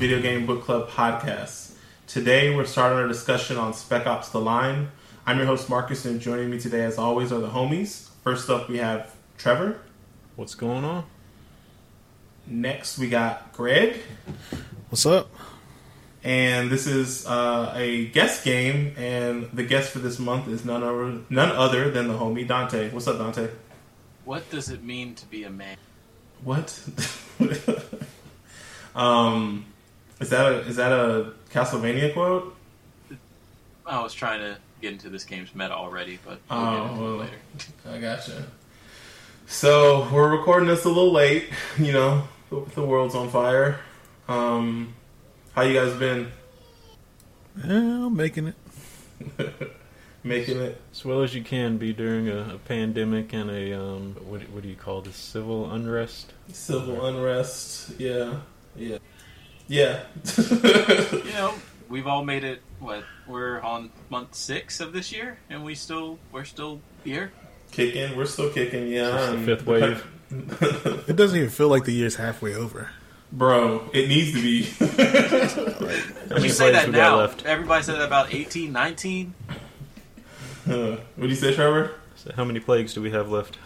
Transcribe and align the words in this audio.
Checkpoints, 0.00 0.08
the 0.08 0.08
Video 0.08 0.22
Game 0.22 0.46
Book 0.46 0.62
Club 0.62 0.88
podcast. 0.88 1.72
Today 2.06 2.54
we're 2.54 2.64
starting 2.64 2.98
our 2.98 3.06
discussion 3.06 3.56
on 3.58 3.74
Spec 3.74 4.06
Ops 4.06 4.30
The 4.30 4.40
Line. 4.40 4.90
I'm 5.26 5.36
your 5.36 5.46
host 5.46 5.68
Marcus, 5.68 6.04
and 6.06 6.20
joining 6.20 6.50
me 6.50 6.58
today, 6.58 6.84
as 6.84 6.98
always, 6.98 7.32
are 7.32 7.38
the 7.38 7.50
homies. 7.50 8.08
First 8.24 8.48
up, 8.48 8.68
we 8.68 8.78
have 8.78 9.14
Trevor. 9.36 9.80
What's 10.36 10.54
going 10.54 10.84
on? 10.84 11.04
Next, 12.46 12.98
we 12.98 13.08
got 13.08 13.52
Greg. 13.52 14.00
What's 14.88 15.04
up? 15.06 15.28
And 16.24 16.70
this 16.70 16.86
is 16.86 17.26
uh, 17.26 17.72
a 17.76 18.06
guest 18.06 18.44
game, 18.44 18.94
and 18.96 19.50
the 19.52 19.64
guest 19.64 19.90
for 19.90 19.98
this 19.98 20.18
month 20.18 20.48
is 20.48 20.64
none 20.64 20.82
other, 20.82 21.18
none 21.28 21.50
other 21.50 21.90
than 21.90 22.08
the 22.08 22.14
homie 22.14 22.46
Dante. 22.48 22.90
What's 22.90 23.06
up, 23.06 23.18
Dante? 23.18 23.48
What 24.24 24.48
does 24.50 24.70
it 24.70 24.82
mean 24.82 25.14
to 25.16 25.26
be 25.26 25.44
a 25.44 25.50
man? 25.50 25.76
What? 26.42 26.78
um, 28.94 29.66
is 30.20 30.30
that 30.30 30.52
a 30.52 30.58
is 30.60 30.76
that 30.76 30.92
a 30.92 31.32
Castlevania 31.52 32.12
quote? 32.12 32.56
I 33.86 34.02
was 34.02 34.14
trying 34.14 34.40
to 34.40 34.56
get 34.80 34.92
into 34.92 35.08
this 35.08 35.24
game's 35.24 35.54
meta 35.54 35.74
already, 35.74 36.18
but 36.24 36.38
we'll 36.50 36.58
Oh, 36.60 36.72
get 36.76 36.90
into 36.92 37.02
well. 37.02 37.14
it 37.14 37.18
later. 37.18 37.36
I 37.90 37.98
gotcha. 37.98 38.44
So 39.46 40.08
we're 40.12 40.30
recording 40.30 40.68
this 40.68 40.84
a 40.84 40.88
little 40.88 41.12
late. 41.12 41.48
You 41.78 41.92
know, 41.92 42.28
the, 42.50 42.60
the 42.74 42.84
world's 42.84 43.14
on 43.14 43.30
fire. 43.30 43.80
Um, 44.28 44.94
how 45.54 45.62
you 45.62 45.74
guys 45.74 45.92
been? 45.94 46.30
Yeah, 47.66 48.06
I'm 48.06 48.16
making 48.16 48.48
it. 48.48 48.54
Making 50.22 50.58
it? 50.60 50.78
As 50.92 51.02
well 51.02 51.22
as 51.22 51.34
you 51.34 51.42
can 51.42 51.78
be 51.78 51.94
during 51.94 52.28
a, 52.28 52.54
a 52.54 52.58
pandemic 52.58 53.32
and 53.32 53.50
a 53.50 53.72
um, 53.72 54.14
what, 54.28 54.42
what 54.50 54.62
do 54.62 54.68
you 54.68 54.76
call 54.76 55.00
this? 55.00 55.16
Civil 55.16 55.70
unrest. 55.72 56.34
Civil 56.52 57.06
unrest. 57.06 57.98
Yeah, 57.98 58.34
yeah, 58.76 58.98
yeah. 59.70 60.00
You 60.50 61.32
know, 61.32 61.54
we've 61.88 62.06
all 62.06 62.24
made 62.24 62.44
it. 62.44 62.60
What 62.80 63.04
we're 63.26 63.60
on 63.60 63.90
month 64.10 64.34
six 64.34 64.80
of 64.80 64.92
this 64.92 65.12
year, 65.12 65.38
and 65.48 65.64
we 65.64 65.74
still 65.74 66.18
we're 66.32 66.44
still 66.44 66.80
here. 67.04 67.30
kicking. 67.70 68.16
We're 68.16 68.26
still 68.26 68.50
kicking. 68.50 68.88
Yeah. 68.88 69.16
It's 69.32 69.32
the 69.32 69.44
fifth 69.56 69.66
wave. 69.66 70.06
It 71.08 71.16
doesn't 71.16 71.36
even 71.36 71.50
feel 71.50 71.68
like 71.68 71.84
the 71.84 71.92
year's 71.92 72.16
halfway 72.16 72.54
over. 72.54 72.90
Bro, 73.32 73.90
it 73.92 74.08
needs 74.08 74.32
to 74.32 74.40
be. 74.42 74.62
How 76.28 76.34
many 76.36 76.42
You 76.44 76.50
say 76.50 76.70
plays 76.70 76.72
that 76.72 76.86
we 76.86 76.92
got 76.92 77.10
now. 77.10 77.16
left? 77.16 77.44
Everybody 77.46 77.82
said 77.84 77.96
that 77.96 78.04
about 78.06 78.32
18, 78.34 78.72
19. 78.72 79.34
Uh, 79.48 79.52
what 80.66 81.00
do 81.22 81.28
you 81.28 81.34
say, 81.34 81.52
Trevor? 81.54 81.92
So 82.16 82.32
how 82.36 82.44
many 82.44 82.60
plagues 82.60 82.92
do 82.94 83.00
we 83.02 83.10
have 83.10 83.28
left? 83.30 83.56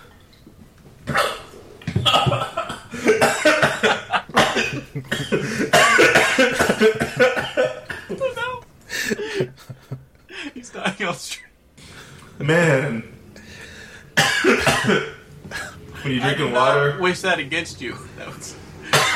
He's 10.54 10.70
dying 10.70 11.02
on 11.02 11.14
stream. 11.14 11.48
Man. 12.38 13.02
when 16.02 16.12
you're 16.12 16.20
drinking 16.20 16.52
water. 16.52 16.96
Wish 17.00 17.22
that 17.22 17.40
against 17.40 17.80
you. 17.80 17.96
That 18.16 18.28
was. 18.28 18.56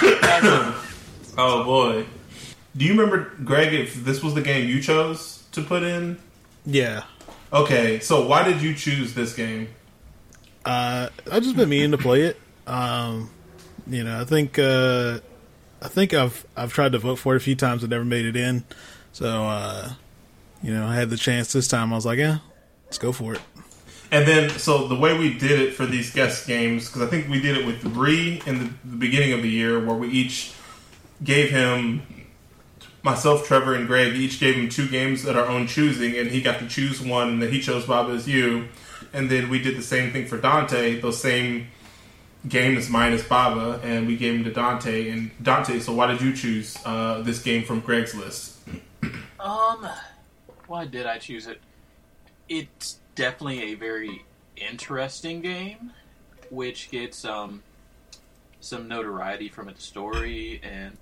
That's 0.02 0.46
a, 0.46 0.74
Oh 1.36 1.62
boy. 1.62 2.06
Do 2.76 2.84
you 2.84 2.90
remember, 2.90 3.32
Greg, 3.44 3.72
if 3.72 4.04
this 4.04 4.22
was 4.22 4.34
the 4.34 4.42
game 4.42 4.68
you 4.68 4.80
chose 4.80 5.44
to 5.52 5.62
put 5.62 5.84
in? 5.84 6.18
Yeah. 6.66 7.04
Okay, 7.52 8.00
so 8.00 8.26
why 8.26 8.42
did 8.42 8.60
you 8.60 8.74
choose 8.74 9.14
this 9.14 9.32
game? 9.34 9.68
Uh, 10.64 11.08
I've 11.30 11.42
just 11.44 11.56
been 11.56 11.68
meaning 11.68 11.92
to 11.92 11.98
play 11.98 12.22
it. 12.22 12.40
Um, 12.66 13.30
you 13.86 14.04
know, 14.04 14.20
I 14.20 14.24
think 14.24 14.58
uh, 14.58 15.20
I 15.80 15.88
think 15.88 16.14
I've 16.14 16.46
I've 16.56 16.72
tried 16.72 16.92
to 16.92 16.98
vote 16.98 17.16
for 17.16 17.34
it 17.34 17.36
a 17.36 17.40
few 17.40 17.54
times 17.54 17.82
and 17.82 17.90
never 17.90 18.04
made 18.04 18.24
it 18.24 18.36
in. 18.36 18.64
So 19.12 19.44
uh, 19.44 19.92
you 20.62 20.72
know, 20.72 20.86
I 20.86 20.94
had 20.94 21.10
the 21.10 21.16
chance 21.16 21.52
this 21.52 21.68
time. 21.68 21.92
I 21.92 21.96
was 21.96 22.06
like, 22.06 22.18
yeah, 22.18 22.38
let's 22.86 22.98
go 22.98 23.12
for 23.12 23.34
it. 23.34 23.40
And 24.10 24.26
then, 24.26 24.48
so 24.50 24.88
the 24.88 24.94
way 24.94 25.16
we 25.16 25.34
did 25.34 25.60
it 25.60 25.74
for 25.74 25.84
these 25.84 26.12
guest 26.14 26.46
games, 26.46 26.86
because 26.86 27.02
I 27.02 27.06
think 27.06 27.28
we 27.28 27.40
did 27.40 27.58
it 27.58 27.66
with 27.66 27.82
Bree 27.92 28.40
in 28.46 28.58
the, 28.58 28.70
the 28.84 28.96
beginning 28.96 29.34
of 29.34 29.42
the 29.42 29.50
year, 29.50 29.84
where 29.84 29.96
we 29.96 30.08
each 30.08 30.54
gave 31.22 31.50
him, 31.50 32.02
myself, 33.02 33.46
Trevor, 33.46 33.74
and 33.74 33.86
Greg, 33.86 34.14
each 34.14 34.40
gave 34.40 34.54
him 34.54 34.70
two 34.70 34.88
games 34.88 35.26
at 35.26 35.36
our 35.36 35.46
own 35.46 35.66
choosing, 35.66 36.16
and 36.16 36.30
he 36.30 36.40
got 36.40 36.58
to 36.60 36.66
choose 36.66 37.02
one, 37.02 37.28
and 37.28 37.42
then 37.42 37.52
he 37.52 37.60
chose 37.60 37.84
Baba 37.84 38.12
Is 38.12 38.26
You. 38.26 38.68
And 39.12 39.30
then 39.30 39.50
we 39.50 39.58
did 39.58 39.76
the 39.76 39.82
same 39.82 40.10
thing 40.10 40.26
for 40.26 40.38
Dante, 40.38 41.00
those 41.00 41.20
same 41.20 41.66
games 42.46 42.88
minus 42.88 43.26
Baba, 43.26 43.80
and 43.82 44.06
we 44.06 44.16
gave 44.16 44.34
him 44.34 44.44
to 44.44 44.52
Dante. 44.52 45.10
And 45.10 45.30
Dante, 45.42 45.80
so 45.80 45.92
why 45.92 46.06
did 46.06 46.20
you 46.20 46.32
choose 46.34 46.76
uh, 46.84 47.22
this 47.22 47.42
game 47.42 47.64
from 47.64 47.80
Greg's 47.80 48.14
list? 48.14 48.58
Um, 49.40 49.88
why 50.66 50.84
did 50.84 51.06
I 51.06 51.18
choose 51.18 51.46
it? 51.46 51.60
It's 52.48 52.98
definitely 53.14 53.72
a 53.72 53.74
very 53.74 54.24
interesting 54.56 55.40
game, 55.40 55.92
which 56.50 56.90
gets 56.90 57.24
um 57.24 57.62
some 58.60 58.88
notoriety 58.88 59.48
from 59.48 59.68
its 59.68 59.84
story 59.84 60.60
and 60.62 60.96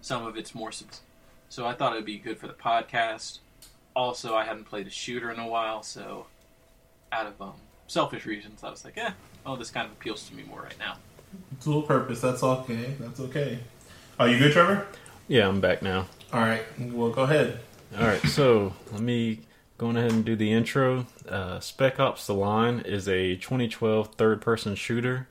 some 0.00 0.26
of 0.26 0.36
its 0.36 0.54
more. 0.54 0.72
Sub- 0.72 0.88
so 1.48 1.66
I 1.66 1.74
thought 1.74 1.92
it 1.92 1.96
would 1.96 2.04
be 2.04 2.18
good 2.18 2.38
for 2.38 2.46
the 2.46 2.52
podcast. 2.54 3.38
Also, 3.94 4.34
I 4.34 4.44
hadn't 4.44 4.64
played 4.64 4.86
a 4.86 4.90
shooter 4.90 5.30
in 5.30 5.38
a 5.38 5.46
while, 5.46 5.82
so 5.82 6.26
out 7.10 7.26
of 7.26 7.40
um, 7.40 7.54
selfish 7.88 8.24
reasons, 8.26 8.62
I 8.62 8.70
was 8.70 8.84
like, 8.84 8.96
eh, 8.96 9.10
oh, 9.44 9.56
this 9.56 9.70
kind 9.70 9.86
of 9.86 9.92
appeals 9.92 10.28
to 10.28 10.34
me 10.34 10.44
more 10.48 10.62
right 10.62 10.78
now. 10.78 10.96
Dual 11.62 11.82
purpose, 11.82 12.20
that's 12.20 12.42
okay. 12.42 12.94
That's 13.00 13.18
okay. 13.20 13.58
Are 14.20 14.28
you 14.28 14.38
good, 14.38 14.52
Trevor? 14.52 14.86
Yeah, 15.26 15.48
I'm 15.48 15.60
back 15.60 15.82
now. 15.82 16.06
All 16.32 16.40
right, 16.40 16.62
well, 16.78 17.10
go 17.10 17.22
ahead. 17.22 17.60
All 17.98 18.06
right, 18.06 18.22
so 18.22 18.74
let 18.92 19.00
me 19.00 19.40
go 19.78 19.90
ahead 19.90 20.12
and 20.12 20.24
do 20.24 20.36
the 20.36 20.52
intro. 20.52 21.06
Uh, 21.28 21.58
Spec 21.60 21.98
Ops: 21.98 22.26
The 22.26 22.34
Line 22.34 22.80
is 22.80 23.08
a 23.08 23.36
2012 23.36 24.14
third-person 24.14 24.74
shooter, 24.74 25.28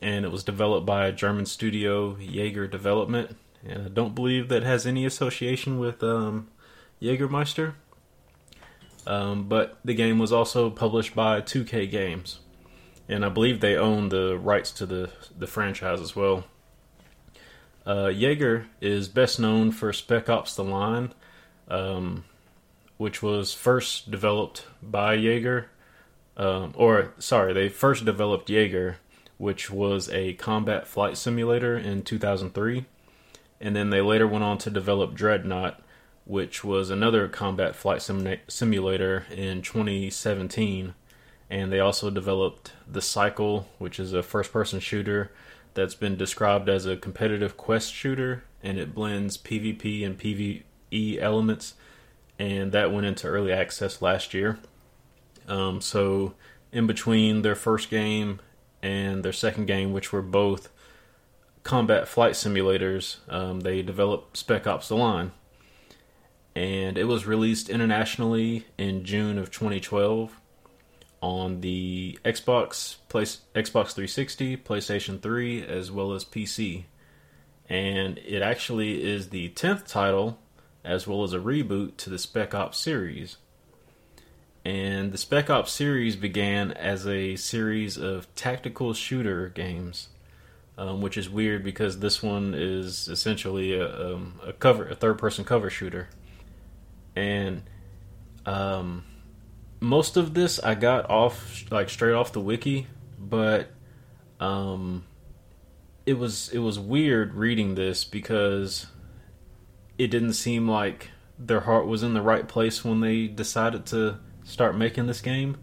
and 0.00 0.24
it 0.24 0.30
was 0.30 0.44
developed 0.44 0.86
by 0.86 1.06
a 1.06 1.12
German 1.12 1.46
studio, 1.46 2.16
Yager 2.16 2.66
Development. 2.66 3.36
And 3.66 3.82
I 3.82 3.88
don't 3.88 4.14
believe 4.14 4.48
that 4.48 4.62
has 4.62 4.86
any 4.86 5.04
association 5.04 5.78
with 5.78 6.02
um, 6.02 6.48
Jägermeister. 7.02 7.74
Um, 9.10 9.48
but 9.48 9.76
the 9.84 9.94
game 9.94 10.20
was 10.20 10.32
also 10.32 10.70
published 10.70 11.16
by 11.16 11.40
2K 11.40 11.90
Games, 11.90 12.38
and 13.08 13.24
I 13.24 13.28
believe 13.28 13.58
they 13.58 13.74
own 13.76 14.08
the 14.08 14.38
rights 14.38 14.70
to 14.74 14.86
the 14.86 15.10
the 15.36 15.48
franchise 15.48 16.00
as 16.00 16.14
well. 16.14 16.44
Uh, 17.84 18.06
Yager 18.06 18.66
is 18.80 19.08
best 19.08 19.40
known 19.40 19.72
for 19.72 19.92
Spec 19.92 20.28
Ops: 20.28 20.54
The 20.54 20.62
Line, 20.62 21.12
um, 21.66 22.22
which 22.98 23.20
was 23.20 23.52
first 23.52 24.12
developed 24.12 24.68
by 24.80 25.14
Yager, 25.14 25.70
um, 26.36 26.72
or 26.76 27.12
sorry, 27.18 27.52
they 27.52 27.68
first 27.68 28.04
developed 28.04 28.48
Yager, 28.48 28.98
which 29.38 29.72
was 29.72 30.08
a 30.10 30.34
combat 30.34 30.86
flight 30.86 31.16
simulator 31.16 31.76
in 31.76 32.02
2003, 32.02 32.84
and 33.60 33.74
then 33.74 33.90
they 33.90 34.02
later 34.02 34.28
went 34.28 34.44
on 34.44 34.58
to 34.58 34.70
develop 34.70 35.14
Dreadnought, 35.14 35.82
which 36.30 36.62
was 36.62 36.90
another 36.90 37.26
combat 37.26 37.74
flight 37.74 38.00
sim- 38.00 38.38
simulator 38.46 39.26
in 39.32 39.60
2017, 39.62 40.94
and 41.50 41.72
they 41.72 41.80
also 41.80 42.08
developed 42.08 42.72
The 42.88 43.02
Cycle, 43.02 43.66
which 43.78 43.98
is 43.98 44.12
a 44.12 44.22
first-person 44.22 44.78
shooter 44.78 45.32
that's 45.74 45.96
been 45.96 46.16
described 46.16 46.68
as 46.68 46.86
a 46.86 46.96
competitive 46.96 47.56
quest 47.56 47.92
shooter, 47.92 48.44
and 48.62 48.78
it 48.78 48.94
blends 48.94 49.36
PvP 49.38 50.06
and 50.06 50.16
PvE 50.16 51.20
elements, 51.20 51.74
and 52.38 52.70
that 52.70 52.92
went 52.92 53.06
into 53.06 53.26
early 53.26 53.52
access 53.52 54.00
last 54.00 54.32
year. 54.32 54.60
Um, 55.48 55.80
so, 55.80 56.34
in 56.70 56.86
between 56.86 57.42
their 57.42 57.56
first 57.56 57.90
game 57.90 58.38
and 58.84 59.24
their 59.24 59.32
second 59.32 59.66
game, 59.66 59.92
which 59.92 60.12
were 60.12 60.22
both 60.22 60.68
combat 61.64 62.06
flight 62.06 62.34
simulators, 62.34 63.16
um, 63.28 63.60
they 63.60 63.82
developed 63.82 64.36
Spec 64.36 64.68
Ops: 64.68 64.86
The 64.86 64.94
Line, 64.96 65.32
and 66.54 66.98
it 66.98 67.04
was 67.04 67.26
released 67.26 67.68
internationally 67.68 68.66
in 68.76 69.04
June 69.04 69.38
of 69.38 69.50
2012 69.50 70.40
on 71.22 71.60
the 71.60 72.18
Xbox, 72.24 72.96
Xbox 73.08 73.92
360, 73.92 74.56
PlayStation 74.56 75.20
3, 75.20 75.64
as 75.66 75.90
well 75.90 76.12
as 76.12 76.24
PC. 76.24 76.84
And 77.68 78.18
it 78.18 78.42
actually 78.42 79.04
is 79.04 79.28
the 79.28 79.50
10th 79.50 79.86
title, 79.86 80.38
as 80.84 81.06
well 81.06 81.22
as 81.22 81.32
a 81.32 81.38
reboot 81.38 81.96
to 81.98 82.10
the 82.10 82.18
Spec 82.18 82.54
Ops 82.54 82.78
series. 82.78 83.36
And 84.64 85.12
the 85.12 85.18
Spec 85.18 85.48
Ops 85.50 85.72
series 85.72 86.16
began 86.16 86.72
as 86.72 87.06
a 87.06 87.36
series 87.36 87.96
of 87.96 88.34
tactical 88.34 88.92
shooter 88.92 89.48
games, 89.48 90.08
um, 90.76 91.00
which 91.00 91.16
is 91.16 91.30
weird 91.30 91.62
because 91.62 92.00
this 92.00 92.22
one 92.22 92.54
is 92.54 93.08
essentially 93.08 93.74
a, 93.74 94.14
um, 94.14 94.40
a 94.44 94.52
cover, 94.52 94.88
a 94.88 94.94
third-person 94.94 95.44
cover 95.44 95.70
shooter. 95.70 96.08
And 97.20 97.62
um, 98.46 99.04
most 99.78 100.16
of 100.16 100.32
this 100.32 100.58
I 100.58 100.74
got 100.74 101.10
off 101.10 101.64
like 101.70 101.90
straight 101.90 102.14
off 102.14 102.32
the 102.32 102.40
wiki, 102.40 102.86
but 103.18 103.70
um, 104.40 105.04
it 106.06 106.14
was 106.14 106.48
it 106.48 106.58
was 106.58 106.78
weird 106.78 107.34
reading 107.34 107.74
this 107.74 108.04
because 108.04 108.86
it 109.98 110.08
didn't 110.10 110.32
seem 110.32 110.66
like 110.66 111.10
their 111.38 111.60
heart 111.60 111.86
was 111.86 112.02
in 112.02 112.14
the 112.14 112.22
right 112.22 112.48
place 112.48 112.84
when 112.84 113.00
they 113.00 113.26
decided 113.26 113.84
to 113.86 114.18
start 114.44 114.76
making 114.76 115.06
this 115.06 115.20
game. 115.20 115.58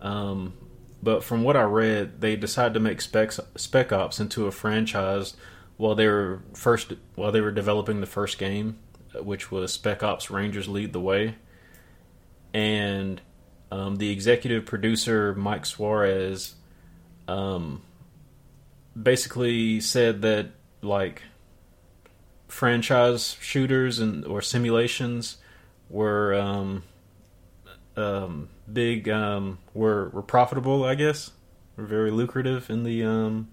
Um, 0.00 0.54
but 1.02 1.22
from 1.22 1.42
what 1.42 1.56
I 1.56 1.62
read, 1.62 2.20
they 2.22 2.34
decided 2.34 2.74
to 2.74 2.80
make 2.80 3.02
Spec 3.02 3.32
Spec 3.56 3.92
Ops 3.92 4.20
into 4.20 4.46
a 4.46 4.50
franchise 4.50 5.36
while 5.76 5.94
they 5.94 6.06
were 6.06 6.42
first 6.54 6.94
while 7.14 7.30
they 7.30 7.42
were 7.42 7.52
developing 7.52 8.00
the 8.00 8.06
first 8.06 8.38
game, 8.38 8.78
which 9.14 9.50
was 9.50 9.72
Spec 9.72 10.02
Ops 10.02 10.30
Rangers 10.30 10.68
Lead 10.68 10.92
the 10.92 11.00
Way, 11.00 11.36
and 12.52 13.20
um, 13.70 13.96
the 13.96 14.10
executive 14.10 14.66
producer 14.66 15.34
Mike 15.34 15.66
Suarez 15.66 16.54
um, 17.26 17.82
basically 19.00 19.80
said 19.80 20.22
that 20.22 20.50
like 20.82 21.22
franchise 22.48 23.36
shooters 23.40 23.98
and 23.98 24.24
or 24.24 24.40
simulations 24.40 25.36
were 25.90 26.34
um, 26.34 26.82
um, 27.96 28.48
big 28.70 29.08
um, 29.08 29.58
were 29.74 30.08
were 30.10 30.22
profitable. 30.22 30.84
I 30.84 30.94
guess 30.94 31.30
were 31.76 31.84
very 31.84 32.10
lucrative 32.10 32.70
in 32.70 32.84
the 32.84 33.04
um, 33.04 33.48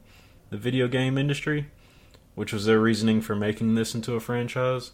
the 0.50 0.58
video 0.58 0.88
game 0.88 1.18
industry, 1.18 1.68
which 2.36 2.54
was 2.54 2.66
their 2.66 2.80
reasoning 2.80 3.22
for 3.22 3.36
making 3.36 3.76
this 3.76 3.94
into 3.94 4.16
a 4.16 4.20
franchise. 4.20 4.92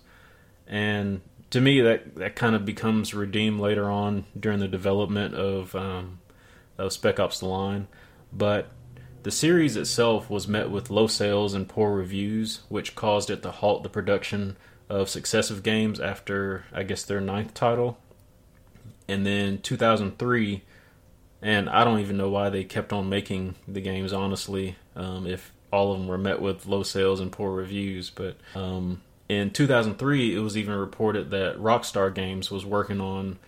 And 0.72 1.22
to 1.52 1.62
me, 1.62 1.82
that 1.82 2.16
that 2.16 2.36
kind 2.36 2.56
of 2.56 2.66
becomes 2.66 3.14
redeemed 3.14 3.60
later 3.60 3.90
on 3.90 4.26
during 4.40 4.60
the 4.60 4.68
development 4.68 5.36
of 5.36 5.76
um, 5.76 6.20
of 6.78 6.94
Spec 6.94 7.20
Ops: 7.20 7.40
The 7.40 7.46
Line, 7.46 7.88
but 8.34 8.72
the 9.24 9.32
series 9.32 9.76
itself 9.78 10.30
was 10.30 10.48
met 10.48 10.72
with 10.72 10.90
low 10.90 11.06
sales 11.06 11.54
and 11.54 11.70
poor 11.70 11.92
reviews, 11.92 12.62
which 12.70 12.96
caused 12.96 13.30
it 13.30 13.44
to 13.44 13.52
halt 13.52 13.84
the 13.84 13.90
production 13.90 14.58
of 14.90 15.10
successive 15.10 15.62
games 15.62 16.00
after, 16.00 16.66
I 16.74 16.84
guess, 16.84 17.04
their 17.04 17.22
ninth 17.22 17.54
title. 17.54 18.00
And 19.08 19.26
then 19.26 19.60
2003, 19.60 20.64
and 21.42 21.70
I 21.70 21.84
don't 21.84 22.00
even 22.00 22.18
know 22.18 22.30
why 22.30 22.50
they 22.50 22.64
kept 22.64 22.92
on 22.92 23.10
making 23.10 23.56
the 23.68 23.82
games, 23.82 24.12
honestly, 24.12 24.76
um, 24.96 25.28
if 25.28 25.54
all 25.72 25.92
of 25.92 26.00
them 26.00 26.08
were 26.08 26.18
met 26.18 26.42
with 26.42 26.66
low 26.66 26.82
sales 26.82 27.20
and 27.20 27.32
poor 27.32 27.52
reviews. 27.52 28.10
But 28.10 28.38
um, 28.56 29.02
in 29.32 29.50
2003, 29.50 30.36
it 30.36 30.40
was 30.40 30.58
even 30.58 30.76
reported 30.76 31.30
that 31.30 31.58
Rockstar 31.58 32.14
Games 32.14 32.52
was 32.52 32.66
working 32.66 33.00
on 33.00 33.40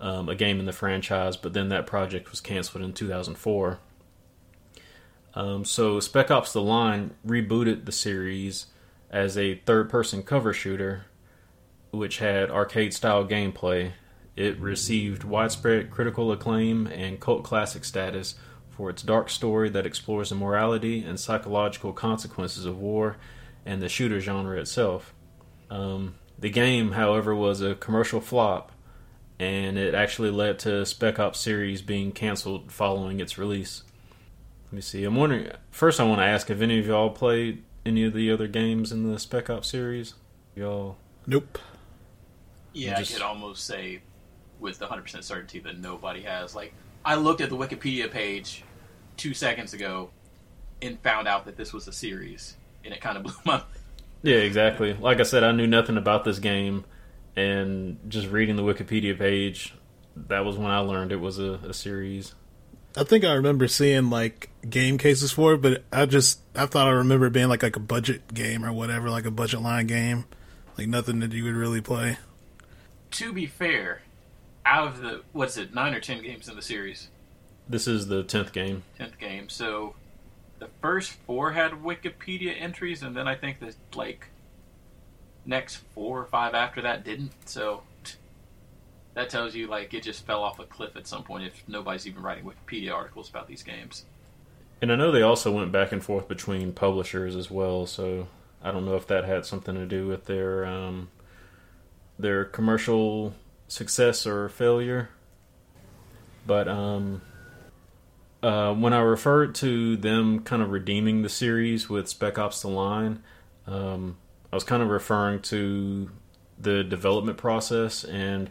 um, 0.00 0.28
a 0.28 0.36
game 0.36 0.60
in 0.60 0.66
the 0.66 0.72
franchise, 0.72 1.36
but 1.36 1.52
then 1.52 1.70
that 1.70 1.88
project 1.88 2.30
was 2.30 2.40
canceled 2.40 2.84
in 2.84 2.92
2004. 2.92 3.80
Um, 5.34 5.64
so 5.64 5.98
Spec 5.98 6.30
Ops: 6.30 6.52
The 6.52 6.62
Line 6.62 7.16
rebooted 7.26 7.84
the 7.84 7.90
series 7.90 8.66
as 9.10 9.36
a 9.36 9.56
third-person 9.56 10.22
cover 10.22 10.52
shooter, 10.52 11.06
which 11.90 12.18
had 12.18 12.48
arcade-style 12.48 13.26
gameplay. 13.26 13.90
It 14.36 14.56
received 14.60 15.24
widespread 15.24 15.90
critical 15.90 16.30
acclaim 16.30 16.86
and 16.86 17.18
cult 17.18 17.42
classic 17.42 17.84
status 17.84 18.36
for 18.70 18.88
its 18.88 19.02
dark 19.02 19.30
story 19.30 19.68
that 19.70 19.86
explores 19.86 20.28
the 20.28 20.36
morality 20.36 21.02
and 21.02 21.18
psychological 21.18 21.92
consequences 21.92 22.66
of 22.66 22.78
war 22.78 23.16
and 23.66 23.80
the 23.80 23.88
shooter 23.88 24.20
genre 24.20 24.60
itself. 24.60 25.13
Um, 25.70 26.14
the 26.38 26.50
game, 26.50 26.92
however, 26.92 27.34
was 27.34 27.60
a 27.60 27.74
commercial 27.74 28.20
flop, 28.20 28.72
and 29.38 29.78
it 29.78 29.94
actually 29.94 30.30
led 30.30 30.58
to 30.60 30.84
Spec 30.86 31.18
Ops 31.18 31.40
series 31.40 31.82
being 31.82 32.12
canceled 32.12 32.70
following 32.72 33.20
its 33.20 33.38
release. 33.38 33.82
Let 34.66 34.72
me 34.74 34.80
see. 34.80 35.04
I'm 35.04 35.14
wondering. 35.16 35.50
First, 35.70 36.00
I 36.00 36.04
want 36.04 36.20
to 36.20 36.24
ask 36.24 36.50
if 36.50 36.60
any 36.60 36.78
of 36.78 36.86
y'all 36.86 37.10
played 37.10 37.62
any 37.86 38.04
of 38.04 38.12
the 38.12 38.30
other 38.30 38.46
games 38.48 38.92
in 38.92 39.10
the 39.10 39.18
Spec 39.18 39.48
Ops 39.50 39.68
series. 39.68 40.14
Y'all. 40.56 40.96
Nope. 41.26 41.58
Yeah, 42.72 42.98
Just- 42.98 43.12
I 43.12 43.14
could 43.14 43.22
almost 43.24 43.64
say 43.66 44.00
with 44.60 44.80
100% 44.80 45.22
certainty 45.22 45.60
that 45.60 45.78
nobody 45.78 46.22
has. 46.22 46.54
Like, 46.54 46.74
I 47.04 47.14
looked 47.16 47.40
at 47.40 47.50
the 47.50 47.56
Wikipedia 47.56 48.10
page 48.10 48.64
two 49.16 49.34
seconds 49.34 49.74
ago 49.74 50.10
and 50.82 50.98
found 51.00 51.28
out 51.28 51.44
that 51.44 51.56
this 51.56 51.72
was 51.72 51.86
a 51.86 51.92
series, 51.92 52.56
and 52.84 52.92
it 52.92 53.00
kind 53.00 53.16
of 53.16 53.22
blew 53.24 53.34
my. 53.44 53.62
Yeah, 54.24 54.38
exactly. 54.38 54.94
Like 54.94 55.20
I 55.20 55.22
said, 55.22 55.44
I 55.44 55.52
knew 55.52 55.66
nothing 55.66 55.96
about 55.98 56.24
this 56.24 56.38
game, 56.38 56.84
and 57.36 57.98
just 58.08 58.28
reading 58.28 58.56
the 58.56 58.62
Wikipedia 58.62 59.16
page, 59.18 59.74
that 60.16 60.44
was 60.46 60.56
when 60.56 60.70
I 60.70 60.78
learned 60.78 61.12
it 61.12 61.20
was 61.20 61.38
a, 61.38 61.60
a 61.68 61.74
series. 61.74 62.34
I 62.96 63.04
think 63.04 63.24
I 63.24 63.34
remember 63.34 63.68
seeing 63.68 64.08
like 64.08 64.48
game 64.68 64.96
cases 64.98 65.30
for 65.30 65.54
it, 65.54 65.58
but 65.62 65.84
I 65.92 66.06
just 66.06 66.40
I 66.56 66.64
thought 66.66 66.88
I 66.88 66.92
remember 66.92 67.26
it 67.26 67.32
being 67.32 67.48
like 67.48 67.62
like 67.62 67.76
a 67.76 67.80
budget 67.80 68.32
game 68.32 68.64
or 68.64 68.72
whatever, 68.72 69.10
like 69.10 69.26
a 69.26 69.30
budget 69.30 69.60
line 69.62 69.86
game, 69.88 70.24
like 70.78 70.88
nothing 70.88 71.18
that 71.20 71.32
you 71.32 71.44
would 71.44 71.54
really 71.54 71.80
play. 71.80 72.16
To 73.12 73.32
be 73.32 73.46
fair, 73.46 74.00
out 74.64 74.88
of 74.88 75.02
the 75.02 75.22
what's 75.32 75.56
it 75.58 75.74
nine 75.74 75.92
or 75.92 76.00
ten 76.00 76.22
games 76.22 76.48
in 76.48 76.56
the 76.56 76.62
series, 76.62 77.08
This 77.68 77.86
is 77.86 78.06
the 78.06 78.22
tenth 78.22 78.52
game. 78.52 78.84
tenth 78.96 79.18
game. 79.18 79.48
So 79.48 79.96
the 80.58 80.68
first 80.80 81.12
four 81.26 81.52
had 81.52 81.72
Wikipedia 81.72 82.54
entries, 82.60 83.02
and 83.02 83.16
then 83.16 83.28
I 83.28 83.34
think 83.34 83.60
the 83.60 83.74
like 83.94 84.28
next 85.44 85.76
four 85.94 86.20
or 86.20 86.24
five 86.24 86.54
after 86.54 86.82
that 86.82 87.04
didn't. 87.04 87.32
So 87.46 87.82
that 89.14 89.30
tells 89.30 89.54
you 89.54 89.66
like 89.66 89.94
it 89.94 90.02
just 90.02 90.26
fell 90.26 90.42
off 90.42 90.58
a 90.58 90.64
cliff 90.64 90.96
at 90.96 91.06
some 91.06 91.22
point 91.22 91.44
if 91.44 91.62
nobody's 91.68 92.06
even 92.06 92.22
writing 92.22 92.44
Wikipedia 92.44 92.92
articles 92.92 93.28
about 93.28 93.48
these 93.48 93.62
games. 93.62 94.04
And 94.82 94.92
I 94.92 94.96
know 94.96 95.12
they 95.12 95.22
also 95.22 95.52
went 95.52 95.72
back 95.72 95.92
and 95.92 96.04
forth 96.04 96.28
between 96.28 96.72
publishers 96.72 97.36
as 97.36 97.50
well, 97.50 97.86
so 97.86 98.28
I 98.62 98.70
don't 98.70 98.84
know 98.84 98.96
if 98.96 99.06
that 99.06 99.24
had 99.24 99.46
something 99.46 99.74
to 99.74 99.86
do 99.86 100.06
with 100.06 100.26
their 100.26 100.64
um, 100.66 101.08
their 102.18 102.44
commercial 102.44 103.34
success 103.68 104.26
or 104.26 104.48
failure. 104.48 105.10
But 106.46 106.68
um, 106.68 107.22
uh, 108.44 108.74
when 108.74 108.92
I 108.92 109.00
referred 109.00 109.54
to 109.56 109.96
them 109.96 110.40
kind 110.40 110.62
of 110.62 110.70
redeeming 110.70 111.22
the 111.22 111.30
series 111.30 111.88
with 111.88 112.08
Spec 112.08 112.38
Ops: 112.38 112.60
The 112.60 112.68
Line, 112.68 113.22
um, 113.66 114.18
I 114.52 114.56
was 114.56 114.64
kind 114.64 114.82
of 114.82 114.90
referring 114.90 115.40
to 115.42 116.10
the 116.58 116.84
development 116.84 117.38
process, 117.38 118.04
and 118.04 118.50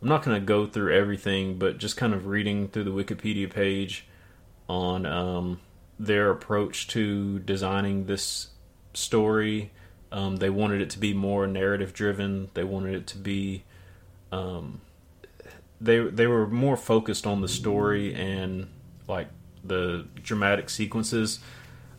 I'm 0.00 0.08
not 0.08 0.22
going 0.22 0.40
to 0.40 0.46
go 0.46 0.66
through 0.66 0.94
everything, 0.94 1.58
but 1.58 1.78
just 1.78 1.96
kind 1.96 2.14
of 2.14 2.26
reading 2.26 2.68
through 2.68 2.84
the 2.84 2.92
Wikipedia 2.92 3.52
page 3.52 4.06
on 4.68 5.04
um, 5.04 5.60
their 5.98 6.30
approach 6.30 6.86
to 6.88 7.40
designing 7.40 8.06
this 8.06 8.50
story. 8.92 9.72
Um, 10.12 10.36
they 10.36 10.48
wanted 10.48 10.80
it 10.80 10.90
to 10.90 11.00
be 11.00 11.12
more 11.12 11.48
narrative 11.48 11.92
driven. 11.92 12.50
They 12.54 12.62
wanted 12.62 12.94
it 12.94 13.06
to 13.08 13.18
be 13.18 13.64
um, 14.30 14.80
they 15.80 15.98
they 15.98 16.28
were 16.28 16.46
more 16.46 16.76
focused 16.76 17.26
on 17.26 17.40
the 17.40 17.48
story 17.48 18.14
and 18.14 18.68
like 19.08 19.28
the 19.62 20.06
dramatic 20.22 20.68
sequences 20.70 21.40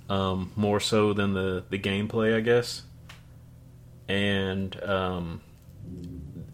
um, 0.10 0.52
more 0.56 0.80
so 0.80 1.14
than 1.14 1.34
the 1.34 1.64
the 1.70 1.80
gameplay, 1.80 2.36
I 2.36 2.42
guess. 2.42 2.84
And 4.08 4.82
um, 4.84 5.42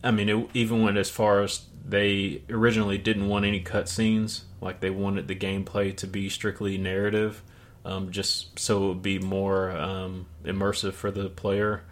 I 0.04 0.12
mean, 0.12 0.30
it 0.30 0.50
even 0.54 0.82
went 0.82 0.98
as 0.98 1.10
far 1.10 1.42
as 1.42 1.66
they 1.86 2.44
originally 2.50 2.98
didn't 2.98 3.28
want 3.28 3.46
any 3.46 3.62
cutscenes. 3.62 4.42
Like 4.62 4.80
they 4.80 4.90
wanted 4.90 5.28
the 5.28 5.36
gameplay 5.36 5.96
to 5.98 6.08
be 6.08 6.30
strictly 6.30 6.78
narrative, 6.78 7.42
um, 7.84 8.12
just 8.12 8.58
so 8.60 8.86
it 8.86 8.88
would 8.88 9.02
be 9.02 9.20
more 9.20 9.72
um, 9.72 10.28
immersive 10.46 10.94
for 10.94 11.12
the 11.12 11.30
player. 11.30 11.84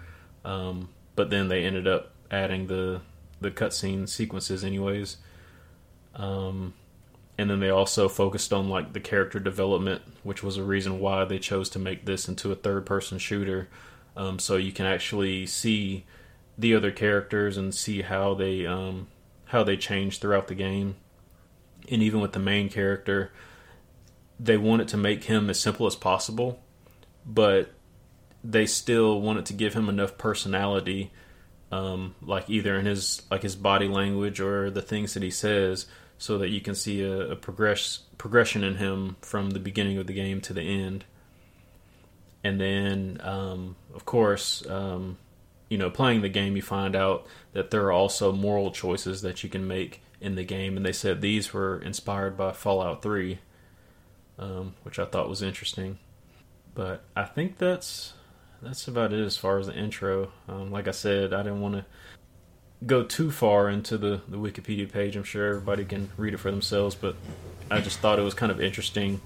Um, 0.45 0.89
but 1.15 1.29
then 1.29 1.49
they 1.49 1.65
ended 1.65 1.87
up 1.87 2.13
adding 2.31 2.67
the 2.67 3.01
the 3.41 3.51
cutscene 3.51 4.07
sequences, 4.07 4.63
anyways. 4.63 5.17
Um, 6.15 6.73
and 7.39 7.50
then 7.50 7.62
they 7.62 7.69
also 7.69 8.10
focused 8.10 8.51
on 8.51 8.67
like 8.67 8.91
the 8.91 9.00
character 9.00 9.39
development, 9.39 10.01
which 10.24 10.43
was 10.43 10.58
a 10.58 10.63
reason 10.63 11.00
why 11.00 11.24
they 11.24 11.39
chose 11.39 11.69
to 11.69 11.79
make 11.79 12.03
this 12.03 12.27
into 12.27 12.51
a 12.51 12.55
third 12.55 12.86
person 12.86 13.17
shooter. 13.17 13.69
Um, 14.17 14.39
so 14.39 14.58
you 14.58 14.74
can 14.74 14.86
actually 14.86 15.46
see 15.46 16.03
the 16.58 16.75
other 16.75 16.91
characters 16.91 17.55
and 17.55 17.74
see 17.74 18.01
how 18.01 18.34
they 18.34 18.65
um, 18.65 19.08
how 19.46 19.63
they 19.63 19.77
change 19.77 20.19
throughout 20.19 20.50
the 20.50 20.53
game. 20.53 20.98
And 21.89 22.03
even 22.03 22.19
with 22.19 22.34
the 22.34 22.39
main 22.39 22.67
character, 22.67 23.31
they 24.38 24.58
wanted 24.58 24.89
to 24.89 24.98
make 24.98 25.24
him 25.24 25.50
as 25.50 25.62
simple 25.62 25.88
as 25.88 25.96
possible, 25.96 26.62
but 27.25 27.72
they 28.43 28.65
still 28.65 29.22
wanted 29.22 29.46
to 29.46 29.53
give 29.53 29.75
him 29.75 29.88
enough 29.88 30.17
personality, 30.17 31.13
um, 31.72 32.15
like 32.22 32.50
either 32.50 32.77
in 32.77 32.86
his 32.86 33.22
like 33.31 33.43
his 33.43 33.55
body 33.55 33.88
language 33.88 34.41
or 34.41 34.69
the 34.69 34.81
things 34.81 35.13
that 35.13 35.24
he 35.24 35.31
says, 35.31 35.86
so 36.19 36.38
that 36.38 36.49
you 36.49 36.59
can 36.59 36.75
see 36.75 37.01
a, 37.01 37.31
a 37.31 37.35
progress 37.35 37.99
progression 38.19 38.63
in 38.63 38.75
him 38.75 39.15
from 39.21 39.51
the 39.51 39.59
beginning 39.59 39.97
of 39.97 40.05
the 40.05 40.13
game 40.13 40.41
to 40.41 40.53
the 40.53 40.61
end. 40.61 41.05
And 42.43 42.59
then, 42.59 43.19
um, 43.23 43.77
of 43.95 44.05
course, 44.05 44.65
um, 44.67 45.17
you 45.69 45.77
know, 45.77 45.89
playing 45.89 46.21
the 46.21 46.29
game, 46.29 46.55
you 46.55 46.61
find 46.61 46.95
out 46.95 47.25
that 47.53 47.71
there 47.71 47.85
are 47.85 47.91
also 47.91 48.31
moral 48.33 48.71
choices 48.71 49.21
that 49.21 49.43
you 49.43 49.49
can 49.49 49.65
make 49.65 50.01
in 50.19 50.35
the 50.35 50.43
game, 50.43 50.75
and 50.75 50.85
they 50.85 50.91
said 50.91 51.21
these 51.21 51.53
were 51.53 51.81
inspired 51.81 52.35
by 52.35 52.51
Fallout 52.51 53.01
Three, 53.01 53.39
um, 54.38 54.75
which 54.83 54.99
I 54.99 55.05
thought 55.05 55.29
was 55.29 55.41
interesting. 55.41 55.99
But 56.75 57.03
I 57.15 57.23
think 57.23 57.57
that's 57.57 58.13
that's 58.61 58.89
about 58.89 59.13
it 59.13 59.23
as 59.23 59.38
far 59.38 59.57
as 59.57 59.67
the 59.67 59.75
intro. 59.75 60.31
Um, 60.49 60.69
like 60.69 60.89
I 60.89 60.91
said, 60.91 61.33
I 61.33 61.43
didn't 61.43 61.61
want 61.61 61.75
to 61.75 61.85
go 62.86 63.03
too 63.03 63.31
far 63.31 63.69
into 63.69 63.98
the, 63.98 64.21
the 64.27 64.38
Wikipedia 64.38 64.91
page. 64.91 65.15
I'm 65.15 65.24
sure 65.24 65.48
everybody 65.48 65.86
can 65.86 66.09
read 66.17 66.33
it 66.33 66.38
for 66.38 66.51
themselves, 66.51 66.95
but 66.95 67.15
I 67.69 67.81
just 67.81 68.00
thought 68.00 68.19
it 68.19 68.24
was 68.24 68.33
kind 68.33 68.51
of 68.51 68.62
interesting 68.62 69.21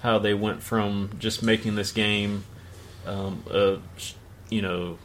how 0.00 0.18
they 0.18 0.34
went 0.34 0.62
from 0.62 1.10
just 1.18 1.42
making 1.42 1.74
this 1.74 1.92
game, 1.92 2.44
um, 3.06 3.44
a 3.50 3.78
you 4.48 4.62
know, 4.62 4.98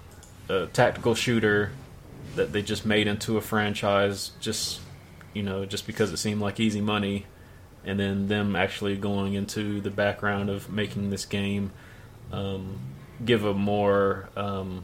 a 0.49 0.67
tactical 0.67 1.15
shooter 1.15 1.71
that 2.35 2.51
they 2.53 2.61
just 2.61 2.85
made 2.85 3.07
into 3.07 3.37
a 3.37 3.41
franchise, 3.41 4.31
just 4.39 4.79
you 5.33 5.43
know, 5.43 5.65
just 5.65 5.85
because 5.85 6.11
it 6.13 6.17
seemed 6.17 6.41
like 6.41 6.59
easy 6.59 6.81
money, 6.81 7.25
and 7.83 7.99
then 7.99 8.27
them 8.27 8.55
actually 8.55 8.95
going 8.95 9.33
into 9.33 9.81
the 9.81 9.91
background 9.91 10.49
of 10.49 10.71
making 10.71 11.09
this 11.09 11.25
game 11.25 11.71
um, 12.31 12.79
give 13.23 13.43
a 13.43 13.53
more 13.53 14.29
um, 14.37 14.83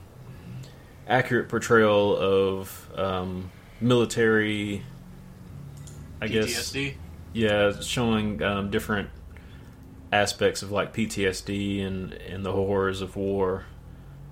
accurate 1.11 1.49
portrayal 1.49 2.15
of 2.17 2.89
um, 2.95 3.51
military. 3.79 4.83
I 6.21 6.27
guess 6.27 6.75
yeah, 7.33 7.79
showing 7.81 8.41
um, 8.43 8.69
different 8.69 9.09
aspects 10.11 10.61
of 10.61 10.71
like 10.71 10.93
PTSD 10.93 11.85
and 11.85 12.13
and 12.13 12.45
the 12.45 12.51
horrors 12.51 13.01
of 13.01 13.15
war 13.15 13.65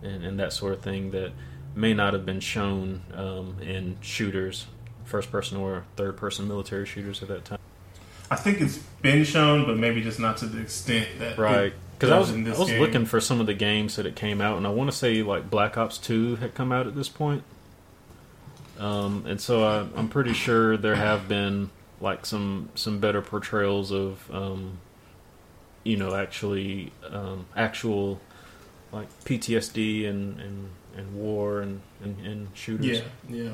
and, 0.03 0.23
and 0.23 0.39
that 0.39 0.53
sort 0.53 0.73
of 0.73 0.81
thing 0.81 1.11
that 1.11 1.31
may 1.75 1.93
not 1.93 2.13
have 2.13 2.25
been 2.25 2.39
shown 2.39 3.01
um, 3.13 3.57
in 3.61 3.97
shooters, 4.01 4.67
first 5.03 5.31
person 5.31 5.57
or 5.57 5.85
third 5.95 6.17
person 6.17 6.47
military 6.47 6.85
shooters 6.85 7.21
at 7.21 7.27
that 7.29 7.45
time. 7.45 7.59
I 8.31 8.35
think 8.35 8.61
it's 8.61 8.77
been 9.01 9.23
shown, 9.23 9.65
but 9.65 9.77
maybe 9.77 10.01
just 10.01 10.19
not 10.19 10.37
to 10.37 10.45
the 10.45 10.61
extent 10.61 11.07
that 11.17 11.37
Right. 11.37 11.67
it 11.67 11.73
Because 11.99 12.11
I 12.11 12.17
was, 12.17 12.29
in 12.31 12.45
this 12.45 12.55
I 12.55 12.59
was 12.59 12.69
game. 12.69 12.79
looking 12.79 13.05
for 13.05 13.19
some 13.19 13.41
of 13.41 13.45
the 13.45 13.53
games 13.53 13.97
that 13.97 14.05
it 14.05 14.15
came 14.15 14.39
out, 14.39 14.55
and 14.55 14.65
I 14.65 14.69
want 14.69 14.89
to 14.89 14.95
say 14.95 15.21
like 15.21 15.49
Black 15.49 15.77
Ops 15.77 15.97
2 15.97 16.37
had 16.37 16.55
come 16.55 16.71
out 16.71 16.87
at 16.87 16.95
this 16.95 17.09
point. 17.09 17.43
Um, 18.79 19.25
and 19.27 19.41
so 19.41 19.65
I, 19.65 19.99
I'm 19.99 20.07
pretty 20.07 20.31
sure 20.31 20.77
there 20.77 20.95
have 20.95 21.27
been 21.27 21.71
like 21.99 22.25
some 22.25 22.69
some 22.75 22.99
better 22.99 23.21
portrayals 23.21 23.91
of, 23.91 24.31
um, 24.33 24.77
you 25.83 25.97
know, 25.97 26.15
actually 26.15 26.93
um, 27.09 27.45
actual 27.57 28.21
like 28.93 29.09
PTSD 29.25 30.07
and, 30.07 30.39
and, 30.39 30.69
and 30.95 31.13
war 31.15 31.59
and, 31.59 31.81
and, 32.01 32.25
and 32.25 32.47
shooters. 32.53 33.01
Yeah, 33.27 33.35
yeah. 33.43 33.51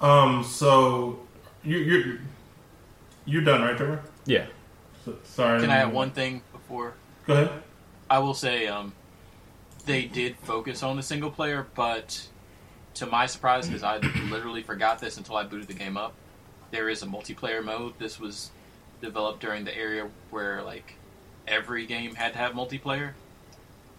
Um. 0.00 0.42
So 0.42 1.20
you, 1.62 1.78
you're 1.78 2.18
you're 3.26 3.42
done, 3.42 3.62
right, 3.62 3.76
Trevor? 3.76 4.02
Yeah. 4.26 4.46
So, 5.04 5.16
sorry. 5.22 5.60
Can 5.60 5.70
I 5.70 5.76
have 5.76 5.92
one 5.92 6.10
thing 6.10 6.42
before? 6.52 6.94
Go 7.26 7.32
ahead. 7.34 7.50
I 8.10 8.18
will 8.18 8.34
say 8.34 8.66
um, 8.66 8.92
they 9.86 10.04
did 10.04 10.36
focus 10.38 10.82
on 10.82 10.96
the 10.96 11.02
single 11.02 11.30
player, 11.30 11.66
but 11.74 12.26
to 12.94 13.06
my 13.06 13.26
surprise, 13.26 13.66
because 13.66 13.82
I 13.82 13.96
literally 14.30 14.62
forgot 14.62 14.98
this 15.00 15.16
until 15.16 15.36
I 15.36 15.44
booted 15.44 15.68
the 15.68 15.74
game 15.74 15.96
up, 15.96 16.12
there 16.70 16.88
is 16.88 17.02
a 17.02 17.06
multiplayer 17.06 17.64
mode. 17.64 17.94
This 17.98 18.20
was 18.20 18.50
developed 19.00 19.40
during 19.40 19.64
the 19.64 19.76
area 19.76 20.08
where 20.30 20.62
like 20.62 20.94
every 21.46 21.86
game 21.86 22.14
had 22.14 22.32
to 22.32 22.38
have 22.38 22.52
multiplayer, 22.52 23.12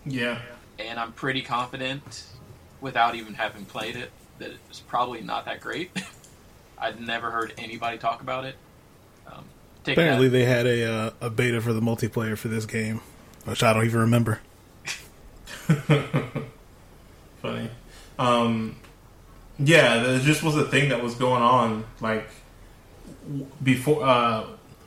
Yeah. 0.05 0.39
and 0.79 0.99
I'm 0.99 1.11
pretty 1.11 1.41
confident, 1.41 2.25
without 2.81 3.15
even 3.15 3.33
having 3.35 3.65
played 3.65 3.95
it, 3.95 4.11
that 4.39 4.49
it 4.51 4.57
was 4.67 4.79
probably 4.79 5.21
not 5.21 5.45
that 5.45 5.61
great. 5.61 5.91
I'd 6.77 6.99
never 6.99 7.31
heard 7.31 7.53
anybody 7.57 7.97
talk 7.97 8.21
about 8.21 8.45
it. 8.45 8.55
Um, 9.27 9.45
take 9.83 9.95
Apparently, 9.97 10.27
that. 10.27 10.37
they 10.37 10.45
had 10.45 10.65
a 10.67 10.85
uh, 10.91 11.11
a 11.21 11.29
beta 11.29 11.61
for 11.61 11.71
the 11.73 11.81
multiplayer 11.81 12.37
for 12.37 12.47
this 12.49 12.65
game, 12.65 12.99
which 13.45 13.63
I 13.63 13.73
don't 13.73 13.85
even 13.85 14.01
remember. 14.01 14.39
Funny. 17.41 17.69
Um. 18.19 18.75
Yeah, 19.57 20.03
there 20.03 20.19
just 20.19 20.43
was 20.43 20.57
a 20.57 20.65
thing 20.65 20.89
that 20.89 21.01
was 21.01 21.15
going 21.15 21.41
on. 21.41 21.85
Like 22.01 22.27
before. 23.63 24.03
Uh, 24.03 24.45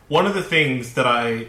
one 0.09 0.25
of 0.25 0.35
the 0.35 0.43
things 0.43 0.95
that 0.95 1.07
I 1.07 1.49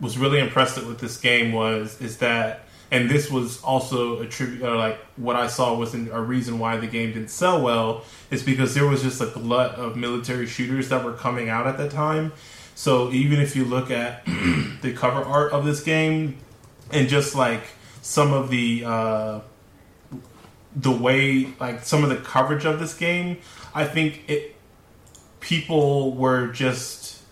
was 0.00 0.18
really 0.18 0.40
impressed 0.40 0.76
with 0.76 1.00
this 1.00 1.16
game 1.16 1.52
was 1.52 2.00
is 2.00 2.18
that, 2.18 2.66
and 2.90 3.08
this 3.08 3.30
was 3.30 3.62
also 3.62 4.20
a 4.20 4.26
tribute, 4.26 4.62
like 4.62 4.98
what 5.16 5.36
I 5.36 5.46
saw 5.46 5.74
was 5.74 5.94
a 5.94 6.20
reason 6.20 6.58
why 6.58 6.76
the 6.76 6.86
game 6.86 7.12
didn't 7.12 7.30
sell 7.30 7.62
well, 7.62 8.04
is 8.30 8.42
because 8.42 8.74
there 8.74 8.86
was 8.86 9.02
just 9.02 9.20
a 9.22 9.26
glut 9.26 9.76
of 9.76 9.96
military 9.96 10.46
shooters 10.46 10.90
that 10.90 11.02
were 11.04 11.14
coming 11.14 11.48
out 11.48 11.66
at 11.66 11.78
that 11.78 11.90
time. 11.90 12.32
So 12.74 13.10
even 13.12 13.40
if 13.40 13.54
you 13.54 13.64
look 13.64 13.90
at 13.90 14.24
the 14.26 14.92
cover 14.94 15.22
art 15.22 15.52
of 15.52 15.64
this 15.64 15.82
game, 15.82 16.38
and 16.90 17.08
just 17.08 17.34
like 17.34 17.62
some 18.02 18.32
of 18.32 18.50
the 18.50 18.84
uh, 18.84 19.40
the 20.76 20.90
way, 20.90 21.52
like 21.60 21.84
some 21.84 22.02
of 22.02 22.10
the 22.10 22.16
coverage 22.16 22.64
of 22.64 22.78
this 22.80 22.94
game, 22.94 23.38
I 23.74 23.84
think 23.84 24.24
it 24.28 24.56
people 25.40 26.14
were 26.14 26.48
just 26.48 27.22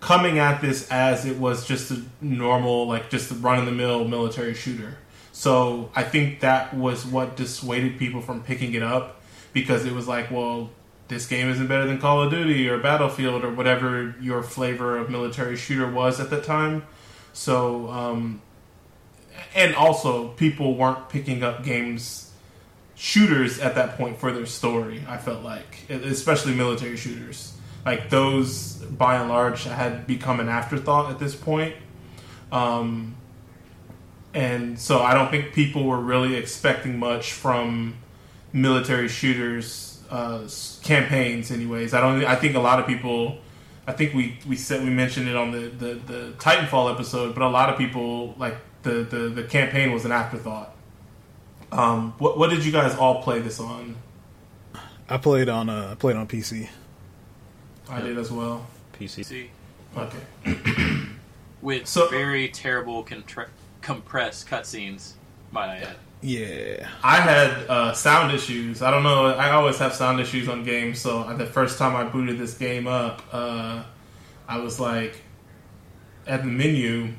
coming 0.00 0.38
at 0.38 0.60
this 0.60 0.90
as 0.90 1.24
it 1.24 1.38
was 1.38 1.66
just 1.66 1.90
a 1.90 2.02
normal, 2.20 2.86
like 2.86 3.10
just 3.10 3.30
a 3.30 3.34
run 3.34 3.58
of 3.58 3.66
the 3.66 3.72
mill 3.72 4.06
military 4.06 4.54
shooter. 4.54 4.98
So 5.32 5.90
I 5.94 6.04
think 6.04 6.40
that 6.40 6.74
was 6.74 7.04
what 7.04 7.36
dissuaded 7.36 7.98
people 7.98 8.20
from 8.20 8.42
picking 8.42 8.74
it 8.74 8.82
up 8.82 9.20
because 9.52 9.84
it 9.84 9.92
was 9.92 10.06
like, 10.06 10.30
well, 10.30 10.70
this 11.08 11.26
game 11.26 11.48
isn't 11.48 11.66
better 11.66 11.86
than 11.86 11.98
Call 11.98 12.22
of 12.22 12.30
Duty 12.30 12.68
or 12.68 12.78
Battlefield 12.78 13.44
or 13.44 13.50
whatever 13.50 14.14
your 14.20 14.42
flavor 14.42 14.96
of 14.96 15.10
military 15.10 15.56
shooter 15.56 15.90
was 15.90 16.18
at 16.18 16.30
that 16.30 16.44
time. 16.44 16.84
So, 17.32 17.90
um, 17.90 18.40
and 19.54 19.74
also 19.74 20.28
people 20.28 20.76
weren't 20.76 21.08
picking 21.08 21.42
up 21.42 21.64
games 21.64 22.32
shooters 22.94 23.58
at 23.58 23.74
that 23.74 23.96
point 23.96 24.18
for 24.18 24.32
their 24.32 24.46
story. 24.46 25.04
I 25.06 25.18
felt 25.18 25.42
like, 25.42 25.88
especially 25.90 26.54
military 26.54 26.96
shooters, 26.96 27.54
like 27.84 28.08
those 28.08 28.76
by 28.76 29.16
and 29.16 29.28
large 29.28 29.64
had 29.64 30.06
become 30.06 30.40
an 30.40 30.48
afterthought 30.48 31.10
at 31.10 31.18
this 31.18 31.34
point. 31.34 31.74
Um, 32.50 33.16
and 34.32 34.78
so 34.78 35.00
I 35.00 35.14
don't 35.14 35.30
think 35.30 35.52
people 35.52 35.84
were 35.84 36.00
really 36.00 36.36
expecting 36.36 36.98
much 36.98 37.32
from 37.32 37.96
military 38.52 39.08
shooters 39.08 39.93
uh, 40.14 40.48
campaigns. 40.82 41.50
Anyways, 41.50 41.92
I 41.94 42.00
don't. 42.00 42.24
I 42.24 42.36
think 42.36 42.54
a 42.54 42.60
lot 42.60 42.78
of 42.80 42.86
people. 42.86 43.38
I 43.86 43.92
think 43.92 44.14
we, 44.14 44.38
we 44.48 44.56
said 44.56 44.82
we 44.82 44.88
mentioned 44.88 45.28
it 45.28 45.36
on 45.36 45.50
the, 45.50 45.68
the, 45.68 45.94
the 45.94 46.32
Titanfall 46.38 46.90
episode, 46.94 47.34
but 47.34 47.42
a 47.42 47.48
lot 47.50 47.68
of 47.68 47.76
people 47.76 48.34
like 48.38 48.56
the, 48.82 49.02
the, 49.04 49.28
the 49.28 49.42
campaign 49.42 49.92
was 49.92 50.06
an 50.06 50.12
afterthought. 50.12 50.74
Um, 51.70 52.14
what 52.18 52.38
what 52.38 52.48
did 52.50 52.64
you 52.64 52.72
guys 52.72 52.94
all 52.96 53.22
play 53.22 53.40
this 53.40 53.60
on? 53.60 53.96
I 55.10 55.18
played 55.18 55.50
on 55.50 55.68
uh, 55.68 55.88
I 55.92 55.94
played 55.96 56.16
on 56.16 56.26
PC. 56.26 56.68
I 57.90 58.00
did 58.00 58.16
as 58.16 58.30
well. 58.30 58.66
PC. 58.98 59.22
See, 59.24 59.50
Okay. 59.96 61.06
with 61.60 61.86
So- 61.86 62.08
very 62.08 62.48
terrible 62.48 63.02
contra- 63.02 63.50
compressed 63.82 64.48
cutscenes, 64.48 65.12
might 65.52 65.68
I 65.68 65.76
add. 65.78 65.96
Yeah, 66.24 66.88
I 67.02 67.20
had 67.20 67.50
uh, 67.68 67.92
sound 67.92 68.32
issues. 68.32 68.80
I 68.80 68.90
don't 68.90 69.02
know. 69.02 69.26
I 69.26 69.50
always 69.50 69.76
have 69.76 69.92
sound 69.92 70.20
issues 70.20 70.48
on 70.48 70.64
games. 70.64 70.98
So 70.98 71.22
the 71.34 71.44
first 71.44 71.76
time 71.78 71.94
I 71.94 72.04
booted 72.04 72.38
this 72.38 72.54
game 72.56 72.86
up, 72.86 73.20
uh, 73.30 73.82
I 74.48 74.58
was 74.60 74.80
like 74.80 75.20
at 76.26 76.40
the 76.40 76.48
menu, 76.48 77.12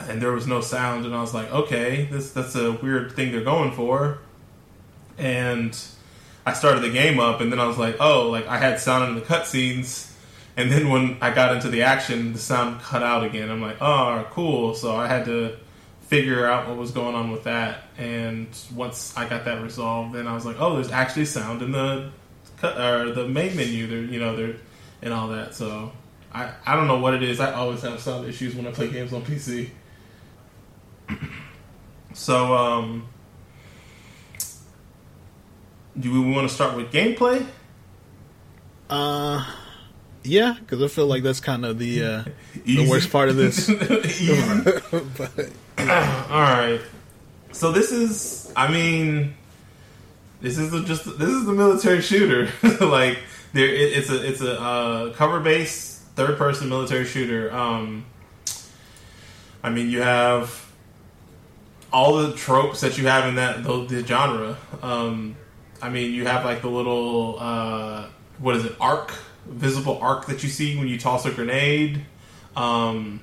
and 0.00 0.20
there 0.20 0.32
was 0.32 0.48
no 0.48 0.60
sound, 0.60 1.06
and 1.06 1.14
I 1.14 1.20
was 1.20 1.32
like, 1.32 1.52
okay, 1.52 2.08
this 2.10 2.32
that's 2.32 2.56
a 2.56 2.72
weird 2.72 3.12
thing 3.12 3.30
they're 3.30 3.44
going 3.44 3.70
for. 3.70 4.18
And 5.16 5.80
I 6.44 6.54
started 6.54 6.82
the 6.82 6.90
game 6.90 7.20
up, 7.20 7.40
and 7.40 7.52
then 7.52 7.60
I 7.60 7.68
was 7.68 7.78
like, 7.78 7.98
oh, 8.00 8.30
like 8.30 8.48
I 8.48 8.58
had 8.58 8.80
sound 8.80 9.10
in 9.10 9.14
the 9.14 9.20
cutscenes. 9.24 10.12
And 10.56 10.72
then 10.72 10.88
when 10.88 11.18
I 11.20 11.32
got 11.32 11.54
into 11.54 11.68
the 11.68 11.82
action, 11.84 12.32
the 12.32 12.40
sound 12.40 12.80
cut 12.80 13.04
out 13.04 13.22
again. 13.22 13.48
I'm 13.48 13.62
like, 13.62 13.76
oh, 13.80 14.26
cool. 14.32 14.74
So 14.74 14.96
I 14.96 15.06
had 15.06 15.24
to 15.26 15.56
figure 16.12 16.44
out 16.44 16.68
what 16.68 16.76
was 16.76 16.90
going 16.90 17.14
on 17.14 17.30
with 17.30 17.44
that. 17.44 17.84
And 17.96 18.46
once 18.74 19.16
I 19.16 19.26
got 19.26 19.46
that 19.46 19.62
resolved, 19.62 20.14
then 20.14 20.26
I 20.26 20.34
was 20.34 20.44
like, 20.44 20.56
oh, 20.60 20.74
there's 20.74 20.92
actually 20.92 21.24
sound 21.24 21.62
in 21.62 21.72
the 21.72 22.10
cut 22.58 22.78
or 22.78 23.12
the 23.12 23.26
main 23.26 23.56
menu. 23.56 23.86
There, 23.86 24.02
you 24.02 24.20
know, 24.20 24.36
there 24.36 24.56
and 25.00 25.14
all 25.14 25.28
that. 25.28 25.54
So 25.54 25.90
I 26.30 26.52
I 26.66 26.76
don't 26.76 26.86
know 26.86 26.98
what 26.98 27.14
it 27.14 27.22
is. 27.22 27.40
I 27.40 27.54
always 27.54 27.80
have 27.80 27.98
sound 27.98 28.28
issues 28.28 28.54
when 28.54 28.66
I 28.66 28.72
play 28.72 28.90
games 28.90 29.14
on 29.14 29.22
PC. 29.22 29.70
So 32.14 32.54
um, 32.54 33.08
do 35.98 36.12
we 36.12 36.30
want 36.30 36.46
to 36.46 36.54
start 36.54 36.76
with 36.76 36.92
gameplay? 36.92 37.46
uh, 38.90 39.50
yeah, 40.22 40.56
because 40.60 40.82
I 40.82 40.88
feel 40.88 41.06
like 41.06 41.22
that's 41.22 41.40
kind 41.40 41.64
of 41.64 41.78
the 41.78 42.04
uh, 42.04 42.24
the 42.66 42.86
worst 42.86 43.10
part 43.10 43.30
of 43.30 43.36
this. 43.36 43.66
But 45.16 45.52
All 46.30 46.40
right. 46.40 46.80
So 47.52 47.72
this 47.72 47.92
is, 47.92 48.52
I 48.56 48.70
mean, 48.70 49.34
this 50.40 50.58
is 50.58 50.70
the, 50.70 50.82
just 50.82 51.04
this 51.18 51.28
is 51.28 51.44
the 51.44 51.52
military 51.52 52.00
shooter. 52.00 52.50
like 52.84 53.18
there, 53.52 53.66
it, 53.66 53.96
it's 53.96 54.10
a 54.10 54.26
it's 54.26 54.40
a 54.40 54.60
uh, 54.60 55.12
cover 55.14 55.40
based 55.40 56.02
third 56.14 56.38
person 56.38 56.68
military 56.68 57.04
shooter. 57.04 57.52
Um, 57.52 58.04
I 59.62 59.70
mean, 59.70 59.90
you 59.90 60.02
have 60.02 60.72
all 61.92 62.16
the 62.16 62.32
tropes 62.34 62.80
that 62.80 62.96
you 62.96 63.06
have 63.06 63.26
in 63.28 63.34
that 63.36 63.62
the, 63.62 63.84
the 63.84 64.06
genre. 64.06 64.56
Um, 64.82 65.36
I 65.80 65.88
mean, 65.88 66.12
you 66.12 66.26
have 66.26 66.44
like 66.44 66.62
the 66.62 66.70
little 66.70 67.38
uh, 67.38 68.06
what 68.38 68.56
is 68.56 68.64
it 68.64 68.76
arc, 68.80 69.12
visible 69.46 69.98
arc 70.00 70.26
that 70.26 70.42
you 70.42 70.48
see 70.48 70.76
when 70.76 70.88
you 70.88 70.98
toss 70.98 71.26
a 71.26 71.30
grenade. 71.30 72.04
Um, 72.56 73.20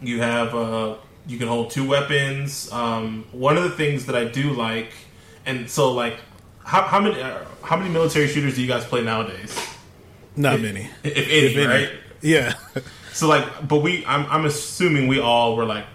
you 0.00 0.20
have 0.20 0.54
uh, 0.54 0.96
you 1.28 1.38
can 1.38 1.46
hold 1.46 1.70
two 1.70 1.86
weapons. 1.86 2.70
Um, 2.72 3.24
one 3.30 3.56
of 3.56 3.62
the 3.62 3.70
things 3.70 4.06
that 4.06 4.16
I 4.16 4.24
do 4.24 4.52
like, 4.54 4.90
and 5.46 5.70
so 5.70 5.92
like, 5.92 6.16
how, 6.64 6.82
how 6.82 7.00
many 7.00 7.20
uh, 7.22 7.38
how 7.62 7.76
many 7.76 7.90
military 7.90 8.26
shooters 8.26 8.56
do 8.56 8.62
you 8.62 8.66
guys 8.68 8.84
play 8.84 9.02
nowadays? 9.04 9.56
Not 10.36 10.60
many. 10.60 10.88
If 11.04 11.16
any, 11.16 11.26
If 11.26 11.56
any. 11.56 11.66
right? 11.66 11.90
Yeah. 12.22 12.54
So 13.12 13.26
like, 13.26 13.66
but 13.66 13.78
we, 13.78 14.06
I'm, 14.06 14.26
I'm 14.26 14.44
assuming 14.44 15.08
we 15.08 15.18
all 15.18 15.56
were 15.56 15.64
like 15.64 15.86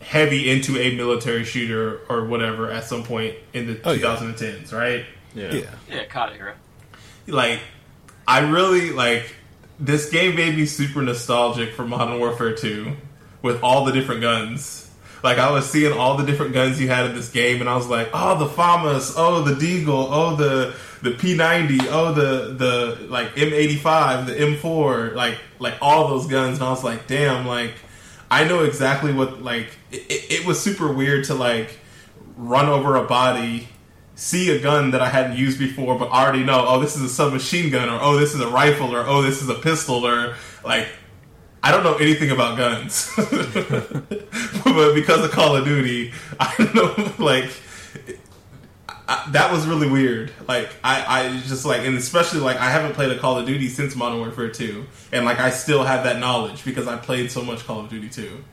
heavy 0.00 0.50
into 0.50 0.76
a 0.76 0.96
military 0.96 1.44
shooter 1.44 2.00
or 2.08 2.24
whatever 2.24 2.68
at 2.68 2.82
some 2.82 3.04
point 3.04 3.36
in 3.52 3.68
the 3.68 3.80
Oh, 3.84 3.92
yeah. 3.92 4.16
2010s, 4.16 4.72
right? 4.72 5.04
Yeah. 5.36 5.52
yeah. 5.54 5.70
Yeah, 5.88 6.04
COD 6.06 6.32
era. 6.36 6.54
Like, 7.28 7.60
I 8.26 8.40
really 8.40 8.90
like 8.90 9.36
this 9.78 10.10
game 10.10 10.34
made 10.34 10.56
me 10.56 10.66
super 10.66 11.00
nostalgic 11.00 11.74
for 11.74 11.86
Modern 11.86 12.18
Warfare 12.18 12.56
2 12.56 12.96
with 13.44 13.62
all 13.62 13.84
the 13.84 13.92
different 13.92 14.22
guns. 14.22 14.90
Like 15.22 15.38
I 15.38 15.50
was 15.52 15.70
seeing 15.70 15.92
all 15.92 16.16
the 16.16 16.24
different 16.24 16.54
guns 16.54 16.80
you 16.80 16.88
had 16.88 17.06
in 17.06 17.14
this 17.14 17.28
game, 17.28 17.60
and 17.60 17.68
I 17.68 17.76
was 17.76 17.86
like, 17.86 18.08
"Oh, 18.12 18.38
the 18.38 18.46
FAMAS, 18.46 19.14
oh 19.16 19.42
the 19.42 19.54
Deagle, 19.54 20.08
oh 20.10 20.34
the 20.34 20.74
the 21.02 21.10
P90, 21.10 21.86
oh 21.90 22.12
the 22.12 22.54
the 22.54 23.06
like 23.08 23.34
M85, 23.34 24.26
the 24.26 24.34
M4, 24.34 25.14
like 25.14 25.36
like 25.58 25.74
all 25.80 26.08
those 26.08 26.26
guns." 26.26 26.58
And 26.58 26.66
I 26.66 26.70
was 26.70 26.82
like, 26.82 27.06
"Damn!" 27.06 27.46
Like 27.46 27.74
I 28.30 28.44
know 28.44 28.64
exactly 28.64 29.12
what 29.12 29.42
like 29.42 29.68
it, 29.92 30.02
it, 30.08 30.32
it 30.40 30.46
was 30.46 30.60
super 30.60 30.92
weird 30.92 31.24
to 31.26 31.34
like 31.34 31.78
run 32.36 32.68
over 32.68 32.96
a 32.96 33.04
body, 33.04 33.68
see 34.14 34.56
a 34.56 34.60
gun 34.60 34.90
that 34.92 35.02
I 35.02 35.10
hadn't 35.10 35.36
used 35.36 35.58
before, 35.58 35.98
but 35.98 36.08
already 36.10 36.44
know, 36.44 36.64
oh, 36.66 36.80
this 36.80 36.96
is 36.96 37.02
a 37.02 37.08
submachine 37.08 37.70
gun, 37.70 37.88
or 37.90 37.98
oh, 38.00 38.18
this 38.18 38.34
is 38.34 38.40
a 38.40 38.48
rifle, 38.48 38.94
or 38.94 39.06
oh, 39.06 39.20
this 39.20 39.42
is 39.42 39.48
a 39.50 39.54
pistol, 39.54 40.06
or 40.06 40.34
like 40.64 40.88
I 41.64 41.70
don't 41.70 41.82
know 41.82 41.94
anything 41.94 42.30
about 42.30 42.58
guns, 42.58 43.10
but 43.16 44.94
because 44.94 45.24
of 45.24 45.30
Call 45.30 45.56
of 45.56 45.64
Duty, 45.64 46.12
I 46.38 46.54
don't 46.58 46.74
know 46.74 47.12
like 47.24 47.50
I, 49.08 49.30
that 49.30 49.50
was 49.50 49.66
really 49.66 49.88
weird. 49.88 50.30
Like 50.46 50.68
I, 50.84 51.22
I 51.22 51.40
just 51.40 51.64
like, 51.64 51.80
and 51.80 51.96
especially 51.96 52.40
like 52.40 52.58
I 52.58 52.68
haven't 52.68 52.92
played 52.92 53.10
a 53.12 53.18
Call 53.18 53.38
of 53.38 53.46
Duty 53.46 53.70
since 53.70 53.96
Modern 53.96 54.18
Warfare 54.18 54.50
Two, 54.50 54.84
and 55.10 55.24
like 55.24 55.38
I 55.38 55.48
still 55.48 55.84
have 55.84 56.04
that 56.04 56.18
knowledge 56.20 56.66
because 56.66 56.86
I 56.86 56.98
played 56.98 57.30
so 57.30 57.42
much 57.42 57.64
Call 57.64 57.80
of 57.80 57.88
Duty 57.88 58.10
Two. 58.10 58.44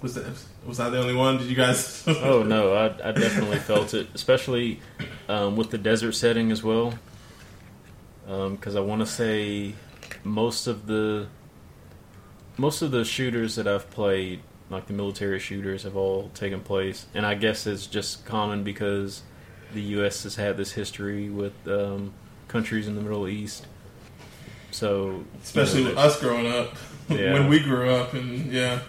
Was 0.00 0.14
that 0.14 0.26
was 0.66 0.80
I 0.80 0.90
the 0.90 0.98
only 0.98 1.14
one? 1.14 1.38
Did 1.38 1.46
you 1.46 1.54
guys? 1.54 2.02
Oh 2.08 2.42
no, 2.42 2.74
I, 2.74 2.86
I 2.86 3.12
definitely 3.12 3.58
felt 3.58 3.94
it, 3.94 4.08
especially 4.14 4.80
um, 5.28 5.54
with 5.54 5.70
the 5.70 5.78
desert 5.78 6.16
setting 6.16 6.50
as 6.50 6.60
well. 6.60 6.94
Because 8.26 8.74
I 8.74 8.80
want 8.80 9.00
to 9.00 9.06
say 9.06 9.74
most 10.24 10.66
of 10.66 10.88
the 10.88 11.28
most 12.56 12.82
of 12.82 12.90
the 12.90 13.04
shooters 13.04 13.56
that 13.56 13.66
I've 13.66 13.90
played, 13.90 14.40
like 14.70 14.86
the 14.86 14.92
military 14.92 15.38
shooters, 15.38 15.82
have 15.84 15.96
all 15.96 16.30
taken 16.34 16.60
place, 16.60 17.06
and 17.14 17.24
I 17.26 17.34
guess 17.34 17.66
it's 17.66 17.86
just 17.86 18.24
common 18.24 18.62
because 18.64 19.22
the 19.74 19.82
U.S. 19.82 20.22
has 20.24 20.36
had 20.36 20.56
this 20.56 20.72
history 20.72 21.28
with 21.30 21.54
um, 21.66 22.12
countries 22.48 22.86
in 22.88 22.94
the 22.94 23.00
Middle 23.02 23.26
East. 23.28 23.66
So, 24.70 25.24
especially 25.42 25.80
you 25.80 25.84
know, 25.84 25.90
with 25.90 25.98
us 25.98 26.20
growing 26.20 26.46
up 26.46 26.74
Yeah. 27.08 27.32
when 27.34 27.48
we 27.48 27.60
grew 27.60 27.90
up, 27.90 28.14
and 28.14 28.52
yeah. 28.52 28.80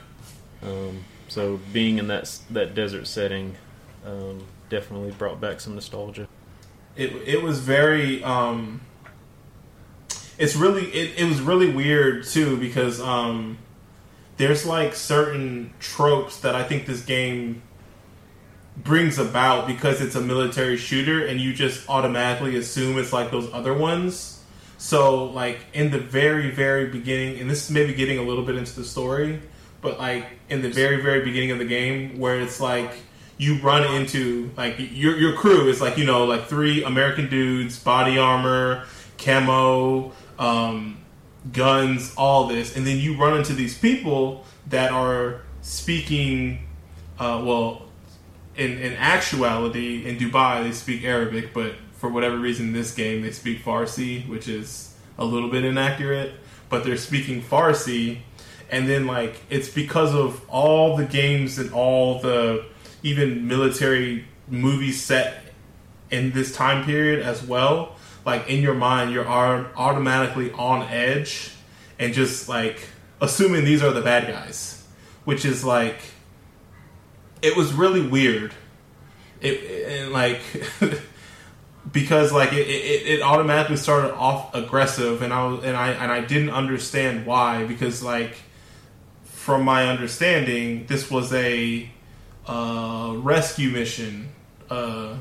Um, 0.62 1.04
so 1.28 1.60
being 1.73 1.97
in 1.97 2.08
that 2.08 2.39
that 2.52 2.73
desert 2.76 3.08
setting 3.08 3.56
um, 4.06 4.45
definitely 4.69 5.12
brought 5.12 5.41
back 5.41 5.60
some 5.60 5.76
nostalgia. 5.76 6.28
it 6.95 7.12
it 7.26 7.41
was 7.41 7.60
very 7.60 8.23
um 8.23 8.80
it's 10.38 10.56
really 10.56 10.86
it, 10.86 11.19
it 11.19 11.26
was 11.26 11.41
really 11.41 11.72
weird 11.72 12.26
too 12.26 12.58
because 12.58 13.00
um 13.00 13.58
there's 14.38 14.65
like 14.65 14.96
certain 14.96 15.74
tropes 15.80 16.39
that 16.39 16.56
I 16.56 16.63
think 16.63 16.86
this 16.86 17.04
game 17.04 17.62
brings 18.76 19.19
about 19.19 19.67
because 19.67 20.02
it's 20.02 20.15
a 20.15 20.22
military 20.22 20.78
shooter 20.78 21.26
and 21.26 21.39
you 21.39 21.54
just 21.54 21.88
automatically 21.88 22.56
assume 22.58 22.98
it's 22.98 23.13
like 23.13 23.30
those 23.30 23.52
other 23.54 23.74
ones. 23.74 24.43
So 24.80 25.26
like 25.26 25.60
in 25.74 25.91
the 25.91 26.00
very 26.00 26.50
very 26.50 26.88
beginning 26.88 27.39
and 27.39 27.50
this 27.50 27.65
is 27.65 27.72
maybe 27.72 27.93
getting 27.93 28.17
a 28.17 28.24
little 28.24 28.43
bit 28.43 28.56
into 28.56 28.76
the 28.76 28.86
story, 28.86 29.39
but 29.82 30.00
like 30.00 30.26
in 30.50 30.62
the 30.62 30.69
very 30.69 31.02
very 31.02 31.24
beginning 31.24 31.52
of 31.52 31.60
the 31.60 31.65
game 31.65 32.19
where 32.19 32.39
it's 32.39 32.60
like 32.60 32.91
you 33.38 33.60
run 33.60 33.84
into 33.96 34.52
like 34.58 34.76
your 34.78 35.17
your 35.17 35.34
crew 35.34 35.69
is 35.69 35.80
like 35.80 35.98
you 35.98 36.06
know 36.06 36.26
like 36.26 36.48
three 36.48 36.84
American 36.84 37.30
dudes, 37.30 37.78
body 37.78 38.17
armor, 38.17 38.86
camo, 39.17 40.12
um, 40.39 40.98
guns, 41.52 42.13
all 42.15 42.48
this, 42.48 42.76
and 42.76 42.86
then 42.86 42.98
you 42.98 43.17
run 43.17 43.38
into 43.38 43.54
these 43.54 43.78
people 43.78 44.46
that 44.67 44.91
are 44.91 45.41
speaking. 45.62 46.60
Uh, 47.19 47.41
well, 47.46 47.84
in 48.56 48.78
in 48.78 48.93
actuality, 48.93 50.06
in 50.06 50.17
Dubai 50.17 50.63
they 50.63 50.72
speak 50.72 51.04
Arabic, 51.04 51.54
but 51.54 51.74
for 51.93 52.10
whatever 52.10 52.38
reason, 52.38 52.67
in 52.67 52.74
this 52.74 52.93
game 52.93 53.22
they 53.22 53.32
speak 53.32 53.63
Farsi, 53.63 54.28
which 54.28 54.48
is 54.48 54.96
a 55.17 55.26
little 55.26 55.50
bit 55.50 55.63
inaccurate. 55.63 56.34
But 56.69 56.84
they're 56.84 56.98
speaking 56.98 57.41
Farsi, 57.41 58.19
and 58.69 58.89
then 58.89 59.06
like 59.06 59.41
it's 59.50 59.69
because 59.69 60.13
of 60.13 60.41
all 60.50 60.98
the 60.98 61.06
games 61.06 61.60
and 61.60 61.72
all 61.74 62.19
the 62.19 62.65
even 63.04 63.48
military 63.48 64.26
movies 64.48 65.02
set 65.02 65.43
in 66.10 66.32
this 66.32 66.56
time 66.56 66.86
period 66.86 67.19
as 67.22 67.43
well 67.43 67.96
like 68.26 68.50
in 68.50 68.62
your 68.62 68.74
mind 68.74 69.12
you're 69.12 69.28
automatically 69.28 70.52
on 70.54 70.82
edge 70.84 71.52
and 72.00 72.14
just 72.14 72.48
like 72.48 72.88
assuming 73.22 73.66
these 73.66 73.84
are 73.84 73.92
the 73.92 74.02
bad 74.02 74.28
guys 74.28 74.86
which 75.26 75.46
is 75.46 75.64
like 75.64 76.00
it 77.44 77.58
was 77.58 77.74
really 77.74 78.02
weird. 78.02 78.54
It 79.42 79.90
and 79.90 80.14
like 80.14 80.42
because 81.92 82.32
like 82.32 82.54
it, 82.54 82.68
it, 82.68 83.08
it 83.08 83.22
automatically 83.22 83.76
started 83.76 84.14
off 84.16 84.56
aggressive 84.56 85.22
and 85.22 85.34
I 85.34 85.46
was 85.46 85.64
and 85.66 85.76
I 85.76 85.90
and 85.92 86.12
I 86.12 86.22
didn't 86.22 86.52
understand 86.52 87.26
why 87.26 87.66
because 87.66 88.02
like 88.02 88.38
from 89.26 89.64
my 89.64 89.88
understanding 89.90 90.86
this 90.88 91.12
was 91.12 91.34
a 91.34 91.90
uh, 92.48 93.16
rescue 93.18 93.70
mission 93.70 94.30
uh, 94.70 95.18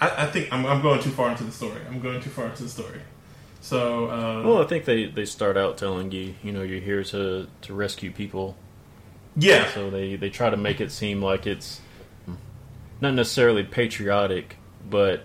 I, 0.00 0.24
I 0.24 0.26
think 0.26 0.52
I'm, 0.52 0.66
I'm 0.66 0.82
going 0.82 1.02
too 1.02 1.10
far 1.10 1.30
into 1.30 1.44
the 1.44 1.52
story 1.52 1.80
I'm 1.88 2.00
going 2.00 2.20
too 2.20 2.30
far 2.30 2.46
into 2.46 2.62
the 2.64 2.68
story 2.68 3.00
so 3.60 4.10
uh, 4.10 4.42
Well, 4.42 4.62
I 4.62 4.66
think 4.66 4.86
they, 4.86 5.06
they 5.06 5.26
start 5.26 5.56
out 5.58 5.76
telling 5.76 6.10
you, 6.12 6.34
you 6.42 6.50
know, 6.52 6.62
you're 6.62 6.80
here 6.80 7.04
to, 7.04 7.46
to 7.62 7.74
rescue 7.74 8.10
people. 8.10 8.56
yeah 9.36 9.70
So 9.72 9.90
they, 9.90 10.16
they 10.16 10.30
try 10.30 10.48
to 10.50 10.56
make 10.56 10.80
it 10.80 10.90
seem 10.90 11.20
like 11.22 11.46
it's 11.46 11.80
not 13.00 13.14
necessarily 13.14 13.62
patriotic, 13.62 14.56
but 14.88 15.24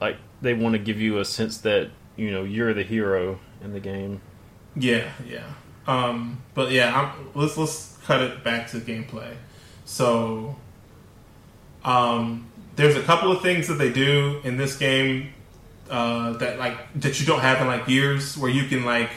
like 0.00 0.16
they 0.42 0.54
want 0.54 0.74
to 0.74 0.78
give 0.78 1.00
you 1.00 1.18
a 1.18 1.24
sense 1.24 1.58
that, 1.58 1.90
you 2.16 2.30
know, 2.30 2.44
you're 2.44 2.74
the 2.74 2.82
hero 2.82 3.38
in 3.62 3.72
the 3.72 3.80
game. 3.80 4.20
Yeah, 4.74 5.10
yeah. 5.26 5.46
Um, 5.86 6.42
but 6.54 6.70
yeah, 6.70 7.00
I'm, 7.00 7.30
let's 7.34 7.56
let's 7.56 7.96
cut 8.04 8.20
it 8.20 8.44
back 8.44 8.68
to 8.70 8.78
gameplay. 8.78 9.34
So, 9.84 10.56
um, 11.84 12.45
there's 12.76 12.96
a 12.96 13.02
couple 13.02 13.32
of 13.32 13.42
things 13.42 13.68
that 13.68 13.74
they 13.74 13.90
do 13.90 14.40
in 14.44 14.56
this 14.56 14.76
game 14.76 15.32
uh, 15.90 16.34
that 16.34 16.58
like 16.58 16.78
that 17.00 17.20
you 17.20 17.26
don't 17.26 17.40
have 17.40 17.60
in 17.60 17.66
like 17.66 17.86
Gears, 17.86 18.36
where 18.36 18.50
you 18.50 18.64
can 18.68 18.84
like 18.84 19.10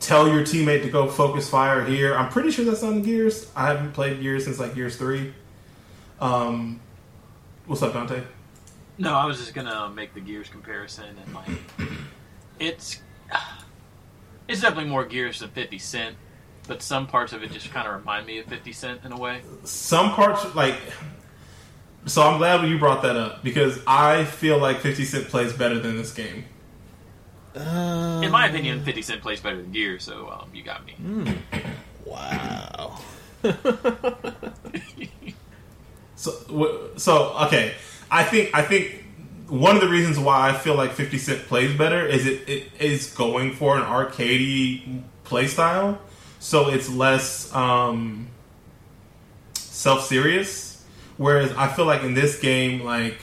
tell 0.00 0.26
your 0.26 0.42
teammate 0.42 0.82
to 0.82 0.90
go 0.90 1.06
focus 1.06 1.48
fire 1.48 1.84
here. 1.84 2.14
I'm 2.14 2.30
pretty 2.30 2.50
sure 2.50 2.64
that's 2.64 2.82
on 2.82 3.02
Gears. 3.02 3.50
I 3.54 3.66
haven't 3.68 3.92
played 3.92 4.20
Gears 4.20 4.44
since 4.44 4.58
like 4.58 4.74
Gears 4.74 4.96
three. 4.96 5.32
Um, 6.20 6.80
what's 7.66 7.82
up, 7.82 7.92
Dante? 7.92 8.22
No, 8.98 9.14
I 9.14 9.26
was 9.26 9.38
just 9.38 9.54
gonna 9.54 9.90
make 9.90 10.14
the 10.14 10.20
Gears 10.20 10.48
comparison, 10.48 11.16
and 11.24 11.34
like, 11.34 11.48
it's 12.58 13.00
it's 14.48 14.60
definitely 14.60 14.90
more 14.90 15.04
Gears 15.04 15.40
than 15.40 15.50
Fifty 15.50 15.78
Cent, 15.78 16.16
but 16.68 16.80
some 16.80 17.06
parts 17.06 17.32
of 17.32 17.42
it 17.42 17.52
just 17.52 17.70
kind 17.70 17.86
of 17.86 17.94
remind 17.94 18.26
me 18.26 18.38
of 18.38 18.46
Fifty 18.46 18.72
Cent 18.72 19.00
in 19.04 19.12
a 19.12 19.18
way. 19.18 19.42
some 19.64 20.12
parts 20.12 20.54
like 20.54 20.76
so 22.06 22.22
i'm 22.22 22.38
glad 22.38 22.66
you 22.68 22.78
brought 22.78 23.02
that 23.02 23.16
up 23.16 23.42
because 23.44 23.78
i 23.86 24.24
feel 24.24 24.58
like 24.58 24.80
50 24.80 25.04
cent 25.04 25.28
plays 25.28 25.52
better 25.52 25.78
than 25.78 25.96
this 25.96 26.12
game 26.12 26.44
Uh, 27.54 28.20
In 28.24 28.30
my 28.32 28.46
opinion, 28.48 28.82
Fifty 28.82 29.02
Cent 29.02 29.20
plays 29.20 29.40
better 29.44 29.60
than 29.60 29.70
Gears, 29.72 30.04
so 30.04 30.30
um, 30.32 30.48
you 30.54 30.62
got 30.64 30.86
me. 30.86 30.94
wow. 32.06 32.96
so 36.16 36.90
so 36.96 37.34
okay 37.46 37.74
i 38.10 38.22
think 38.24 38.50
i 38.54 38.62
think 38.62 39.04
one 39.48 39.74
of 39.74 39.82
the 39.82 39.88
reasons 39.88 40.18
why 40.18 40.48
i 40.48 40.52
feel 40.52 40.74
like 40.76 40.92
50 40.92 41.18
cent 41.18 41.40
plays 41.46 41.76
better 41.76 42.06
is 42.06 42.26
it, 42.26 42.48
it 42.48 42.68
is 42.80 43.12
going 43.12 43.52
for 43.54 43.76
an 43.76 43.82
arcadey 43.82 45.02
play 45.24 45.46
style 45.46 46.00
so 46.38 46.70
it's 46.70 46.88
less 46.88 47.52
um 47.54 48.28
self 49.54 50.04
serious. 50.06 50.71
Whereas 51.16 51.52
I 51.52 51.68
feel 51.68 51.84
like 51.84 52.02
in 52.02 52.14
this 52.14 52.40
game, 52.40 52.82
like 52.82 53.18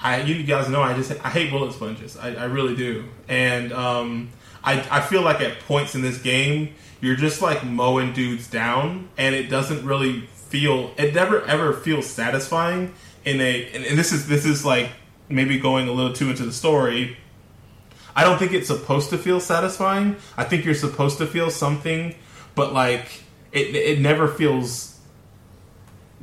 I 0.00 0.22
you 0.22 0.42
guys 0.44 0.68
know 0.68 0.82
I 0.82 0.94
just 0.94 1.10
I 1.24 1.30
hate 1.30 1.50
bullet 1.50 1.72
sponges. 1.72 2.16
I, 2.16 2.34
I 2.34 2.44
really 2.44 2.76
do, 2.76 3.04
and 3.28 3.72
um, 3.72 4.30
I 4.62 4.86
I 4.90 5.00
feel 5.00 5.22
like 5.22 5.40
at 5.40 5.60
points 5.60 5.94
in 5.94 6.02
this 6.02 6.18
game 6.18 6.74
you're 7.00 7.16
just 7.16 7.42
like 7.42 7.64
mowing 7.64 8.12
dudes 8.12 8.48
down, 8.48 9.08
and 9.16 9.34
it 9.34 9.48
doesn't 9.48 9.84
really 9.84 10.20
feel 10.22 10.92
it 10.96 11.14
never 11.14 11.42
ever 11.42 11.72
feels 11.72 12.06
satisfying 12.06 12.94
in 13.24 13.40
a 13.40 13.70
and, 13.72 13.84
and 13.84 13.98
this 13.98 14.12
is 14.12 14.28
this 14.28 14.44
is 14.44 14.64
like 14.64 14.90
maybe 15.28 15.58
going 15.58 15.88
a 15.88 15.92
little 15.92 16.12
too 16.12 16.30
into 16.30 16.44
the 16.44 16.52
story. 16.52 17.16
I 18.14 18.24
don't 18.24 18.38
think 18.38 18.52
it's 18.52 18.68
supposed 18.68 19.10
to 19.10 19.18
feel 19.18 19.40
satisfying. 19.40 20.16
I 20.38 20.44
think 20.44 20.64
you're 20.64 20.74
supposed 20.74 21.18
to 21.18 21.26
feel 21.26 21.50
something, 21.50 22.14
but 22.54 22.72
like 22.72 23.22
it 23.52 23.74
it 23.74 24.00
never 24.00 24.28
feels 24.28 24.95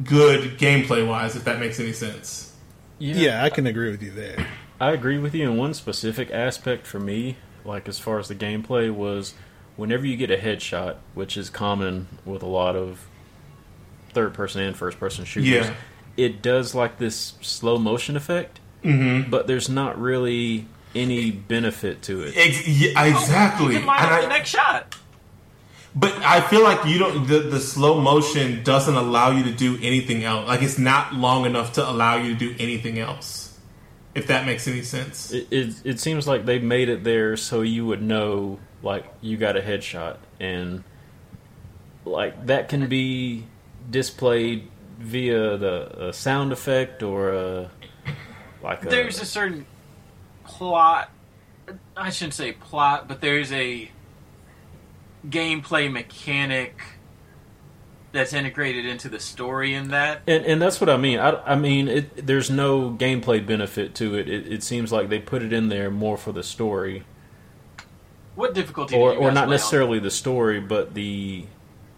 good 0.04 0.58
gameplay 0.58 1.08
wise 1.08 1.36
if 1.36 1.44
that 1.46 1.60
makes 1.60 1.80
any 1.80 1.94
sense. 1.94 2.56
Yeah, 3.00 3.44
I 3.44 3.50
can 3.50 3.68
agree 3.68 3.92
with 3.92 4.02
you 4.02 4.12
there. 4.12 4.48
I 4.80 4.92
agree 4.92 5.18
with 5.18 5.34
you 5.36 5.50
in 5.50 5.58
one 5.58 5.74
specific 5.74 6.32
aspect 6.32 6.88
for 6.88 7.00
me, 7.00 7.38
like 7.66 7.88
as 7.88 8.00
far 8.00 8.20
as 8.20 8.28
the 8.28 8.36
gameplay 8.36 8.92
was 8.94 9.34
whenever 9.76 10.06
you 10.06 10.16
get 10.18 10.32
a 10.32 10.38
headshot, 10.38 10.96
which 11.14 11.36
is 11.38 11.50
common 11.50 12.08
with 12.26 12.44
a 12.44 12.48
lot 12.48 12.76
of 12.76 13.06
third 14.14 14.34
person 14.34 14.62
and 14.62 14.76
first 14.76 15.00
person 15.00 15.26
shooters, 15.26 15.50
Yeah. 15.68 15.74
it 16.18 16.42
does 16.42 16.74
like 16.76 16.98
this 16.98 17.34
slow 17.42 17.78
motion 17.78 18.16
effect, 18.16 18.60
Mm-hmm. 18.84 19.30
but 19.30 19.48
there's 19.48 19.70
not 19.70 20.00
really 20.00 20.66
any 20.94 21.32
benefit 21.32 22.02
to 22.04 22.22
it. 22.22 22.34
Ex- 22.38 22.68
yeah, 22.68 23.04
exactly. 23.06 23.74
You 23.74 23.80
can 23.80 23.88
line 23.88 24.00
up 24.04 24.10
I- 24.12 24.22
the 24.22 24.28
next 24.28 24.50
shot. 24.50 24.96
But 25.96 26.14
I 26.24 26.42
feel 26.42 26.64
like 26.64 26.86
you 26.86 26.98
don't. 26.98 27.28
The, 27.28 27.40
the 27.40 27.60
slow 27.60 28.02
motion 28.02 28.64
doesn't 28.64 28.96
allow 28.96 29.32
you 29.32 29.44
to 29.44 29.52
do 29.52 29.78
anything 29.82 30.24
else. 30.24 30.48
Like 30.48 30.64
it's 30.64 30.80
not 30.80 31.14
long 31.14 31.46
enough 31.46 31.74
to 31.74 31.88
allow 31.88 32.16
you 32.16 32.34
to 32.34 32.40
do 32.40 32.56
anything 32.60 32.98
else. 32.98 33.60
If 34.16 34.28
that 34.28 34.46
makes 34.46 34.68
any 34.68 34.82
sense. 34.82 35.32
It, 35.32 35.48
it 35.52 35.76
it 35.84 36.00
seems 36.00 36.28
like 36.28 36.46
they 36.46 36.60
made 36.60 36.90
it 36.90 37.04
there 37.04 37.38
so 37.38 37.62
you 37.62 37.86
would 37.86 38.02
know 38.02 38.60
like 38.82 39.06
you 39.22 39.38
got 39.38 39.56
a 39.56 39.62
headshot 39.62 40.18
and 40.40 40.84
like 42.06 42.48
that 42.48 42.70
can 42.70 42.88
be 42.88 43.46
displayed 43.90 44.70
via 45.00 45.58
the 45.58 46.08
a 46.10 46.14
sound 46.14 46.52
effect 46.52 47.04
or 47.04 47.34
a 47.34 47.72
like 48.64 48.84
a, 48.86 48.90
There's 48.90 49.22
a 49.22 49.26
certain 49.26 49.66
plot. 50.46 51.10
I 51.96 52.10
shouldn't 52.10 52.34
say 52.34 52.52
plot, 52.52 53.08
but 53.08 53.22
there's 53.22 53.52
a 53.52 53.90
gameplay 55.28 55.92
mechanic 55.92 56.80
that's 58.12 58.34
integrated 58.34 58.86
into 58.86 59.10
the 59.10 59.20
story 59.20 59.74
in 59.74 59.88
that. 59.90 60.22
and, 60.28 60.46
and 60.46 60.62
that's 60.62 60.80
what 60.80 60.90
I 60.90 60.98
mean. 60.98 61.18
I, 61.20 61.32
I 61.54 61.56
mean, 61.56 61.88
it, 61.88 62.28
there's 62.28 62.50
no 62.52 62.92
gameplay 62.92 63.44
benefit 63.46 63.96
to 63.96 64.16
it. 64.16 64.30
it. 64.30 64.52
It 64.52 64.64
seems 64.64 64.92
like 64.92 65.10
they 65.10 65.20
put 65.20 65.42
it 65.42 65.52
in 65.52 65.70
there 65.70 65.90
more 65.90 66.16
for 66.18 66.32
the 66.32 66.44
story, 66.44 67.06
What 68.36 68.54
difficulty? 68.54 68.96
or 68.96 69.14
or 69.16 69.32
not 69.32 69.34
play 69.34 69.42
on? 69.44 69.50
necessarily 69.50 70.00
the 70.00 70.12
story, 70.12 70.60
but 70.60 70.94
the 70.94 71.46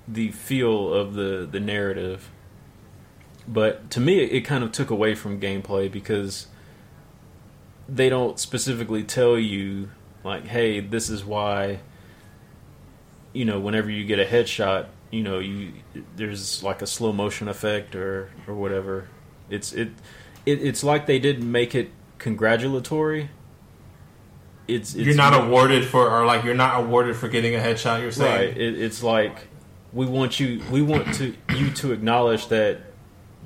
the 0.07 0.31
feel 0.31 0.93
of 0.93 1.15
the 1.15 1.47
the 1.51 1.59
narrative. 1.59 2.29
But 3.47 3.89
to 3.91 3.99
me, 3.99 4.19
it 4.19 4.41
kind 4.41 4.63
of 4.63 4.71
took 4.71 4.89
away 4.89 5.15
from 5.15 5.39
gameplay 5.41 5.91
because 5.91 6.47
they 7.89 8.07
don't 8.09 8.39
specifically 8.39 9.03
tell 9.03 9.38
you 9.38 9.89
like, 10.23 10.45
"Hey, 10.47 10.79
this 10.79 11.09
is 11.09 11.25
why." 11.25 11.79
You 13.35 13.45
know, 13.45 13.59
whenever 13.59 13.91
you 13.91 14.05
get 14.05 14.19
a 14.19 14.25
headshot, 14.25 14.87
you 15.11 15.21
know 15.21 15.39
you 15.39 15.73
there's 16.15 16.63
like 16.63 16.81
a 16.81 16.87
slow 16.87 17.11
motion 17.11 17.47
effect 17.47 17.95
or 17.95 18.29
or 18.47 18.55
whatever. 18.55 19.07
It's 19.49 19.73
it, 19.73 19.89
it 20.45 20.61
it's 20.61 20.83
like 20.83 21.05
they 21.05 21.19
didn't 21.19 21.49
make 21.49 21.75
it 21.75 21.91
congratulatory. 22.17 23.29
It's, 24.67 24.95
it's 24.95 25.05
you're 25.05 25.15
not 25.15 25.33
awarded 25.33 25.85
for, 25.85 26.09
or 26.09 26.25
like 26.25 26.43
you're 26.43 26.55
not 26.55 26.83
awarded 26.83 27.15
for 27.15 27.27
getting 27.27 27.53
a 27.53 27.59
headshot. 27.59 28.01
You're 28.01 28.11
saying. 28.11 28.49
Right. 28.49 28.57
It, 28.57 28.81
it's 28.81 29.03
like 29.03 29.47
we 29.93 30.05
want 30.05 30.39
you. 30.39 30.63
We 30.71 30.81
want 30.81 31.13
to 31.15 31.35
you 31.55 31.69
to 31.71 31.91
acknowledge 31.91 32.47
that 32.47 32.81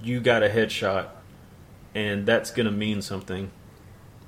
you 0.01 0.21
got 0.21 0.43
a 0.43 0.49
headshot, 0.49 1.09
and 1.93 2.25
that's 2.25 2.51
going 2.51 2.67
to 2.67 2.71
mean 2.71 3.01
something. 3.01 3.51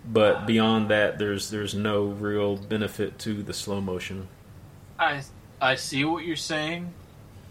But 0.04 0.45
beyond 0.45 0.89
that, 0.89 1.17
there's 1.17 1.50
there's 1.50 1.74
no 1.74 2.06
real 2.06 2.58
benefit 2.58 3.19
to 3.19 3.41
the 3.41 3.54
slow 3.54 3.80
motion. 3.80 4.28
I 5.00 5.21
I 5.62 5.76
see 5.76 6.04
what 6.04 6.26
you're 6.26 6.36
saying. 6.36 6.93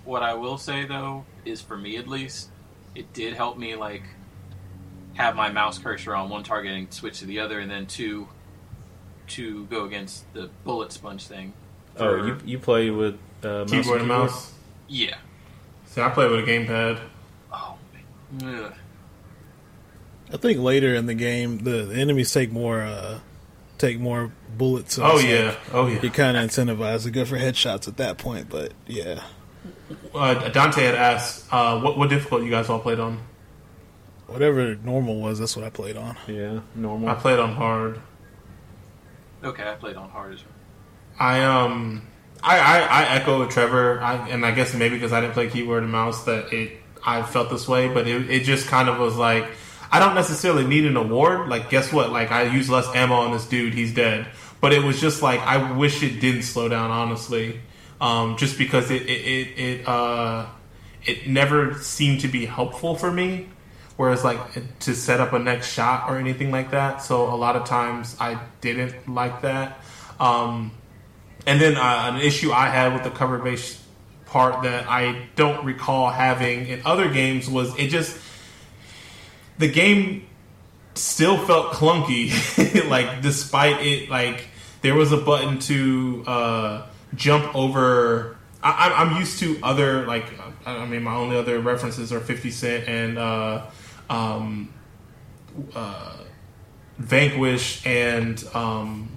What 0.04 0.22
I 0.22 0.34
will 0.34 0.58
say 0.58 0.84
though 0.84 1.24
is, 1.44 1.60
for 1.60 1.76
me 1.76 1.96
at 1.96 2.08
least, 2.08 2.50
it 2.94 3.12
did 3.12 3.34
help 3.34 3.56
me 3.56 3.76
like 3.76 4.02
have 5.14 5.36
my 5.36 5.50
mouse 5.50 5.78
cursor 5.78 6.14
on 6.14 6.28
one 6.28 6.42
target 6.42 6.72
and 6.72 6.92
switch 6.92 7.20
to 7.20 7.26
the 7.26 7.38
other, 7.38 7.60
and 7.60 7.70
then 7.70 7.86
two 7.86 8.28
to 9.28 9.64
go 9.66 9.84
against 9.84 10.32
the 10.34 10.50
bullet 10.64 10.90
sponge 10.92 11.26
thing. 11.26 11.52
Oh, 11.96 12.24
you 12.26 12.38
you 12.44 12.58
play 12.58 12.90
with 12.90 13.18
uh, 13.44 13.60
mouse 13.60 13.70
Keyboard 13.70 14.00
and 14.00 14.08
mouse. 14.08 14.52
yeah. 14.88 15.16
See, 15.86 16.00
I 16.00 16.08
play 16.10 16.28
with 16.28 16.40
a 16.40 16.50
gamepad. 16.50 17.00
Oh, 17.52 17.76
ugh. 18.44 18.72
I 20.32 20.36
think 20.36 20.60
later 20.60 20.94
in 20.94 21.06
the 21.06 21.14
game, 21.14 21.58
the, 21.58 21.84
the 21.86 21.96
enemies 21.96 22.32
take 22.32 22.52
more 22.52 22.82
uh, 22.82 23.18
take 23.80 23.98
more 23.98 24.30
bullets. 24.56 24.94
so 24.94 25.02
Oh 25.04 25.18
yeah. 25.18 25.46
like 25.48 25.58
Oh 25.74 25.86
yeah. 25.86 25.98
You're 26.02 26.12
kind 26.12 26.36
of 26.36 26.44
incentivized 26.48 27.02
to 27.04 27.10
go 27.10 27.24
for 27.24 27.36
headshots 27.36 27.88
at 27.88 27.96
that 27.96 28.18
point, 28.18 28.48
but 28.48 28.72
yeah, 28.86 29.22
Uh, 30.14 30.48
Dante 30.50 30.84
had 30.84 30.94
asked, 30.94 31.46
uh, 31.52 31.80
what 31.80 31.96
what 31.98 32.08
difficult 32.10 32.42
you 32.44 32.50
guys 32.50 32.68
all 32.68 32.80
played 32.80 33.00
on? 33.00 33.18
whatever 34.26 34.76
normal 34.84 35.20
was, 35.20 35.40
that's 35.40 35.56
what 35.56 35.64
I 35.64 35.70
played 35.70 35.96
on. 35.96 36.16
Yeah, 36.28 36.60
normal. 36.76 37.08
I 37.08 37.14
played 37.14 37.40
on 37.40 37.52
hard. 37.54 38.00
Okay, 39.42 39.68
I 39.68 39.74
played 39.74 39.96
on 39.96 40.08
hard 40.10 40.34
as 40.34 40.40
well. 40.44 40.54
I 41.18 41.42
um 41.42 42.06
I 42.42 42.58
I, 42.58 42.78
I 42.80 43.04
echo 43.16 43.44
Trevor, 43.46 44.00
I, 44.00 44.28
and 44.28 44.44
I 44.46 44.52
guess 44.52 44.72
maybe 44.74 44.94
because 44.96 45.12
I 45.12 45.20
didn't 45.20 45.32
play 45.34 45.48
keyboard 45.50 45.82
and 45.82 45.90
mouse 45.90 46.24
that 46.24 46.52
it 46.52 46.72
I 47.04 47.22
felt 47.22 47.50
this 47.50 47.66
way, 47.66 47.88
but 47.88 48.06
it 48.06 48.30
it 48.30 48.44
just 48.44 48.68
kind 48.68 48.88
of 48.88 48.98
was 48.98 49.16
like 49.16 49.46
I 49.90 49.98
don't 49.98 50.14
necessarily 50.14 50.64
need 50.64 50.85
an 50.85 50.96
award. 50.96 51.48
Like, 51.48 51.68
guess 51.70 51.92
what? 51.92 52.11
Like, 52.11 52.31
I 52.31 52.44
use 52.44 52.70
less 52.70 52.87
ammo 52.94 53.14
on 53.14 53.33
this 53.33 53.46
dude, 53.46 53.74
he's 53.74 53.92
dead. 53.92 54.29
But 54.61 54.72
it 54.72 54.83
was 54.83 55.00
just 55.00 55.22
like 55.22 55.40
I 55.40 55.72
wish 55.72 56.03
it 56.03 56.20
didn't 56.20 56.42
slow 56.42 56.68
down, 56.68 56.90
honestly, 56.90 57.61
um, 58.00 58.37
just 58.37 58.59
because 58.59 58.90
it 58.90 59.03
it 59.03 59.09
it, 59.09 59.59
it 59.59 59.88
uh 59.88 60.46
it 61.05 61.26
never 61.26 61.74
seemed 61.79 62.20
to 62.20 62.29
be 62.29 62.44
helpful 62.44 62.94
for 62.94 63.11
me. 63.11 63.48
Whereas, 63.96 64.24
like 64.24 64.79
to 64.81 64.94
set 64.94 65.20
up 65.20 65.35
a 65.35 65.38
next 65.38 65.72
shot 65.72 66.11
or 66.11 66.18
anything 66.18 66.50
like 66.50 66.70
that. 66.70 67.03
So 67.03 67.33
a 67.33 67.37
lot 67.37 67.57
of 67.57 67.66
times 67.66 68.16
I 68.18 68.40
didn't 68.61 69.09
like 69.09 69.42
that. 69.42 69.79
Um, 70.18 70.72
and 71.46 71.61
then 71.61 71.76
uh, 71.76 72.12
an 72.14 72.20
issue 72.20 72.53
I 72.53 72.68
had 72.68 72.94
with 72.94 73.05
the 73.05 73.11
cover 73.11 73.38
based 73.38 73.79
part 74.26 74.62
that 74.62 74.88
I 74.88 75.29
don't 75.37 75.64
recall 75.64 76.11
having 76.11 76.66
in 76.68 76.81
other 76.85 77.11
games 77.11 77.48
was 77.48 77.76
it 77.79 77.88
just 77.88 78.16
the 79.60 79.68
game 79.68 80.26
still 80.94 81.38
felt 81.38 81.72
clunky. 81.72 82.32
like 82.90 83.22
despite 83.22 83.86
it, 83.86 84.10
like 84.10 84.48
there 84.82 84.94
was 84.94 85.12
a 85.12 85.16
button 85.18 85.58
to 85.60 86.24
uh, 86.26 86.86
jump 87.14 87.54
over. 87.54 88.36
I, 88.62 88.70
I'm- 88.88 89.08
I'm 89.12 89.20
used 89.20 89.38
to 89.40 89.58
other 89.62 90.06
like 90.06 90.24
I 90.66 90.76
I 90.76 90.86
mean 90.86 91.02
my 91.02 91.14
only 91.14 91.36
other 91.36 91.60
references 91.60 92.12
are 92.12 92.20
50 92.20 92.50
Cent 92.50 92.88
and 92.88 93.18
uh, 93.18 93.66
um, 94.10 94.72
uh, 95.74 96.16
Vanquish 96.98 97.86
and 97.86 98.42
um, 98.54 99.08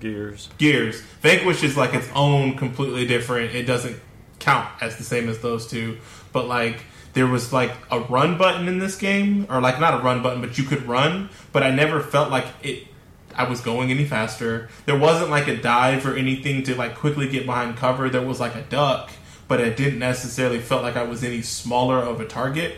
Gears. 0.00 0.48
Gears. 0.58 1.00
Vanquish 1.20 1.62
is 1.62 1.76
like 1.76 1.92
its 1.94 2.08
own 2.14 2.56
completely 2.56 3.06
different. 3.06 3.54
It 3.54 3.64
doesn't 3.64 3.96
count 4.38 4.68
as 4.80 4.96
the 4.96 5.04
same 5.04 5.28
as 5.28 5.40
those 5.40 5.66
two. 5.66 5.98
But 6.32 6.46
like 6.48 6.80
there 7.12 7.26
was 7.26 7.52
like 7.52 7.72
a 7.90 8.00
run 8.00 8.38
button 8.38 8.68
in 8.68 8.78
this 8.78 8.96
game, 8.96 9.46
or 9.50 9.60
like 9.60 9.80
not 9.80 10.00
a 10.00 10.02
run 10.02 10.22
button, 10.22 10.40
but 10.40 10.58
you 10.58 10.64
could 10.64 10.86
run. 10.86 11.30
But 11.52 11.62
I 11.62 11.70
never 11.70 12.00
felt 12.00 12.30
like 12.30 12.46
it. 12.62 12.86
I 13.34 13.48
was 13.48 13.60
going 13.60 13.90
any 13.90 14.04
faster. 14.04 14.68
There 14.86 14.98
wasn't 14.98 15.30
like 15.30 15.48
a 15.48 15.56
dive 15.56 16.04
or 16.06 16.14
anything 16.14 16.62
to 16.64 16.74
like 16.74 16.96
quickly 16.96 17.28
get 17.28 17.46
behind 17.46 17.76
cover. 17.76 18.10
There 18.10 18.22
was 18.22 18.40
like 18.40 18.54
a 18.54 18.62
duck, 18.62 19.10
but 19.48 19.60
it 19.60 19.76
didn't 19.76 19.98
necessarily 19.98 20.60
felt 20.60 20.82
like 20.82 20.96
I 20.96 21.04
was 21.04 21.24
any 21.24 21.42
smaller 21.42 21.98
of 21.98 22.20
a 22.20 22.26
target. 22.26 22.74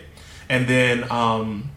And 0.49 0.67
then 0.67 1.11
um, 1.11 1.71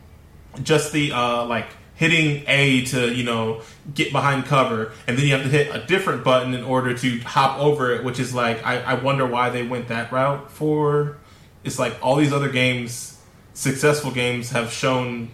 just 0.61 0.91
the 0.91 1.13
uh, 1.13 1.45
like 1.45 1.67
hitting 1.95 2.43
A 2.47 2.83
to 2.85 3.13
you 3.13 3.23
know 3.23 3.61
get 3.93 4.11
behind 4.11 4.45
cover, 4.45 4.91
and 5.07 5.17
then 5.17 5.25
you 5.25 5.33
have 5.33 5.43
to 5.43 5.49
hit 5.49 5.73
a 5.73 5.85
different 5.85 6.23
button 6.23 6.53
in 6.53 6.63
order 6.63 6.93
to 6.97 7.19
hop 7.21 7.59
over 7.59 7.91
it, 7.91 8.03
which 8.03 8.19
is 8.19 8.33
like 8.33 8.65
I, 8.65 8.81
I 8.81 8.93
wonder 8.95 9.25
why 9.25 9.49
they 9.49 9.63
went 9.63 9.87
that 9.87 10.11
route 10.11 10.51
for. 10.51 11.17
It's 11.65 11.77
like 11.77 11.97
all 12.01 12.15
these 12.15 12.31
other 12.31 12.49
games, 12.49 13.19
successful 13.53 14.11
games, 14.11 14.51
have 14.51 14.71
shown 14.71 15.31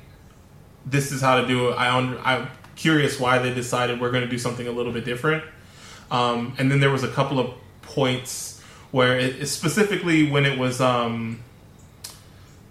this 0.85 1.11
is 1.11 1.21
how 1.21 1.39
to 1.41 1.47
do 1.47 1.69
it. 1.69 1.73
I 1.73 1.89
I'm 2.23 2.47
curious 2.75 3.19
why 3.19 3.37
they 3.37 3.53
decided 3.53 4.01
we're 4.01 4.11
going 4.11 4.23
to 4.23 4.29
do 4.29 4.39
something 4.39 4.67
a 4.67 4.71
little 4.71 4.91
bit 4.91 5.05
different. 5.05 5.43
Um, 6.09 6.55
and 6.57 6.71
then 6.71 6.79
there 6.79 6.89
was 6.89 7.03
a 7.03 7.07
couple 7.07 7.39
of 7.39 7.53
points 7.83 8.61
where 8.91 9.19
it, 9.19 9.45
specifically 9.47 10.31
when 10.31 10.45
it 10.45 10.57
was 10.57 10.81
um, 10.81 11.41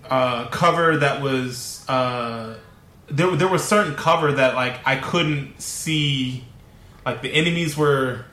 uh, 0.08 0.48
cover 0.48 0.96
that 0.96 1.22
was 1.22 1.84
uh, 1.88 2.58
there. 3.08 3.30
There 3.36 3.48
was 3.48 3.62
certain 3.62 3.94
cover 3.94 4.32
that 4.32 4.54
like 4.54 4.80
I 4.84 4.96
couldn't 4.96 5.60
see. 5.60 6.44
Like 7.06 7.22
the 7.22 7.32
enemies 7.32 7.76
were 7.76 8.26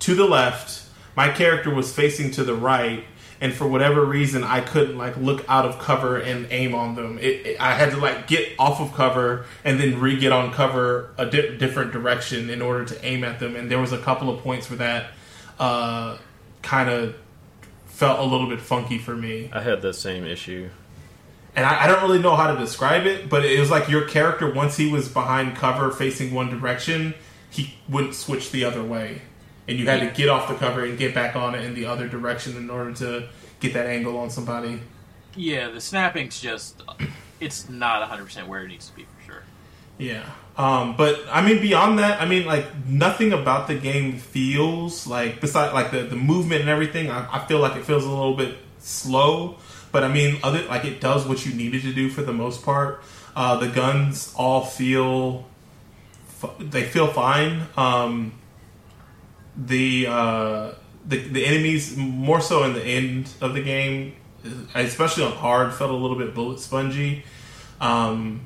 to 0.00 0.14
the 0.14 0.24
left, 0.24 0.82
my 1.14 1.28
character 1.28 1.72
was 1.72 1.92
facing 1.92 2.30
to 2.32 2.44
the 2.44 2.54
right, 2.54 3.04
and 3.40 3.54
for 3.54 3.66
whatever 3.66 4.04
reason, 4.04 4.44
I 4.44 4.60
couldn't 4.60 4.98
like 4.98 5.16
look 5.16 5.44
out 5.48 5.64
of 5.64 5.78
cover 5.78 6.18
and 6.18 6.46
aim 6.50 6.74
on 6.74 6.94
them. 6.94 7.18
It, 7.18 7.46
it- 7.46 7.60
I 7.60 7.72
had 7.74 7.90
to 7.92 7.96
like 7.96 8.26
get 8.26 8.52
off 8.58 8.80
of 8.80 8.92
cover 8.92 9.46
and 9.64 9.80
then 9.80 9.98
re 10.00 10.18
get 10.18 10.32
on 10.32 10.52
cover 10.52 11.10
a 11.18 11.26
di- 11.26 11.56
different 11.56 11.92
direction 11.92 12.50
in 12.50 12.60
order 12.62 12.84
to 12.86 13.04
aim 13.04 13.24
at 13.24 13.40
them. 13.40 13.56
And 13.56 13.70
there 13.70 13.78
was 13.80 13.92
a 13.92 13.98
couple 13.98 14.28
of 14.28 14.42
points 14.42 14.68
where 14.70 14.78
that 14.78 15.10
uh, 15.58 16.18
kind 16.62 16.88
of 16.90 17.16
felt 17.86 18.18
a 18.18 18.24
little 18.24 18.48
bit 18.48 18.60
funky 18.60 18.98
for 18.98 19.14
me. 19.16 19.50
I 19.52 19.60
had 19.60 19.82
that 19.82 19.94
same 19.94 20.24
issue. 20.24 20.68
And 21.56 21.66
I, 21.66 21.84
I 21.84 21.86
don't 21.86 22.02
really 22.02 22.20
know 22.20 22.36
how 22.36 22.52
to 22.54 22.58
describe 22.60 23.06
it, 23.06 23.28
but 23.28 23.44
it 23.44 23.58
was 23.58 23.70
like 23.70 23.88
your 23.88 24.06
character 24.06 24.50
once 24.52 24.76
he 24.76 24.90
was 24.90 25.08
behind 25.08 25.56
cover 25.56 25.90
facing 25.90 26.32
one 26.32 26.48
direction, 26.48 27.14
he 27.50 27.74
wouldn't 27.88 28.14
switch 28.14 28.50
the 28.52 28.64
other 28.64 28.82
way. 28.84 29.22
And 29.68 29.78
you 29.78 29.86
had 29.86 30.00
to 30.00 30.06
get 30.16 30.28
off 30.28 30.48
the 30.48 30.54
cover 30.54 30.84
and 30.84 30.98
get 30.98 31.14
back 31.14 31.36
on 31.36 31.54
it 31.54 31.64
in 31.64 31.74
the 31.74 31.86
other 31.86 32.08
direction 32.08 32.56
in 32.56 32.70
order 32.70 32.92
to 32.94 33.28
get 33.60 33.74
that 33.74 33.86
angle 33.86 34.18
on 34.18 34.30
somebody. 34.30 34.80
Yeah, 35.36 35.68
the 35.68 35.80
snapping's 35.80 36.40
just 36.40 36.82
it's 37.40 37.68
not 37.68 38.08
100% 38.08 38.46
where 38.46 38.64
it 38.64 38.68
needs 38.68 38.88
to 38.88 38.96
be 38.96 39.04
for 39.04 39.32
sure. 39.32 39.42
Yeah. 39.98 40.24
Um, 40.56 40.96
but 40.96 41.20
I 41.30 41.46
mean, 41.46 41.60
beyond 41.60 41.98
that, 41.98 42.20
I 42.20 42.26
mean, 42.26 42.46
like 42.46 42.86
nothing 42.86 43.32
about 43.32 43.66
the 43.66 43.74
game 43.76 44.18
feels 44.18 45.06
like 45.06 45.40
besides 45.40 45.72
like 45.72 45.90
the, 45.90 46.02
the 46.02 46.16
movement 46.16 46.62
and 46.62 46.70
everything. 46.70 47.10
I, 47.10 47.26
I 47.36 47.46
feel 47.46 47.58
like 47.58 47.76
it 47.76 47.84
feels 47.84 48.04
a 48.04 48.08
little 48.08 48.36
bit 48.36 48.56
slow, 48.78 49.56
but 49.92 50.04
I 50.04 50.08
mean, 50.08 50.38
other 50.42 50.62
like 50.64 50.84
it 50.84 51.00
does 51.00 51.26
what 51.26 51.46
you 51.46 51.54
needed 51.54 51.82
to 51.82 51.92
do 51.92 52.10
for 52.10 52.22
the 52.22 52.32
most 52.32 52.64
part. 52.64 53.02
Uh, 53.34 53.56
the 53.56 53.68
guns 53.68 54.34
all 54.36 54.64
feel 54.64 55.46
they 56.58 56.84
feel 56.84 57.06
fine. 57.06 57.66
Um, 57.76 58.32
the 59.66 60.06
uh, 60.08 60.72
the 61.06 61.18
the 61.18 61.44
enemies 61.46 61.96
more 61.96 62.40
so 62.40 62.64
in 62.64 62.72
the 62.72 62.82
end 62.82 63.30
of 63.40 63.54
the 63.54 63.62
game, 63.62 64.14
especially 64.74 65.24
on 65.24 65.32
hard, 65.32 65.72
felt 65.74 65.90
a 65.90 65.94
little 65.94 66.16
bit 66.16 66.34
bullet 66.34 66.60
spongy. 66.60 67.24
Um, 67.80 68.42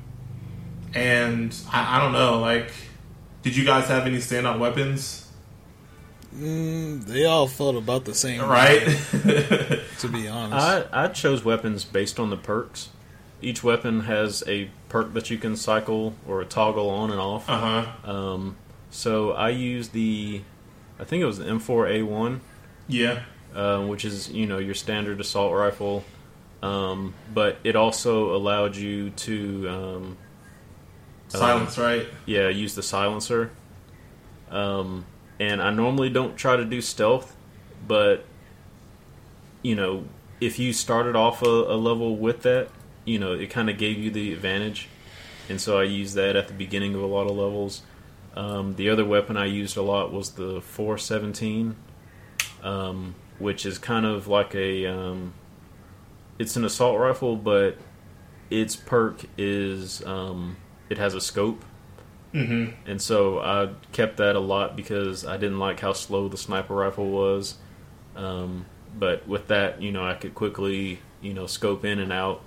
and 0.93 1.55
I, 1.71 1.97
I 1.97 2.01
don't 2.01 2.13
know, 2.13 2.39
like, 2.39 2.71
did 3.43 3.55
you 3.55 3.65
guys 3.65 3.87
have 3.87 4.05
any 4.05 4.17
standout 4.17 4.59
weapons? 4.59 5.29
Mm, 6.33 7.05
they 7.05 7.25
all 7.25 7.47
felt 7.47 7.75
about 7.75 8.05
the 8.05 8.13
same, 8.13 8.41
Right? 8.41 8.81
To 9.99 10.09
be 10.09 10.27
honest, 10.27 10.89
I, 10.93 11.05
I 11.05 11.07
chose 11.07 11.45
weapons 11.45 11.85
based 11.85 12.19
on 12.19 12.29
the 12.29 12.35
perks. 12.37 12.89
Each 13.41 13.63
weapon 13.63 14.01
has 14.01 14.43
a 14.47 14.69
perk 14.89 15.13
that 15.13 15.29
you 15.29 15.37
can 15.37 15.55
cycle 15.55 16.15
or 16.27 16.41
a 16.41 16.45
toggle 16.45 16.89
on 16.89 17.11
and 17.11 17.19
off. 17.19 17.49
uh 17.49 17.83
huh. 17.83 18.11
Um, 18.11 18.57
so 18.89 19.31
I 19.31 19.49
use 19.49 19.89
the, 19.89 20.41
I 20.99 21.03
think 21.03 21.21
it 21.21 21.25
was 21.25 21.37
the 21.39 21.45
M4A1, 21.45 22.39
Yeah. 22.87 23.23
uh, 23.53 23.81
which 23.85 24.05
is 24.05 24.29
you 24.31 24.45
know 24.45 24.57
your 24.59 24.73
standard 24.75 25.19
assault 25.19 25.53
rifle, 25.53 26.03
um, 26.61 27.13
but 27.33 27.57
it 27.63 27.75
also 27.75 28.35
allowed 28.35 28.75
you 28.75 29.09
to 29.11 29.69
um, 29.69 30.17
Silence, 31.27 31.77
right? 31.77 32.05
yeah 32.25 32.47
use 32.49 32.75
the 32.75 32.83
silencer. 32.83 33.51
Um, 34.49 35.05
and 35.39 35.61
I 35.61 35.71
normally 35.71 36.09
don't 36.09 36.37
try 36.37 36.55
to 36.55 36.63
do 36.63 36.79
stealth, 36.81 37.35
but 37.87 38.23
you 39.61 39.75
know 39.75 40.05
if 40.39 40.59
you 40.59 40.71
started 40.73 41.15
off 41.15 41.41
a, 41.41 41.45
a 41.47 41.75
level 41.77 42.15
with 42.15 42.41
that, 42.43 42.69
you 43.05 43.19
know 43.19 43.33
it 43.33 43.49
kind 43.49 43.69
of 43.69 43.77
gave 43.77 43.97
you 43.97 44.11
the 44.11 44.31
advantage, 44.33 44.87
and 45.49 45.59
so 45.59 45.77
I 45.79 45.83
used 45.83 46.15
that 46.15 46.35
at 46.35 46.47
the 46.47 46.53
beginning 46.53 46.95
of 46.95 47.01
a 47.01 47.05
lot 47.05 47.25
of 47.29 47.35
levels. 47.35 47.81
Um, 48.35 48.75
the 48.75 48.89
other 48.89 49.05
weapon 49.05 49.37
I 49.37 49.45
used 49.45 49.77
a 49.77 49.81
lot 49.81 50.11
was 50.11 50.31
the 50.31 50.59
417, 50.61 51.75
um, 52.63 53.15
which 53.39 53.65
is 53.65 53.77
kind 53.77 54.05
of 54.05 54.27
like 54.27 54.53
a 54.55 54.85
um, 54.87 55.33
it's 56.37 56.55
an 56.57 56.65
assault 56.65 56.99
rifle, 56.99 57.35
but 57.37 57.77
its 58.49 58.75
perk 58.75 59.23
is 59.37 60.05
um, 60.05 60.57
it 60.89 60.97
has 60.97 61.13
a 61.13 61.21
scope, 61.21 61.63
Mm-hmm. 62.33 62.71
and 62.85 63.01
so 63.01 63.39
I 63.39 63.69
kept 63.93 64.17
that 64.17 64.35
a 64.35 64.41
lot 64.41 64.75
because 64.75 65.25
I 65.25 65.37
didn't 65.37 65.59
like 65.59 65.79
how 65.79 65.93
slow 65.93 66.27
the 66.27 66.35
sniper 66.37 66.75
rifle 66.75 67.09
was. 67.09 67.55
Um, 68.17 68.65
but 68.99 69.25
with 69.25 69.47
that, 69.47 69.81
you 69.81 69.93
know, 69.93 70.05
I 70.05 70.15
could 70.15 70.35
quickly 70.35 70.99
you 71.21 71.33
know 71.33 71.47
scope 71.47 71.85
in 71.85 71.99
and 71.99 72.11
out, 72.11 72.41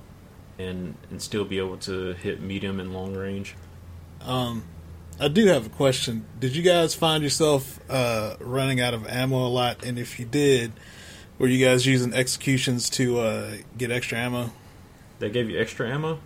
and 0.58 0.94
and 1.10 1.22
still 1.22 1.46
be 1.46 1.56
able 1.58 1.78
to 1.78 2.12
hit 2.12 2.42
medium 2.42 2.78
and 2.80 2.92
long 2.92 3.14
range. 3.14 3.54
um, 4.20 4.64
I 5.20 5.28
do 5.28 5.46
have 5.46 5.66
a 5.66 5.70
question. 5.70 6.26
Did 6.38 6.54
you 6.54 6.62
guys 6.62 6.94
find 6.94 7.22
yourself 7.22 7.80
uh, 7.90 8.36
running 8.40 8.80
out 8.80 8.94
of 8.94 9.06
ammo 9.08 9.46
a 9.46 9.48
lot? 9.48 9.84
And 9.84 9.98
if 9.98 10.18
you 10.20 10.24
did, 10.24 10.72
were 11.38 11.48
you 11.48 11.64
guys 11.64 11.86
using 11.86 12.14
executions 12.14 12.88
to 12.90 13.18
uh, 13.20 13.52
get 13.76 13.90
extra 13.90 14.18
ammo? 14.18 14.52
They 15.18 15.30
gave 15.30 15.50
you 15.50 15.60
extra 15.60 15.88
ammo. 15.88 16.14
I 16.14 16.18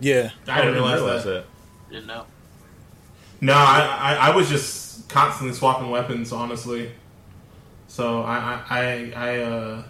Yeah, 0.00 0.30
Oh, 0.46 0.54
didn't 0.56 0.74
realize, 0.74 1.24
that. 1.24 1.24
that. 1.24 1.44
Didn't 1.90 2.06
know. 2.06 2.24
No, 3.40 3.52
I, 3.54 3.80
I, 4.00 4.28
I 4.30 4.36
was 4.36 4.48
just 4.48 5.08
constantly 5.08 5.54
swapping 5.54 5.90
weapons, 5.90 6.32
honestly. 6.32 6.92
So 7.88 8.22
I, 8.22 8.36
I, 8.36 8.62
I, 8.68 9.12
I, 9.16 9.38
uh, 9.42 9.82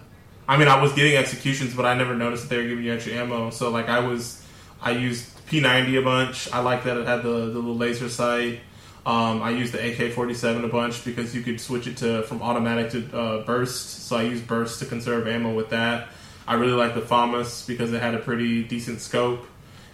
I 0.47 0.57
mean, 0.57 0.67
I 0.67 0.81
was 0.81 0.93
getting 0.93 1.15
executions, 1.15 1.75
but 1.75 1.85
I 1.85 1.93
never 1.93 2.15
noticed 2.15 2.43
that 2.43 2.49
they 2.55 2.61
were 2.61 2.67
giving 2.67 2.85
you 2.85 2.93
extra 2.93 3.13
ammo. 3.13 3.51
So 3.51 3.69
like, 3.69 3.87
I 3.89 3.99
was, 3.99 4.43
I 4.81 4.91
used 4.91 5.29
P90 5.47 5.99
a 5.99 6.01
bunch. 6.01 6.51
I 6.51 6.59
like 6.59 6.83
that 6.83 6.97
it 6.97 7.07
had 7.07 7.23
the 7.23 7.29
the 7.29 7.59
little 7.59 7.75
laser 7.75 8.09
sight. 8.09 8.61
Um, 9.05 9.41
I 9.41 9.51
used 9.51 9.73
the 9.73 9.79
AK-47 9.79 10.65
a 10.65 10.67
bunch 10.67 11.05
because 11.05 11.33
you 11.33 11.41
could 11.41 11.61
switch 11.61 11.87
it 11.87 11.97
to 11.97 12.23
from 12.23 12.41
automatic 12.41 12.91
to 12.91 13.17
uh, 13.17 13.45
burst. 13.45 14.07
So 14.07 14.17
I 14.17 14.23
used 14.23 14.45
burst 14.45 14.79
to 14.79 14.85
conserve 14.85 15.27
ammo 15.27 15.53
with 15.53 15.69
that. 15.69 16.09
I 16.45 16.55
really 16.55 16.73
like 16.73 16.93
the 16.93 17.01
FAMAS 17.01 17.65
because 17.65 17.93
it 17.93 18.01
had 18.01 18.15
a 18.15 18.19
pretty 18.19 18.63
decent 18.63 18.99
scope. 18.99 19.45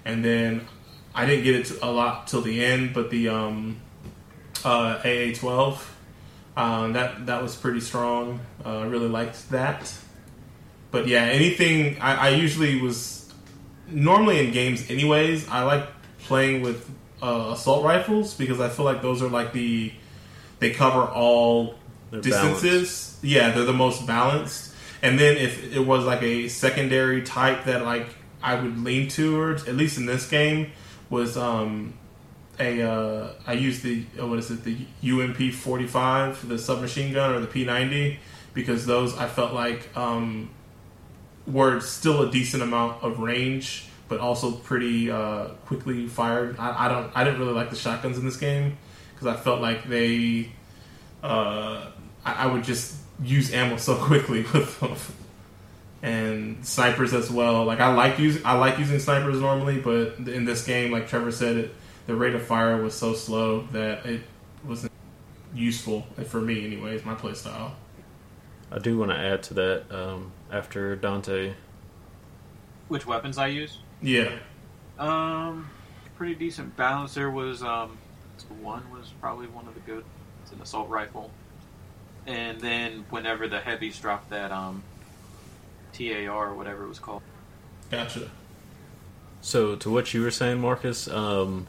And 0.03 0.25
then 0.25 0.67
I 1.13 1.27
didn't 1.27 1.43
get 1.43 1.55
it 1.55 1.81
a 1.83 1.91
lot 1.91 2.27
till 2.27 2.41
the 2.41 2.65
end, 2.65 2.93
but 2.95 3.11
the 3.11 3.29
um, 3.29 3.79
uh, 4.65 4.97
AA12 4.99 5.79
um, 6.55 6.93
that 6.93 7.25
that 7.25 7.41
was 7.41 7.55
pretty 7.55 7.79
strong. 7.79 8.39
Uh, 8.63 8.79
I 8.79 8.85
really 8.85 9.07
liked 9.07 9.49
that. 9.49 9.91
But 10.91 11.07
yeah, 11.07 11.23
anything 11.23 11.99
I, 11.99 12.27
I 12.27 12.29
usually 12.29 12.79
was 12.79 13.22
normally 13.93 14.45
in 14.45 14.51
games 14.51 14.89
anyways. 14.89 15.47
I 15.49 15.63
like 15.63 15.87
playing 16.19 16.61
with 16.61 16.89
uh, 17.21 17.51
assault 17.53 17.83
rifles 17.83 18.33
because 18.33 18.59
I 18.59 18.69
feel 18.69 18.85
like 18.85 19.01
those 19.01 19.21
are 19.21 19.29
like 19.29 19.53
the 19.53 19.91
they 20.59 20.71
cover 20.71 21.01
all 21.01 21.75
They're 22.11 22.21
distances. 22.21 23.17
Yeah, 23.21 23.51
they're 23.51 23.65
the 23.65 23.73
most 23.73 24.05
balanced. 24.05 24.73
And 25.01 25.19
then 25.19 25.37
if 25.37 25.75
it 25.75 25.81
was 25.81 26.05
like 26.05 26.21
a 26.21 26.47
secondary 26.47 27.21
type 27.23 27.65
that 27.65 27.83
like 27.83 28.07
I 28.41 28.55
would 28.55 28.83
lean 28.83 29.09
towards, 29.09 29.67
at 29.67 29.75
least 29.75 29.97
in 29.97 30.05
this 30.05 30.29
game, 30.29 30.71
was 31.09 31.37
um 31.37 31.93
a 32.59 32.81
uh, 32.81 33.33
I 33.47 33.53
used 33.53 33.83
the 33.83 34.05
uh, 34.19 34.27
what 34.27 34.39
is 34.39 34.51
it 34.51 34.63
the 34.63 34.77
UMP 35.03 35.53
forty 35.53 35.87
five 35.87 36.47
the 36.47 36.57
submachine 36.57 37.13
gun 37.13 37.33
or 37.33 37.39
the 37.39 37.47
P 37.47 37.65
ninety 37.65 38.19
because 38.53 38.85
those 38.85 39.17
I 39.17 39.27
felt 39.27 39.53
like 39.53 39.95
um, 39.97 40.49
were 41.45 41.79
still 41.79 42.21
a 42.21 42.31
decent 42.31 42.63
amount 42.63 43.03
of 43.03 43.19
range 43.19 43.87
but 44.13 44.19
also 44.19 44.51
pretty 44.51 45.09
uh, 45.09 45.45
quickly 45.65 46.07
fired. 46.07 46.55
I, 46.59 46.85
I 46.85 46.87
don't 46.87 47.11
I 47.15 47.23
didn't 47.23 47.39
really 47.39 47.53
like 47.53 47.71
the 47.71 47.75
shotguns 47.75 48.17
in 48.17 48.25
this 48.25 48.37
game 48.37 48.77
because 49.13 49.25
I 49.27 49.35
felt 49.35 49.59
like 49.61 49.87
they 49.87 50.51
uh, 51.23 51.87
I, 52.23 52.33
I 52.33 52.45
would 52.45 52.63
just 52.63 52.95
use 53.23 53.51
ammo 53.53 53.77
so 53.77 53.95
quickly 54.05 54.45
with 54.53 54.79
them. 54.79 54.95
And 56.01 56.65
snipers 56.65 57.13
as 57.13 57.31
well. 57.31 57.63
Like 57.63 57.79
I 57.79 57.93
like 57.93 58.19
use 58.19 58.43
I 58.43 58.53
like 58.53 58.77
using 58.77 58.99
snipers 58.99 59.39
normally, 59.39 59.79
but 59.79 60.27
in 60.27 60.45
this 60.45 60.65
game, 60.65 60.91
like 60.91 61.07
Trevor 61.07 61.31
said, 61.31 61.57
it 61.57 61.75
the 62.05 62.13
rate 62.15 62.35
of 62.35 62.43
fire 62.43 62.81
was 62.81 62.93
so 62.93 63.13
slow 63.13 63.61
that 63.71 64.05
it 64.05 64.21
wasn't 64.65 64.91
useful 65.55 66.05
for 66.27 66.41
me, 66.41 66.65
anyways. 66.65 67.05
My 67.05 67.15
playstyle. 67.15 67.71
I 68.73 68.79
do 68.79 68.97
want 68.97 69.11
to 69.11 69.17
add 69.17 69.43
to 69.43 69.53
that 69.53 69.83
um, 69.91 70.31
after 70.51 70.95
Dante. 70.95 71.53
Which 72.87 73.05
weapons 73.05 73.37
I 73.37 73.47
use? 73.47 73.77
Yeah, 74.01 74.31
Um, 74.97 75.69
pretty 76.17 76.35
decent 76.35 76.75
balance. 76.75 77.13
There 77.13 77.29
was 77.29 77.61
um, 77.61 77.97
one 78.61 78.83
was 78.91 79.13
probably 79.21 79.47
one 79.47 79.67
of 79.67 79.75
the 79.75 79.79
good. 79.81 80.03
It's 80.41 80.51
an 80.51 80.61
assault 80.61 80.89
rifle, 80.89 81.31
and 82.25 82.59
then 82.59 83.05
whenever 83.09 83.47
the 83.47 83.59
heavies 83.59 83.99
dropped 83.99 84.31
that 84.31 84.51
um, 84.51 84.83
TAR 85.93 86.49
or 86.49 86.53
whatever 86.53 86.83
it 86.83 86.89
was 86.89 86.99
called. 86.99 87.21
gotcha. 87.91 88.29
So 89.41 89.75
to 89.75 89.89
what 89.89 90.13
you 90.13 90.21
were 90.21 90.31
saying, 90.31 90.59
Marcus, 90.59 91.07
um, 91.07 91.67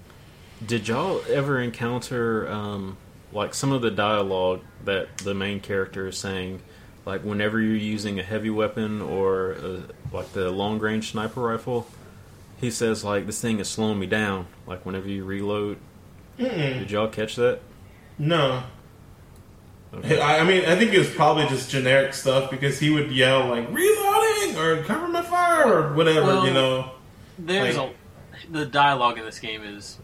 did 0.65 0.89
y'all 0.89 1.21
ever 1.29 1.61
encounter 1.61 2.49
um, 2.49 2.97
like 3.33 3.53
some 3.53 3.73
of 3.73 3.83
the 3.83 3.91
dialogue 3.91 4.63
that 4.85 5.19
the 5.19 5.35
main 5.35 5.61
character 5.61 6.09
is 6.09 6.17
saying? 6.17 6.63
Like 7.07 7.23
whenever 7.23 7.61
you're 7.61 7.77
using 7.77 8.19
a 8.19 8.23
heavy 8.23 8.51
weapon 8.51 9.01
or 9.03 9.53
a, 9.53 9.83
like 10.13 10.33
the 10.33 10.51
long 10.51 10.79
range 10.79 11.11
sniper 11.13 11.41
rifle, 11.41 11.87
he 12.59 12.71
says 12.71 13.05
like 13.05 13.27
this 13.27 13.41
thing 13.41 13.59
is 13.61 13.69
slowing 13.69 13.99
me 13.99 14.07
down. 14.07 14.47
Like 14.67 14.85
whenever 14.87 15.09
you 15.09 15.25
reload, 15.25 15.79
Mm-mm. 16.39 16.79
did 16.81 16.91
y'all 16.91 17.09
catch 17.09 17.37
that? 17.37 17.61
No. 18.19 18.63
Okay. 19.93 20.21
I, 20.21 20.41
I 20.41 20.45
mean, 20.45 20.65
I 20.65 20.77
think 20.77 20.93
it 20.93 20.99
was 20.99 21.11
probably 21.11 21.47
just 21.47 21.71
generic 21.71 22.15
stuff 22.15 22.51
because 22.51 22.81
he 22.81 22.91
would 22.91 23.13
yell 23.13 23.47
like 23.49 23.69
"reloading" 23.71 24.57
or 24.59 24.83
"cover 24.85 25.07
my 25.09 25.23
fire" 25.23 25.73
or 25.73 25.95
whatever, 25.95 26.27
Well- 26.27 26.47
you 26.47 26.53
know. 26.53 26.91
There's 27.39 27.77
Like- 27.77 27.91
a 27.91 27.95
the 28.53 28.67
dialogue 28.67 29.19
in 29.19 29.25
this 29.25 29.39
game 29.39 29.63
is 29.63 29.99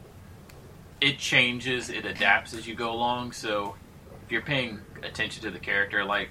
it 1.01 1.19
changes, 1.19 1.91
it 1.91 2.05
adapts 2.05 2.55
as 2.55 2.67
you 2.67 2.75
go 2.75 2.93
along. 2.93 3.33
So 3.33 3.75
if 4.25 4.31
you're 4.33 4.43
paying 4.43 4.81
attention 5.03 5.43
to 5.43 5.51
the 5.51 5.59
character, 5.59 6.05
like 6.05 6.31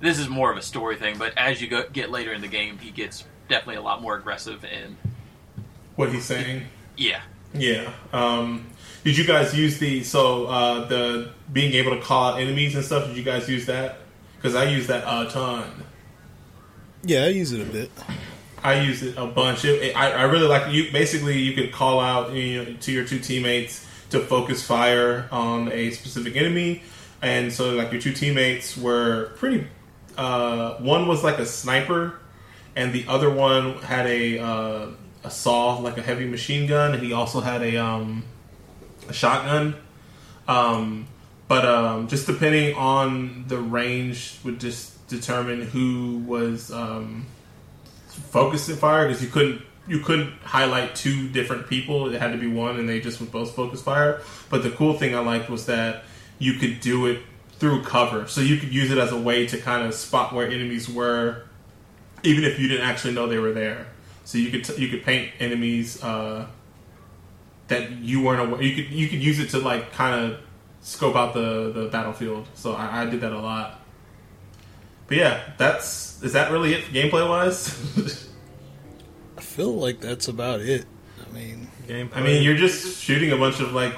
this 0.00 0.18
is 0.18 0.28
more 0.28 0.50
of 0.50 0.56
a 0.58 0.62
story 0.62 0.96
thing, 0.96 1.18
but 1.18 1.36
as 1.36 1.60
you 1.60 1.68
go, 1.68 1.84
get 1.92 2.10
later 2.10 2.32
in 2.32 2.40
the 2.40 2.48
game, 2.48 2.78
he 2.78 2.90
gets 2.90 3.24
definitely 3.48 3.76
a 3.76 3.82
lot 3.82 4.02
more 4.02 4.16
aggressive 4.16 4.64
and 4.64 4.96
What 5.96 6.12
he's 6.12 6.24
saying. 6.24 6.62
yeah. 6.96 7.20
Yeah. 7.54 7.90
Um, 8.12 8.66
did 9.04 9.16
you 9.16 9.24
guys 9.24 9.54
use 9.56 9.78
the 9.78 10.02
so 10.02 10.46
uh, 10.46 10.86
the 10.88 11.30
being 11.52 11.72
able 11.74 11.94
to 11.96 12.02
call 12.02 12.32
out 12.32 12.40
enemies 12.40 12.74
and 12.74 12.84
stuff? 12.84 13.06
Did 13.06 13.16
you 13.16 13.22
guys 13.22 13.48
use 13.48 13.66
that? 13.66 13.98
Because 14.36 14.54
I 14.54 14.64
use 14.64 14.88
that 14.88 15.04
a 15.06 15.30
ton. 15.30 15.84
Yeah, 17.02 17.22
I 17.24 17.28
use 17.28 17.52
it 17.52 17.60
a 17.66 17.70
bit. 17.70 17.90
I 18.62 18.80
use 18.80 19.02
it 19.02 19.16
a 19.16 19.26
bunch. 19.26 19.64
It, 19.64 19.80
it- 19.82 19.96
I, 19.96 20.10
I 20.12 20.22
really 20.24 20.48
like 20.48 20.72
you. 20.72 20.90
Basically, 20.92 21.38
you 21.38 21.54
could 21.54 21.72
call 21.72 22.00
out 22.00 22.32
you 22.32 22.64
know, 22.64 22.72
to 22.80 22.92
your 22.92 23.04
two 23.04 23.20
teammates 23.20 23.86
to 24.10 24.20
focus 24.20 24.62
fire 24.66 25.28
on 25.30 25.70
a 25.72 25.90
specific 25.92 26.36
enemy, 26.36 26.82
and 27.22 27.52
so 27.52 27.70
like 27.70 27.92
your 27.92 28.00
two 28.02 28.12
teammates 28.12 28.76
were 28.76 29.30
pretty. 29.36 29.66
Uh, 30.16 30.74
one 30.76 31.06
was 31.06 31.22
like 31.22 31.38
a 31.38 31.46
sniper, 31.46 32.18
and 32.74 32.92
the 32.92 33.04
other 33.08 33.30
one 33.30 33.78
had 33.78 34.06
a 34.06 34.38
uh, 34.38 34.86
a 35.24 35.30
saw, 35.30 35.78
like 35.78 35.98
a 35.98 36.02
heavy 36.02 36.26
machine 36.26 36.66
gun, 36.66 36.94
and 36.94 37.02
he 37.02 37.12
also 37.12 37.40
had 37.40 37.62
a 37.62 37.76
um, 37.76 38.24
a 39.08 39.12
shotgun. 39.12 39.76
Um, 40.48 41.06
but 41.48 41.64
um, 41.64 42.08
just 42.08 42.26
depending 42.26 42.74
on 42.74 43.44
the 43.48 43.58
range 43.58 44.38
would 44.44 44.60
just 44.60 45.06
determine 45.08 45.62
who 45.62 46.18
was 46.26 46.70
um, 46.72 47.26
focusing 48.08 48.76
fire 48.76 49.06
because 49.06 49.22
you 49.22 49.28
couldn't 49.28 49.62
you 49.88 50.00
couldn't 50.00 50.32
highlight 50.42 50.94
two 50.94 51.28
different 51.28 51.68
people. 51.68 52.12
It 52.12 52.20
had 52.20 52.32
to 52.32 52.38
be 52.38 52.48
one, 52.48 52.78
and 52.78 52.88
they 52.88 53.00
just 53.00 53.20
would 53.20 53.30
both 53.30 53.54
focus 53.54 53.82
fire. 53.82 54.20
But 54.50 54.62
the 54.62 54.70
cool 54.70 54.94
thing 54.94 55.14
I 55.14 55.20
liked 55.20 55.48
was 55.48 55.66
that 55.66 56.04
you 56.38 56.54
could 56.54 56.80
do 56.80 57.06
it 57.06 57.20
through 57.58 57.82
cover, 57.82 58.26
so 58.26 58.40
you 58.40 58.58
could 58.58 58.72
use 58.72 58.90
it 58.90 58.98
as 58.98 59.12
a 59.12 59.20
way 59.20 59.46
to 59.46 59.58
kind 59.58 59.86
of 59.86 59.94
spot 59.94 60.32
where 60.32 60.46
enemies 60.46 60.88
were, 60.88 61.44
even 62.22 62.44
if 62.44 62.58
you 62.58 62.68
didn't 62.68 62.86
actually 62.86 63.14
know 63.14 63.26
they 63.26 63.38
were 63.38 63.52
there. 63.52 63.86
So 64.24 64.38
you 64.38 64.50
could 64.50 64.64
t- 64.64 64.76
you 64.76 64.88
could 64.88 65.04
paint 65.04 65.32
enemies 65.38 66.02
uh, 66.02 66.46
that 67.68 67.92
you 67.92 68.22
weren't 68.22 68.40
aware. 68.40 68.62
You 68.62 68.74
could 68.74 68.92
you 68.92 69.08
could 69.08 69.22
use 69.22 69.38
it 69.38 69.50
to 69.50 69.58
like 69.58 69.92
kind 69.92 70.32
of 70.32 70.40
scope 70.80 71.16
out 71.16 71.34
the 71.34 71.72
the 71.72 71.88
battlefield. 71.88 72.46
So 72.54 72.74
I, 72.74 73.02
I 73.02 73.06
did 73.06 73.20
that 73.20 73.32
a 73.32 73.40
lot. 73.40 73.80
But 75.06 75.16
yeah, 75.18 75.52
that's 75.56 76.22
is 76.22 76.32
that 76.32 76.50
really 76.50 76.74
it 76.74 76.84
gameplay 76.86 77.28
wise? 77.28 77.68
I 79.38 79.40
feel 79.40 79.74
like 79.74 80.00
that's 80.00 80.28
about 80.28 80.60
it. 80.60 80.86
I 81.24 81.32
mean, 81.32 81.68
Gameplay. 81.86 82.16
I 82.16 82.22
mean, 82.22 82.42
you're 82.42 82.56
just 82.56 83.00
shooting 83.00 83.30
a 83.32 83.36
bunch 83.36 83.60
of 83.60 83.72
like 83.72 83.94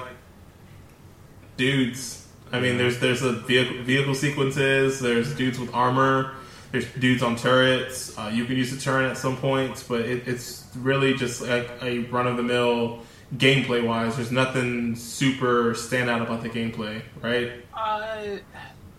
dudes. 1.57 2.18
I 2.51 2.59
mean, 2.59 2.77
there's 2.77 2.99
there's 2.99 3.21
a 3.21 3.33
vehicle 3.33 3.83
vehicle 3.83 4.15
sequences. 4.15 4.99
There's 4.99 5.35
dudes 5.35 5.59
with 5.59 5.73
armor. 5.73 6.35
There's 6.71 6.91
dudes 6.93 7.23
on 7.23 7.35
turrets. 7.35 8.17
Uh, 8.17 8.29
you 8.33 8.45
can 8.45 8.55
use 8.55 8.71
a 8.73 8.79
turret 8.79 9.09
at 9.09 9.17
some 9.17 9.37
points, 9.37 9.83
but 9.83 10.01
it, 10.01 10.27
it's 10.27 10.67
really 10.77 11.13
just 11.15 11.41
like 11.41 11.69
a 11.81 11.99
run 12.11 12.27
of 12.27 12.37
the 12.37 12.43
mill 12.43 12.99
gameplay 13.35 13.85
wise. 13.85 14.15
There's 14.15 14.31
nothing 14.31 14.95
super 14.95 15.73
standout 15.73 16.21
about 16.21 16.43
the 16.43 16.49
gameplay, 16.49 17.01
right? 17.21 17.51
Uh, 17.75 18.37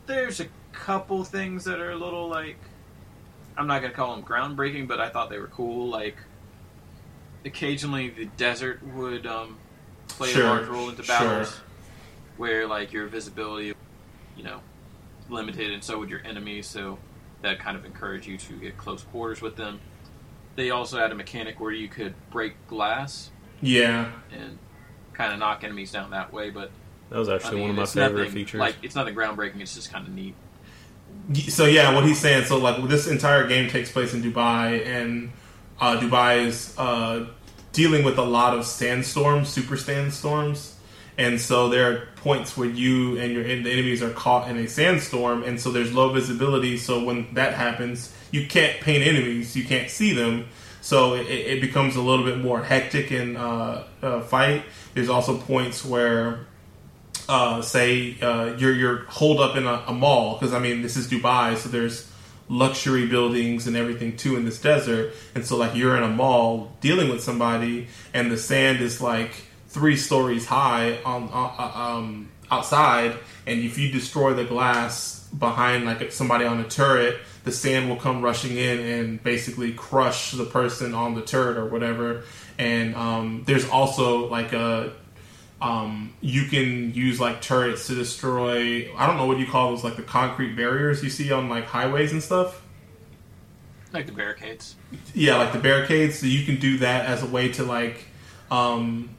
there's 0.07 0.41
a 0.41 0.47
couple 0.73 1.23
things 1.25 1.65
that 1.65 1.81
are 1.81 1.91
a 1.91 1.97
little 1.97 2.29
like 2.29 2.59
I'm 3.57 3.67
not 3.67 3.83
gonna 3.83 3.95
call 3.95 4.17
them 4.17 4.25
groundbreaking, 4.25 4.89
but 4.89 5.01
I 5.01 5.09
thought 5.09 5.31
they 5.31 5.39
were 5.39 5.49
cool. 5.49 5.89
Like 5.89 6.17
occasionally 7.45 8.11
the 8.11 8.27
desert 8.37 8.83
would 8.95 9.27
um, 9.27 9.59
play 10.09 10.29
Sure, 10.29 10.45
a 10.45 10.49
large 10.49 10.69
role 10.69 10.89
into 10.89 11.03
sure. 11.03 11.47
Where 12.41 12.67
like 12.67 12.91
your 12.91 13.07
visibility, 13.07 13.75
you 14.35 14.43
know, 14.43 14.61
limited, 15.29 15.71
and 15.73 15.85
so 15.85 15.99
would 15.99 16.09
your 16.09 16.23
enemies. 16.25 16.67
So 16.67 16.99
that 17.43 17.59
kind 17.59 17.77
of 17.77 17.85
encouraged 17.85 18.27
you 18.27 18.39
to 18.39 18.55
get 18.55 18.79
close 18.79 19.03
quarters 19.03 19.43
with 19.43 19.57
them. 19.57 19.79
They 20.57 20.71
also 20.71 20.99
had 20.99 21.13
a 21.13 21.15
mechanic 21.15 21.61
where 21.61 21.71
you 21.71 21.87
could 21.87 22.15
break 22.31 22.55
glass 22.67 23.31
Yeah, 23.61 24.11
and 24.33 24.59
kind 25.13 25.35
of 25.35 25.39
knock 25.39 25.65
enemies 25.65 25.93
down 25.93 26.11
that 26.13 26.33
way, 26.33 26.49
but 26.49 26.71
that 27.11 27.19
was 27.19 27.29
I 27.29 27.35
actually 27.35 27.57
mean, 27.57 27.61
one 27.63 27.71
of 27.73 27.77
my 27.77 27.85
favorite 27.85 28.19
nothing, 28.19 28.33
features. 28.33 28.59
Like 28.59 28.77
it's 28.83 28.95
nothing 28.95 29.15
groundbreaking. 29.15 29.61
It's 29.61 29.75
just 29.75 29.93
kind 29.93 30.07
of 30.07 30.15
neat. 30.15 30.35
So 31.49 31.67
yeah, 31.67 31.95
what 31.95 32.07
he's 32.07 32.19
saying. 32.19 32.47
So 32.47 32.57
like 32.57 32.89
this 32.89 33.07
entire 33.07 33.47
game 33.47 33.69
takes 33.69 33.93
place 33.93 34.15
in 34.15 34.23
Dubai, 34.23 34.87
and 34.87 35.31
uh, 35.79 36.01
Dubai 36.01 36.47
is 36.47 36.75
uh, 36.79 37.27
dealing 37.73 38.03
with 38.03 38.17
a 38.17 38.25
lot 38.25 38.57
of 38.57 38.65
sandstorms, 38.65 39.51
super 39.51 39.77
sandstorms, 39.77 40.80
and 41.21 41.39
so 41.39 41.69
there 41.69 41.93
are 41.93 42.09
points 42.17 42.57
where 42.57 42.67
you 42.67 43.19
and 43.19 43.35
your 43.35 43.45
the 43.45 43.71
enemies 43.71 44.03
are 44.03 44.09
caught 44.09 44.51
in 44.51 44.57
a 44.57 44.67
sandstorm, 44.67 45.45
and 45.45 45.61
so 45.61 45.71
there's 45.71 45.93
low 45.93 46.11
visibility. 46.11 46.79
So 46.79 47.05
when 47.05 47.35
that 47.35 47.53
happens, 47.53 48.11
you 48.31 48.47
can't 48.47 48.81
paint 48.81 49.07
enemies, 49.07 49.55
you 49.55 49.65
can't 49.65 49.91
see 49.91 50.15
them. 50.15 50.47
So 50.81 51.13
it, 51.15 51.27
it 51.27 51.61
becomes 51.61 51.95
a 51.97 52.01
little 52.01 52.25
bit 52.25 52.39
more 52.39 52.63
hectic 52.63 53.13
in 53.13 53.37
uh, 53.37 53.85
uh, 54.01 54.23
fight. 54.23 54.63
There's 54.95 55.11
also 55.11 55.37
points 55.37 55.85
where 55.85 56.47
uh, 57.29 57.61
say 57.61 58.19
uh, 58.23 58.57
you're 58.57 58.75
you're 58.75 59.05
holed 59.05 59.41
up 59.41 59.57
in 59.57 59.67
a, 59.67 59.85
a 59.89 59.93
mall 59.93 60.39
because 60.39 60.55
I 60.55 60.59
mean 60.59 60.81
this 60.81 60.97
is 60.97 61.07
Dubai, 61.07 61.55
so 61.59 61.69
there's 61.69 62.11
luxury 62.49 63.07
buildings 63.07 63.67
and 63.67 63.77
everything 63.77 64.17
too 64.17 64.37
in 64.37 64.47
this 64.47 64.59
desert, 64.59 65.13
and 65.35 65.45
so 65.45 65.59
like 65.59 65.75
you're 65.75 65.99
in 65.99 66.03
a 66.03 66.09
mall 66.09 66.73
dealing 66.81 67.11
with 67.11 67.23
somebody, 67.23 67.89
and 68.15 68.33
the 68.33 68.39
sand 68.39 68.81
is 68.81 69.03
like 69.03 69.50
three 69.71 69.97
stories 69.97 70.47
high 70.47 71.03
on 71.03 71.31
uh, 71.33 71.73
um, 71.75 72.31
outside, 72.51 73.17
and 73.47 73.61
if 73.61 73.79
you 73.79 73.91
destroy 73.91 74.35
the 74.35 74.45
glass 74.45 75.21
behind 75.39 75.85
like 75.85 76.13
somebody 76.13 76.45
on 76.45 76.61
a 76.61 76.69
turret. 76.69 77.21
The 77.45 77.53
sand 77.53 77.89
will 77.89 77.97
come 77.97 78.23
rushing 78.23 78.57
in 78.57 78.79
and 78.81 79.23
basically 79.23 79.73
crush 79.73 80.33
the 80.33 80.45
person 80.45 80.95
on 80.95 81.15
the 81.15 81.23
turret 81.23 81.57
or 81.57 81.67
whatever. 81.67 82.25
And 82.59 82.95
um, 82.95 83.45
there's 83.47 83.69
also 83.69 84.29
like 84.29 84.53
a 84.53 84.93
um, 85.63 86.15
you 86.21 86.47
can 86.47 86.95
use 86.95 87.21
like 87.21 87.43
turrets 87.43 87.87
to 87.89 87.95
destroy. 87.95 88.91
I 88.97 89.07
don't 89.07 89.17
know 89.17 89.27
what 89.27 89.39
you 89.39 89.47
call 89.47 89.71
those, 89.71 89.85
like 89.85 89.97
the 89.97 90.03
concrete 90.03 90.57
barriers 90.57 91.03
you 91.03 91.11
see 91.11 91.31
on 91.33 91.49
like 91.49 91.65
highways 91.65 92.13
and 92.13 92.23
stuff. 92.23 92.63
Like 93.93 94.07
the 94.07 94.13
barricades. 94.13 94.77
Yeah, 95.15 95.37
like 95.37 95.53
the 95.53 95.59
barricades. 95.59 96.19
So 96.19 96.27
you 96.27 96.47
can 96.47 96.57
do 96.61 96.79
that 96.79 97.07
as 97.07 97.23
a 97.23 97.27
way 97.27 97.53
to 97.53 97.65
like, 97.65 98.05
um, 98.51 99.11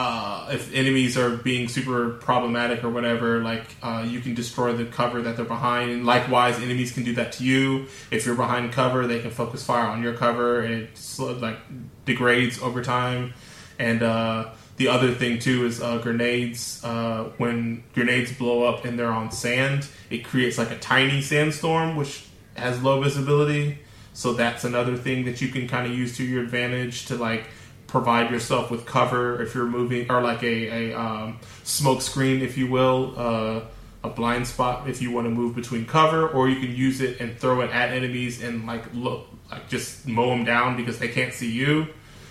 uh, 0.00 0.48
if 0.50 0.72
enemies 0.74 1.18
are 1.18 1.36
being 1.36 1.68
super 1.68 2.08
problematic 2.08 2.82
or 2.82 2.88
whatever, 2.88 3.42
like 3.42 3.66
uh, 3.82 4.02
you 4.08 4.20
can 4.20 4.32
destroy 4.34 4.72
the 4.72 4.86
cover 4.86 5.20
that 5.20 5.36
they're 5.36 5.44
behind. 5.44 5.90
And 5.90 6.06
likewise, 6.06 6.58
enemies 6.58 6.90
can 6.90 7.04
do 7.04 7.14
that 7.16 7.32
to 7.32 7.44
you. 7.44 7.86
If 8.10 8.24
you're 8.24 8.34
behind 8.34 8.72
cover, 8.72 9.06
they 9.06 9.20
can 9.20 9.30
focus 9.30 9.62
fire 9.62 9.86
on 9.86 10.02
your 10.02 10.14
cover, 10.14 10.62
and 10.62 10.72
it 10.72 10.98
like 11.18 11.58
degrades 12.06 12.62
over 12.62 12.82
time. 12.82 13.34
And 13.78 14.02
uh, 14.02 14.52
the 14.76 14.88
other 14.88 15.12
thing 15.12 15.38
too 15.38 15.66
is 15.66 15.82
uh, 15.82 15.98
grenades. 15.98 16.82
Uh, 16.82 17.30
when 17.36 17.84
grenades 17.92 18.32
blow 18.32 18.64
up 18.64 18.86
and 18.86 18.98
they're 18.98 19.12
on 19.12 19.30
sand, 19.30 19.86
it 20.08 20.24
creates 20.24 20.56
like 20.56 20.70
a 20.70 20.78
tiny 20.78 21.20
sandstorm, 21.20 21.96
which 21.96 22.24
has 22.54 22.82
low 22.82 23.02
visibility. 23.02 23.80
So 24.14 24.32
that's 24.32 24.64
another 24.64 24.96
thing 24.96 25.26
that 25.26 25.42
you 25.42 25.48
can 25.48 25.68
kind 25.68 25.86
of 25.86 25.92
use 25.92 26.16
to 26.16 26.24
your 26.24 26.42
advantage 26.42 27.04
to 27.06 27.16
like 27.16 27.44
provide 27.90 28.30
yourself 28.30 28.70
with 28.70 28.86
cover 28.86 29.42
if 29.42 29.54
you're 29.54 29.66
moving, 29.66 30.10
or 30.10 30.22
like 30.22 30.42
a, 30.42 30.92
a 30.92 30.98
um, 30.98 31.38
smoke 31.64 32.00
screen, 32.00 32.40
if 32.40 32.56
you 32.56 32.70
will, 32.70 33.14
uh, 33.16 33.60
a 34.02 34.08
blind 34.08 34.46
spot 34.46 34.88
if 34.88 35.02
you 35.02 35.10
want 35.10 35.26
to 35.26 35.30
move 35.30 35.54
between 35.54 35.84
cover, 35.84 36.28
or 36.28 36.48
you 36.48 36.60
can 36.60 36.74
use 36.74 37.00
it 37.00 37.20
and 37.20 37.36
throw 37.38 37.60
it 37.60 37.70
at 37.70 37.90
enemies 37.90 38.42
and 38.42 38.66
like 38.66 38.84
look, 38.94 39.26
like 39.50 39.68
just 39.68 40.06
mow 40.06 40.30
them 40.30 40.44
down 40.44 40.76
because 40.76 40.98
they 40.98 41.08
can't 41.08 41.34
see 41.34 41.50
you. 41.50 41.88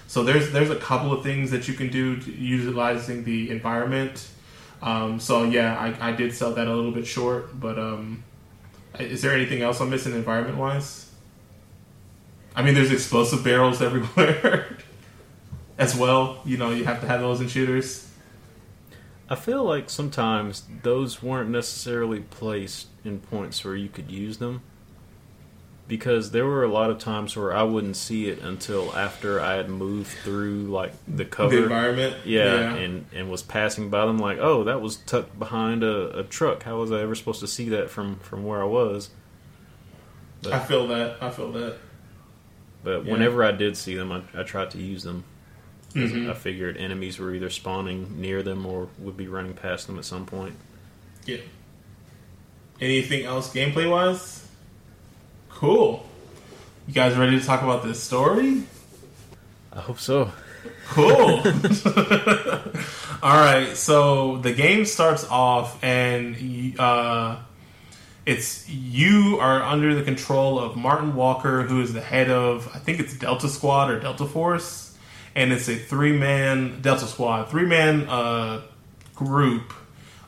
So 0.08 0.24
there's 0.24 0.52
there's 0.52 0.70
a 0.72 0.78
couple 0.78 1.12
of 1.12 1.24
things 1.24 1.52
that 1.52 1.68
you 1.68 1.74
can 1.74 1.90
do 1.90 2.16
utilizing 2.16 3.24
the 3.26 3.52
environment. 3.52 4.28
Um, 4.82 5.20
so 5.20 5.44
yeah, 5.44 5.78
I, 5.78 6.10
I 6.10 6.12
did 6.14 6.34
sell 6.34 6.54
that 6.54 6.68
a 6.68 6.74
little 6.74 6.94
bit 6.94 7.06
short, 7.06 7.60
but 7.60 7.78
um, 7.78 8.24
is 8.98 9.22
there 9.22 9.34
anything 9.34 9.62
else 9.62 9.82
I'm 9.82 9.90
missing 9.90 10.14
environment 10.14 10.58
wise? 10.58 11.12
I 12.56 12.64
mean, 12.64 12.74
there's 12.74 12.92
explosive 12.92 13.44
barrels 13.44 13.82
everywhere 13.90 14.78
as 15.80 15.96
well. 15.96 16.42
You 16.46 16.58
know, 16.58 16.70
you 16.70 16.86
have 16.86 17.02
to 17.02 17.08
have 17.08 17.22
those 17.22 17.42
in 17.42 17.48
shooters. 17.48 18.08
I 19.30 19.36
feel 19.36 19.64
like 19.64 19.90
sometimes 19.90 20.64
those 20.84 21.24
weren't 21.24 21.50
necessarily 21.50 22.20
placed 22.20 22.88
in 23.06 23.20
points 23.20 23.64
where 23.64 23.76
you 23.76 23.90
could 23.90 24.12
use 24.12 24.38
them. 24.38 24.62
Because 25.88 26.30
there 26.30 26.46
were 26.46 26.64
a 26.64 26.68
lot 26.68 26.92
of 26.92 27.00
times 27.00 27.36
where 27.36 27.52
I 27.52 27.64
wouldn't 27.64 27.96
see 27.96 28.30
it 28.30 28.40
until 28.42 28.96
after 28.96 29.42
I 29.42 29.56
had 29.56 29.70
moved 29.70 30.12
through 30.24 30.66
like 30.66 30.94
the 31.08 31.26
cover. 31.26 31.56
The 31.56 31.64
environment. 31.64 32.16
Yeah, 32.26 32.76
and 32.76 33.06
and 33.12 33.32
was 33.32 33.42
passing 33.42 33.90
by 33.90 34.06
them 34.06 34.20
like, 34.20 34.38
oh, 34.38 34.66
that 34.66 34.82
was 34.82 34.98
tucked 34.98 35.40
behind 35.40 35.84
a, 35.84 36.20
a 36.20 36.24
truck. 36.24 36.62
How 36.62 36.78
was 36.78 36.92
I 36.92 37.02
ever 37.02 37.16
supposed 37.16 37.40
to 37.40 37.48
see 37.48 37.70
that 37.70 37.90
from 37.90 38.20
from 38.20 38.44
where 38.44 38.62
I 38.62 38.66
was? 38.66 39.10
But, 40.44 40.54
I 40.54 40.60
feel 40.60 40.88
that. 40.90 41.22
I 41.22 41.32
feel 41.32 41.52
that. 41.54 41.78
but 42.84 43.06
yeah. 43.06 43.12
whenever 43.12 43.44
I 43.44 43.52
did 43.52 43.76
see 43.76 43.96
them, 43.96 44.12
I, 44.12 44.22
I 44.40 44.44
tried 44.44 44.70
to 44.72 44.78
use 44.78 45.02
them. 45.02 45.24
Mhm. 45.94 46.30
I 46.30 46.34
figured 46.34 46.78
enemies 46.78 47.18
were 47.20 47.34
either 47.34 47.50
spawning 47.50 48.22
near 48.22 48.44
them 48.44 48.66
or 48.66 48.90
would 49.00 49.18
be 49.18 49.28
running 49.28 49.54
past 49.54 49.88
them 49.88 49.98
at 49.98 50.06
some 50.06 50.26
point. 50.26 50.56
Yeah. 51.26 51.38
Anything 52.80 53.26
else 53.26 53.52
gameplay 53.54 53.90
wise? 53.90 54.48
Cool. 55.50 56.06
You 56.88 56.94
guys 56.94 57.16
ready 57.18 57.40
to 57.40 57.46
talk 57.46 57.62
about 57.62 57.84
this 57.84 58.02
story? 58.02 58.64
I 59.74 59.80
hope 59.82 60.00
so. 60.00 60.32
Cool. 60.90 61.42
All 63.22 63.38
right, 63.38 63.76
so 63.76 64.38
the 64.38 64.54
game 64.54 64.86
starts 64.86 65.28
off, 65.30 65.84
and 65.84 66.80
uh, 66.80 67.38
it's 68.26 68.68
you 68.70 69.38
are 69.42 69.62
under 69.62 69.94
the 69.94 70.04
control 70.04 70.58
of 70.58 70.78
Martin 70.78 71.16
Walker, 71.16 71.64
who 71.64 71.82
is 71.82 71.92
the 71.94 72.02
head 72.02 72.30
of 72.30 72.70
I 72.74 72.80
think 72.80 73.00
it's 73.02 73.14
Delta 73.14 73.50
Squad 73.50 73.92
or 73.92 74.00
Delta 74.00 74.26
Force, 74.26 74.89
and 75.36 75.52
it's 75.52 75.68
a 75.68 75.76
three 75.76 76.18
man 76.18 76.82
Delta 76.82 77.08
Squad 77.08 77.46
three 77.46 77.66
man 77.66 78.08
uh, 78.10 78.62
group 79.16 79.74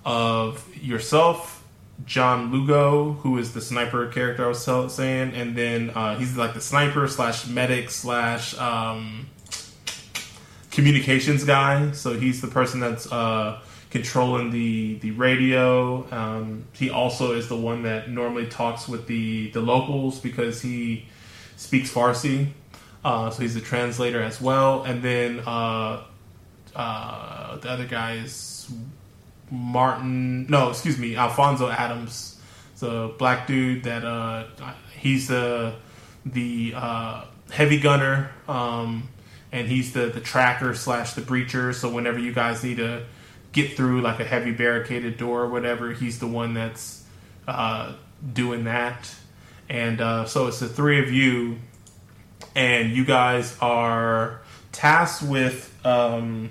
of 0.06 0.68
yourself, 0.76 1.64
John 2.06 2.52
Lugo, 2.52 3.14
who 3.14 3.38
is 3.38 3.54
the 3.54 3.62
sniper 3.62 4.08
character 4.08 4.46
I 4.46 4.48
was 4.48 4.64
tell- 4.66 4.90
saying, 4.90 5.34
and 5.34 5.56
then 5.56 5.92
uh, 5.92 6.18
he's 6.18 6.36
like 6.38 6.54
the 6.54 6.62
sniper 6.62 7.08
slash 7.08 7.48
medic 7.48 7.90
slash. 7.90 8.58
Um, 8.58 9.28
communications 10.72 11.44
guy. 11.44 11.92
So 11.92 12.18
he's 12.18 12.42
the 12.42 12.48
person 12.48 12.80
that's 12.80 13.12
uh, 13.12 13.60
controlling 13.90 14.50
the 14.52 14.96
the 15.00 15.12
radio. 15.12 16.08
Um, 16.12 16.66
he 16.74 16.90
also 16.90 17.34
is 17.34 17.48
the 17.48 17.58
one 17.58 17.84
that 17.84 18.10
normally 18.10 18.48
talks 18.48 18.88
with 18.88 19.08
the 19.08 19.52
the 19.52 19.62
locals 19.62 20.20
because 20.20 20.62
he 20.62 21.06
speaks 21.58 21.92
Farsi. 21.92 22.48
Uh, 23.04 23.30
so 23.32 23.42
he's 23.42 23.56
a 23.56 23.62
translator 23.62 24.22
as 24.22 24.40
well. 24.40 24.84
And 24.84 25.02
then 25.02 25.40
uh, 25.40 26.04
uh, 26.76 27.58
the 27.58 27.70
other 27.70 27.86
guy 27.86 28.18
is 28.18 28.72
Martin. 29.50 30.46
No, 30.48 30.70
excuse 30.70 30.98
me, 30.98 31.16
Alfonso 31.16 31.70
Adams. 31.70 32.38
The 32.80 33.14
black 33.18 33.46
dude 33.46 33.84
that 33.84 34.04
uh, 34.04 34.46
he's 34.98 35.28
the 35.28 35.76
the 36.26 36.74
uh, 36.76 37.26
heavy 37.52 37.80
gunner. 37.80 38.32
Um, 38.48 39.10
and 39.52 39.68
he's 39.68 39.94
the 39.94 40.08
the 40.08 40.22
tracker 40.22 40.74
slash 40.74 41.14
the 41.14 41.22
breacher. 41.22 41.76
So 41.76 41.90
whenever 41.90 42.18
you 42.18 42.34
guys 42.34 42.64
need 42.64 42.78
to 42.78 43.04
get 43.52 43.76
through 43.76 44.02
like 44.02 44.20
a 44.20 44.24
heavy 44.24 44.52
barricaded 44.52 45.18
door 45.18 45.42
or 45.42 45.50
whatever, 45.50 45.92
he's 45.92 46.20
the 46.20 46.28
one 46.28 46.54
that's 46.54 47.04
uh, 47.48 47.94
doing 48.34 48.64
that. 48.64 49.14
And 49.70 50.00
so 50.28 50.48
it's 50.48 50.60
the 50.60 50.68
three 50.68 51.00
of 51.02 51.12
you, 51.12 51.58
and 52.56 52.92
you 52.92 53.06
guys 53.06 53.58
are 53.62 54.42
tasked 54.72 55.24
with. 55.24 55.74
Um, 55.86 56.50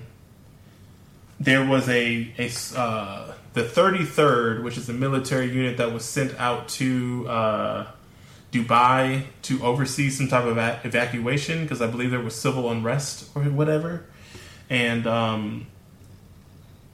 there 1.39 1.65
was 1.65 1.89
a 1.89 2.31
a 2.37 2.79
uh, 2.79 3.33
the 3.53 3.63
thirty 3.63 4.05
third, 4.05 4.63
which 4.63 4.77
is 4.77 4.89
a 4.89 4.93
military 4.93 5.51
unit 5.51 5.77
that 5.77 5.91
was 5.93 6.05
sent 6.05 6.37
out 6.39 6.69
to. 6.69 7.27
Uh, 7.27 7.87
Dubai 8.51 9.23
to 9.43 9.63
oversee 9.63 10.09
some 10.09 10.27
type 10.27 10.43
of 10.43 10.51
eva- 10.51 10.81
evacuation 10.83 11.63
because 11.63 11.81
I 11.81 11.87
believe 11.87 12.11
there 12.11 12.19
was 12.19 12.35
civil 12.35 12.69
unrest 12.69 13.29
or 13.33 13.43
whatever, 13.43 14.03
and 14.69 15.07
um, 15.07 15.67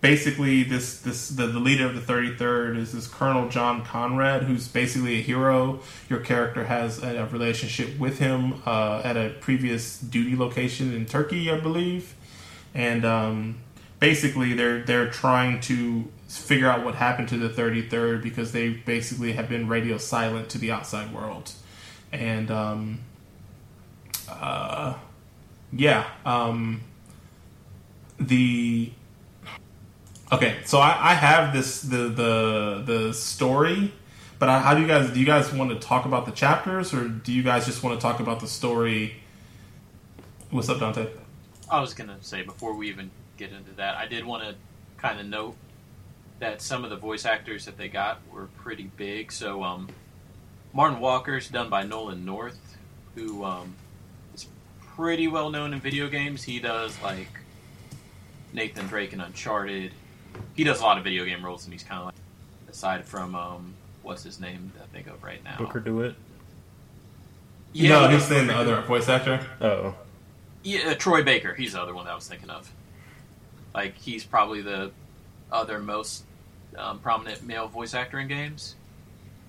basically 0.08 0.64
this 0.64 1.02
this 1.02 1.30
the, 1.30 1.48
the 1.48 1.60
leader 1.60 1.86
of 1.86 1.94
the 1.94 2.14
33rd 2.14 2.78
is 2.78 2.94
this 2.94 3.08
Colonel 3.08 3.50
John 3.50 3.84
Conrad, 3.84 4.44
who's 4.44 4.68
basically 4.68 5.20
a 5.20 5.22
hero. 5.22 5.82
Your 6.10 6.20
character 6.20 6.64
has 6.66 7.04
a, 7.04 7.18
a 7.18 7.26
relationship 7.26 8.00
with 8.00 8.20
him 8.20 8.62
uh, 8.66 9.02
at 9.04 9.18
a 9.18 9.36
previous 9.42 10.00
duty 10.00 10.36
location 10.36 10.94
in 10.94 11.06
Turkey, 11.06 11.52
I 11.52 11.60
believe, 11.60 12.16
and 12.74 13.04
um, 13.04 13.58
basically 14.00 14.54
they're 14.54 14.82
they're 14.82 15.10
trying 15.10 15.60
to 15.62 16.06
figure 16.30 16.70
out 16.70 16.86
what 16.86 16.96
happened 16.96 17.28
to 17.30 17.38
the 17.38 17.50
33rd 17.50 18.22
because 18.22 18.52
they 18.52 18.70
basically 18.70 19.34
have 19.34 19.50
been 19.50 19.68
radio 19.68 19.98
silent 19.98 20.50
to 20.50 20.58
the 20.58 20.72
outside 20.72 21.14
world 21.14 21.54
and 22.12 22.52
um, 22.52 23.00
uh, 24.30 24.94
yeah 25.72 26.06
um, 26.26 26.82
the 28.20 28.92
okay 30.32 30.58
so 30.66 30.80
I, 30.80 31.12
I 31.12 31.14
have 31.14 31.54
this 31.54 31.82
the 31.82 32.10
the 32.10 32.84
the 32.86 33.14
story 33.14 33.94
but 34.40 34.50
I, 34.50 34.60
how 34.60 34.74
do 34.76 34.82
you 34.82 34.88
guys 34.88 35.10
do 35.12 35.20
you 35.20 35.26
guys 35.26 35.52
want 35.54 35.70
to 35.72 35.80
talk 35.80 36.06
about 36.06 36.26
the 36.26 36.32
chapters 36.32 36.94
or 36.94 37.08
do 37.08 37.32
you 37.32 37.44
guys 37.44 37.66
just 37.66 37.84
want 37.84 38.00
to 38.00 38.02
talk 38.02 38.20
about 38.20 38.40
the 38.40 38.48
story 38.48 39.16
what's 40.50 40.70
up 40.70 40.80
dante 40.80 41.08
I 41.70 41.82
was 41.82 41.94
gonna 41.94 42.18
say 42.22 42.44
before 42.44 42.74
we 42.74 42.88
even 42.90 43.12
get 43.38 43.52
into 43.52 43.72
that, 43.74 43.96
I 43.96 44.08
did 44.08 44.26
want 44.26 44.44
to 44.44 44.56
kind 44.98 45.20
of 45.20 45.26
note 45.26 45.56
that 46.40 46.62
some 46.62 46.84
of 46.84 46.90
the 46.90 46.96
voice 46.96 47.26
actors 47.26 47.66
that 47.66 47.78
they 47.78 47.88
got 47.88 48.20
were 48.32 48.48
pretty 48.58 48.92
big. 48.98 49.32
So, 49.32 49.64
um, 49.64 49.90
Martin 50.74 51.00
Walker's 51.00 51.50
done 51.50 51.70
by 51.70 51.84
Nolan 51.84 52.26
North, 52.26 52.78
who 53.16 53.44
um, 53.44 53.76
is 54.34 54.48
pretty 54.96 55.28
well 55.28 55.50
known 55.50 55.74
in 55.74 55.80
video 55.80 56.08
games. 56.08 56.44
He 56.44 56.60
does 56.60 57.00
like 57.02 57.40
Nathan 58.54 58.88
Drake 58.88 59.14
in 59.14 59.22
Uncharted. 59.22 59.92
He 60.56 60.64
does 60.64 60.80
a 60.80 60.84
lot 60.84 60.98
of 60.98 61.04
video 61.04 61.26
game 61.26 61.44
roles, 61.46 61.66
and 61.66 61.74
he's 61.74 61.84
kind 61.84 62.00
of 62.00 62.06
like 62.06 62.16
aside 62.70 63.06
from 63.06 63.36
um, 63.36 63.74
what's 64.04 64.24
his 64.24 64.40
name 64.40 64.72
that 64.76 64.84
I 64.84 64.86
think 64.88 65.08
of 65.08 65.24
right 65.24 65.44
now. 65.44 65.58
Booker 65.58 65.80
DeWitt. 65.80 66.16
no 66.16 66.20
he 67.74 67.88
he's 67.88 67.92
does 67.92 68.26
saying 68.26 68.48
the 68.48 68.56
other 68.56 68.82
voice 68.82 69.08
actor 69.10 69.46
Oh, 69.62 69.96
Yeah, 70.64 70.90
uh, 70.92 70.94
Troy 70.96 71.24
Baker. 71.24 71.54
He's 71.54 71.74
the 71.74 71.82
other 71.82 71.94
one 71.94 72.06
that 72.06 72.12
I 72.12 72.16
was 72.16 72.28
thinking 72.28 72.50
of. 72.50 72.72
Like 73.74 73.96
he's 73.98 74.24
probably 74.24 74.62
the 74.62 74.92
other 75.52 75.80
most 75.80 76.24
um, 76.78 77.00
prominent 77.00 77.44
male 77.44 77.68
voice 77.68 77.94
actor 77.94 78.20
in 78.20 78.28
games. 78.28 78.76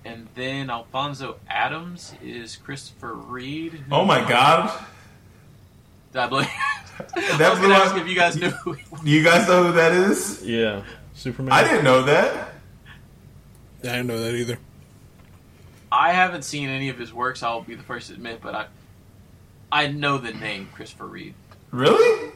And 0.05 0.27
then 0.35 0.69
Alfonso 0.69 1.37
Adams 1.49 2.13
is 2.23 2.55
Christopher 2.55 3.13
Reid. 3.13 3.83
oh 3.91 4.05
my 4.05 4.27
god 4.27 4.85
I 6.15 6.27
believe. 6.27 6.47
That 7.15 7.41
I 7.41 7.49
was 7.49 7.59
blew 7.59 7.67
going 7.69 7.79
to 7.79 7.85
ask 7.85 7.95
if 7.95 8.07
you 8.07 8.15
guys 8.15 8.35
knew. 8.35 8.49
Who 8.49 8.75
you 9.03 9.23
guys 9.23 9.47
know 9.47 9.63
who 9.67 9.71
that 9.73 9.93
is 9.93 10.43
yeah. 10.45 10.83
Superman. 11.13 11.53
I 11.53 11.63
didn't 11.63 11.83
know 11.85 12.03
that. 12.03 12.53
I 13.83 13.87
didn't 13.87 14.07
know 14.07 14.19
that 14.19 14.35
either. 14.35 14.57
I 15.91 16.11
haven't 16.11 16.43
seen 16.43 16.67
any 16.69 16.89
of 16.89 16.97
his 16.99 17.13
works. 17.13 17.41
I'll 17.41 17.61
be 17.61 17.75
the 17.75 17.83
first 17.83 18.07
to 18.09 18.13
admit, 18.13 18.41
but 18.41 18.53
I, 18.53 18.65
I 19.71 19.87
know 19.87 20.17
the 20.17 20.33
name 20.33 20.69
Christopher 20.73 21.05
Reid. 21.07 21.33
Really? 21.71 22.31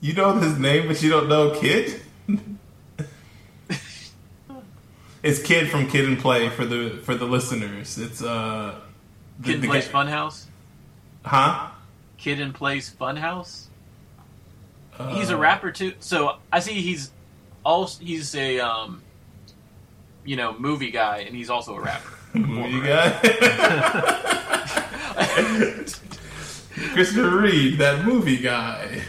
You 0.00 0.12
know 0.14 0.34
his 0.34 0.58
name, 0.58 0.88
but 0.88 1.00
you 1.02 1.10
don't 1.10 1.28
know 1.28 1.52
Kid? 1.58 2.00
it's 5.22 5.40
Kid 5.42 5.70
from 5.70 5.88
Kid 5.88 6.06
and 6.06 6.18
Play 6.18 6.48
for 6.48 6.64
the 6.64 7.00
for 7.04 7.14
the 7.14 7.24
listeners. 7.24 7.98
It's 7.98 8.22
uh, 8.22 8.80
the- 9.38 9.52
Kid 9.52 9.62
the 9.62 9.68
plays 9.68 9.86
guy- 9.88 10.04
Funhouse. 10.06 10.44
huh? 11.24 11.68
Kid 12.22 12.38
in 12.38 12.52
plays 12.52 12.88
Funhouse. 12.88 13.64
he's 15.10 15.30
Uh, 15.30 15.34
a 15.34 15.36
rapper 15.36 15.72
too. 15.72 15.94
So 15.98 16.36
I 16.52 16.60
see 16.60 16.74
he's 16.80 17.10
also 17.64 18.02
he's 18.04 18.36
a 18.36 18.60
um, 18.60 19.02
you 20.24 20.36
know, 20.36 20.56
movie 20.56 20.92
guy, 20.92 21.24
and 21.26 21.34
he's 21.34 21.50
also 21.50 21.74
a 21.74 21.80
rapper. 21.80 22.12
Movie 22.38 22.86
guy. 22.86 23.10
Christopher 26.94 27.38
Reid, 27.40 27.78
that 27.78 28.04
movie 28.04 28.38
guy. 28.38 29.02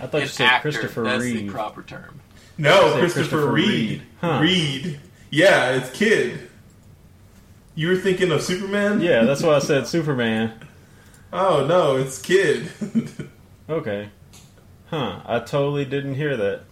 I 0.00 0.06
thought 0.06 0.22
you 0.22 0.26
said 0.26 0.46
actor. 0.46 0.70
Christopher 0.72 1.04
That's 1.04 1.24
the 1.24 1.48
proper 1.48 1.82
term. 1.82 2.20
No, 2.58 2.94
Christopher, 2.98 3.28
Christopher 3.28 3.52
Reid. 3.52 3.68
Reid. 3.68 4.02
Huh. 4.20 4.38
Reid. 4.42 5.00
Yeah, 5.30 5.76
it's 5.76 5.90
Kid. 5.96 6.50
You 7.74 7.88
were 7.88 7.96
thinking 7.96 8.30
of 8.32 8.42
Superman? 8.42 9.00
Yeah, 9.00 9.24
that's 9.24 9.42
why 9.42 9.54
I 9.54 9.58
said 9.60 9.86
Superman. 9.86 10.52
Oh 11.32 11.66
no, 11.66 11.96
it's 11.96 12.20
Kid. 12.20 12.70
Okay. 13.70 14.08
Huh. 14.86 15.20
I 15.26 15.40
totally 15.40 15.84
didn't 15.84 16.14
hear 16.14 16.38
that. 16.38 16.62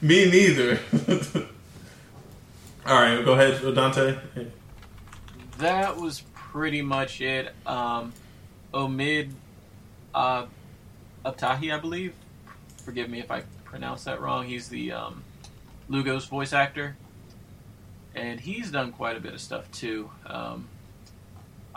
Me 0.00 0.30
neither. 0.30 0.80
All 2.86 2.98
right, 2.98 3.22
go 3.22 3.34
ahead, 3.34 3.74
Dante. 3.74 4.16
That 5.58 5.98
was 5.98 6.22
pretty 6.32 6.80
much 6.80 7.20
it. 7.20 7.52
Um, 7.66 8.14
Omid 8.72 9.32
uh, 10.14 10.46
Abtahi, 11.24 11.74
I 11.74 11.78
believe. 11.78 12.14
Forgive 12.82 13.10
me 13.10 13.20
if 13.20 13.30
I 13.30 13.42
pronounce 13.64 14.04
that 14.04 14.22
wrong. 14.22 14.46
He's 14.46 14.70
the 14.70 14.92
um, 14.92 15.22
Lugo's 15.90 16.24
voice 16.24 16.54
actor, 16.54 16.96
and 18.14 18.40
he's 18.40 18.70
done 18.70 18.92
quite 18.92 19.18
a 19.18 19.20
bit 19.20 19.34
of 19.34 19.40
stuff 19.42 19.70
too. 19.70 20.10
Um, 20.24 20.68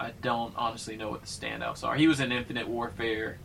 I 0.01 0.13
don't 0.23 0.51
honestly 0.57 0.97
know 0.97 1.09
what 1.09 1.21
the 1.21 1.27
standouts 1.27 1.83
are. 1.83 1.95
He 1.95 2.07
was 2.07 2.19
in 2.19 2.31
Infinite 2.31 2.67
Warfare, 2.67 3.37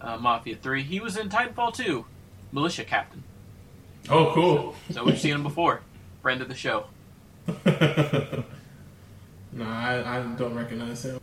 uh, 0.00 0.16
Mafia 0.16 0.56
Three. 0.56 0.82
He 0.82 0.98
was 0.98 1.18
in 1.18 1.28
Titanfall 1.28 1.74
2, 1.74 2.06
Militia 2.52 2.84
Captain. 2.84 3.22
Oh, 4.08 4.32
cool. 4.34 4.74
So 4.90 5.04
we've 5.04 5.20
seen 5.20 5.34
him 5.34 5.42
before. 5.42 5.82
Friend 6.22 6.40
of 6.40 6.48
the 6.48 6.54
show. 6.54 6.86
no, 7.66 8.44
I, 9.60 10.18
I 10.18 10.22
don't 10.38 10.54
recognize 10.54 11.04
him. 11.04 11.20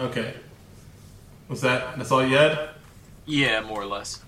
Okay. 0.00 0.36
Was 1.48 1.60
that 1.60 1.98
that's 1.98 2.10
all 2.10 2.24
you 2.26 2.36
had? 2.36 2.70
Yeah, 3.26 3.60
more 3.60 3.82
or 3.82 3.86
less. 3.86 4.22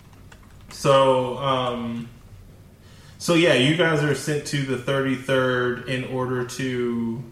So, 0.68 1.38
um, 1.38 2.10
so 3.16 3.32
yeah, 3.32 3.54
you 3.54 3.76
guys 3.76 4.02
are 4.02 4.14
sent 4.14 4.46
to 4.48 4.62
the 4.62 4.76
33rd 4.76 5.88
in 5.88 6.04
order 6.04 6.44
to, 6.44 7.22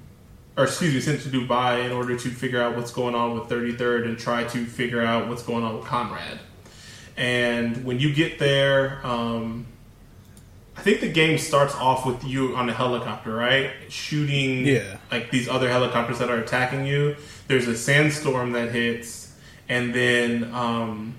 or 0.56 0.64
excuse 0.64 0.92
me, 0.94 1.00
sent 1.00 1.20
to 1.22 1.28
Dubai 1.28 1.84
in 1.86 1.92
order 1.92 2.16
to 2.16 2.28
figure 2.28 2.60
out 2.62 2.76
what's 2.76 2.92
going 2.92 3.14
on 3.14 3.34
with 3.38 3.48
33rd 3.48 4.04
and 4.06 4.18
try 4.18 4.44
to 4.44 4.64
figure 4.66 5.02
out 5.02 5.28
what's 5.28 5.42
going 5.42 5.64
on 5.64 5.76
with 5.76 5.84
Conrad. 5.86 6.38
And 7.16 7.84
when 7.84 7.98
you 8.00 8.12
get 8.14 8.38
there, 8.38 9.04
um, 9.06 9.66
I 10.76 10.80
think 10.80 11.00
the 11.00 11.08
game 11.10 11.38
starts 11.38 11.74
off 11.74 12.06
with 12.06 12.24
you 12.24 12.56
on 12.56 12.68
a 12.68 12.72
helicopter, 12.72 13.34
right? 13.34 13.70
Shooting 13.88 14.66
Yeah. 14.66 14.96
like 15.10 15.30
these 15.30 15.48
other 15.48 15.68
helicopters 15.68 16.18
that 16.18 16.30
are 16.30 16.38
attacking 16.38 16.86
you. 16.86 17.16
There's 17.48 17.68
a 17.68 17.76
sandstorm 17.76 18.52
that 18.52 18.72
hits, 18.72 19.32
and 19.68 19.94
then 19.94 20.50
um, 20.54 21.14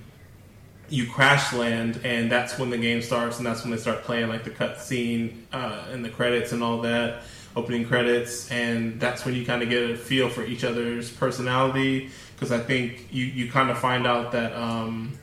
you 0.89 1.07
crash 1.07 1.53
land, 1.53 1.99
and 2.03 2.31
that's 2.31 2.57
when 2.57 2.71
the 2.71 2.77
game 2.77 3.01
starts, 3.01 3.37
and 3.37 3.45
that's 3.45 3.61
when 3.63 3.71
they 3.71 3.77
start 3.77 4.03
playing 4.03 4.29
like 4.29 4.43
the 4.43 4.49
cutscene 4.49 5.37
uh, 5.53 5.85
and 5.91 6.03
the 6.03 6.09
credits 6.09 6.51
and 6.51 6.63
all 6.63 6.81
that, 6.81 7.21
opening 7.55 7.85
credits, 7.85 8.49
and 8.51 8.99
that's 8.99 9.25
when 9.25 9.35
you 9.35 9.45
kind 9.45 9.61
of 9.61 9.69
get 9.69 9.89
a 9.89 9.97
feel 9.97 10.29
for 10.29 10.43
each 10.43 10.63
other's 10.63 11.11
personality. 11.11 12.09
Because 12.35 12.51
I 12.51 12.59
think 12.59 13.07
you 13.11 13.25
you 13.25 13.51
kind 13.51 13.69
of 13.69 13.77
find 13.77 14.05
out 14.07 14.31
that. 14.31 14.53
Um, 14.53 15.17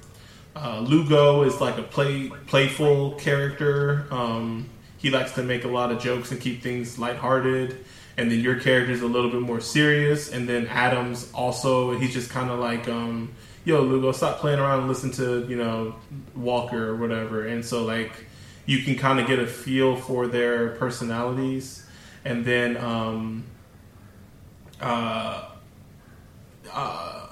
uh, 0.56 0.80
Lugo 0.80 1.42
is 1.42 1.60
like 1.60 1.78
a 1.78 1.82
play 1.82 2.28
playful 2.46 3.12
character. 3.12 4.06
Um, 4.10 4.68
he 4.98 5.10
likes 5.10 5.32
to 5.32 5.42
make 5.42 5.64
a 5.64 5.68
lot 5.68 5.90
of 5.90 6.02
jokes 6.02 6.30
and 6.30 6.40
keep 6.40 6.62
things 6.62 6.98
lighthearted. 6.98 7.84
And 8.16 8.30
then 8.30 8.40
your 8.40 8.60
character 8.60 8.92
is 8.92 9.00
a 9.00 9.06
little 9.06 9.30
bit 9.30 9.40
more 9.40 9.60
serious. 9.60 10.30
And 10.30 10.48
then 10.48 10.66
Adams 10.66 11.30
also, 11.32 11.96
he's 11.96 12.12
just 12.12 12.28
kind 12.28 12.50
of 12.50 12.58
like, 12.58 12.86
um, 12.88 13.32
yo, 13.64 13.80
Lugo, 13.80 14.12
stop 14.12 14.38
playing 14.38 14.58
around 14.58 14.80
and 14.80 14.88
listen 14.88 15.10
to, 15.12 15.46
you 15.48 15.56
know, 15.56 15.94
Walker 16.34 16.88
or 16.88 16.96
whatever. 16.96 17.46
And 17.46 17.64
so, 17.64 17.84
like, 17.84 18.12
you 18.66 18.82
can 18.82 18.96
kind 18.96 19.20
of 19.20 19.26
get 19.26 19.38
a 19.38 19.46
feel 19.46 19.96
for 19.96 20.26
their 20.26 20.70
personalities. 20.70 21.79
And 22.24 22.44
then, 22.44 22.76
um, 22.76 23.44
uh, 24.80 25.48
uh, 26.72 27.26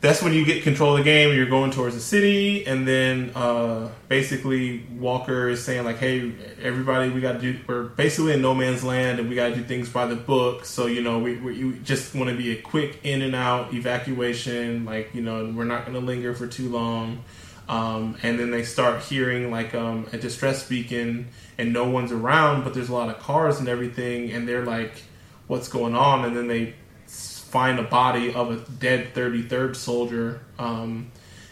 that's 0.00 0.22
when 0.22 0.32
you 0.32 0.46
get 0.46 0.62
control 0.62 0.96
of 0.96 0.98
the 0.98 1.04
game. 1.04 1.34
You're 1.36 1.46
going 1.46 1.70
towards 1.70 1.94
the 1.94 2.00
city, 2.00 2.66
and 2.66 2.88
then 2.88 3.32
uh, 3.34 3.90
basically 4.08 4.86
Walker 4.98 5.48
is 5.50 5.62
saying 5.62 5.84
like, 5.84 5.98
"Hey, 5.98 6.32
everybody, 6.62 7.10
we 7.10 7.20
got 7.20 7.32
to 7.32 7.38
do. 7.38 7.58
We're 7.66 7.84
basically 7.84 8.32
in 8.32 8.40
no 8.40 8.54
man's 8.54 8.82
land, 8.82 9.20
and 9.20 9.28
we 9.28 9.34
got 9.34 9.48
to 9.48 9.56
do 9.56 9.62
things 9.62 9.90
by 9.90 10.06
the 10.06 10.16
book. 10.16 10.64
So 10.64 10.86
you 10.86 11.02
know, 11.02 11.18
we, 11.18 11.36
we 11.36 11.54
you 11.54 11.74
just 11.74 12.14
want 12.14 12.30
to 12.30 12.36
be 12.36 12.52
a 12.52 12.62
quick 12.62 13.00
in 13.02 13.20
and 13.20 13.34
out 13.34 13.74
evacuation. 13.74 14.86
Like 14.86 15.14
you 15.14 15.20
know, 15.20 15.52
we're 15.54 15.64
not 15.64 15.84
going 15.84 16.00
to 16.00 16.04
linger 16.04 16.34
for 16.34 16.46
too 16.46 16.70
long." 16.70 17.22
Um, 17.68 18.16
and 18.24 18.36
then 18.36 18.50
they 18.50 18.64
start 18.64 19.02
hearing 19.02 19.52
like 19.52 19.74
um, 19.76 20.08
a 20.12 20.18
distress 20.18 20.66
beacon, 20.66 21.28
and 21.60 21.74
no 21.74 21.88
one's 21.88 22.10
around, 22.10 22.64
but 22.64 22.72
there's 22.72 22.88
a 22.88 22.92
lot 22.94 23.10
of 23.10 23.18
cars 23.18 23.60
and 23.60 23.68
everything, 23.68 24.30
and 24.32 24.48
they're 24.48 24.64
like, 24.64 25.02
"What's 25.46 25.68
going 25.68 25.94
on?" 25.94 26.24
And 26.24 26.34
then 26.34 26.48
they 26.48 26.74
find 27.06 27.78
a 27.78 27.82
body 27.82 28.32
of 28.32 28.50
a 28.50 28.56
dead 28.56 29.12
33rd 29.12 29.76
soldier, 29.76 30.40
um, 30.58 31.10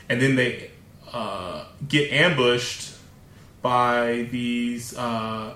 and 0.09 0.23
then 0.23 0.35
they 0.35 0.71
uh, 1.13 1.65
get 1.87 2.11
ambushed 2.11 2.95
by 3.61 4.29
these 4.31 4.97
uh, 4.97 5.53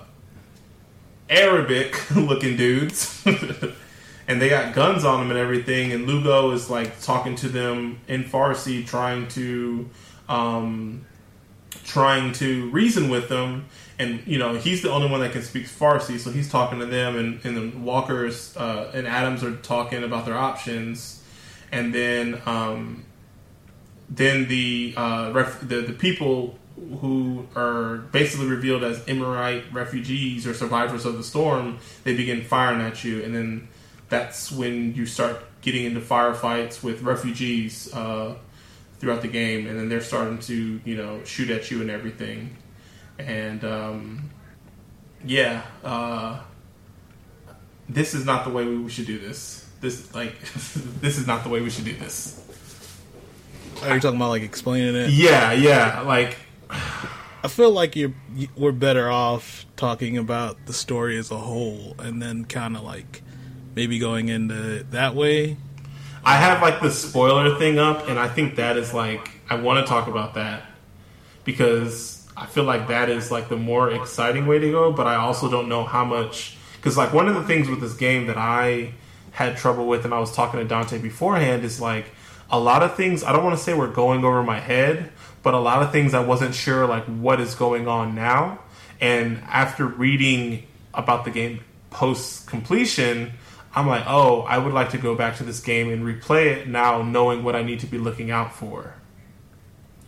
Arabic-looking 1.29 2.55
dudes, 2.65 3.23
and 4.27 4.39
they 4.39 4.49
got 4.49 4.75
guns 4.75 5.03
on 5.03 5.19
them 5.19 5.31
and 5.31 5.39
everything. 5.39 5.91
And 5.93 6.05
Lugo 6.05 6.51
is 6.51 6.69
like 6.69 7.01
talking 7.01 7.35
to 7.37 7.49
them 7.49 7.99
in 8.07 8.23
Farsi, 8.23 8.85
trying 8.85 9.27
to 9.29 9.89
um, 10.29 11.05
trying 11.85 12.33
to 12.33 12.69
reason 12.69 13.09
with 13.09 13.29
them. 13.29 13.65
And 14.03 14.27
you 14.27 14.37
know 14.37 14.55
he's 14.55 14.81
the 14.81 14.91
only 14.91 15.09
one 15.09 15.21
that 15.21 15.31
can 15.31 15.41
speak 15.41 15.65
Farsi, 15.65 16.19
so 16.19 16.31
he's 16.31 16.49
talking 16.49 16.79
to 16.79 16.85
them, 16.85 17.17
and, 17.17 17.45
and 17.45 17.85
Walker's 17.85 18.55
uh, 18.57 18.91
and 18.93 19.07
Adams 19.07 19.43
are 19.43 19.55
talking 19.55 20.03
about 20.03 20.25
their 20.25 20.37
options, 20.37 21.23
and 21.71 21.93
then 21.93 22.41
um, 22.45 23.05
then 24.09 24.47
the, 24.47 24.93
uh, 24.97 25.31
ref- 25.33 25.61
the 25.61 25.81
the 25.81 25.93
people 25.93 26.57
who 26.99 27.47
are 27.55 27.97
basically 28.11 28.47
revealed 28.47 28.83
as 28.83 28.99
Emirate 29.01 29.71
refugees 29.71 30.45
or 30.45 30.53
survivors 30.53 31.05
of 31.05 31.17
the 31.17 31.23
storm, 31.23 31.79
they 32.03 32.15
begin 32.15 32.43
firing 32.43 32.81
at 32.81 33.03
you, 33.03 33.23
and 33.23 33.33
then 33.33 33.67
that's 34.09 34.51
when 34.51 34.93
you 34.95 35.05
start 35.05 35.43
getting 35.61 35.85
into 35.85 36.01
firefights 36.01 36.83
with 36.83 37.01
refugees 37.01 37.93
uh, 37.93 38.35
throughout 38.99 39.21
the 39.21 39.27
game, 39.27 39.67
and 39.67 39.79
then 39.79 39.89
they're 39.89 40.01
starting 40.01 40.39
to 40.39 40.81
you 40.83 40.95
know 40.95 41.23
shoot 41.23 41.49
at 41.49 41.71
you 41.71 41.81
and 41.81 41.89
everything, 41.89 42.55
and 43.19 43.63
um, 43.63 44.29
yeah, 45.25 45.61
uh, 45.83 46.39
this 47.89 48.13
is 48.13 48.25
not 48.25 48.43
the 48.45 48.51
way 48.51 48.65
we 48.65 48.89
should 48.89 49.05
do 49.07 49.19
this. 49.19 49.69
This 49.81 50.13
like 50.15 50.39
this 51.01 51.17
is 51.17 51.27
not 51.27 51.43
the 51.43 51.49
way 51.49 51.61
we 51.61 51.69
should 51.69 51.85
do 51.85 51.93
this. 51.95 52.39
Are 53.83 53.95
you 53.95 53.99
talking 53.99 54.17
about 54.17 54.29
like 54.29 54.43
explaining 54.43 54.95
it? 54.95 55.09
Yeah, 55.09 55.51
yeah, 55.51 56.01
like 56.01 56.37
I 56.69 57.47
feel 57.49 57.71
like 57.71 57.95
you're 57.95 58.13
you- 58.35 58.47
we're 58.55 58.71
better 58.71 59.09
off 59.09 59.65
talking 59.75 60.17
about 60.17 60.65
the 60.65 60.73
story 60.73 61.17
as 61.17 61.31
a 61.31 61.37
whole, 61.37 61.95
and 61.99 62.21
then 62.21 62.45
kind 62.45 62.77
of 62.77 62.83
like 62.83 63.21
maybe 63.75 63.99
going 63.99 64.29
into 64.29 64.77
it 64.77 64.91
that 64.91 65.15
way. 65.15 65.57
I 66.25 66.37
have 66.37 66.61
like 66.61 66.79
the 66.79 66.89
spoiler 66.91 67.59
thing 67.59 67.79
up, 67.79 68.07
and 68.07 68.17
I 68.17 68.29
think 68.29 68.55
that 68.55 68.77
is 68.77 68.93
like 68.93 69.29
I 69.49 69.55
want 69.55 69.85
to 69.85 69.89
talk 69.89 70.07
about 70.07 70.35
that 70.35 70.63
because 71.43 72.22
I 72.35 72.45
feel 72.45 72.63
like 72.63 72.87
that 72.87 73.09
is 73.09 73.31
like 73.31 73.49
the 73.49 73.57
more 73.57 73.91
exciting 73.91 74.47
way 74.47 74.59
to 74.59 74.71
go. 74.71 74.91
But 74.91 75.07
I 75.07 75.15
also 75.15 75.49
don't 75.49 75.69
know 75.69 75.83
how 75.83 76.05
much 76.05 76.57
because 76.75 76.97
like 76.97 77.13
one 77.13 77.27
of 77.27 77.35
the 77.35 77.43
things 77.43 77.69
with 77.69 77.81
this 77.81 77.93
game 77.93 78.27
that 78.27 78.37
I 78.37 78.93
had 79.31 79.57
trouble 79.57 79.87
with, 79.87 80.05
and 80.05 80.13
I 80.13 80.19
was 80.19 80.33
talking 80.33 80.59
to 80.59 80.65
Dante 80.65 80.99
beforehand, 80.99 81.63
is 81.63 81.81
like 81.81 82.05
a 82.49 82.59
lot 82.59 82.83
of 82.83 82.95
things. 82.95 83.23
I 83.23 83.31
don't 83.31 83.43
want 83.43 83.57
to 83.57 83.63
say 83.63 83.73
were 83.73 83.87
going 83.87 84.23
over 84.23 84.43
my 84.43 84.59
head, 84.59 85.11
but 85.41 85.53
a 85.53 85.59
lot 85.59 85.81
of 85.81 85.91
things 85.91 86.13
I 86.13 86.19
wasn't 86.19 86.55
sure 86.55 86.85
like 86.85 87.05
what 87.05 87.39
is 87.39 87.55
going 87.55 87.87
on 87.87 88.15
now. 88.15 88.59
And 89.01 89.39
after 89.49 89.85
reading 89.85 90.67
about 90.93 91.25
the 91.25 91.31
game 91.31 91.61
post 91.89 92.47
completion, 92.47 93.33
I'm 93.75 93.87
like, 93.87 94.03
oh, 94.07 94.41
I 94.41 94.59
would 94.59 94.73
like 94.73 94.91
to 94.91 94.97
go 94.97 95.15
back 95.15 95.37
to 95.37 95.43
this 95.43 95.59
game 95.59 95.89
and 95.89 96.03
replay 96.03 96.57
it 96.57 96.67
now, 96.67 97.01
knowing 97.01 97.43
what 97.43 97.55
I 97.55 97.63
need 97.63 97.79
to 97.79 97.87
be 97.87 97.97
looking 97.97 98.29
out 98.29 98.53
for. 98.53 98.93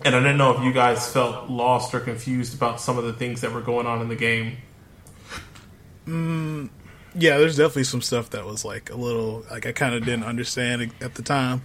And 0.03 0.15
I 0.15 0.19
didn't 0.19 0.37
know 0.37 0.55
if 0.55 0.63
you 0.63 0.73
guys 0.73 1.11
felt 1.11 1.49
lost 1.49 1.95
or 1.95 1.99
confused 1.99 2.53
about 2.53 2.79
some 2.79 2.97
of 2.97 3.05
the 3.05 3.13
things 3.13 3.41
that 3.41 3.51
were 3.51 3.61
going 3.61 3.87
on 3.87 4.01
in 4.01 4.09
the 4.09 4.15
game. 4.15 4.57
Yeah, 7.17 7.37
there's 7.37 7.55
definitely 7.55 7.85
some 7.85 8.01
stuff 8.01 8.31
that 8.31 8.45
was 8.45 8.65
like 8.65 8.89
a 8.89 8.95
little 8.95 9.45
like 9.49 9.65
I 9.65 9.71
kind 9.71 9.95
of 9.95 10.03
didn't 10.03 10.25
understand 10.25 10.91
at 11.01 11.15
the 11.15 11.21
time. 11.21 11.63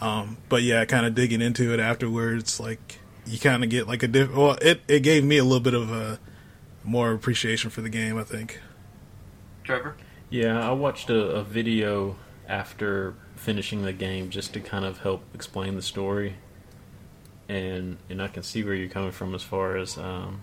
Um, 0.00 0.36
but 0.48 0.62
yeah, 0.62 0.84
kind 0.84 1.06
of 1.06 1.14
digging 1.14 1.40
into 1.40 1.72
it 1.72 1.80
afterwards, 1.80 2.60
like 2.60 2.98
you 3.26 3.38
kind 3.38 3.64
of 3.64 3.70
get 3.70 3.88
like 3.88 4.02
a 4.02 4.08
diff. 4.08 4.32
Well, 4.32 4.58
it 4.60 4.82
it 4.86 5.00
gave 5.00 5.24
me 5.24 5.38
a 5.38 5.44
little 5.44 5.60
bit 5.60 5.74
of 5.74 5.90
a 5.90 6.18
more 6.82 7.12
appreciation 7.12 7.70
for 7.70 7.80
the 7.80 7.88
game. 7.88 8.18
I 8.18 8.24
think. 8.24 8.60
Trevor? 9.62 9.96
Yeah, 10.28 10.68
I 10.68 10.72
watched 10.72 11.08
a, 11.08 11.30
a 11.30 11.42
video 11.42 12.16
after 12.46 13.14
finishing 13.36 13.82
the 13.82 13.92
game 13.92 14.28
just 14.28 14.52
to 14.52 14.60
kind 14.60 14.84
of 14.84 14.98
help 14.98 15.22
explain 15.34 15.76
the 15.76 15.82
story, 15.82 16.36
and 17.48 17.98
and 18.08 18.22
I 18.22 18.28
can 18.28 18.42
see 18.42 18.62
where 18.64 18.74
you're 18.74 18.88
coming 18.88 19.12
from 19.12 19.34
as 19.34 19.42
far 19.42 19.76
as 19.76 19.96
um, 19.98 20.40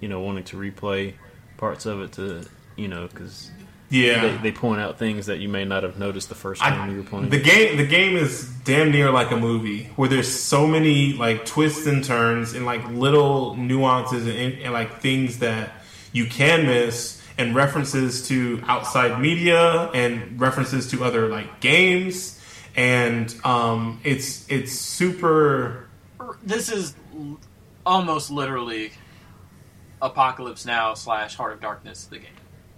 you 0.00 0.08
know 0.08 0.20
wanting 0.20 0.44
to 0.44 0.56
replay 0.56 1.14
parts 1.56 1.86
of 1.86 2.00
it 2.02 2.12
to 2.12 2.44
you 2.76 2.88
know 2.88 3.06
because 3.08 3.50
Yeah, 3.90 4.26
they, 4.36 4.50
they 4.50 4.52
point 4.52 4.80
out 4.80 4.98
things 4.98 5.26
that 5.26 5.38
you 5.38 5.48
may 5.48 5.64
not 5.64 5.82
have 5.82 5.98
noticed 5.98 6.28
the 6.28 6.34
first 6.34 6.60
time 6.62 6.90
you 6.90 6.96
were 6.98 7.02
playing. 7.02 7.28
the 7.28 7.40
game 7.40 7.76
the 7.76 7.86
game 7.86 8.16
is 8.16 8.48
damn 8.64 8.90
near 8.90 9.10
like 9.10 9.30
a 9.30 9.36
movie 9.36 9.84
where 9.96 10.08
there's 10.08 10.32
so 10.32 10.66
many 10.66 11.12
like 11.12 11.44
twists 11.44 11.86
and 11.86 12.02
turns 12.04 12.54
and 12.54 12.64
like 12.64 12.86
little 12.90 13.54
nuances 13.56 14.26
and, 14.26 14.62
and 14.62 14.72
like 14.72 15.00
things 15.00 15.38
that 15.40 15.72
you 16.12 16.26
can 16.26 16.66
miss 16.66 17.20
and 17.38 17.54
references 17.54 18.28
to 18.28 18.62
outside 18.66 19.20
media 19.20 19.90
and 19.92 20.40
references 20.40 20.90
to 20.90 21.02
other 21.04 21.28
like 21.28 21.60
games 21.60 22.38
and 22.74 23.34
um, 23.44 24.00
it's 24.04 24.50
it's 24.50 24.72
super 24.72 25.86
This 26.42 26.70
is 26.70 26.94
l- 27.14 27.38
almost 27.86 28.30
literally 28.30 28.92
Apocalypse 30.00 30.64
Now 30.66 30.94
slash 30.94 31.34
Heart 31.36 31.54
of 31.54 31.60
Darkness, 31.60 32.04
the 32.04 32.18
game. 32.18 32.28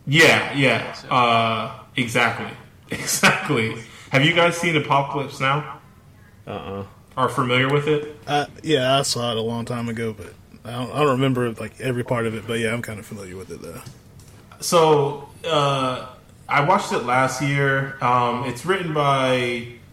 Yeah, 0.07 0.53
yeah, 0.55 0.93
So- 0.93 1.09
uh, 1.09 1.73
exactly, 1.97 2.51
exactly. 2.91 3.77
Have 4.11 4.25
you 4.25 4.35
guys 4.35 4.57
seen 4.57 4.77
Apocalypse 4.77 5.41
Now? 5.41 5.81
Uh 6.47 6.51
uh 6.51 6.85
Are 7.17 7.29
familiar 7.29 7.73
with 7.73 7.89
it? 7.89 8.17
Uh, 8.27 8.47
yeah, 8.63 8.99
I 8.99 9.03
saw 9.03 9.31
it 9.33 9.39
a 9.39 9.41
long 9.41 9.65
time 9.65 9.89
ago, 9.89 10.13
but 10.13 10.35
I 10.65 10.73
don't, 10.73 10.93
I 10.93 10.99
don't 11.01 11.13
remember 11.13 11.51
like 11.53 11.81
every 11.81 12.05
part 12.05 12.27
of 12.27 12.35
it. 12.35 12.47
But 12.47 12.59
yeah, 12.61 12.73
I'm 12.73 12.83
kind 12.83 12.99
of 13.01 13.07
familiar 13.07 13.37
with 13.37 13.51
it 13.51 13.63
though. 13.63 13.81
So 14.61 15.29
uh, 15.47 16.07
I 16.49 16.61
watched 16.65 16.93
it 16.93 17.05
last 17.05 17.41
year. 17.43 17.97
Um, 18.03 18.45
it's 18.45 18.67
written 18.67 18.93
by, 18.93 19.35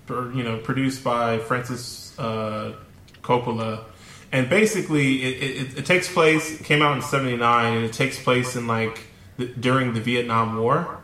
you 0.09 0.43
know, 0.43 0.57
produced 0.57 1.03
by 1.03 1.39
Francis 1.39 2.17
uh, 2.19 2.73
Coppola, 3.21 3.83
and 4.31 4.49
basically 4.49 5.23
it, 5.23 5.43
it, 5.43 5.77
it 5.79 5.85
takes 5.85 6.11
place. 6.11 6.59
It 6.59 6.63
came 6.63 6.81
out 6.81 6.95
in 6.95 7.01
'79, 7.01 7.77
and 7.77 7.85
it 7.85 7.93
takes 7.93 8.21
place 8.21 8.55
in 8.55 8.67
like 8.67 9.01
the, 9.37 9.47
during 9.47 9.93
the 9.93 10.01
Vietnam 10.01 10.57
War. 10.57 10.99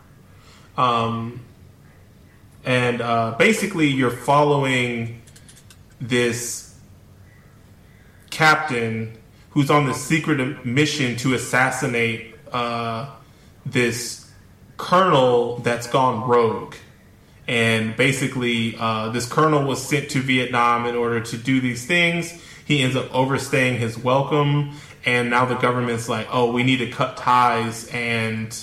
Um, 0.78 1.42
and 2.64 3.02
uh, 3.02 3.36
basically, 3.38 3.88
you're 3.88 4.12
following 4.12 5.22
this 6.02 6.76
captain 8.30 9.18
who's 9.52 9.72
on 9.72 9.88
this 9.88 10.04
secret 10.04 10.66
mission 10.66 11.16
to 11.18 11.34
assassinate 11.34 12.36
uh, 12.52 13.10
this 13.66 14.30
colonel 14.78 15.58
that's 15.60 15.88
gone 15.88 16.28
rogue. 16.28 16.76
And 17.48 17.96
basically, 17.96 18.76
uh, 18.78 19.10
this 19.10 19.26
colonel 19.26 19.64
was 19.64 19.82
sent 19.82 20.10
to 20.12 20.20
Vietnam 20.20 20.86
in 20.86 20.96
order 20.96 21.22
to 21.22 21.38
do 21.38 21.62
these 21.62 21.86
things. 21.86 22.32
He 22.66 22.82
ends 22.82 22.96
up 22.96 23.14
overstaying 23.16 23.80
his 23.80 23.98
welcome, 23.98 24.76
and 25.06 25.30
now 25.30 25.46
the 25.46 25.56
government's 25.56 26.10
like, 26.10 26.28
"Oh, 26.30 26.52
we 26.52 26.64
need 26.64 26.78
to 26.78 26.92
cut 26.92 27.16
ties," 27.16 27.88
and 27.88 28.54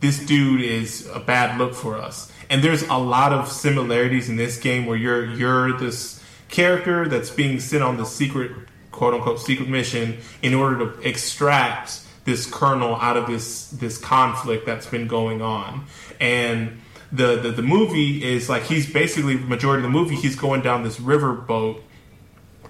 this 0.00 0.18
dude 0.18 0.60
is 0.60 1.08
a 1.14 1.20
bad 1.20 1.58
look 1.58 1.74
for 1.74 1.96
us. 1.96 2.30
And 2.50 2.62
there's 2.62 2.82
a 2.82 2.98
lot 2.98 3.32
of 3.32 3.50
similarities 3.50 4.28
in 4.28 4.36
this 4.36 4.58
game 4.58 4.84
where 4.84 4.98
you're 4.98 5.24
you're 5.24 5.78
this 5.78 6.22
character 6.50 7.08
that's 7.08 7.30
being 7.30 7.58
sent 7.58 7.82
on 7.82 7.96
the 7.96 8.04
secret 8.04 8.52
quote 8.90 9.14
unquote 9.14 9.40
secret 9.40 9.68
mission 9.68 10.18
in 10.42 10.54
order 10.54 10.78
to 10.78 11.00
extract 11.00 12.00
this 12.26 12.46
colonel 12.46 12.96
out 12.96 13.16
of 13.16 13.26
this 13.26 13.68
this 13.70 13.96
conflict 13.98 14.66
that's 14.66 14.86
been 14.86 15.06
going 15.06 15.40
on. 15.40 15.86
And 16.20 16.80
the, 17.14 17.36
the 17.36 17.50
the 17.50 17.62
movie 17.62 18.24
is 18.24 18.48
like 18.48 18.64
he's 18.64 18.90
basically 18.90 19.36
majority 19.36 19.84
of 19.84 19.90
the 19.90 19.98
movie 19.98 20.14
he's 20.16 20.36
going 20.36 20.62
down 20.62 20.82
this 20.82 21.00
river 21.00 21.32
boat 21.32 21.82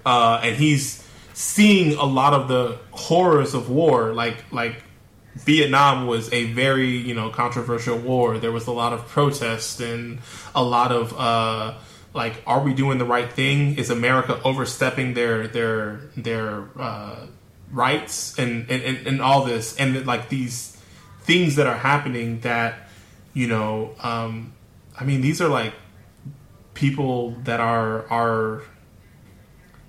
uh, 0.05 0.39
and 0.43 0.55
he's 0.55 1.03
seeing 1.33 1.97
a 1.97 2.05
lot 2.05 2.33
of 2.33 2.47
the 2.47 2.77
horrors 2.91 3.53
of 3.53 3.69
war 3.69 4.13
like 4.13 4.43
like 4.51 4.83
Vietnam 5.35 6.07
was 6.07 6.31
a 6.31 6.45
very 6.53 6.89
you 6.89 7.13
know 7.13 7.29
controversial 7.29 7.97
war. 7.97 8.39
There 8.39 8.53
was 8.53 8.67
a 8.67 8.71
lot 8.71 8.93
of 8.93 9.07
protest 9.07 9.81
and 9.81 10.19
a 10.55 10.63
lot 10.63 10.91
of 10.93 11.13
uh, 11.17 11.77
like, 12.13 12.41
are 12.47 12.61
we 12.61 12.73
doing 12.73 12.97
the 12.97 13.05
right 13.05 13.31
thing? 13.31 13.77
Is 13.77 13.89
America 13.89 14.39
overstepping 14.43 15.13
their 15.13 15.47
their 15.47 15.99
their 16.15 16.69
uh, 16.79 17.27
rights 17.69 18.39
and, 18.39 18.69
and 18.71 18.81
and 18.81 19.07
and 19.07 19.21
all 19.21 19.43
this 19.43 19.75
and 19.75 20.05
like 20.05 20.29
these 20.29 20.77
things 21.21 21.55
that 21.57 21.67
are 21.67 21.77
happening 21.77 22.39
that 22.41 22.84
you 23.35 23.45
know 23.45 23.93
um, 24.01 24.53
I 24.99 25.03
mean 25.03 25.21
these 25.21 25.39
are 25.39 25.47
like 25.47 25.73
people 26.73 27.31
that 27.43 27.59
are 27.59 28.07
our 28.09 28.63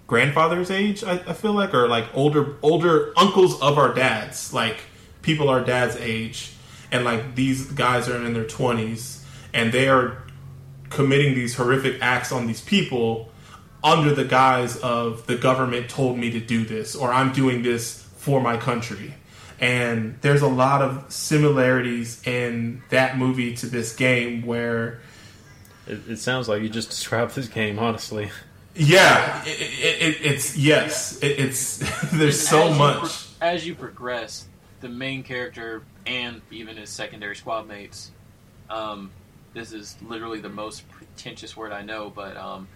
grandfather's 0.07 0.70
age 0.70 1.03
I, 1.03 1.14
I 1.14 1.32
feel 1.32 1.53
like 1.53 1.72
or 1.72 1.88
like 1.88 2.07
older 2.12 2.57
older 2.61 3.14
uncles 3.16 3.59
of 3.62 3.78
our 3.78 3.94
dads 3.94 4.53
like 4.53 4.76
people 5.22 5.49
our 5.49 5.64
dad's 5.64 5.97
age 5.97 6.53
and 6.92 7.05
like 7.05 7.34
these 7.34 7.66
guys 7.72 8.09
are 8.09 8.24
in 8.24 8.34
their 8.34 8.44
20s 8.44 9.22
and 9.55 9.72
they 9.72 9.88
are 9.88 10.22
committing 10.90 11.34
these 11.34 11.55
horrific 11.55 12.01
acts 12.01 12.30
on 12.30 12.47
these 12.47 12.61
people 12.61 13.32
under 13.82 14.14
the 14.14 14.24
guise 14.24 14.76
of 14.78 15.26
the 15.26 15.36
government 15.36 15.88
told 15.88 16.18
me 16.18 16.30
to 16.30 16.40
do 16.40 16.64
this 16.64 16.94
or 16.94 17.12
I'm 17.12 17.32
doing 17.32 17.62
this 17.62 18.03
for 18.16 18.40
my 18.40 18.57
country. 18.57 19.14
And 19.61 20.18
there's 20.20 20.42
a 20.42 20.48
lot 20.48 20.82
of 20.82 21.11
similarities 21.12 22.22
in 22.26 22.82
that 22.90 23.16
movie 23.16 23.54
to 23.57 23.66
this 23.66 23.94
game 23.96 24.44
where 24.44 25.00
It, 25.86 26.00
it 26.09 26.16
sounds 26.18 26.48
like 26.48 26.62
you 26.62 26.68
just 26.68 26.90
described 26.90 27.34
this 27.34 27.48
game, 27.48 27.78
honestly. 27.78 28.30
yeah, 28.74 29.42
it, 29.46 29.61
it, 29.61 30.02
it, 30.02 30.26
it's 30.32 30.57
yes, 30.57 31.18
it, 31.22 31.38
it's 31.40 31.78
there's 32.12 32.46
so 32.46 32.64
as 32.64 32.70
you 32.72 32.78
much. 32.78 32.98
pro- 33.38 33.48
as 33.48 33.66
you 33.66 33.74
progress, 33.74 34.46
the 34.80 34.88
main 34.88 35.22
character 35.22 35.82
and 36.07 36.42
even 36.50 36.76
his 36.76 36.90
secondary 36.90 37.34
squad 37.36 37.66
mates. 37.66 38.11
Um, 38.68 39.11
this 39.54 39.72
is 39.72 39.96
literally 40.02 40.40
the 40.40 40.48
most 40.50 40.86
pretentious 40.90 41.57
word 41.57 41.72
I 41.72 41.80
know, 41.82 42.11
but 42.14 42.36
um, 42.36 42.68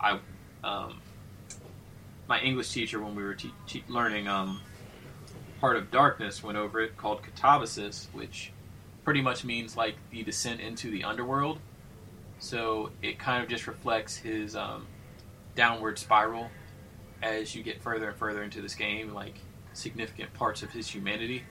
I, 0.00 0.18
um, 0.62 1.00
my 2.28 2.40
English 2.40 2.70
teacher 2.72 3.00
when 3.00 3.14
we 3.14 3.22
were 3.22 3.34
te- 3.34 3.54
te- 3.66 3.84
learning 3.88 4.28
um, 4.28 4.60
Heart 5.60 5.76
of 5.76 5.90
Darkness 5.90 6.42
went 6.42 6.58
over 6.58 6.80
it 6.80 6.96
called 6.96 7.22
katabasis, 7.22 8.06
which 8.12 8.52
pretty 9.04 9.22
much 9.22 9.44
means 9.44 9.76
like 9.76 9.96
the 10.10 10.22
descent 10.22 10.60
into 10.60 10.90
the 10.90 11.04
underworld. 11.04 11.58
So 12.38 12.90
it 13.02 13.18
kind 13.18 13.42
of 13.42 13.48
just 13.48 13.66
reflects 13.66 14.16
his 14.16 14.54
um, 14.54 14.86
downward 15.54 15.98
spiral 15.98 16.50
as 17.22 17.54
you 17.54 17.62
get 17.62 17.80
further 17.80 18.08
and 18.08 18.18
further 18.18 18.42
into 18.42 18.60
this 18.60 18.74
game, 18.74 19.14
like 19.14 19.38
significant 19.72 20.32
parts 20.34 20.62
of 20.62 20.70
his 20.70 20.88
humanity. 20.88 21.44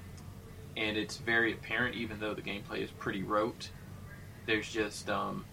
And 0.77 0.97
it's 0.97 1.17
very 1.17 1.53
apparent, 1.53 1.95
even 1.95 2.19
though 2.19 2.33
the 2.33 2.41
gameplay 2.41 2.83
is 2.83 2.91
pretty 2.91 3.23
rote. 3.23 3.69
There's 4.45 4.71
just 4.71 5.09
um, 5.09 5.45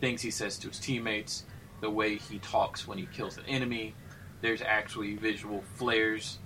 things 0.00 0.22
he 0.22 0.30
says 0.30 0.58
to 0.58 0.68
his 0.68 0.80
teammates, 0.80 1.44
the 1.80 1.90
way 1.90 2.16
he 2.16 2.38
talks 2.38 2.88
when 2.88 2.98
he 2.98 3.06
kills 3.06 3.36
an 3.36 3.44
enemy. 3.46 3.94
There's 4.40 4.62
actually 4.62 5.14
visual 5.16 5.62
flares 5.74 6.38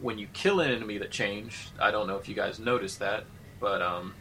when 0.00 0.18
you 0.18 0.26
kill 0.32 0.60
an 0.60 0.70
enemy 0.70 0.98
that 0.98 1.10
change. 1.10 1.68
I 1.80 1.90
don't 1.90 2.06
know 2.06 2.16
if 2.16 2.28
you 2.28 2.34
guys 2.34 2.58
noticed 2.58 2.98
that, 3.00 3.24
but 3.58 3.82
um, 3.82 4.14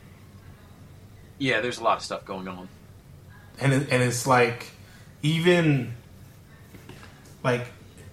yeah, 1.38 1.62
there's 1.62 1.80
a 1.80 1.84
lot 1.84 1.98
of 1.98 2.04
stuff 2.04 2.26
going 2.26 2.48
on. 2.48 2.68
and 3.60 3.74
it, 3.74 3.90
and 3.92 4.04
it's 4.04 4.26
like 4.26 4.72
even 5.22 5.94
like 7.44 7.68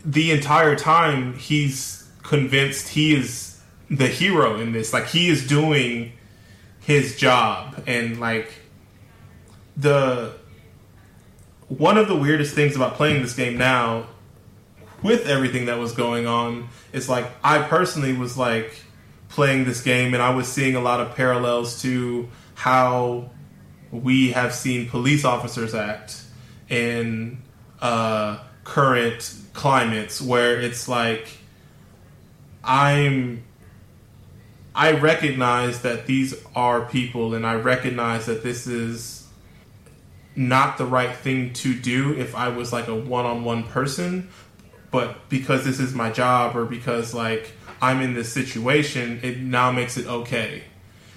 the 0.04 0.30
entire 0.30 0.76
time 0.76 1.34
he's 1.34 2.08
convinced 2.22 2.88
he 2.88 3.14
is 3.14 3.60
the 3.88 4.08
hero 4.08 4.58
in 4.58 4.72
this 4.72 4.92
like 4.92 5.06
he 5.06 5.28
is 5.28 5.46
doing 5.46 6.12
his 6.80 7.16
job 7.16 7.82
and 7.86 8.18
like 8.18 8.52
the 9.76 10.32
one 11.68 11.96
of 11.98 12.08
the 12.08 12.16
weirdest 12.16 12.54
things 12.54 12.74
about 12.74 12.94
playing 12.94 13.22
this 13.22 13.34
game 13.34 13.56
now 13.56 14.06
with 15.06 15.26
everything 15.26 15.66
that 15.66 15.78
was 15.78 15.92
going 15.92 16.26
on 16.26 16.68
it's 16.92 17.08
like 17.08 17.26
I 17.42 17.62
personally 17.62 18.12
was 18.12 18.36
like 18.36 18.72
playing 19.28 19.64
this 19.64 19.82
game 19.82 20.14
and 20.14 20.22
I 20.22 20.34
was 20.34 20.48
seeing 20.48 20.76
a 20.76 20.80
lot 20.80 21.00
of 21.00 21.14
parallels 21.14 21.82
to 21.82 22.28
how 22.54 23.30
we 23.90 24.32
have 24.32 24.54
seen 24.54 24.88
police 24.88 25.24
officers 25.24 25.74
act 25.74 26.22
in 26.68 27.42
uh, 27.80 28.38
current 28.64 29.34
climates 29.52 30.20
where 30.20 30.60
it's 30.60 30.88
like 30.88 31.28
I'm 32.64 33.44
I 34.74 34.92
recognize 34.92 35.82
that 35.82 36.06
these 36.06 36.34
are 36.54 36.82
people 36.82 37.34
and 37.34 37.46
I 37.46 37.54
recognize 37.54 38.26
that 38.26 38.42
this 38.42 38.66
is 38.66 39.26
not 40.34 40.76
the 40.76 40.84
right 40.84 41.16
thing 41.16 41.54
to 41.54 41.74
do 41.74 42.14
if 42.18 42.34
I 42.34 42.48
was 42.48 42.72
like 42.72 42.88
a 42.88 42.94
one-on-one 42.94 43.64
person 43.64 44.28
but 44.90 45.28
because 45.28 45.64
this 45.64 45.80
is 45.80 45.94
my 45.94 46.10
job 46.10 46.56
or 46.56 46.64
because 46.64 47.14
like 47.14 47.52
I'm 47.80 48.00
in 48.00 48.14
this 48.14 48.32
situation 48.32 49.20
it 49.22 49.38
now 49.38 49.72
makes 49.72 49.96
it 49.96 50.06
okay. 50.06 50.62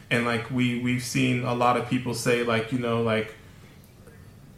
And 0.09 0.26
like 0.26 0.49
we 0.49 0.80
we've 0.80 1.03
seen 1.03 1.43
a 1.43 1.53
lot 1.53 1.78
of 1.78 1.88
people 1.89 2.13
say 2.13 2.43
like 2.43 2.72
you 2.72 2.80
know 2.80 3.01
like 3.01 3.36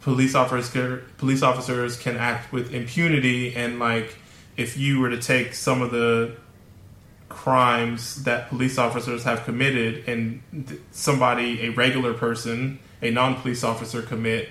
police 0.02 0.34
officers 0.34 1.02
police 1.18 1.42
officers 1.42 1.96
can 1.96 2.16
act 2.16 2.52
with 2.52 2.74
impunity 2.74 3.54
and 3.54 3.78
like 3.78 4.16
if 4.56 4.76
you 4.76 5.00
were 5.00 5.10
to 5.10 5.20
take 5.20 5.54
some 5.54 5.80
of 5.80 5.90
the 5.90 6.36
crimes 7.28 8.24
that 8.24 8.48
police 8.48 8.76
officers 8.78 9.24
have 9.24 9.44
committed 9.44 10.06
and 10.06 10.42
somebody 10.90 11.62
a 11.62 11.70
regular 11.70 12.12
person 12.12 12.78
a 13.00 13.10
non-police 13.10 13.64
officer 13.64 14.02
commit 14.02 14.48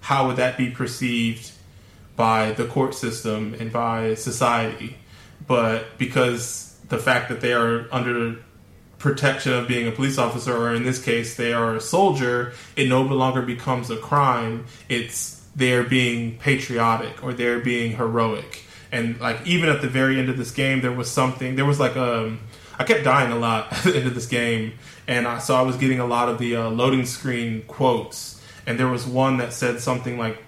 how 0.00 0.26
would 0.26 0.36
that 0.36 0.56
be 0.56 0.70
perceived 0.70 1.52
by 2.16 2.52
the 2.52 2.66
court 2.66 2.94
system 2.94 3.54
and 3.58 3.72
by 3.72 4.14
society 4.14 4.96
but 5.46 5.98
because 5.98 6.76
the 6.88 6.98
fact 6.98 7.28
that 7.28 7.40
they 7.40 7.52
are 7.52 7.88
under 7.92 8.36
protection 8.98 9.52
of 9.52 9.66
being 9.66 9.88
a 9.88 9.90
police 9.90 10.16
officer, 10.16 10.56
or 10.56 10.74
in 10.74 10.84
this 10.84 11.02
case, 11.02 11.36
they 11.36 11.52
are 11.52 11.76
a 11.76 11.80
soldier, 11.80 12.52
it 12.76 12.88
no 12.88 13.02
longer 13.02 13.42
becomes 13.42 13.90
a 13.90 13.96
crime. 13.96 14.66
It's 14.88 15.40
they're 15.54 15.84
being 15.84 16.38
patriotic 16.38 17.22
or 17.22 17.34
they're 17.34 17.60
being 17.60 17.96
heroic. 17.96 18.64
And 18.90 19.20
like 19.20 19.46
even 19.46 19.68
at 19.68 19.82
the 19.82 19.88
very 19.88 20.18
end 20.18 20.28
of 20.28 20.38
this 20.38 20.52
game, 20.52 20.80
there 20.80 20.92
was 20.92 21.10
something. 21.10 21.56
There 21.56 21.64
was 21.64 21.80
like 21.80 21.96
um, 21.96 22.40
I 22.78 22.82
I 22.82 22.84
kept 22.84 23.04
dying 23.04 23.32
a 23.32 23.38
lot 23.38 23.72
at 23.72 23.84
the 23.84 23.96
end 23.96 24.06
of 24.06 24.14
this 24.14 24.26
game, 24.26 24.74
and 25.06 25.26
I, 25.26 25.38
so 25.38 25.54
I 25.56 25.62
was 25.62 25.76
getting 25.76 26.00
a 26.00 26.06
lot 26.06 26.28
of 26.28 26.38
the 26.38 26.56
uh, 26.56 26.70
loading 26.70 27.06
screen 27.06 27.62
quotes, 27.62 28.40
and 28.66 28.78
there 28.78 28.88
was 28.88 29.06
one 29.06 29.38
that 29.38 29.52
said 29.52 29.80
something 29.80 30.18
like 30.18 30.42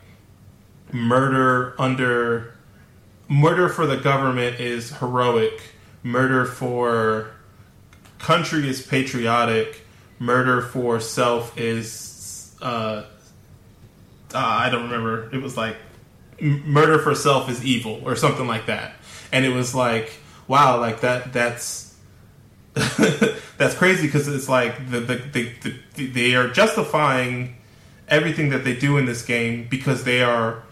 "murder 0.94 1.74
under 1.78 2.54
murder 3.28 3.68
for 3.68 3.86
the 3.86 3.96
government 3.96 4.60
is 4.60 4.96
heroic, 4.98 5.60
murder 6.02 6.46
for 6.46 7.32
country 8.18 8.68
is 8.68 8.86
patriotic, 8.86 9.84
murder 10.18 10.62
for 10.62 11.00
self 11.00 11.58
is 11.58 12.54
uh, 12.62 13.04
uh, 14.32 14.38
I 14.38 14.70
don't 14.70 14.84
remember. 14.84 15.28
It 15.34 15.42
was 15.42 15.56
like 15.56 15.76
murder 16.40 16.98
for 16.98 17.14
self 17.14 17.50
is 17.50 17.64
evil 17.64 18.00
or 18.04 18.16
something 18.16 18.46
like 18.46 18.66
that, 18.66 18.94
and 19.32 19.44
it 19.44 19.50
was 19.50 19.74
like 19.74 20.12
wow, 20.46 20.78
like 20.78 21.00
that 21.00 21.32
that's 21.32 21.96
that's 22.74 23.74
crazy 23.74 24.06
because 24.06 24.26
it's 24.28 24.48
like 24.48 24.90
the, 24.90 25.00
the, 25.00 25.16
the, 25.16 25.74
the, 25.94 26.06
they 26.06 26.34
are 26.34 26.48
justifying 26.48 27.56
everything 28.08 28.50
that 28.50 28.64
they 28.64 28.74
do 28.74 28.96
in 28.96 29.06
this 29.06 29.24
game 29.24 29.66
because 29.70 30.04
they 30.04 30.22
are 30.22 30.62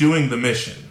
doing 0.00 0.30
the 0.30 0.36
mission. 0.38 0.90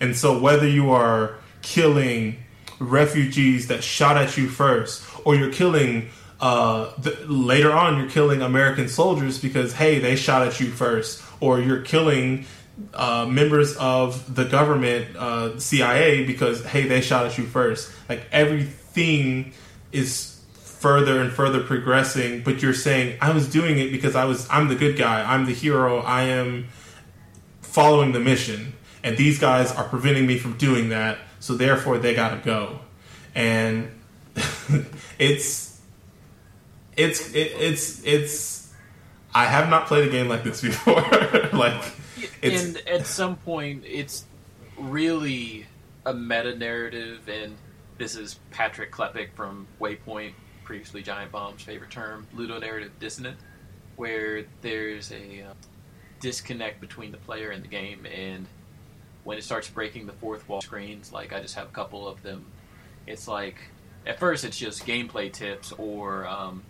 And 0.00 0.16
so 0.16 0.36
whether 0.36 0.66
you 0.66 0.90
are 0.90 1.36
killing 1.62 2.42
refugees 2.80 3.68
that 3.68 3.84
shot 3.84 4.16
at 4.16 4.36
you 4.36 4.48
first, 4.48 5.04
or 5.24 5.36
you're 5.36 5.52
killing 5.52 6.08
uh, 6.40 6.90
later 7.26 7.72
on, 7.72 7.98
you're 7.98 8.10
killing 8.10 8.42
American 8.42 8.88
soldiers 8.88 9.40
because 9.40 9.74
hey, 9.74 10.00
they 10.00 10.16
shot 10.16 10.44
at 10.44 10.58
you 10.58 10.66
first, 10.66 11.22
or 11.38 11.60
you're 11.60 11.82
killing 11.82 12.46
uh, 12.94 13.26
members 13.26 13.76
of 13.76 14.34
the 14.34 14.44
government, 14.44 15.16
uh, 15.16 15.56
CIA, 15.60 16.24
because 16.24 16.64
hey, 16.64 16.88
they 16.88 17.00
shot 17.00 17.26
at 17.26 17.38
you 17.38 17.46
first. 17.46 17.92
Like 18.08 18.26
everything 18.32 19.52
is 19.92 20.40
further 20.54 21.20
and 21.20 21.32
further 21.32 21.60
progressing, 21.62 22.42
but 22.42 22.60
you're 22.60 22.74
saying 22.74 23.18
I 23.20 23.30
was 23.30 23.48
doing 23.48 23.78
it 23.78 23.92
because 23.92 24.16
I 24.16 24.24
was 24.24 24.48
I'm 24.50 24.66
the 24.66 24.76
good 24.76 24.96
guy, 24.98 25.22
I'm 25.32 25.46
the 25.46 25.54
hero, 25.54 25.98
I 26.00 26.22
am 26.22 26.66
following 27.68 28.12
the 28.12 28.20
mission, 28.20 28.74
and 29.02 29.16
these 29.16 29.38
guys 29.38 29.72
are 29.72 29.84
preventing 29.84 30.26
me 30.26 30.38
from 30.38 30.56
doing 30.56 30.88
that, 30.88 31.18
so 31.40 31.54
therefore 31.54 31.98
they 31.98 32.14
gotta 32.14 32.40
go, 32.44 32.80
and 33.34 33.90
it's 35.18 35.80
it's 36.96 37.32
it, 37.32 37.52
it's 37.58 38.04
it's 38.04 38.72
I 39.34 39.44
have 39.44 39.68
not 39.68 39.86
played 39.86 40.08
a 40.08 40.10
game 40.10 40.28
like 40.28 40.44
this 40.44 40.60
before, 40.62 41.02
like. 41.52 41.82
It's, 42.42 42.64
and 42.64 42.88
at 42.88 43.06
some 43.06 43.36
point, 43.36 43.84
it's 43.86 44.24
really 44.76 45.66
a 46.04 46.14
meta 46.14 46.56
narrative, 46.56 47.28
and 47.28 47.56
this 47.98 48.16
is 48.16 48.38
Patrick 48.50 48.90
Klepek 48.92 49.32
from 49.34 49.66
Waypoint, 49.80 50.32
previously 50.64 51.02
Giant 51.02 51.30
Bomb's 51.30 51.62
favorite 51.62 51.90
term, 51.90 52.26
ludonarrative 52.34 52.90
dissonance, 52.98 53.40
where 53.96 54.44
there's 54.62 55.12
a 55.12 55.42
uh, 55.42 55.54
disconnect 56.20 56.80
between 56.80 57.12
the 57.12 57.18
player 57.18 57.50
and 57.50 57.62
the 57.62 57.68
game, 57.68 58.06
and 58.06 58.46
when 59.24 59.38
it 59.38 59.44
starts 59.44 59.68
breaking 59.68 60.06
the 60.06 60.12
fourth 60.14 60.48
wall 60.48 60.60
screens, 60.60 61.12
like 61.12 61.32
I 61.32 61.40
just 61.40 61.54
have 61.54 61.68
a 61.68 61.72
couple 61.72 62.08
of 62.08 62.22
them, 62.22 62.46
it's 63.06 63.28
like 63.28 63.56
at 64.06 64.18
first 64.18 64.44
it's 64.44 64.58
just 64.58 64.86
gameplay 64.86 65.32
tips 65.32 65.72
or 65.72 66.26
um, 66.26 66.62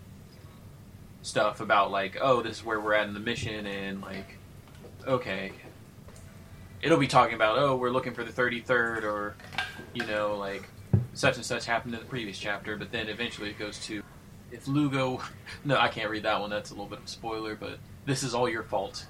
stuff 1.23 1.61
about 1.61 1.91
like, 1.91 2.19
oh, 2.21 2.43
this 2.43 2.59
is 2.59 2.65
where 2.65 2.81
we're 2.81 2.95
at 2.95 3.07
in 3.07 3.15
the 3.15 3.21
mission, 3.21 3.67
and 3.67 4.01
like 4.03 4.39
okay, 5.07 5.53
it'll 6.83 6.99
be 6.99 7.07
talking 7.07 7.35
about, 7.35 7.59
oh, 7.59 7.77
we're 7.77 7.91
looking 7.91 8.15
for 8.15 8.25
the 8.25 8.33
33rd, 8.33 9.03
or, 9.05 9.35
you 9.95 10.05
know, 10.07 10.37
like, 10.37 10.69
such 11.15 11.37
and 11.37 11.45
such 11.45 11.67
happened 11.67 11.95
in 11.95 12.01
the 12.01 12.07
previous 12.07 12.39
chapter, 12.39 12.77
but 12.77 12.93
then 12.93 13.09
eventually 13.09 13.51
it 13.51 13.59
goes 13.59 13.79
to, 13.87 14.03
if 14.53 14.69
Lugo, 14.69 15.21
no, 15.65 15.77
I 15.77 15.89
can't 15.89 16.11
read 16.11 16.25
that 16.25 16.41
one, 16.41 16.51
that's 16.51 16.71
a 16.71 16.75
little 16.75 16.87
bit 16.87 16.99
of 16.99 17.05
a 17.05 17.09
spoiler, 17.09 17.55
but 17.55 17.79
this 18.07 18.23
is 18.23 18.35
all 18.35 18.49
your 18.49 18.63
fault. 18.63 19.07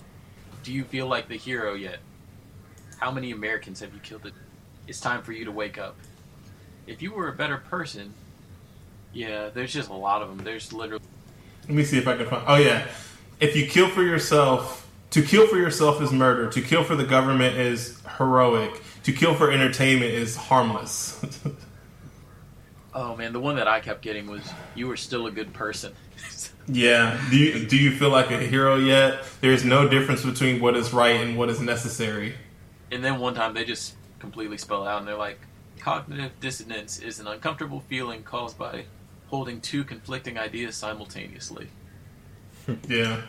Do 0.63 0.73
you 0.73 0.85
feel 0.85 1.07
like 1.07 1.29
the 1.29 1.37
hero 1.37 1.75
yet? 1.75 1.99
How 2.99 3.11
many 3.11 3.31
Americans 3.31 3.81
have 3.81 3.95
you 3.95 4.01
killed? 4.01 4.31
It's 4.87 5.01
time 5.01 5.23
for 5.23 5.33
you 5.33 5.45
to 5.45 5.53
wake 5.53 5.79
up. 5.79 5.97
If 6.87 7.03
you 7.03 7.13
were 7.13 7.29
a 7.29 7.33
better 7.33 7.59
person, 7.59 8.15
yeah, 9.13 9.51
there's 9.51 9.73
just 9.73 9.91
a 9.91 9.95
lot 9.95 10.23
of 10.23 10.29
them. 10.29 10.45
There's 10.45 10.73
literally. 10.73 11.05
Let 11.63 11.75
me 11.75 11.85
see 11.85 11.99
if 11.99 12.09
I 12.09 12.17
can 12.17 12.27
find. 12.27 12.45
Oh 12.47 12.57
yeah, 12.57 12.87
if 13.41 13.55
you 13.55 13.67
kill 13.67 13.89
for 13.89 14.03
yourself, 14.03 14.89
to 15.11 15.23
kill 15.23 15.47
for 15.47 15.57
yourself 15.57 16.03
is 16.03 16.13
murder. 16.13 16.51
To 16.51 16.61
kill 16.61 16.85
for 16.85 16.97
the 16.97 17.05
government 17.05 17.57
is 17.57 18.01
heroic. 18.17 18.83
To 19.05 19.13
kill 19.13 19.35
for 19.35 19.51
entertainment 19.51 20.13
is 20.13 20.37
harmless. 20.37 21.21
oh 22.95 23.17
man, 23.17 23.33
the 23.33 23.41
one 23.41 23.57
that 23.57 23.69
I 23.69 23.81
kept 23.81 24.03
getting 24.03 24.27
was 24.27 24.43
you 24.75 24.87
were 24.87 24.97
still 24.97 25.27
a 25.27 25.31
good 25.31 25.53
person. 25.53 25.95
Yeah. 26.67 27.21
Do 27.31 27.37
you 27.37 27.67
do 27.67 27.77
you 27.77 27.91
feel 27.97 28.11
like 28.11 28.31
a 28.31 28.39
hero 28.39 28.77
yet? 28.77 29.25
There's 29.41 29.65
no 29.65 29.89
difference 29.89 30.25
between 30.25 30.61
what 30.61 30.77
is 30.77 30.93
right 30.93 31.21
and 31.21 31.37
what 31.37 31.49
is 31.49 31.61
necessary. 31.61 32.35
And 32.91 33.05
then 33.05 33.19
one 33.19 33.35
time 33.35 33.55
they 33.55 33.65
just 33.65 33.95
completely 34.19 34.59
spell 34.59 34.87
out 34.87 34.99
and 34.99 35.09
they're 35.09 35.17
like 35.17 35.41
cognitive 35.79 36.33
dissonance 36.41 36.99
is 36.99 37.21
an 37.21 37.27
uncomfortable 37.27 37.81
feeling 37.81 38.23
caused 38.23 38.59
by 38.59 38.85
holding 39.29 39.61
two 39.61 39.85
conflicting 39.85 40.39
ideas 40.39 40.77
simultaneously. 40.77 41.69
yeah 42.89 43.23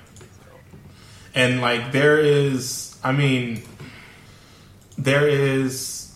and 1.35 1.61
like 1.61 1.91
there 1.91 2.19
is 2.19 2.97
i 3.03 3.11
mean 3.11 3.61
there 4.97 5.27
is 5.27 6.08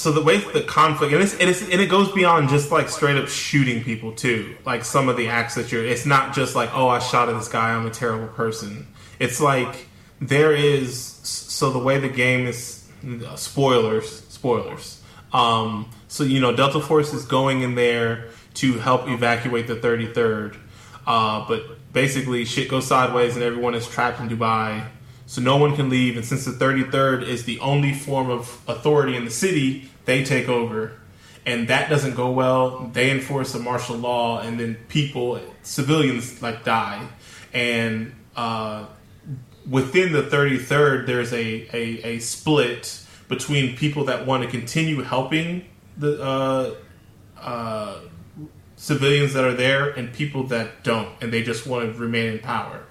so 0.00 0.10
the 0.12 0.22
way 0.22 0.38
the 0.38 0.62
conflict 0.62 1.12
and, 1.12 1.22
it's, 1.22 1.34
and, 1.34 1.50
it's, 1.50 1.62
and 1.62 1.80
it 1.80 1.90
goes 1.90 2.10
beyond 2.12 2.48
just 2.48 2.70
like 2.70 2.88
straight 2.88 3.16
up 3.16 3.28
shooting 3.28 3.84
people 3.84 4.12
too. 4.12 4.56
Like 4.64 4.84
some 4.84 5.08
of 5.08 5.16
the 5.16 5.28
acts 5.28 5.54
that 5.56 5.70
you're 5.70 5.84
it's 5.84 6.06
not 6.06 6.34
just 6.34 6.54
like 6.54 6.70
oh 6.74 6.88
i 6.88 6.98
shot 6.98 7.28
at 7.28 7.36
this 7.36 7.48
guy 7.48 7.74
i'm 7.74 7.86
a 7.86 7.90
terrible 7.90 8.28
person. 8.28 8.86
It's 9.18 9.40
like 9.40 9.86
there 10.20 10.54
is 10.54 10.96
so 11.22 11.70
the 11.70 11.78
way 11.78 11.98
the 11.98 12.08
game 12.08 12.46
is 12.46 12.88
spoilers 13.36 14.26
spoilers. 14.28 15.02
Um 15.32 15.90
so 16.08 16.24
you 16.24 16.40
know 16.40 16.54
delta 16.56 16.80
force 16.80 17.12
is 17.12 17.24
going 17.24 17.62
in 17.62 17.74
there 17.74 18.28
to 18.54 18.78
help 18.78 19.08
evacuate 19.08 19.66
the 19.66 19.76
33rd 19.76 20.56
uh, 21.06 21.44
but 21.48 21.92
basically 21.92 22.44
shit 22.44 22.68
goes 22.68 22.86
sideways 22.86 23.34
and 23.34 23.42
everyone 23.42 23.74
is 23.74 23.86
trapped 23.86 24.20
in 24.20 24.28
Dubai. 24.28 24.86
So 25.30 25.40
no 25.40 25.58
one 25.58 25.76
can 25.76 25.88
leave. 25.88 26.16
And 26.16 26.26
since 26.26 26.44
the 26.44 26.50
33rd 26.50 27.22
is 27.22 27.44
the 27.44 27.60
only 27.60 27.94
form 27.94 28.30
of 28.30 28.60
authority 28.66 29.14
in 29.14 29.24
the 29.24 29.30
city, 29.30 29.88
they 30.04 30.24
take 30.24 30.48
over. 30.48 30.98
And 31.46 31.68
that 31.68 31.88
doesn't 31.88 32.16
go 32.16 32.32
well. 32.32 32.90
They 32.92 33.12
enforce 33.12 33.54
a 33.54 33.60
martial 33.60 33.96
law, 33.96 34.40
and 34.40 34.58
then 34.58 34.74
people, 34.88 35.40
civilians, 35.62 36.42
like 36.42 36.64
die. 36.64 37.06
And 37.52 38.12
uh, 38.34 38.86
within 39.70 40.12
the 40.12 40.22
33rd, 40.22 41.06
there's 41.06 41.32
a, 41.32 41.68
a, 41.72 42.16
a, 42.16 42.18
split 42.18 43.00
between 43.28 43.76
people 43.76 44.06
that 44.06 44.26
want 44.26 44.42
to 44.42 44.50
continue 44.50 45.00
helping 45.02 45.64
the 45.96 46.20
uh, 46.20 46.74
uh, 47.40 48.00
civilians 48.74 49.34
that 49.34 49.44
are 49.44 49.54
there 49.54 49.90
and 49.90 50.12
people 50.12 50.42
that 50.48 50.82
don't, 50.82 51.10
and 51.22 51.32
they 51.32 51.44
just 51.44 51.68
want 51.68 51.94
to 51.94 52.00
remain 52.00 52.32
in 52.32 52.38
power. 52.40 52.84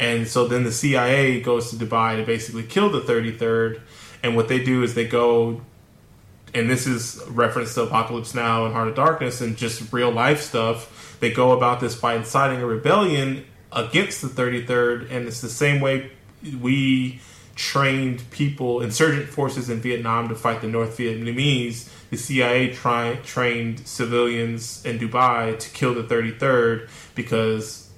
And 0.00 0.26
so 0.26 0.48
then 0.48 0.64
the 0.64 0.72
CIA 0.72 1.40
goes 1.40 1.70
to 1.70 1.76
Dubai 1.76 2.16
to 2.16 2.24
basically 2.24 2.64
kill 2.64 2.90
the 2.90 3.00
33rd. 3.02 3.80
And 4.22 4.34
what 4.34 4.48
they 4.48 4.64
do 4.64 4.82
is 4.82 4.94
they 4.94 5.06
go, 5.06 5.60
and 6.52 6.68
this 6.68 6.88
is 6.88 7.22
reference 7.28 7.74
to 7.74 7.82
Apocalypse 7.82 8.34
Now 8.34 8.64
and 8.64 8.74
Heart 8.74 8.88
of 8.88 8.94
Darkness 8.96 9.40
and 9.40 9.56
just 9.56 9.92
real 9.92 10.10
life 10.10 10.40
stuff. 10.40 11.16
They 11.20 11.30
go 11.30 11.52
about 11.52 11.80
this 11.80 11.94
by 11.94 12.16
inciting 12.16 12.60
a 12.60 12.66
rebellion 12.66 13.44
against 13.70 14.22
the 14.22 14.28
33rd. 14.28 15.10
And 15.12 15.28
it's 15.28 15.42
the 15.42 15.48
same 15.48 15.80
way 15.80 16.10
we 16.60 17.20
trained 17.54 18.28
people, 18.30 18.80
insurgent 18.80 19.28
forces 19.28 19.68
in 19.70 19.80
Vietnam 19.80 20.30
to 20.30 20.34
fight 20.34 20.62
the 20.62 20.66
North 20.66 20.96
Vietnamese 20.96 21.90
the 22.10 22.16
CIA 22.16 22.74
try, 22.74 23.16
trained 23.24 23.86
civilians 23.86 24.84
in 24.84 24.98
Dubai 24.98 25.58
to 25.58 25.70
kill 25.70 25.94
the 25.94 26.02
33rd 26.02 26.88
because 27.14 27.89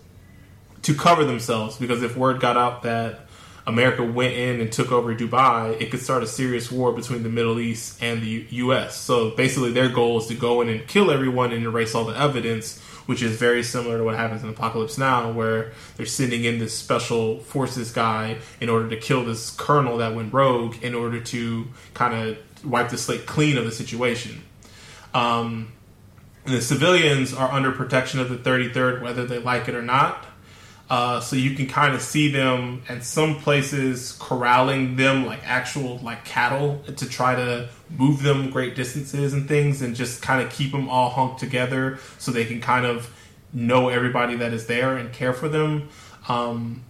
to 0.82 0.94
cover 0.94 1.24
themselves. 1.24 1.76
Because 1.76 2.02
if 2.02 2.16
word 2.16 2.40
got 2.40 2.56
out 2.56 2.82
that 2.82 3.20
America 3.66 4.02
went 4.02 4.34
in 4.34 4.60
and 4.60 4.72
took 4.72 4.90
over 4.90 5.14
Dubai, 5.14 5.80
it 5.80 5.90
could 5.90 6.00
start 6.00 6.22
a 6.22 6.26
serious 6.26 6.70
war 6.70 6.92
between 6.92 7.22
the 7.22 7.28
Middle 7.28 7.60
East 7.60 8.02
and 8.02 8.20
the 8.20 8.46
U.S. 8.50 8.96
So 8.96 9.30
basically, 9.30 9.72
their 9.72 9.88
goal 9.88 10.18
is 10.18 10.26
to 10.26 10.34
go 10.34 10.60
in 10.60 10.68
and 10.68 10.86
kill 10.86 11.10
everyone 11.10 11.52
and 11.52 11.62
erase 11.64 11.94
all 11.94 12.04
the 12.04 12.18
evidence, 12.18 12.80
which 13.06 13.22
is 13.22 13.36
very 13.36 13.62
similar 13.62 13.98
to 13.98 14.04
what 14.04 14.16
happens 14.16 14.42
in 14.42 14.48
Apocalypse 14.48 14.98
Now, 14.98 15.30
where 15.30 15.72
they're 15.96 16.06
sending 16.06 16.44
in 16.44 16.58
this 16.58 16.76
special 16.76 17.38
forces 17.38 17.92
guy 17.92 18.38
in 18.60 18.68
order 18.68 18.88
to 18.88 18.96
kill 18.96 19.24
this 19.24 19.50
colonel 19.50 19.98
that 19.98 20.14
went 20.14 20.32
rogue 20.32 20.82
in 20.82 20.94
order 20.94 21.20
to 21.20 21.68
kind 21.94 22.14
of 22.14 22.64
wipe 22.64 22.90
the 22.90 22.98
slate 22.98 23.26
clean 23.26 23.56
of 23.56 23.64
the 23.64 23.72
situation. 23.72 24.42
Um, 25.14 25.72
the 26.44 26.60
civilians 26.60 27.32
are 27.32 27.50
under 27.52 27.70
protection 27.70 28.18
of 28.18 28.28
the 28.28 28.36
33rd, 28.36 29.02
whether 29.02 29.24
they 29.24 29.38
like 29.38 29.68
it 29.68 29.76
or 29.76 29.82
not. 29.82 30.26
Uh, 30.92 31.20
so 31.20 31.36
you 31.36 31.54
can 31.54 31.66
kind 31.66 31.94
of 31.94 32.02
see 32.02 32.30
them 32.30 32.82
and 32.86 33.02
some 33.02 33.36
places 33.36 34.12
corralling 34.18 34.94
them 34.96 35.24
like 35.24 35.40
actual 35.42 35.96
like 36.00 36.22
cattle 36.26 36.84
to 36.96 37.08
try 37.08 37.34
to 37.34 37.66
move 37.88 38.22
them 38.22 38.50
great 38.50 38.76
distances 38.76 39.32
and 39.32 39.48
things 39.48 39.80
and 39.80 39.96
just 39.96 40.20
kind 40.20 40.46
of 40.46 40.52
keep 40.52 40.70
them 40.70 40.90
all 40.90 41.10
hunked 41.10 41.38
together 41.38 41.98
so 42.18 42.30
they 42.30 42.44
can 42.44 42.60
kind 42.60 42.84
of 42.84 43.10
know 43.54 43.88
everybody 43.88 44.36
that 44.36 44.52
is 44.52 44.66
there 44.66 44.98
and 44.98 45.14
care 45.14 45.32
for 45.32 45.48
them. 45.48 45.88
Um, 46.28 46.82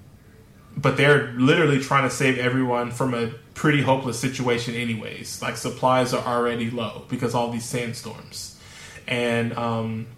but 0.77 0.97
they're 0.97 1.29
literally 1.35 1.79
trying 1.79 2.03
to 2.03 2.13
save 2.13 2.39
everyone 2.39 2.91
from 2.91 3.15
a 3.15 3.29
pretty 3.55 3.83
hopeless 3.83 4.19
situation 4.19 4.75
anyways. 4.75 5.41
Like 5.41 5.57
supplies 5.57 6.13
are 6.13 6.27
already 6.27 6.73
low 6.73 7.05
because 7.09 7.37
all 7.37 7.53
these 7.53 7.67
sandstorms. 7.67 8.59
And 9.07 9.53
um, 9.53 10.09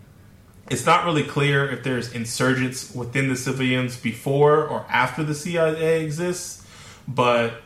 it's 0.70 0.86
not 0.86 1.04
really 1.04 1.24
clear 1.24 1.68
if 1.70 1.82
there's 1.82 2.12
insurgents 2.12 2.94
within 2.94 3.28
the 3.28 3.36
civilians 3.36 3.96
before 3.96 4.66
or 4.66 4.86
after 4.88 5.22
the 5.22 5.34
CIA 5.34 6.02
exists, 6.02 6.66
but 7.06 7.62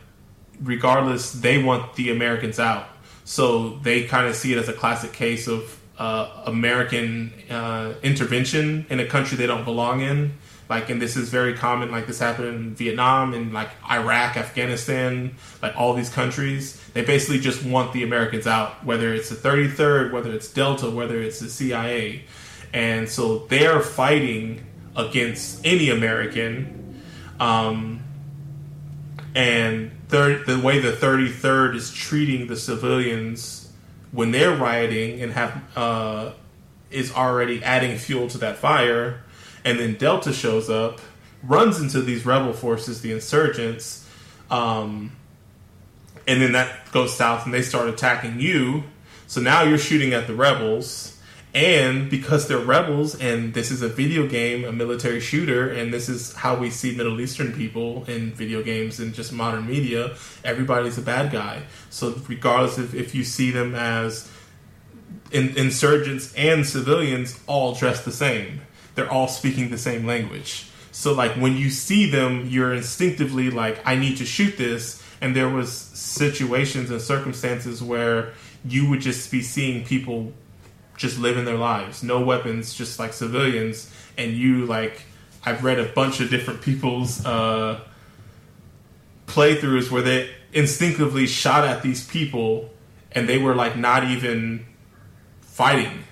regardless, 0.61 1.31
they 1.31 1.61
want 1.63 1.95
the 1.95 2.11
Americans 2.11 2.59
out. 2.59 2.87
So 3.23 3.77
they 3.77 4.03
kind 4.03 4.27
of 4.27 4.35
see 4.35 4.51
it 4.53 4.57
as 4.57 4.67
a 4.67 4.73
classic 4.73 5.13
case 5.13 5.47
of 5.47 5.79
uh, 5.97 6.43
American 6.45 7.33
uh, 7.49 7.93
intervention 8.03 8.85
in 8.89 8.99
a 8.99 9.05
country 9.05 9.37
they 9.37 9.47
don't 9.47 9.65
belong 9.65 10.01
in. 10.01 10.33
Like, 10.67 10.89
and 10.89 11.01
this 11.01 11.17
is 11.17 11.29
very 11.29 11.55
common. 11.55 11.89
Like, 11.89 12.05
this 12.05 12.19
happened 12.19 12.47
in 12.47 12.75
Vietnam 12.75 13.33
and 13.33 13.53
like 13.53 13.69
Iraq, 13.89 14.37
Afghanistan, 14.37 15.35
like 15.63 15.75
all 15.75 15.93
these 15.93 16.09
countries. 16.09 16.79
They 16.93 17.03
basically 17.03 17.39
just 17.39 17.63
want 17.63 17.91
the 17.93 18.03
Americans 18.03 18.45
out, 18.45 18.85
whether 18.85 19.13
it's 19.13 19.29
the 19.29 19.35
33rd, 19.35 20.11
whether 20.11 20.31
it's 20.31 20.51
Delta, 20.51 20.89
whether 20.89 21.19
it's 21.19 21.39
the 21.39 21.49
CIA 21.49 22.25
and 22.73 23.09
so 23.09 23.39
they're 23.47 23.81
fighting 23.81 24.65
against 24.95 25.65
any 25.65 25.89
American. 25.89 27.01
Um, 27.39 28.03
and 29.35 29.91
third, 30.09 30.45
the 30.45 30.59
way 30.59 30.79
the 30.79 30.91
33rd 30.91 31.75
is 31.75 31.93
treating 31.93 32.47
the 32.47 32.55
civilians 32.55 33.71
when 34.11 34.31
they're 34.31 34.55
rioting 34.55 35.21
and 35.21 35.31
have 35.33 35.61
uh, 35.75 36.31
is 36.89 37.13
already 37.13 37.63
adding 37.63 37.97
fuel 37.97 38.27
to 38.29 38.37
that 38.39 38.57
fire. 38.57 39.21
And 39.63 39.79
then 39.79 39.95
Delta 39.95 40.33
shows 40.33 40.69
up, 40.69 40.99
runs 41.43 41.79
into 41.79 42.01
these 42.01 42.25
rebel 42.25 42.53
forces, 42.53 43.01
the 43.01 43.11
insurgents, 43.11 44.07
um, 44.49 45.11
and 46.27 46.41
then 46.41 46.53
that 46.53 46.91
goes 46.91 47.15
south, 47.15 47.45
and 47.45 47.53
they 47.53 47.61
start 47.61 47.89
attacking 47.89 48.39
you. 48.39 48.83
So 49.27 49.41
now 49.41 49.63
you're 49.63 49.77
shooting 49.77 50.13
at 50.13 50.27
the 50.27 50.33
rebels 50.33 51.18
and 51.53 52.11
because 52.11 52.47
they're 52.47 52.59
rebels 52.59 53.15
and 53.19 53.55
this 53.55 53.71
is 53.71 53.81
a 53.81 53.89
video 53.89 54.27
game 54.27 54.63
a 54.65 54.71
military 54.71 55.19
shooter 55.19 55.67
and 55.69 55.91
this 55.91 56.07
is 56.07 56.33
how 56.33 56.55
we 56.55 56.69
see 56.69 56.95
middle 56.95 57.19
eastern 57.19 57.51
people 57.53 58.05
in 58.05 58.31
video 58.31 58.61
games 58.61 58.99
and 58.99 59.15
just 59.15 59.33
modern 59.33 59.65
media 59.65 60.15
everybody's 60.43 60.97
a 60.97 61.01
bad 61.01 61.31
guy. 61.31 61.63
So 61.89 62.15
regardless 62.27 62.77
of 62.77 62.93
if 62.93 63.15
you 63.15 63.23
see 63.23 63.49
them 63.49 63.73
as 63.73 64.31
in, 65.31 65.57
insurgents 65.57 66.33
and 66.35 66.65
civilians 66.65 67.39
all 67.47 67.73
dressed 67.73 68.05
the 68.05 68.11
same. 68.11 68.61
They're 68.93 69.11
all 69.11 69.27
speaking 69.27 69.71
the 69.71 69.77
same 69.77 70.05
language. 70.05 70.69
So 70.91 71.13
like 71.13 71.31
when 71.31 71.57
you 71.57 71.71
see 71.71 72.11
them 72.11 72.45
you're 72.47 72.73
instinctively 72.73 73.49
like 73.49 73.81
i 73.87 73.95
need 73.95 74.17
to 74.17 74.25
shoot 74.25 74.55
this. 74.55 75.01
And 75.19 75.35
there 75.35 75.49
was 75.49 75.71
situations 75.71 76.91
and 76.91 77.01
circumstances 77.01 77.81
where 77.81 78.33
you 78.63 78.87
would 78.89 79.01
just 79.01 79.31
be 79.31 79.41
seeing 79.41 79.83
people 79.83 80.31
just 80.99 81.17
living 81.17 81.45
their 81.45 81.57
lives, 81.57 82.03
no 82.03 82.19
weapons, 82.19 82.75
just 82.75 82.99
like 82.99 83.13
civilians. 83.13 83.91
And 84.17 84.33
you 84.33 84.65
like, 84.65 85.01
I've 85.43 85.63
read 85.63 85.79
a 85.79 85.85
bunch 85.85 86.19
of 86.19 86.29
different 86.29 86.61
people's 86.61 87.25
uh, 87.25 87.79
playthroughs 89.25 89.89
where 89.89 90.01
they 90.01 90.29
instinctively 90.51 91.25
shot 91.25 91.65
at 91.65 91.81
these 91.81 92.05
people, 92.05 92.69
and 93.13 93.27
they 93.27 93.37
were 93.37 93.55
like 93.55 93.77
not 93.77 94.03
even 94.03 94.65
fighting. 95.41 96.03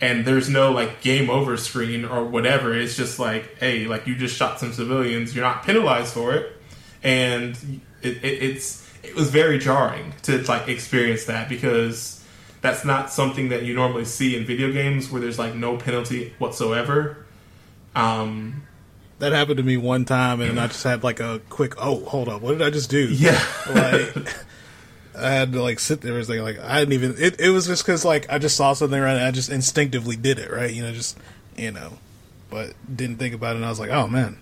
And 0.00 0.24
there's 0.24 0.48
no 0.48 0.72
like 0.72 1.00
game 1.02 1.30
over 1.30 1.56
screen 1.56 2.04
or 2.04 2.24
whatever. 2.24 2.74
It's 2.74 2.96
just 2.96 3.20
like, 3.20 3.58
hey, 3.58 3.86
like 3.86 4.08
you 4.08 4.16
just 4.16 4.36
shot 4.36 4.58
some 4.58 4.72
civilians. 4.72 5.36
You're 5.36 5.44
not 5.44 5.64
penalized 5.64 6.12
for 6.12 6.34
it, 6.34 6.52
and 7.04 7.56
it, 8.02 8.16
it, 8.24 8.42
it's 8.42 8.90
it 9.04 9.14
was 9.14 9.30
very 9.30 9.60
jarring 9.60 10.12
to 10.22 10.42
like 10.42 10.66
experience 10.66 11.26
that 11.26 11.48
because 11.48 12.21
that's 12.62 12.84
not 12.84 13.10
something 13.10 13.50
that 13.50 13.64
you 13.64 13.74
normally 13.74 14.04
see 14.04 14.36
in 14.36 14.46
video 14.46 14.72
games 14.72 15.10
where 15.10 15.20
there's 15.20 15.38
like 15.38 15.54
no 15.54 15.76
penalty 15.76 16.32
whatsoever. 16.38 17.26
Um, 17.94 18.62
that 19.18 19.32
happened 19.32 19.58
to 19.58 19.62
me 19.62 19.76
one 19.76 20.04
time, 20.04 20.40
and 20.40 20.58
I 20.58 20.68
just 20.68 20.82
had 20.82 21.04
like 21.04 21.20
a 21.20 21.40
quick, 21.50 21.74
oh, 21.78 22.04
hold 22.04 22.28
up, 22.28 22.40
what 22.40 22.52
did 22.52 22.62
I 22.62 22.70
just 22.70 22.88
do? 22.88 23.08
Yeah, 23.12 23.40
like 23.68 24.34
I 25.18 25.30
had 25.30 25.52
to 25.52 25.62
like 25.62 25.78
sit 25.78 26.00
there 26.00 26.16
and 26.16 26.28
like, 26.28 26.58
I 26.60 26.78
didn't 26.78 26.94
even. 26.94 27.14
It, 27.18 27.40
it 27.40 27.50
was 27.50 27.66
just 27.66 27.84
because 27.84 28.04
like 28.04 28.32
I 28.32 28.38
just 28.38 28.56
saw 28.56 28.72
something 28.72 28.98
right, 28.98 29.16
and 29.16 29.24
I 29.24 29.30
just 29.30 29.50
instinctively 29.50 30.16
did 30.16 30.38
it, 30.38 30.50
right? 30.50 30.72
You 30.72 30.82
know, 30.82 30.92
just 30.92 31.18
you 31.56 31.70
know, 31.70 31.98
but 32.48 32.74
didn't 32.94 33.18
think 33.18 33.34
about 33.34 33.54
it. 33.54 33.56
and 33.56 33.64
I 33.64 33.68
was 33.68 33.80
like, 33.80 33.90
oh 33.90 34.06
man, 34.06 34.38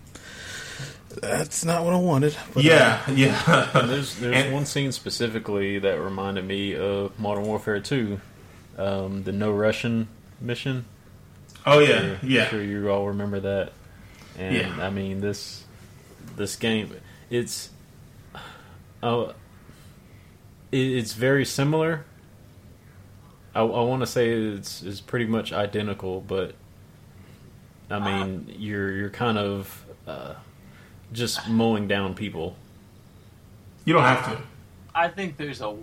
that's 1.10 1.64
not 1.64 1.84
what 1.84 1.92
I 1.92 1.96
wanted. 1.96 2.36
But, 2.54 2.62
yeah, 2.62 3.02
uh, 3.06 3.10
yeah. 3.14 3.70
there's 3.86 4.16
there's 4.18 4.36
and, 4.36 4.54
one 4.54 4.64
scene 4.64 4.92
specifically 4.92 5.78
that 5.80 6.00
reminded 6.00 6.46
me 6.46 6.76
of 6.76 7.18
Modern 7.18 7.44
Warfare 7.44 7.80
2, 7.80 8.20
um, 8.78 9.24
the 9.24 9.32
No 9.32 9.50
Russian 9.52 10.08
mission. 10.40 10.84
Oh 11.66 11.80
yeah, 11.80 12.16
I'm 12.22 12.28
yeah. 12.28 12.46
Sure, 12.46 12.62
you 12.62 12.88
all 12.90 13.08
remember 13.08 13.40
that. 13.40 13.72
And 14.38 14.54
yeah. 14.54 14.76
I 14.80 14.90
mean 14.90 15.20
this 15.20 15.64
this 16.36 16.56
game, 16.56 16.94
it's 17.28 17.70
oh, 19.02 19.34
it's 20.70 21.12
very 21.12 21.44
similar. 21.44 22.04
I, 23.52 23.60
I 23.60 23.82
want 23.82 24.02
to 24.02 24.06
say 24.06 24.30
it's 24.30 24.82
is 24.82 25.00
pretty 25.00 25.26
much 25.26 25.52
identical, 25.52 26.20
but 26.20 26.54
I 27.90 27.98
mean 27.98 28.46
uh, 28.48 28.52
you're 28.56 28.92
you're 28.92 29.10
kind 29.10 29.38
of. 29.38 29.84
Uh, 30.06 30.34
just 31.12 31.48
mowing 31.48 31.88
down 31.88 32.14
people. 32.14 32.56
You 33.84 33.94
don't 33.94 34.02
have 34.02 34.24
to. 34.26 34.42
I 34.94 35.08
think 35.08 35.36
there's 35.36 35.60
a 35.60 35.76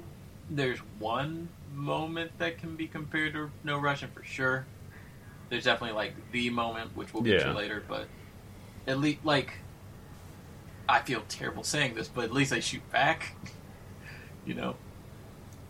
there's 0.50 0.80
one 1.00 1.50
moment 1.74 2.32
that 2.40 2.58
can 2.58 2.76
be 2.76 2.88
compared 2.88 3.34
to 3.34 3.52
No 3.64 3.80
Russian 3.80 4.10
for 4.14 4.24
sure. 4.24 4.66
There's 5.50 5.64
definitely 5.64 5.96
like 5.96 6.14
the 6.32 6.50
moment, 6.50 6.96
which 6.96 7.14
we'll 7.14 7.24
get 7.24 7.42
yeah. 7.42 7.48
to 7.48 7.54
later, 7.54 7.84
but 7.88 8.08
at 8.86 9.00
least 9.00 9.20
like 9.24 9.54
I 10.88 11.00
feel 11.00 11.24
terrible 11.28 11.64
saying 11.64 11.96
this, 11.96 12.08
but 12.08 12.26
at 12.26 12.34
least 12.34 12.52
they 12.52 12.62
shoot 12.62 12.90
back. 12.92 13.36
you 14.46 14.54
know. 14.54 14.76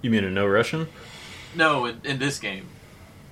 You 0.02 0.12
mean 0.12 0.24
a 0.24 0.30
No 0.30 0.46
Russian? 0.46 0.88
No, 1.56 1.86
in, 1.86 2.02
in 2.04 2.20
this 2.20 2.40
game. 2.40 2.68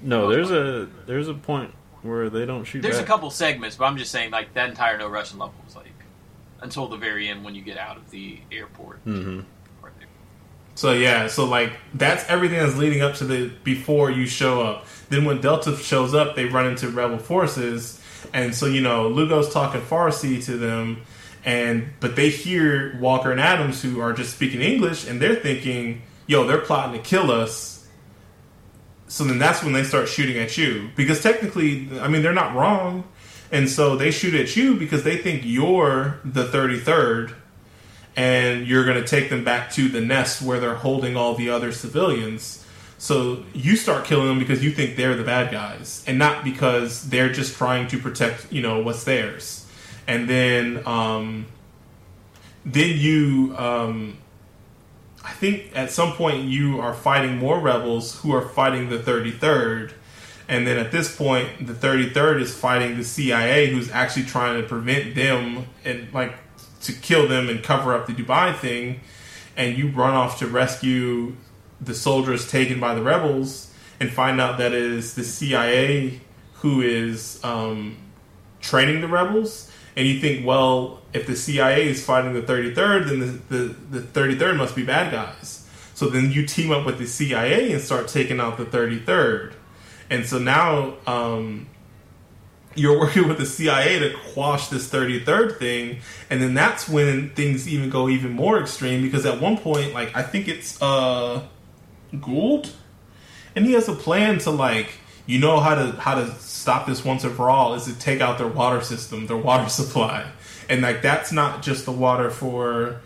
No, 0.01 0.29
there's 0.29 0.51
a 0.51 0.89
there's 1.05 1.27
a 1.27 1.33
point 1.33 1.73
where 2.01 2.29
they 2.29 2.45
don't 2.45 2.65
shoot. 2.65 2.81
There's 2.81 2.97
back. 2.97 3.05
a 3.05 3.07
couple 3.07 3.29
segments, 3.29 3.75
but 3.75 3.85
I'm 3.85 3.97
just 3.97 4.11
saying 4.11 4.31
like 4.31 4.53
that 4.53 4.69
entire 4.69 4.97
No 4.97 5.07
Russian 5.07 5.39
level 5.39 5.55
was 5.63 5.75
like 5.75 5.87
until 6.61 6.87
the 6.87 6.97
very 6.97 7.27
end 7.27 7.43
when 7.43 7.55
you 7.55 7.61
get 7.61 7.77
out 7.77 7.97
of 7.97 8.09
the 8.11 8.39
airport. 8.51 9.05
Mm-hmm. 9.05 9.41
So 10.75 10.91
yeah, 10.91 11.27
so 11.27 11.45
like 11.45 11.71
that's 11.93 12.27
everything 12.29 12.59
that's 12.59 12.75
leading 12.75 13.01
up 13.01 13.15
to 13.15 13.25
the 13.25 13.47
before 13.63 14.11
you 14.11 14.25
show 14.25 14.61
up. 14.61 14.85
Then 15.07 15.23
when 15.23 15.39
Delta 15.39 15.75
shows 15.77 16.13
up, 16.13 16.35
they 16.35 16.45
run 16.45 16.67
into 16.67 16.89
rebel 16.89 17.17
forces, 17.17 18.01
and 18.33 18.53
so 18.53 18.65
you 18.65 18.81
know 18.81 19.07
Lugo's 19.07 19.53
talking 19.53 19.79
Farsi 19.79 20.43
to 20.45 20.57
them, 20.57 21.01
and 21.45 21.87
but 22.01 22.17
they 22.17 22.29
hear 22.29 22.97
Walker 22.99 23.31
and 23.31 23.39
Adams 23.39 23.81
who 23.81 24.01
are 24.01 24.11
just 24.11 24.35
speaking 24.35 24.59
English, 24.59 25.07
and 25.07 25.21
they're 25.21 25.37
thinking, 25.37 26.01
"Yo, 26.27 26.45
they're 26.45 26.57
plotting 26.57 27.01
to 27.01 27.07
kill 27.07 27.31
us." 27.31 27.87
So 29.07 29.23
then 29.23 29.39
that's 29.39 29.63
when 29.63 29.71
they 29.71 29.83
start 29.85 30.09
shooting 30.09 30.37
at 30.37 30.57
you 30.57 30.89
because 30.97 31.23
technically, 31.23 31.87
I 32.01 32.09
mean, 32.09 32.21
they're 32.21 32.33
not 32.33 32.53
wrong. 32.53 33.05
And 33.55 33.69
so 33.69 33.95
they 33.95 34.11
shoot 34.11 34.33
at 34.33 34.57
you 34.57 34.75
because 34.75 35.03
they 35.03 35.15
think 35.15 35.43
you're 35.45 36.19
the 36.25 36.43
33rd 36.43 37.35
and 38.17 38.67
you're 38.67 38.83
going 38.83 39.01
to 39.01 39.07
take 39.07 39.29
them 39.29 39.45
back 39.45 39.71
to 39.75 39.87
the 39.87 40.01
nest 40.01 40.41
where 40.41 40.59
they're 40.59 40.75
holding 40.75 41.15
all 41.15 41.35
the 41.35 41.49
other 41.49 41.71
civilians. 41.71 42.65
So 42.97 43.45
you 43.53 43.77
start 43.77 44.03
killing 44.03 44.27
them 44.27 44.39
because 44.39 44.61
you 44.61 44.71
think 44.71 44.97
they're 44.97 45.15
the 45.15 45.23
bad 45.23 45.53
guys 45.53 46.03
and 46.05 46.19
not 46.19 46.43
because 46.43 47.07
they're 47.07 47.31
just 47.31 47.55
trying 47.55 47.87
to 47.87 47.97
protect, 47.97 48.51
you 48.51 48.61
know, 48.61 48.81
what's 48.81 49.05
theirs. 49.05 49.65
And 50.05 50.27
then 50.27 50.85
um 50.85 51.45
then 52.65 52.97
you 52.97 53.55
um 53.57 54.17
I 55.23 55.31
think 55.31 55.71
at 55.73 55.91
some 55.91 56.11
point 56.11 56.49
you 56.49 56.81
are 56.81 56.93
fighting 56.93 57.37
more 57.37 57.61
rebels 57.61 58.19
who 58.19 58.35
are 58.35 58.41
fighting 58.41 58.89
the 58.89 58.97
33rd 58.97 59.93
and 60.47 60.67
then 60.67 60.77
at 60.77 60.91
this 60.91 61.15
point, 61.15 61.65
the 61.65 61.73
33rd 61.73 62.41
is 62.41 62.55
fighting 62.55 62.97
the 62.97 63.03
CIA, 63.03 63.67
who's 63.67 63.89
actually 63.91 64.25
trying 64.25 64.61
to 64.61 64.67
prevent 64.67 65.15
them 65.15 65.65
and 65.83 66.11
like 66.13 66.35
to 66.81 66.93
kill 66.93 67.27
them 67.27 67.49
and 67.49 67.63
cover 67.63 67.93
up 67.93 68.05
the 68.05 68.13
Dubai 68.13 68.55
thing. 68.55 68.99
And 69.57 69.77
you 69.77 69.87
run 69.89 70.13
off 70.13 70.39
to 70.39 70.47
rescue 70.47 71.35
the 71.81 71.95
soldiers 71.95 72.49
taken 72.49 72.79
by 72.79 72.93
the 72.93 73.01
rebels 73.01 73.73
and 73.99 74.11
find 74.11 74.39
out 74.39 74.57
that 74.57 74.73
it 74.73 74.81
is 74.81 75.15
the 75.15 75.23
CIA 75.23 76.19
who 76.55 76.81
is 76.81 77.43
um, 77.43 77.97
training 78.59 79.01
the 79.01 79.07
rebels. 79.07 79.71
and 79.95 80.07
you 80.07 80.19
think, 80.19 80.45
well, 80.45 81.01
if 81.13 81.25
the 81.25 81.35
CIA 81.35 81.87
is 81.87 82.03
fighting 82.03 82.33
the 82.33 82.41
33rd, 82.41 83.07
then 83.07 83.19
the, 83.19 83.57
the, 83.57 83.99
the 83.99 84.19
33rd 84.19 84.57
must 84.57 84.75
be 84.75 84.83
bad 84.83 85.11
guys. 85.11 85.65
So 85.93 86.09
then 86.09 86.31
you 86.31 86.45
team 86.45 86.71
up 86.71 86.85
with 86.85 86.97
the 86.97 87.07
CIA 87.07 87.71
and 87.71 87.81
start 87.81 88.09
taking 88.09 88.41
out 88.41 88.57
the 88.57 88.65
33rd. 88.65 89.53
And 90.09 90.25
so 90.25 90.37
now 90.37 90.95
um, 91.07 91.67
you're 92.75 92.99
working 93.05 93.27
with 93.27 93.37
the 93.37 93.45
CIA 93.45 93.99
to 93.99 94.15
quash 94.33 94.67
this 94.67 94.89
33rd 94.89 95.57
thing. 95.57 95.99
And 96.29 96.41
then 96.41 96.53
that's 96.53 96.87
when 96.87 97.29
things 97.31 97.67
even 97.67 97.89
go 97.89 98.09
even 98.09 98.31
more 98.31 98.59
extreme 98.59 99.01
because 99.01 99.25
at 99.25 99.41
one 99.41 99.57
point, 99.57 99.93
like, 99.93 100.15
I 100.15 100.23
think 100.23 100.47
it's 100.47 100.81
uh, 100.81 101.43
Gould, 102.21 102.71
and 103.55 103.65
he 103.65 103.73
has 103.73 103.87
a 103.87 103.95
plan 103.95 104.39
to, 104.39 104.51
like, 104.51 104.99
you 105.25 105.39
know 105.39 105.59
how 105.59 105.75
to 105.75 105.91
how 105.93 106.15
to 106.15 106.31
stop 106.35 106.85
this 106.85 107.03
once 107.03 107.23
and 107.23 107.35
for 107.35 107.49
all 107.49 107.73
is 107.73 107.85
to 107.85 107.97
take 107.97 108.21
out 108.21 108.37
their 108.37 108.47
water 108.47 108.81
system, 108.81 109.27
their 109.27 109.37
water 109.37 109.69
supply. 109.81 110.25
And 110.69 110.81
like 110.81 111.01
that's 111.01 111.31
not 111.31 111.61
just 111.61 111.85
the 111.85 111.91
water 111.91 112.29
for 112.29 113.01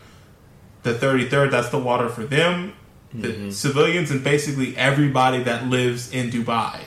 the 0.84 0.94
33rd, 0.94 1.52
that's 1.52 1.70
the 1.70 1.80
water 1.80 2.10
for 2.10 2.26
them, 2.26 2.74
the 3.14 3.28
mm-hmm. 3.30 3.50
civilians 3.50 4.12
and 4.12 4.24
basically 4.24 4.76
everybody 4.78 5.44
that 5.44 5.68
lives 5.68 6.12
in 6.12 6.30
Dubai. 6.30 6.80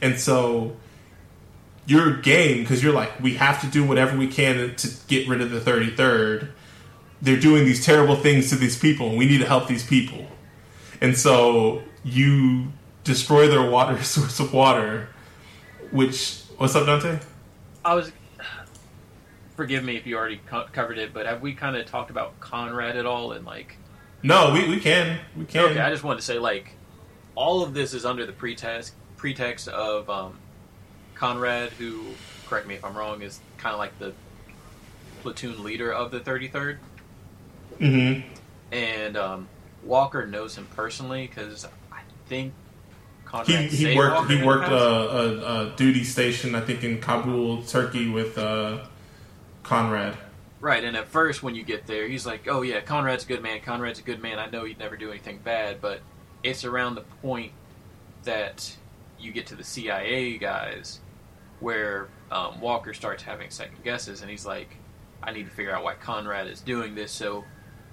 And 0.00 0.18
so 0.18 0.76
your 1.86 2.18
game 2.18 2.60
because 2.60 2.82
you're 2.82 2.92
like 2.92 3.18
we 3.20 3.34
have 3.34 3.60
to 3.62 3.66
do 3.66 3.84
whatever 3.84 4.16
we 4.16 4.28
can 4.28 4.74
to 4.76 4.88
get 5.08 5.26
rid 5.26 5.40
of 5.40 5.50
the 5.50 5.60
33rd. 5.60 6.50
They're 7.20 7.40
doing 7.40 7.64
these 7.64 7.84
terrible 7.84 8.14
things 8.14 8.50
to 8.50 8.56
these 8.56 8.78
people 8.78 9.08
and 9.08 9.18
we 9.18 9.26
need 9.26 9.38
to 9.38 9.46
help 9.46 9.66
these 9.66 9.84
people. 9.84 10.26
And 11.00 11.16
so 11.16 11.82
you 12.04 12.72
destroy 13.04 13.48
their 13.48 13.68
water 13.68 14.02
source 14.02 14.38
of 14.38 14.52
water. 14.52 15.08
Which 15.90 16.42
what's 16.58 16.74
up, 16.74 16.86
Dante? 16.86 17.18
I 17.84 17.94
was. 17.94 18.12
Forgive 19.56 19.82
me 19.82 19.96
if 19.96 20.06
you 20.06 20.16
already 20.16 20.40
co- 20.46 20.66
covered 20.72 20.98
it, 20.98 21.12
but 21.12 21.26
have 21.26 21.42
we 21.42 21.52
kind 21.52 21.76
of 21.76 21.84
talked 21.86 22.10
about 22.10 22.38
Conrad 22.38 22.96
at 22.96 23.06
all? 23.06 23.32
And 23.32 23.44
like, 23.44 23.76
no, 24.22 24.52
we, 24.52 24.68
we 24.68 24.78
can 24.78 25.18
we 25.36 25.46
can. 25.46 25.70
Okay, 25.70 25.80
I 25.80 25.90
just 25.90 26.04
wanted 26.04 26.20
to 26.20 26.24
say 26.24 26.38
like, 26.38 26.74
all 27.34 27.62
of 27.62 27.74
this 27.74 27.92
is 27.94 28.04
under 28.04 28.24
the 28.24 28.32
pretext 28.32 28.92
pretext 29.18 29.68
of 29.68 30.08
um, 30.08 30.38
Conrad, 31.14 31.72
who 31.72 32.04
correct 32.46 32.66
me 32.66 32.76
if 32.76 32.84
I'm 32.84 32.96
wrong, 32.96 33.20
is 33.20 33.40
kind 33.58 33.74
of 33.74 33.78
like 33.78 33.98
the 33.98 34.14
platoon 35.20 35.62
leader 35.62 35.92
of 35.92 36.10
the 36.10 36.20
33rd. 36.20 36.78
Mm-hmm. 37.78 38.26
And 38.72 39.16
um, 39.16 39.48
Walker 39.84 40.26
knows 40.26 40.56
him 40.56 40.66
personally 40.74 41.26
because 41.26 41.66
I 41.92 42.00
think 42.26 42.54
Conrad 43.24 43.70
he, 43.70 43.88
he 43.88 43.96
worked 43.96 44.30
he 44.30 44.42
worked 44.42 44.70
a, 44.70 44.74
a, 44.74 45.66
a, 45.66 45.76
duty 45.76 46.04
station 46.04 46.54
I 46.54 46.62
think 46.62 46.82
in 46.82 47.00
Kabul, 47.00 47.62
Turkey 47.62 48.08
with 48.08 48.38
uh, 48.38 48.86
Conrad. 49.62 50.16
Right, 50.60 50.82
and 50.82 50.96
at 50.96 51.06
first 51.06 51.42
when 51.42 51.54
you 51.54 51.62
get 51.62 51.86
there, 51.86 52.08
he's 52.08 52.26
like, 52.26 52.48
"Oh 52.48 52.62
yeah, 52.62 52.80
Conrad's 52.80 53.24
a 53.24 53.28
good 53.28 53.42
man. 53.42 53.60
Conrad's 53.60 54.00
a 54.00 54.02
good 54.02 54.20
man. 54.20 54.38
I 54.38 54.48
know 54.50 54.64
he'd 54.64 54.78
never 54.78 54.96
do 54.96 55.10
anything 55.10 55.38
bad." 55.38 55.80
But 55.80 56.00
it's 56.42 56.64
around 56.64 56.94
the 56.94 57.02
point 57.22 57.52
that 58.24 58.76
you 59.18 59.32
get 59.32 59.46
to 59.48 59.54
the 59.54 59.64
CIA 59.64 60.38
guys 60.38 61.00
where 61.60 62.08
um, 62.30 62.60
Walker 62.60 62.94
starts 62.94 63.22
having 63.22 63.50
second 63.50 63.82
guesses, 63.82 64.22
and 64.22 64.30
he's 64.30 64.46
like, 64.46 64.76
"I 65.22 65.32
need 65.32 65.44
to 65.44 65.50
figure 65.50 65.74
out 65.74 65.84
why 65.84 65.94
Conrad 65.94 66.46
is 66.46 66.60
doing 66.60 66.94
this." 66.94 67.12
So 67.12 67.44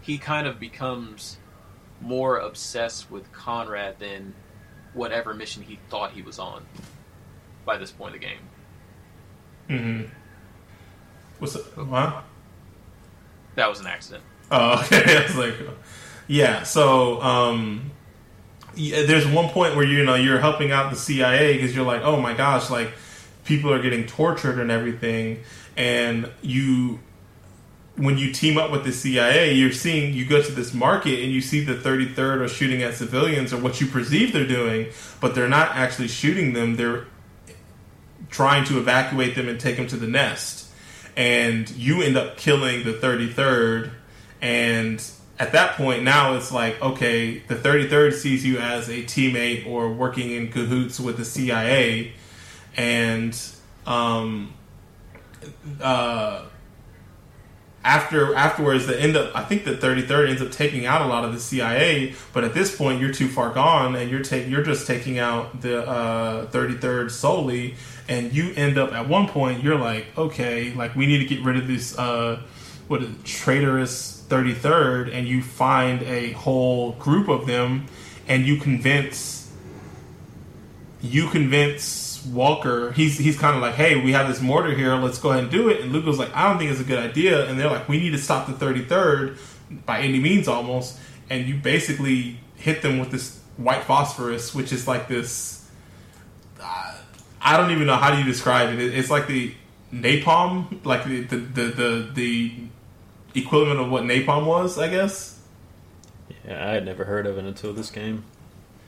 he 0.02 0.18
kind 0.18 0.48
of 0.48 0.60
becomes 0.60 1.38
more 2.02 2.38
obsessed 2.38 3.10
with 3.10 3.32
Conrad 3.32 4.00
than 4.00 4.34
whatever 4.94 5.34
mission 5.34 5.64
he 5.64 5.80
thought 5.90 6.12
he 6.12 6.22
was 6.22 6.40
on 6.40 6.66
by 7.66 7.78
this 7.78 7.92
point 7.92 8.16
of 8.16 8.22
the 8.22 8.28
game. 8.28 8.40
Mm-hmm. 9.70 10.14
What's 11.40 11.56
it? 11.56 11.64
What? 11.76 12.24
That 13.56 13.70
was 13.70 13.80
an 13.80 13.88
accident. 13.88 14.24
Oh, 14.52 14.82
okay. 14.86 15.18
I 15.18 15.24
was 15.24 15.36
like, 15.36 15.56
yeah. 16.28 16.64
So, 16.64 17.22
um, 17.22 17.92
there's 18.76 19.28
one 19.28 19.50
point 19.50 19.76
where 19.76 19.86
you 19.86 20.04
know 20.04 20.16
you're 20.16 20.40
helping 20.40 20.72
out 20.72 20.92
the 20.92 20.98
CIA 20.98 21.54
because 21.54 21.76
you're 21.76 21.86
like, 21.86 22.02
oh 22.02 22.20
my 22.20 22.34
gosh, 22.34 22.70
like 22.70 22.92
people 23.46 23.72
are 23.72 23.82
getting 23.82 24.06
tortured 24.06 24.60
and 24.60 24.72
everything, 24.72 25.44
and 25.76 26.30
you 26.42 27.00
when 27.98 28.18
you 28.18 28.32
team 28.32 28.58
up 28.58 28.72
with 28.72 28.84
the 28.84 28.92
CIA, 28.92 29.54
you're 29.54 29.72
seeing 29.72 30.14
you 30.14 30.26
go 30.26 30.42
to 30.42 30.52
this 30.52 30.74
market 30.74 31.24
and 31.24 31.32
you 31.32 31.40
see 31.42 31.64
the 31.64 31.76
33rd 31.76 32.42
are 32.42 32.48
shooting 32.48 32.84
at 32.84 32.94
civilians 32.94 33.54
or 33.54 33.58
what 33.58 33.80
you 33.80 33.88
perceive 33.88 34.34
they're 34.34 34.46
doing, 34.46 34.88
but 35.22 35.34
they're 35.34 35.48
not 35.48 35.70
actually 35.76 36.10
shooting 36.10 36.54
them. 36.54 36.76
They're 36.76 37.06
trying 38.30 38.66
to 38.66 38.78
evacuate 38.80 39.36
them 39.36 39.48
and 39.48 39.60
take 39.60 39.78
them 39.78 39.88
to 39.88 39.96
the 39.96 40.08
nest. 40.08 40.70
And 41.16 41.70
you 41.72 42.02
end 42.02 42.18
up 42.18 42.36
killing 42.36 42.84
the 42.84 42.94
33rd. 42.94 43.92
And 44.42 45.02
at 45.38 45.52
that 45.52 45.76
point, 45.76 46.04
now 46.04 46.36
it's 46.36 46.52
like, 46.52 46.82
okay, 46.82 47.40
the 47.40 47.56
33rd 47.56 48.14
sees 48.14 48.46
you 48.46 48.60
as 48.60 48.90
a 48.90 49.04
teammate 49.04 49.68
or 49.68 49.92
working 49.92 50.32
in 50.32 50.52
cahoots 50.52 51.00
with 51.00 51.18
the 51.18 51.26
CIA. 51.26 52.14
And, 52.78 53.38
um, 53.86 54.54
uh, 55.82 56.46
after 57.86 58.34
afterwards 58.34 58.88
the 58.88 59.00
end 59.00 59.16
up 59.16 59.34
I 59.36 59.44
think 59.44 59.64
the 59.64 59.76
33rd 59.76 60.30
ends 60.30 60.42
up 60.42 60.52
taking 60.52 60.88
out 60.88 61.04
a 61.04 61.06
lot 61.06 61.24
of 61.24 61.34
the 61.34 61.40
CIA 61.40 62.16
but 62.34 62.44
at 62.44 62.56
this 62.56 62.76
point 62.76 63.00
you're 63.00 63.14
too 63.14 63.28
far 63.28 63.54
gone 63.54 63.96
and 63.96 64.10
you're 64.10 64.24
take 64.24 64.48
you're 64.48 64.64
just 64.64 64.88
taking 64.88 65.20
out 65.20 65.62
the 65.62 65.88
uh, 65.88 66.48
33rd 66.48 67.12
solely 67.12 67.76
and 68.10 68.34
you 68.34 68.54
end 68.56 68.80
up 68.80 68.92
at 68.92 69.08
one 69.08 69.28
point 69.28 69.64
you're 69.64 69.78
like 69.78 70.08
okay 70.18 70.74
like 70.74 70.96
we 70.96 71.06
need 71.06 71.20
to 71.20 71.26
get 71.26 71.46
rid 71.46 71.58
of 71.58 71.68
this 71.68 71.96
uh, 72.00 72.42
what 72.88 73.04
is 73.04 73.10
it, 73.10 73.24
traitorous 73.24 74.15
33rd 74.28 75.14
and 75.14 75.28
you 75.28 75.42
find 75.42 76.02
a 76.04 76.32
whole 76.34 76.94
group 76.94 77.28
of 77.28 77.46
them 77.46 77.88
and 78.28 78.46
you 78.46 78.58
convince 78.58 79.52
you 81.02 81.30
convince 81.30 82.06
Walker, 82.26 82.92
he's 82.92 83.18
he's 83.18 83.38
kind 83.38 83.56
of 83.56 83.62
like, 83.62 83.76
hey, 83.76 84.02
we 84.04 84.12
have 84.14 84.28
this 84.28 84.42
mortar 84.42 84.74
here, 84.76 84.96
let's 84.96 85.20
go 85.20 85.30
ahead 85.30 85.44
and 85.44 85.52
do 85.52 85.70
it. 85.70 85.82
And 85.82 85.92
Luke 85.92 86.06
was 86.06 86.18
like, 86.18 86.36
I 86.36 86.48
don't 86.48 86.58
think 86.58 86.72
it's 86.72 86.80
a 86.80 86.86
good 86.86 87.00
idea. 87.00 87.48
And 87.48 87.60
they're 87.60 87.70
like, 87.70 87.88
we 87.88 88.00
need 88.00 88.12
to 88.12 88.18
stop 88.18 88.48
the 88.48 88.54
33rd 88.54 89.38
by 89.86 90.02
any 90.02 90.20
means 90.20 90.48
almost. 90.48 90.98
And 91.30 91.48
you 91.48 91.56
basically 91.56 92.40
hit 92.56 92.82
them 92.82 93.00
with 93.00 93.12
this 93.12 93.40
white 93.58 93.84
phosphorus, 93.84 94.54
which 94.54 94.72
is 94.72 94.88
like 94.88 95.08
this. 95.08 95.70
Uh, 96.60 96.98
I 97.42 97.58
don't 97.58 97.72
even 97.72 97.86
know 97.86 97.96
how 97.96 98.12
do 98.12 98.18
you 98.18 98.26
describe 98.26 98.74
it. 98.74 98.80
It's 98.80 99.10
like 99.10 99.28
the 99.28 99.54
napalm, 99.94 100.84
like 100.86 101.06
the 101.06 101.22
the, 101.22 101.38
the 101.38 101.64
the 101.64 102.10
the 102.14 102.54
equivalent 103.36 103.80
of 103.80 103.90
what 103.90 104.04
napalm 104.04 104.46
was, 104.46 104.78
I 104.78 104.88
guess. 104.88 105.40
Yeah, 106.48 106.70
I 106.70 106.74
had 106.74 106.86
never 106.86 107.06
heard 107.06 107.28
of 107.28 107.38
it 107.38 107.46
until 107.46 107.74
this 107.74 107.90
game. 107.90 108.24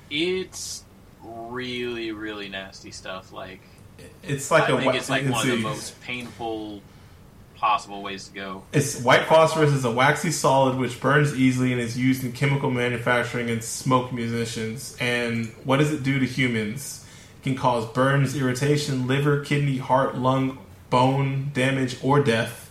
It's 0.10 0.84
really, 1.22 2.12
really 2.12 2.50
nasty 2.50 2.91
stuff. 2.91 3.32
Like 3.32 3.62
it's 4.24 4.52
like 4.52 4.70
I 4.70 4.78
a 4.78 4.80
think 4.80 4.95
it's 4.95 5.10
like 5.10 5.28
one 5.28 5.50
of 5.50 5.56
the 5.56 5.62
most 5.62 6.00
painful 6.02 6.82
possible 7.56 8.02
ways 8.04 8.28
to 8.28 8.34
go. 8.34 8.64
It's 8.72 9.02
white 9.02 9.26
phosphorus 9.26 9.72
is 9.72 9.84
a 9.84 9.91
waxy 9.91 10.32
solid 10.32 10.78
which 10.78 11.00
burns 11.02 11.36
easily 11.36 11.72
and 11.72 11.82
is 11.82 11.98
used 11.98 12.24
in 12.24 12.32
chemical 12.32 12.70
manufacturing 12.70 13.50
and 13.50 13.64
smoke 13.64 14.14
munitions. 14.14 14.95
And 15.00 15.48
what 15.64 15.78
does 15.78 15.91
it 15.91 16.04
do 16.04 16.20
to 16.20 16.26
humans? 16.26 17.06
It 17.39 17.43
can 17.43 17.56
cause 17.56 17.86
burns, 17.88 18.36
irritation, 18.36 19.08
liver, 19.08 19.43
kidney, 19.43 19.78
heart, 19.78 20.16
lung, 20.16 20.60
bone 20.89 21.52
damage, 21.54 21.98
or 22.04 22.22
death. 22.24 22.66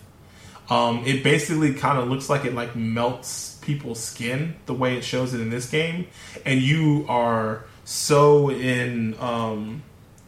Um, 0.68 1.04
it 1.06 1.22
basically 1.22 1.74
kind 1.74 1.98
of 1.98 2.08
looks 2.08 2.28
like 2.28 2.44
it 2.44 2.54
like 2.54 2.74
melts 2.74 3.56
people's 3.62 4.02
skin 4.02 4.56
the 4.66 4.74
way 4.74 4.96
it 4.96 5.02
shows 5.02 5.32
it 5.32 5.40
in 5.40 5.50
this 5.50 5.70
game, 5.70 6.08
and 6.44 6.60
you 6.60 7.06
are 7.08 7.64
so 7.84 8.50
in. 8.50 9.16
Um, 9.20 9.82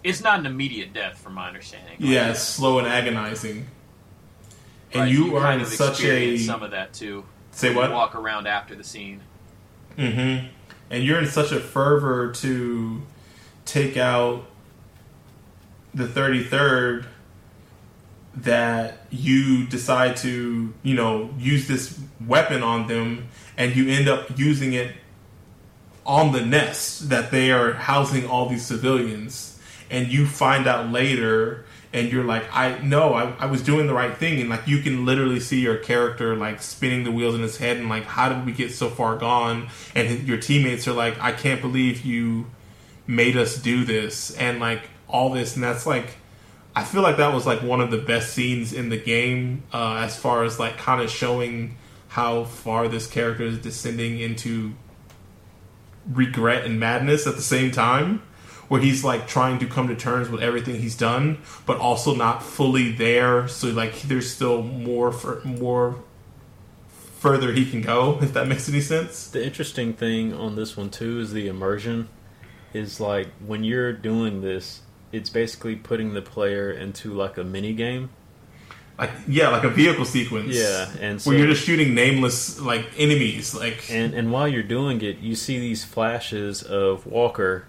it's 0.05 0.23
not 0.23 0.39
an 0.39 0.47
immediate 0.47 0.93
death, 0.93 1.19
from 1.19 1.35
my 1.35 1.49
understanding. 1.49 1.97
Yeah, 1.99 2.31
it's 2.31 2.43
slow 2.43 2.79
and 2.79 2.87
agonizing. 2.87 3.67
And 4.93 5.03
right, 5.03 5.11
you, 5.11 5.27
you, 5.27 5.37
are 5.37 5.53
in 5.53 5.67
such 5.67 6.03
a 6.03 6.39
some 6.39 6.63
of 6.63 6.71
that 6.71 6.93
too. 6.93 7.25
Say 7.51 7.75
what? 7.75 7.91
Walk 7.91 8.15
around 8.15 8.47
after 8.47 8.75
the 8.75 8.85
scene. 8.85 9.21
Mm-hmm. 9.97 10.47
And 10.91 11.05
you're 11.05 11.19
in 11.19 11.27
such 11.27 11.53
a 11.53 11.61
fervor 11.61 12.33
to 12.33 13.03
take 13.65 13.97
out 13.97 14.47
the 15.93 16.05
33rd 16.05 17.07
that 18.43 19.07
you 19.11 19.67
decide 19.67 20.17
to, 20.19 20.73
you 20.83 20.95
know, 20.95 21.31
use 21.39 21.67
this 21.67 21.99
weapon 22.27 22.63
on 22.63 22.87
them 22.87 23.29
and 23.57 23.75
you 23.75 23.89
end 23.89 24.09
up 24.09 24.39
using 24.39 24.73
it 24.73 24.95
on 26.07 26.33
the 26.33 26.45
nest 26.45 27.11
that 27.11 27.31
they 27.31 27.51
are 27.51 27.73
housing 27.73 28.27
all 28.27 28.49
these 28.49 28.65
civilians 28.65 29.59
and 29.91 30.09
you 30.09 30.27
find 30.27 30.67
out 30.67 30.91
later 30.91 31.65
and 31.93 32.13
you're 32.13 32.25
like 32.25 32.45
i 32.53 32.79
know 32.79 33.15
I, 33.15 33.31
I, 33.39 33.47
was 33.47 33.63
doing 33.63 33.87
the 33.87 33.95
right 33.95 34.17
thing. 34.17 34.41
And 34.41 34.51
like 34.51 34.67
you 34.67 34.83
can 34.83 35.05
literally 35.05 35.41
see 35.41 35.61
your 35.61 35.77
character 35.77 36.37
like 36.37 36.63
spinning 36.63 37.05
the 37.05 37.11
wheels 37.11 37.35
in 37.35 37.43
his 37.43 37.57
head 37.57 37.77
and 37.79 37.89
like 37.89 38.05
how 38.05 38.29
did 38.29 38.45
we 38.45 38.53
get 38.53 38.73
so 38.73 38.89
far 38.89 39.17
gone? 39.17 39.69
And 39.95 40.27
your 40.27 40.39
teammates 40.39 40.87
are 40.87 40.93
like 40.93 41.19
i 41.21 41.33
can't 41.33 41.61
believe 41.61 42.05
you 42.05 42.47
made 43.07 43.37
us 43.37 43.57
do 43.57 43.85
this. 43.85 44.37
And 44.37 44.61
like 44.61 44.83
all 45.09 45.31
this. 45.31 45.55
And 45.55 45.65
that's 45.65 45.87
like 45.87 46.19
I 46.79 46.85
feel 46.85 47.03
like 47.03 47.17
that 47.17 47.35
was 47.35 47.45
like 47.45 47.61
one 47.61 47.81
of 47.81 47.91
the 47.91 47.99
best 47.99 48.33
scenes 48.33 48.73
in 48.73 48.89
the 48.89 48.97
game, 48.97 49.65
uh, 49.73 49.97
as 49.97 50.17
far 50.17 50.45
as 50.45 50.61
like 50.61 50.79
kind 50.79 51.03
of 51.03 51.11
showing 51.11 51.77
how 52.07 52.45
far 52.45 52.87
this 52.87 53.09
character 53.09 53.43
is 53.43 53.59
descending 53.59 54.21
into 54.21 54.75
regret 56.09 56.65
and 56.65 56.79
madness 56.79 57.27
at 57.27 57.35
the 57.35 57.43
same 57.43 57.73
time. 57.73 58.23
Where 58.69 58.81
he's 58.81 59.03
like 59.03 59.27
trying 59.27 59.59
to 59.59 59.67
come 59.67 59.89
to 59.89 59.97
terms 59.97 60.29
with 60.29 60.41
everything 60.41 60.81
he's 60.81 60.97
done, 60.97 61.39
but 61.67 61.79
also 61.79 62.15
not 62.15 62.45
fully 62.45 62.93
there. 62.93 63.49
So 63.49 63.71
like, 63.71 64.03
there's 64.03 64.33
still 64.33 64.63
more 64.63 65.11
for 65.11 65.41
more 65.45 65.97
further 67.19 67.55
he 67.55 67.69
can 67.69 67.83
go. 67.83 68.19
If 68.23 68.35
that 68.35 68.47
makes 68.47 68.69
any 68.69 68.83
sense. 68.83 69.27
The 69.27 69.45
interesting 69.45 69.95
thing 69.95 70.33
on 70.33 70.55
this 70.55 70.77
one 70.77 70.91
too 70.91 71.19
is 71.19 71.33
the 71.33 71.49
immersion. 71.49 72.09
Is 72.73 73.01
like 73.01 73.27
when 73.45 73.65
you're 73.65 73.93
doing 73.93 74.43
this, 74.43 74.83
it's 75.13 75.31
basically 75.31 75.77
putting 75.77 76.15
the 76.15 76.23
player 76.23 76.71
into 76.71 77.13
like 77.15 77.39
a 77.39 77.45
mini 77.45 77.73
game. 77.73 78.11
Like 78.99 79.11
yeah, 79.29 79.49
like 79.49 79.63
a 79.65 79.69
vehicle 79.69 80.05
sequence. 80.05 80.57
Yeah, 80.57 80.91
and 81.01 81.23
so 81.23 81.31
where 81.31 81.39
you're 81.39 81.49
just 81.49 81.65
shooting 81.65 81.95
nameless 81.95 82.61
like 82.61 82.87
enemies. 82.97 83.55
Like 83.55 83.89
and 83.91 84.13
and 84.13 84.33
while 84.33 84.49
you're 84.49 84.65
doing 84.65 85.01
it, 85.03 85.19
you 85.19 85.37
see 85.37 85.61
these 85.61 85.85
flashes 85.85 86.63
of 86.65 87.07
Walker, 87.07 87.67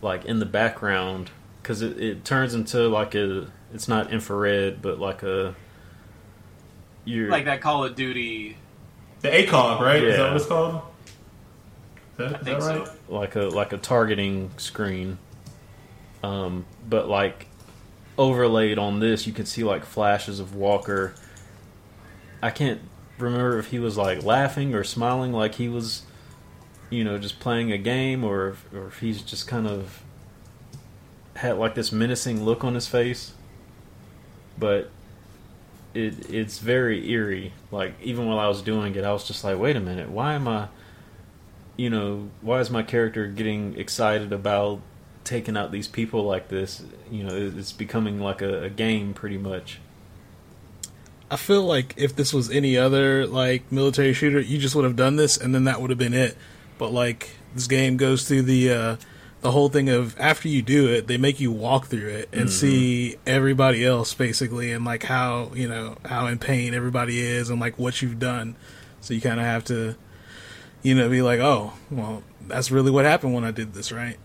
like 0.00 0.24
in 0.24 0.40
the 0.40 0.46
background, 0.46 1.30
because 1.62 1.82
it, 1.82 2.00
it 2.00 2.24
turns 2.24 2.52
into 2.54 2.88
like 2.88 3.14
a 3.14 3.46
it's 3.72 3.86
not 3.86 4.12
infrared, 4.12 4.82
but 4.82 4.98
like 4.98 5.22
a 5.22 5.54
you're 7.04 7.30
Like 7.30 7.44
that 7.46 7.60
Call 7.60 7.84
of 7.84 7.94
Duty. 7.94 8.56
the 9.20 9.28
ACOG, 9.28 9.80
right? 9.80 10.02
Is 10.02 10.16
that 10.16 10.28
what 10.28 10.36
it's 10.36 10.46
called? 10.46 10.82
Is 12.12 12.18
that, 12.18 12.34
I 12.34 12.38
is 12.38 12.44
that 12.44 12.60
right? 12.60 12.86
so. 12.86 12.94
like 13.08 13.36
a 13.36 13.42
like 13.42 13.72
a 13.72 13.78
targeting 13.78 14.50
screen. 14.56 15.18
Um, 16.22 16.66
but 16.88 17.08
like 17.08 17.48
overlaid 18.16 18.78
on 18.78 19.00
this, 19.00 19.26
you 19.26 19.32
can 19.32 19.46
see 19.46 19.64
like 19.64 19.84
flashes 19.84 20.40
of 20.40 20.54
Walker. 20.54 21.14
I 22.42 22.50
can't 22.50 22.80
remember 23.18 23.58
if 23.58 23.68
he 23.70 23.78
was 23.78 23.96
like 23.96 24.22
laughing 24.22 24.74
or 24.74 24.84
smiling, 24.84 25.32
like 25.32 25.56
he 25.56 25.68
was, 25.68 26.02
you 26.90 27.04
know, 27.04 27.18
just 27.18 27.40
playing 27.40 27.72
a 27.72 27.78
game, 27.78 28.24
or 28.24 28.50
if, 28.50 28.72
or 28.72 28.88
if 28.88 28.98
he's 29.00 29.22
just 29.22 29.46
kind 29.46 29.66
of 29.66 30.02
had 31.36 31.58
like 31.58 31.74
this 31.74 31.92
menacing 31.92 32.44
look 32.44 32.64
on 32.64 32.74
his 32.74 32.86
face. 32.86 33.32
But 34.58 34.90
it 35.94 36.30
it's 36.30 36.58
very 36.58 37.10
eerie. 37.10 37.52
Like 37.70 37.94
even 38.02 38.26
while 38.26 38.38
I 38.38 38.48
was 38.48 38.62
doing 38.62 38.94
it, 38.94 39.04
I 39.04 39.12
was 39.12 39.26
just 39.26 39.42
like, 39.44 39.58
wait 39.58 39.76
a 39.76 39.80
minute, 39.80 40.10
why 40.10 40.34
am 40.34 40.46
I? 40.46 40.68
you 41.76 41.90
know, 41.90 42.30
why 42.40 42.60
is 42.60 42.70
my 42.70 42.82
character 42.82 43.26
getting 43.26 43.78
excited 43.78 44.32
about 44.32 44.80
taking 45.24 45.56
out 45.56 45.72
these 45.72 45.88
people 45.88 46.24
like 46.24 46.48
this? 46.48 46.82
You 47.10 47.24
know, 47.24 47.34
it's 47.34 47.72
becoming 47.72 48.20
like 48.20 48.42
a, 48.42 48.64
a 48.64 48.70
game 48.70 49.14
pretty 49.14 49.38
much. 49.38 49.80
I 51.30 51.36
feel 51.36 51.62
like 51.62 51.94
if 51.96 52.14
this 52.14 52.34
was 52.34 52.50
any 52.50 52.76
other 52.76 53.26
like 53.26 53.72
military 53.72 54.12
shooter, 54.12 54.40
you 54.40 54.58
just 54.58 54.74
would 54.74 54.84
have 54.84 54.96
done 54.96 55.16
this, 55.16 55.38
and 55.38 55.54
then 55.54 55.64
that 55.64 55.80
would 55.80 55.90
have 55.90 55.98
been 55.98 56.14
it. 56.14 56.36
But 56.76 56.92
like 56.92 57.30
this 57.54 57.66
game 57.66 57.96
goes 57.96 58.28
through 58.28 58.42
the 58.42 58.70
uh, 58.70 58.96
the 59.40 59.50
whole 59.50 59.68
thing 59.68 59.88
of 59.88 60.18
after 60.20 60.48
you 60.48 60.62
do 60.62 60.88
it, 60.88 61.06
they 61.06 61.16
make 61.16 61.40
you 61.40 61.50
walk 61.50 61.86
through 61.86 62.08
it 62.08 62.28
and 62.32 62.50
see 62.50 63.16
everybody 63.26 63.84
else 63.84 64.14
basically, 64.14 64.72
and 64.72 64.84
like 64.84 65.04
how 65.04 65.50
you 65.54 65.68
know 65.68 65.96
how 66.04 66.26
in 66.26 66.38
pain 66.38 66.74
everybody 66.74 67.18
is, 67.18 67.50
and 67.50 67.60
like 67.60 67.78
what 67.78 68.02
you've 68.02 68.18
done. 68.18 68.54
So 69.00 69.14
you 69.14 69.20
kind 69.20 69.40
of 69.40 69.46
have 69.46 69.64
to, 69.64 69.96
you 70.82 70.94
know, 70.94 71.08
be 71.08 71.22
like, 71.22 71.40
oh, 71.40 71.72
well, 71.90 72.22
that's 72.46 72.70
really 72.70 72.90
what 72.90 73.04
happened 73.04 73.34
when 73.34 73.44
I 73.44 73.50
did 73.50 73.72
this, 73.74 73.90
right? 73.90 74.16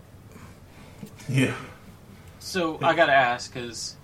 Yeah. 1.28 1.54
So 2.38 2.78
I 2.82 2.94
gotta 2.94 3.12
ask 3.12 3.52
because 3.52 3.96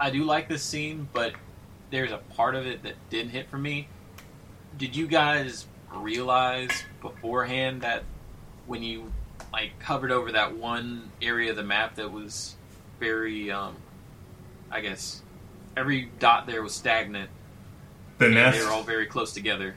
I 0.00 0.10
do 0.10 0.24
like 0.24 0.48
this 0.48 0.62
scene, 0.62 1.08
but 1.12 1.34
there's 1.90 2.12
a 2.12 2.18
part 2.18 2.54
of 2.54 2.66
it 2.66 2.82
that 2.84 2.94
didn't 3.10 3.30
hit 3.30 3.48
for 3.50 3.58
me. 3.58 3.88
Did 4.78 4.96
you 4.96 5.06
guys 5.06 5.66
realize 5.94 6.70
beforehand 7.00 7.82
that 7.82 8.04
when 8.66 8.82
you 8.82 9.12
like 9.52 9.80
hovered 9.82 10.10
over 10.10 10.32
that 10.32 10.56
one 10.56 11.10
area 11.20 11.50
of 11.50 11.56
the 11.56 11.62
map 11.62 11.96
that 11.96 12.10
was 12.10 12.56
very, 12.98 13.50
um, 13.50 13.76
I 14.70 14.80
guess, 14.80 15.20
every 15.76 16.10
dot 16.18 16.46
there 16.46 16.62
was 16.62 16.74
stagnant. 16.74 17.30
The 18.18 18.26
and 18.26 18.34
nest. 18.34 18.58
They 18.58 18.64
were 18.64 18.70
all 18.70 18.82
very 18.82 19.06
close 19.06 19.32
together. 19.32 19.74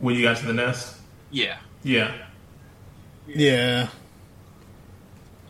when 0.00 0.16
you 0.16 0.22
got 0.22 0.36
to 0.38 0.46
the 0.46 0.52
nest. 0.52 0.96
Yeah, 1.30 1.58
Yeah. 1.82 2.14
Yeah, 3.26 3.88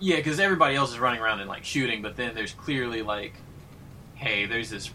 yeah, 0.04 0.16
because 0.16 0.38
everybody 0.38 0.76
else 0.76 0.90
is 0.92 0.98
running 0.98 1.22
around 1.22 1.40
and 1.40 1.48
like 1.48 1.64
shooting, 1.64 2.02
but 2.02 2.14
then 2.16 2.34
there's 2.34 2.52
clearly 2.52 3.00
like, 3.00 3.32
hey, 4.14 4.44
there's 4.44 4.68
this 4.68 4.90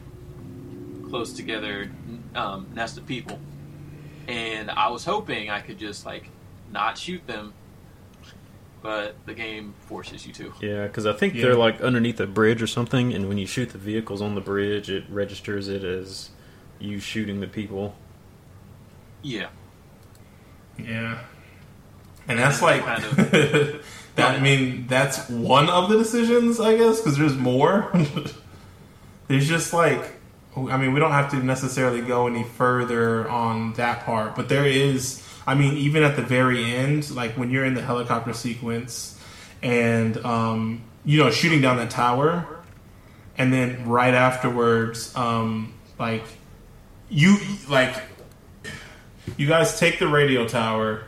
close 1.10 1.34
together 1.34 1.90
um, 2.36 2.68
nest 2.76 3.00
of 3.00 3.08
people, 3.08 3.40
and 4.28 4.70
I 4.70 4.90
was 4.90 5.04
hoping 5.06 5.50
I 5.50 5.62
could 5.62 5.80
just 5.80 6.06
like 6.06 6.30
not 6.72 6.96
shoot 7.00 7.26
them, 7.26 7.54
but 8.84 9.16
the 9.26 9.34
game 9.34 9.74
forces 9.88 10.28
you 10.28 10.34
to. 10.34 10.54
Yeah, 10.62 10.86
because 10.86 11.08
I 11.08 11.14
think 11.14 11.34
Yeah. 11.34 11.42
they're 11.42 11.56
like 11.56 11.82
underneath 11.82 12.20
a 12.20 12.28
bridge 12.28 12.62
or 12.62 12.68
something, 12.68 13.12
and 13.12 13.28
when 13.28 13.40
you 13.40 13.48
shoot 13.48 13.70
the 13.72 13.80
vehicles 13.80 14.22
on 14.22 14.36
the 14.36 14.42
bridge, 14.42 14.92
it 14.92 15.06
registers 15.10 15.68
it 15.68 15.84
as 15.84 16.30
you 16.78 17.00
shooting 17.00 17.40
the 17.40 17.48
people. 17.48 17.96
Yeah, 19.24 19.48
Yeah. 20.78 21.20
And 22.28 22.38
that's 22.38 22.62
like 22.62 22.84
Kind 22.84 23.04
that. 24.16 24.36
I 24.36 24.40
mean, 24.40 24.88
that's 24.88 25.30
one 25.30 25.70
of 25.70 25.90
the 25.90 25.98
decisions, 25.98 26.60
I 26.60 26.78
guess, 26.78 27.00
because 27.00 27.18
there's 27.18 27.36
more. 27.36 27.92
there's 29.28 29.48
just 29.48 29.74
like, 29.74 30.14
I 30.56 30.78
mean, 30.78 30.94
we 30.94 31.00
don't 31.00 31.12
have 31.12 31.32
to 31.32 31.38
necessarily 31.38 32.02
go 32.02 32.28
any 32.28 32.44
further 32.44 33.30
on 33.30 33.74
that 33.74 34.06
part, 34.06 34.36
but 34.36 34.50
there 34.50 34.66
is. 34.66 35.26
I 35.48 35.56
mean, 35.56 35.78
even 35.78 36.04
at 36.04 36.16
the 36.16 36.22
very 36.22 36.64
end, 36.64 37.10
like 37.12 37.32
when 37.32 37.50
you're 37.50 37.66
in 37.66 37.74
the 37.74 37.82
helicopter 37.82 38.34
sequence, 38.34 39.20
and 39.64 40.18
um, 40.26 40.84
you 41.06 41.24
know, 41.24 41.32
shooting 41.32 41.62
down 41.62 41.78
that 41.78 41.90
tower, 41.90 42.46
and 43.38 43.52
then 43.52 43.88
right 43.88 44.14
afterwards, 44.14 45.16
um, 45.16 45.74
like 45.98 46.24
you 47.10 47.38
like 47.68 47.96
you 49.38 49.48
guys 49.48 49.80
take 49.80 50.00
the 50.00 50.08
radio 50.08 50.48
tower 50.48 51.04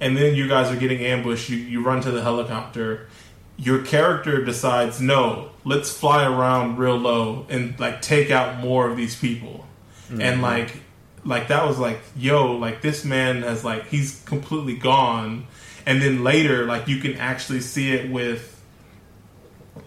and 0.00 0.16
then 0.16 0.34
you 0.34 0.48
guys 0.48 0.70
are 0.70 0.78
getting 0.78 1.00
ambushed 1.00 1.48
you, 1.48 1.56
you 1.56 1.82
run 1.82 2.00
to 2.02 2.10
the 2.10 2.22
helicopter. 2.22 3.08
Your 3.56 3.82
character 3.82 4.44
decides 4.44 5.00
no 5.00 5.50
let's 5.66 5.92
fly 5.92 6.24
around 6.24 6.78
real 6.78 6.96
low 6.96 7.44
and 7.48 7.78
like 7.80 8.00
take 8.00 8.30
out 8.30 8.60
more 8.60 8.88
of 8.88 8.96
these 8.96 9.16
people. 9.16 9.66
And 10.08 10.20
mm-hmm. 10.20 10.42
like 10.42 10.80
like 11.24 11.48
that 11.48 11.66
was 11.66 11.76
like 11.76 11.98
yo 12.14 12.52
like 12.52 12.80
this 12.82 13.04
man 13.04 13.42
has 13.42 13.64
like 13.64 13.88
he's 13.88 14.22
completely 14.24 14.76
gone. 14.76 15.48
And 15.84 16.00
then 16.00 16.22
later 16.22 16.64
like 16.64 16.86
you 16.86 17.00
can 17.00 17.16
actually 17.16 17.60
see 17.60 17.92
it 17.92 18.10
with 18.10 18.52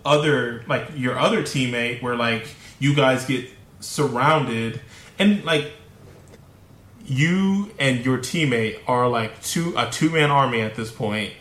other 0.06 0.64
like 0.68 0.90
your 0.96 1.18
other 1.18 1.44
teammate 1.44 2.02
where 2.02 2.18
like 2.18 2.46
you 2.78 2.94
guys 2.94 3.26
get 3.26 3.50
surrounded. 3.80 4.82
And 5.18 5.46
like 5.46 5.72
you 7.10 7.72
and 7.80 8.06
your 8.06 8.20
teammate 8.20 8.80
are 8.88 9.08
like 9.08 9.42
two 9.42 9.74
a 9.76 9.90
two 9.90 10.10
man 10.10 10.30
army 10.30 10.62
at 10.62 10.76
this 10.76 10.92
point 10.92 11.34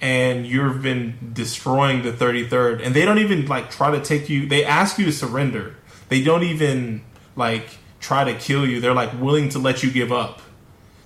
and 0.00 0.46
you've 0.46 0.82
been 0.82 1.32
destroying 1.32 2.02
the 2.02 2.10
33rd 2.10 2.84
and 2.84 2.94
they 2.94 3.04
don't 3.04 3.18
even 3.18 3.46
like 3.46 3.70
try 3.70 3.90
to 3.90 4.02
take 4.02 4.28
you 4.28 4.46
they 4.46 4.64
ask 4.64 4.98
you 4.98 5.04
to 5.04 5.12
surrender. 5.12 5.76
They 6.08 6.22
don't 6.22 6.42
even 6.42 7.02
like 7.36 7.68
try 8.00 8.24
to 8.24 8.34
kill 8.34 8.66
you. 8.66 8.80
They're 8.80 8.94
like 8.94 9.12
willing 9.20 9.50
to 9.50 9.58
let 9.58 9.82
you 9.82 9.90
give 9.90 10.10
up. 10.10 10.40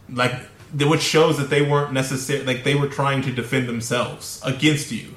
Like 0.09 0.35
which 0.73 1.03
shows 1.03 1.39
that 1.39 1.51
they 1.51 1.63
weren't 1.63 1.93
necessary 1.93 2.45
like 2.45 2.65
they 2.65 2.75
were 2.75 2.89
trying 2.89 3.23
to 3.23 3.33
defend 3.33 3.69
themselves 3.69 4.41
against 4.45 4.93
you. 4.93 5.17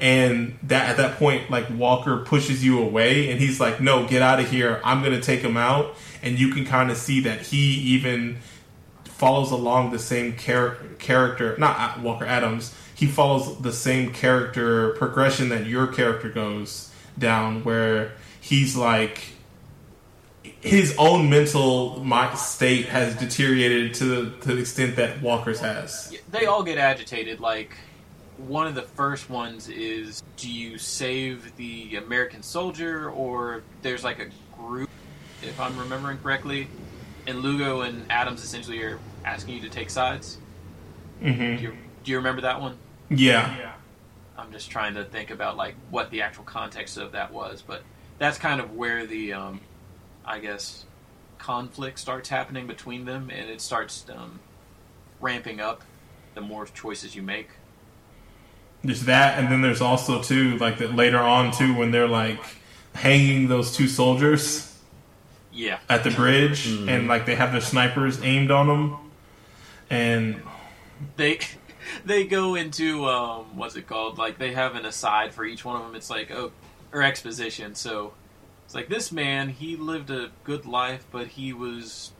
And 0.00 0.58
that 0.64 0.90
at 0.90 0.96
that 0.98 1.18
point 1.18 1.50
like 1.50 1.66
walker 1.70 2.18
pushes 2.18 2.62
you 2.62 2.78
away 2.80 3.30
and 3.30 3.40
he's 3.40 3.58
like 3.58 3.80
no 3.80 4.06
get 4.06 4.20
out 4.20 4.38
of 4.38 4.50
here. 4.50 4.82
I'm 4.84 5.02
gonna 5.02 5.20
take 5.20 5.40
him 5.40 5.56
out 5.56 5.96
and 6.22 6.38
you 6.38 6.52
can 6.52 6.64
kind 6.64 6.90
of 6.90 6.96
see 6.96 7.20
that 7.20 7.40
he 7.40 7.74
even 7.94 8.38
follows 9.04 9.50
along 9.50 9.90
the 9.90 9.98
same 9.98 10.36
char- 10.36 10.76
character 10.98 11.56
not 11.58 11.78
uh, 11.78 12.00
walker 12.02 12.24
adams 12.24 12.74
he 12.94 13.06
follows 13.06 13.60
the 13.60 13.72
same 13.72 14.12
character 14.12 14.90
progression 14.90 15.48
that 15.48 15.66
your 15.66 15.86
character 15.86 16.28
goes 16.28 16.92
down 17.18 17.64
where 17.64 18.12
he's 18.40 18.76
like 18.76 19.32
his 20.60 20.94
own 20.98 21.28
mental 21.28 22.04
state 22.36 22.86
has 22.86 23.14
deteriorated 23.16 23.94
to 23.94 24.04
the, 24.04 24.36
to 24.40 24.54
the 24.54 24.60
extent 24.60 24.96
that 24.96 25.20
walker's 25.20 25.60
has 25.60 26.12
they 26.30 26.46
all 26.46 26.62
get 26.62 26.78
agitated. 26.78 27.40
Like 27.40 27.76
one 28.36 28.66
of 28.66 28.74
the 28.74 28.82
first 28.82 29.30
ones 29.30 29.68
is, 29.68 30.22
do 30.36 30.50
you 30.50 30.78
save 30.78 31.56
the 31.56 31.96
American 31.96 32.42
soldier, 32.42 33.10
or 33.10 33.62
there's 33.82 34.04
like 34.04 34.18
a 34.18 34.28
group, 34.56 34.87
if 35.58 35.62
I'm 35.62 35.76
remembering 35.76 36.18
correctly, 36.18 36.68
and 37.26 37.40
Lugo 37.40 37.80
and 37.80 38.06
Adams 38.12 38.44
essentially 38.44 38.80
are 38.84 39.00
asking 39.24 39.56
you 39.56 39.60
to 39.62 39.68
take 39.68 39.90
sides. 39.90 40.38
mm-hmm. 41.20 41.56
Do 41.56 41.62
you, 41.62 41.72
do 42.04 42.10
you 42.12 42.16
remember 42.18 42.42
that 42.42 42.60
one? 42.60 42.76
yeah 43.56 43.72
I'm 44.36 44.52
just 44.52 44.70
trying 44.70 44.94
to 44.94 45.04
think 45.04 45.30
about 45.30 45.56
like 45.56 45.74
what 45.90 46.12
the 46.12 46.22
actual 46.22 46.44
context 46.44 46.96
of 46.96 47.10
that 47.12 47.32
was, 47.32 47.60
but 47.66 47.82
that's 48.18 48.38
kind 48.38 48.60
of 48.60 48.76
where 48.76 49.04
the 49.04 49.32
um, 49.32 49.60
I 50.24 50.38
guess 50.38 50.84
conflict 51.38 51.98
starts 51.98 52.28
happening 52.28 52.68
between 52.68 53.04
them, 53.04 53.28
and 53.28 53.50
it 53.50 53.60
starts 53.60 54.06
um, 54.14 54.38
ramping 55.20 55.58
up 55.60 55.82
the 56.34 56.40
more 56.40 56.66
choices 56.66 57.16
you 57.16 57.22
make. 57.22 57.48
There's 58.84 59.06
that, 59.06 59.40
and 59.40 59.50
then 59.50 59.60
there's 59.60 59.80
also 59.80 60.22
too 60.22 60.56
like 60.58 60.78
that 60.78 60.94
later 60.94 61.18
on 61.18 61.50
too 61.50 61.74
when 61.74 61.90
they're 61.90 62.06
like 62.06 62.38
hanging 62.94 63.48
those 63.48 63.74
two 63.74 63.88
soldiers 63.88 64.67
Yeah, 65.58 65.80
at 65.88 66.04
the 66.04 66.12
bridge, 66.12 66.68
and 66.68 67.08
like 67.08 67.26
they 67.26 67.34
have 67.34 67.50
their 67.50 67.60
snipers 67.60 68.22
aimed 68.22 68.52
on 68.52 68.68
them, 68.68 68.96
and 69.90 70.40
they 71.16 71.40
they 72.04 72.24
go 72.24 72.54
into 72.54 73.06
um, 73.06 73.56
what's 73.56 73.74
it 73.74 73.88
called? 73.88 74.18
Like 74.18 74.38
they 74.38 74.52
have 74.52 74.76
an 74.76 74.86
aside 74.86 75.34
for 75.34 75.44
each 75.44 75.64
one 75.64 75.74
of 75.74 75.82
them. 75.82 75.96
It's 75.96 76.10
like 76.10 76.30
oh, 76.30 76.52
or 76.92 77.02
exposition. 77.02 77.74
So 77.74 78.12
it's 78.64 78.74
like 78.76 78.88
this 78.88 79.10
man, 79.10 79.48
he 79.48 79.74
lived 79.74 80.10
a 80.10 80.30
good 80.44 80.64
life, 80.64 81.04
but 81.10 81.26
he 81.26 81.52
was, 81.52 82.12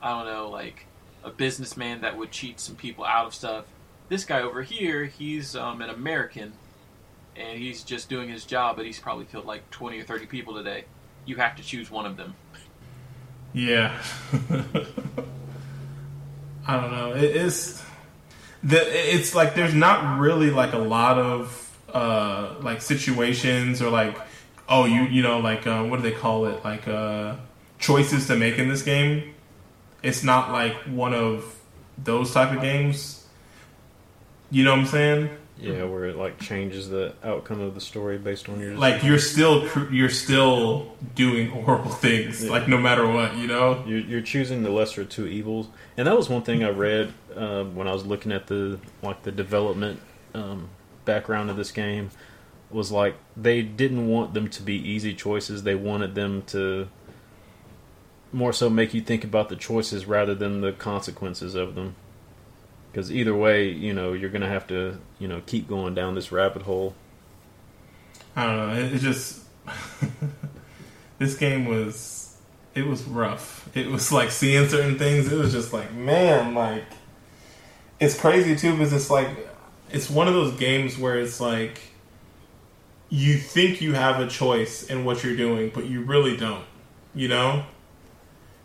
I 0.00 0.10
don't 0.16 0.32
know, 0.32 0.48
like 0.48 0.86
a 1.22 1.30
businessman 1.30 2.00
that 2.00 2.16
would 2.16 2.30
cheat 2.30 2.58
some 2.58 2.76
people 2.76 3.04
out 3.04 3.26
of 3.26 3.34
stuff. 3.34 3.66
This 4.08 4.24
guy 4.24 4.40
over 4.40 4.62
here, 4.62 5.04
he's 5.04 5.54
um, 5.54 5.82
an 5.82 5.90
American, 5.90 6.54
and 7.36 7.58
he's 7.58 7.82
just 7.82 8.08
doing 8.08 8.30
his 8.30 8.46
job, 8.46 8.76
but 8.76 8.86
he's 8.86 8.98
probably 8.98 9.26
killed 9.26 9.44
like 9.44 9.70
twenty 9.70 10.00
or 10.00 10.04
thirty 10.04 10.24
people 10.24 10.54
today. 10.54 10.86
You 11.26 11.36
have 11.36 11.54
to 11.56 11.62
choose 11.62 11.90
one 11.90 12.06
of 12.06 12.16
them. 12.16 12.34
Yeah. 13.52 13.96
I 16.66 16.80
don't 16.80 16.92
know. 16.92 17.12
It 17.14 17.36
is 17.36 17.82
the 18.62 18.80
it's 19.14 19.34
like 19.34 19.54
there's 19.54 19.74
not 19.74 20.20
really 20.20 20.50
like 20.50 20.72
a 20.72 20.78
lot 20.78 21.18
of 21.18 21.58
uh 21.92 22.54
like 22.60 22.80
situations 22.80 23.82
or 23.82 23.90
like 23.90 24.16
oh 24.68 24.84
you 24.84 25.02
you 25.02 25.22
know 25.22 25.40
like 25.40 25.66
uh, 25.66 25.82
what 25.84 25.96
do 25.96 26.02
they 26.02 26.16
call 26.16 26.46
it 26.46 26.64
like 26.64 26.86
uh 26.88 27.34
choices 27.78 28.28
to 28.28 28.36
make 28.36 28.58
in 28.58 28.68
this 28.68 28.82
game. 28.82 29.34
It's 30.02 30.22
not 30.22 30.52
like 30.52 30.74
one 30.84 31.14
of 31.14 31.58
those 31.98 32.32
type 32.32 32.52
of 32.54 32.62
games. 32.62 33.26
You 34.50 34.64
know 34.64 34.72
what 34.72 34.80
I'm 34.80 34.86
saying? 34.86 35.30
Yeah, 35.62 35.84
where 35.84 36.06
it 36.06 36.16
like 36.16 36.40
changes 36.40 36.88
the 36.88 37.14
outcome 37.22 37.60
of 37.60 37.74
the 37.74 37.80
story 37.80 38.18
based 38.18 38.48
on 38.48 38.58
your 38.60 38.74
Like 38.74 39.02
you're 39.02 39.18
still 39.18 39.68
you're 39.90 40.10
still 40.10 40.96
doing 41.14 41.50
horrible 41.50 41.90
things 42.06 42.48
like 42.48 42.68
no 42.68 42.78
matter 42.78 43.06
what, 43.06 43.36
you 43.36 43.46
know? 43.46 43.84
You're, 43.86 44.00
you're 44.00 44.20
choosing 44.22 44.62
the 44.62 44.70
lesser 44.70 45.02
of 45.02 45.08
two 45.08 45.26
evils, 45.26 45.68
and 45.96 46.06
that 46.06 46.16
was 46.16 46.28
one 46.28 46.42
thing 46.42 46.64
I 46.64 46.70
read 46.70 47.12
uh, 47.36 47.64
when 47.64 47.86
I 47.86 47.92
was 47.92 48.04
looking 48.04 48.32
at 48.32 48.48
the 48.48 48.78
like 49.02 49.22
the 49.22 49.32
development 49.32 50.00
um, 50.34 50.68
background 51.04 51.50
of 51.50 51.56
this 51.56 51.70
game. 51.70 52.10
Was 52.70 52.90
like 52.90 53.16
they 53.36 53.60
didn't 53.60 54.08
want 54.08 54.32
them 54.32 54.48
to 54.48 54.62
be 54.62 54.74
easy 54.76 55.14
choices; 55.14 55.62
they 55.62 55.74
wanted 55.74 56.14
them 56.14 56.42
to 56.48 56.88
more 58.32 58.52
so 58.52 58.70
make 58.70 58.94
you 58.94 59.00
think 59.00 59.24
about 59.24 59.48
the 59.48 59.56
choices 59.56 60.06
rather 60.06 60.34
than 60.34 60.62
the 60.62 60.72
consequences 60.72 61.54
of 61.54 61.74
them. 61.74 61.94
Because 62.92 63.10
either 63.10 63.34
way, 63.34 63.70
you 63.70 63.94
know, 63.94 64.12
you're 64.12 64.28
gonna 64.28 64.48
have 64.48 64.66
to, 64.66 64.98
you 65.18 65.26
know, 65.26 65.40
keep 65.46 65.66
going 65.66 65.94
down 65.94 66.14
this 66.14 66.30
rabbit 66.30 66.62
hole. 66.62 66.94
I 68.36 68.44
don't 68.44 68.56
know. 68.56 68.74
It, 68.74 68.94
it 68.94 68.98
just 68.98 69.40
this 71.18 71.36
game 71.36 71.64
was 71.64 72.36
it 72.74 72.86
was 72.86 73.02
rough. 73.04 73.74
It 73.74 73.86
was 73.86 74.12
like 74.12 74.30
seeing 74.30 74.68
certain 74.68 74.98
things. 74.98 75.32
It 75.32 75.38
was 75.38 75.52
just 75.52 75.72
like 75.72 75.92
man, 75.94 76.54
like 76.54 76.84
it's 77.98 78.18
crazy 78.18 78.56
too 78.56 78.72
because 78.72 78.92
it's 78.92 79.10
like 79.10 79.28
it's 79.90 80.10
one 80.10 80.28
of 80.28 80.34
those 80.34 80.52
games 80.58 80.98
where 80.98 81.18
it's 81.18 81.40
like 81.40 81.80
you 83.08 83.36
think 83.36 83.80
you 83.80 83.94
have 83.94 84.20
a 84.20 84.26
choice 84.26 84.84
in 84.84 85.04
what 85.04 85.24
you're 85.24 85.36
doing, 85.36 85.70
but 85.74 85.86
you 85.86 86.02
really 86.02 86.36
don't. 86.36 86.64
You 87.14 87.28
know. 87.28 87.64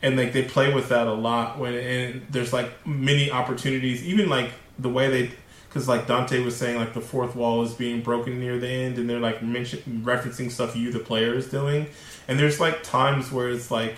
And 0.02 0.16
like 0.16 0.32
they 0.34 0.44
play 0.44 0.74
with 0.74 0.90
that 0.90 1.08
a 1.08 1.14
lot 1.14 1.58
when 1.58 1.74
and 1.74 2.26
there's 2.30 2.54
like 2.54 2.86
many 2.86 3.32
opportunities, 3.32 4.04
even 4.06 4.30
like 4.30 4.52
the 4.78 4.90
way 4.90 5.10
they 5.10 5.32
because 5.68 5.88
like 5.88 6.08
Dante 6.08 6.40
was 6.42 6.56
saying, 6.56 6.78
like 6.78 6.94
the 6.94 7.02
fourth 7.02 7.36
wall 7.36 7.64
is 7.64 7.74
being 7.74 8.02
broken 8.02 8.40
near 8.40 8.58
the 8.60 8.68
end, 8.70 8.98
and 8.98 9.10
they're 9.10 9.20
like 9.20 9.42
mention, 9.44 9.80
referencing 10.06 10.52
stuff 10.52 10.76
you, 10.76 10.92
the 10.92 11.00
player, 11.00 11.34
is 11.34 11.50
doing. 11.50 11.88
And 12.28 12.40
there's 12.40 12.60
like 12.60 12.84
times 12.84 13.32
where 13.32 13.50
it's 13.50 13.70
like 13.72 13.98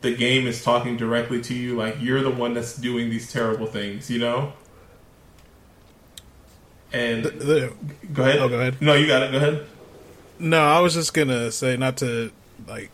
the 0.00 0.14
game 0.14 0.46
is 0.46 0.62
talking 0.62 0.96
directly 0.96 1.40
to 1.42 1.54
you, 1.54 1.76
like 1.76 1.96
you're 2.00 2.22
the 2.22 2.30
one 2.30 2.54
that's 2.54 2.74
doing 2.76 3.08
these 3.10 3.32
terrible 3.32 3.66
things, 3.66 4.10
you 4.10 4.18
know. 4.18 4.52
And 6.92 7.24
The- 7.24 7.30
the- 7.30 7.72
go 8.12 8.22
ahead. 8.24 8.38
Oh, 8.40 8.48
go 8.48 8.58
ahead. 8.58 8.80
No, 8.80 8.94
you 8.94 9.06
got 9.06 9.22
it. 9.22 9.32
Go 9.32 9.38
ahead. 9.38 9.66
No, 10.38 10.60
I 10.60 10.80
was 10.80 10.94
just 10.94 11.14
gonna 11.14 11.50
say 11.50 11.76
not 11.76 11.96
to 11.98 12.30
like 12.66 12.90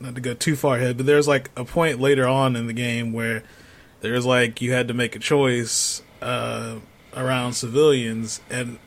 not 0.00 0.14
to 0.14 0.20
go 0.20 0.34
too 0.34 0.56
far 0.56 0.76
ahead, 0.76 0.96
but 0.96 1.06
there's 1.06 1.28
like 1.28 1.50
a 1.56 1.64
point 1.64 2.00
later 2.00 2.26
on 2.26 2.56
in 2.56 2.66
the 2.66 2.72
game 2.72 3.12
where 3.12 3.42
there's 4.00 4.26
like 4.26 4.60
you 4.60 4.72
had 4.72 4.88
to 4.88 4.94
make 4.94 5.16
a 5.16 5.18
choice 5.18 6.02
uh, 6.22 6.76
around 7.14 7.54
civilians, 7.54 8.40
and 8.50 8.78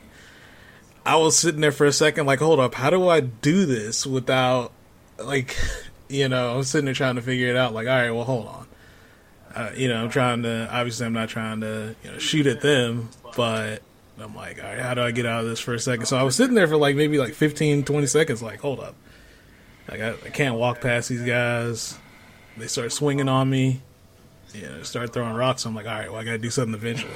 I 1.04 1.16
was 1.16 1.38
sitting 1.38 1.60
there 1.60 1.72
for 1.72 1.86
a 1.86 1.92
second, 1.92 2.26
like, 2.26 2.38
hold 2.38 2.60
up, 2.60 2.74
how 2.74 2.90
do 2.90 3.08
I 3.08 3.20
do 3.20 3.66
this 3.66 4.06
without 4.06 4.72
like, 5.18 5.56
you 6.08 6.28
know, 6.28 6.56
I'm 6.56 6.62
sitting 6.62 6.84
there 6.84 6.94
trying 6.94 7.16
to 7.16 7.22
figure 7.22 7.48
it 7.48 7.56
out. 7.56 7.74
Like, 7.74 7.86
all 7.86 7.94
right, 7.94 8.10
well, 8.10 8.24
hold 8.24 8.46
on. 8.46 8.66
Uh, 9.54 9.70
you 9.76 9.88
know, 9.88 10.02
I'm 10.02 10.10
trying 10.10 10.44
to. 10.44 10.68
Obviously, 10.72 11.06
I'm 11.06 11.12
not 11.12 11.28
trying 11.28 11.62
to 11.62 11.96
you 12.04 12.12
know 12.12 12.18
shoot 12.18 12.46
at 12.46 12.60
them, 12.60 13.08
but 13.36 13.82
I'm 14.20 14.34
like, 14.34 14.62
all 14.62 14.68
right, 14.68 14.78
how 14.78 14.94
do 14.94 15.02
I 15.02 15.10
get 15.10 15.26
out 15.26 15.42
of 15.42 15.50
this 15.50 15.58
for 15.58 15.74
a 15.74 15.78
second? 15.80 16.06
So 16.06 16.16
I 16.16 16.22
was 16.22 16.36
sitting 16.36 16.54
there 16.54 16.68
for 16.68 16.76
like 16.76 16.94
maybe 16.94 17.18
like 17.18 17.34
15, 17.34 17.84
20 17.84 18.06
seconds, 18.06 18.42
like, 18.42 18.60
hold 18.60 18.78
up. 18.78 18.94
Like, 19.90 20.00
I, 20.00 20.10
I 20.10 20.30
can't 20.30 20.54
walk 20.54 20.80
past 20.80 21.08
these 21.08 21.22
guys. 21.22 21.98
They 22.56 22.68
start 22.68 22.92
swinging 22.92 23.28
on 23.28 23.50
me. 23.50 23.80
You 24.54 24.62
know, 24.62 24.82
start 24.82 25.12
throwing 25.12 25.34
rocks. 25.34 25.64
I'm 25.64 25.74
like, 25.74 25.86
all 25.86 25.92
right, 25.92 26.10
well, 26.10 26.20
I 26.20 26.24
got 26.24 26.32
to 26.32 26.38
do 26.38 26.50
something 26.50 26.74
eventually. 26.74 27.12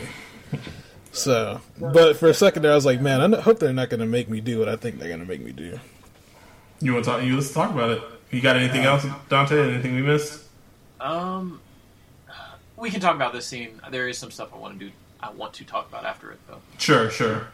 so, 1.13 1.61
but 1.79 2.17
for 2.17 2.29
a 2.29 2.35
second 2.35 2.63
there, 2.63 2.73
I 2.73 2.75
was 2.75 2.87
like, 2.87 3.01
man, 3.01 3.35
I 3.35 3.41
hope 3.41 3.59
they're 3.59 3.73
not 3.73 3.91
going 3.91 4.01
to 4.01 4.07
make 4.07 4.29
me 4.29 4.41
do 4.41 4.59
what 4.59 4.69
I 4.69 4.77
think 4.77 4.99
they're 4.99 5.09
going 5.09 5.21
to 5.21 5.27
make 5.27 5.41
me 5.41 5.53
do. 5.53 5.79
You 6.81 6.93
want 6.93 7.05
to 7.05 7.11
talk? 7.11 7.23
You 7.23 7.37
let's 7.37 7.53
talk 7.53 7.71
about 7.71 7.91
it. 7.91 8.03
You 8.31 8.41
got 8.41 8.57
anything 8.57 8.83
else, 8.83 9.07
Dante? 9.29 9.73
Anything 9.73 9.95
we 9.95 10.03
missed? 10.03 10.43
Um, 11.01 11.61
we 12.77 12.91
can 12.91 13.01
talk 13.01 13.15
about 13.15 13.33
this 13.33 13.47
scene. 13.47 13.81
There 13.91 14.09
is 14.09 14.19
some 14.19 14.31
stuff 14.31 14.53
I 14.53 14.59
want 14.59 14.79
to 14.79 14.87
do. 14.87 14.93
I 15.21 15.31
want 15.31 15.55
to 15.55 15.65
talk 15.65 15.89
about 15.89 16.05
after 16.05 16.33
it, 16.33 16.39
though. 16.49 16.61
Sure, 16.79 17.11
sure. 17.11 17.49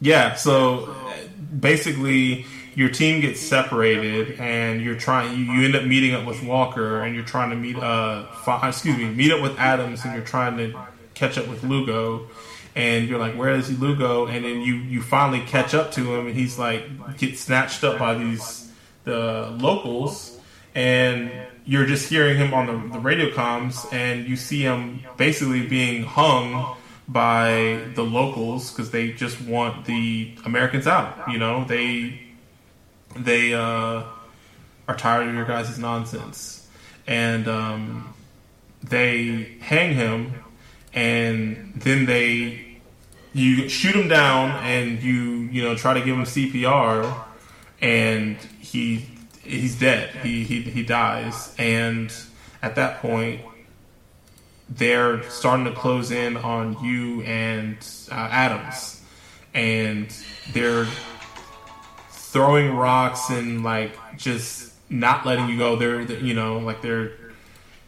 Yeah, 0.00 0.34
so 0.34 0.84
uh, 0.84 1.12
basically, 1.58 2.46
your 2.74 2.88
team 2.88 3.20
gets 3.20 3.40
separated, 3.40 4.38
and 4.40 4.80
you're 4.80 4.96
trying. 4.96 5.36
You, 5.36 5.44
you 5.52 5.64
end 5.64 5.74
up 5.74 5.84
meeting 5.84 6.14
up 6.14 6.26
with 6.26 6.42
Walker, 6.42 7.00
and 7.00 7.14
you're 7.14 7.24
trying 7.24 7.50
to 7.50 7.56
meet. 7.56 7.76
Uh, 7.76 8.26
fi- 8.44 8.68
excuse 8.68 8.96
me, 8.96 9.06
meet 9.06 9.32
up 9.32 9.40
with 9.40 9.58
Adams, 9.58 10.04
and 10.04 10.14
you're 10.14 10.24
trying 10.24 10.56
to 10.58 10.78
catch 11.14 11.38
up 11.38 11.48
with 11.48 11.64
Lugo. 11.64 12.28
And 12.76 13.08
you're 13.08 13.18
like, 13.18 13.34
"Where 13.34 13.50
is 13.50 13.78
Lugo?" 13.78 14.26
And 14.26 14.44
then 14.44 14.60
you 14.60 14.76
you 14.76 15.02
finally 15.02 15.40
catch 15.40 15.74
up 15.74 15.92
to 15.92 16.14
him, 16.14 16.26
and 16.26 16.36
he's 16.36 16.58
like 16.58 17.18
gets 17.18 17.40
snatched 17.40 17.82
up 17.82 17.98
by 17.98 18.14
these 18.14 18.70
the 19.04 19.54
locals, 19.58 20.38
and 20.74 21.30
you're 21.64 21.86
just 21.86 22.08
hearing 22.08 22.36
him 22.36 22.54
on 22.54 22.66
the, 22.66 22.92
the 22.94 23.00
radio 23.00 23.30
comms, 23.30 23.90
and 23.92 24.26
you 24.26 24.36
see 24.36 24.62
him 24.62 25.00
basically 25.16 25.66
being 25.66 26.04
hung 26.04 26.76
by 27.08 27.80
the 27.94 28.02
locals 28.02 28.70
because 28.70 28.90
they 28.90 29.12
just 29.12 29.40
want 29.42 29.84
the 29.84 30.32
Americans 30.44 30.86
out. 30.86 31.16
You 31.30 31.38
know, 31.38 31.64
they 31.64 32.20
they 33.16 33.54
uh, 33.54 34.04
are 34.88 34.96
tired 34.96 35.28
of 35.28 35.34
your 35.34 35.44
guys' 35.44 35.78
nonsense, 35.78 36.66
and 37.06 37.48
um, 37.48 38.14
they 38.82 39.56
hang 39.60 39.94
him, 39.94 40.34
and 40.92 41.72
then 41.76 42.06
they 42.06 42.78
you 43.32 43.68
shoot 43.68 43.94
him 43.94 44.08
down, 44.08 44.50
and 44.64 45.02
you 45.02 45.48
you 45.52 45.62
know 45.62 45.74
try 45.74 45.94
to 45.94 46.00
give 46.00 46.16
him 46.16 46.24
CPR, 46.24 47.24
and 47.80 48.36
he 48.58 49.06
he's 49.42 49.78
dead. 49.78 50.10
He 50.16 50.44
he 50.44 50.62
he 50.62 50.82
dies, 50.82 51.54
and 51.58 52.12
at 52.62 52.74
that 52.76 53.00
point 53.00 53.42
they're 54.68 55.28
starting 55.30 55.64
to 55.64 55.72
close 55.72 56.12
in 56.12 56.36
on 56.36 56.82
you 56.84 57.22
and 57.22 57.76
uh, 58.10 58.14
Adams, 58.14 59.02
and 59.52 60.14
they're 60.52 60.86
throwing 62.32 62.76
rocks 62.76 63.30
and 63.30 63.62
like 63.62 63.96
just 64.16 64.72
not 64.88 65.26
letting 65.26 65.48
you 65.48 65.58
go. 65.58 65.76
They're, 65.76 66.02
you 66.02 66.34
know 66.34 66.58
like 66.58 66.82
they're 66.82 67.12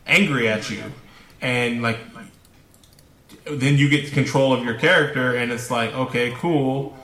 angry 0.06 0.48
at 0.48 0.70
you, 0.70 0.82
and 1.40 1.82
like 1.82 1.98
then 3.44 3.76
you 3.76 3.88
get 3.88 4.12
control 4.12 4.52
of 4.52 4.64
your 4.64 4.74
character, 4.74 5.36
and 5.36 5.52
it's 5.52 5.70
like 5.70 5.92
okay, 5.94 6.32
cool. 6.36 6.96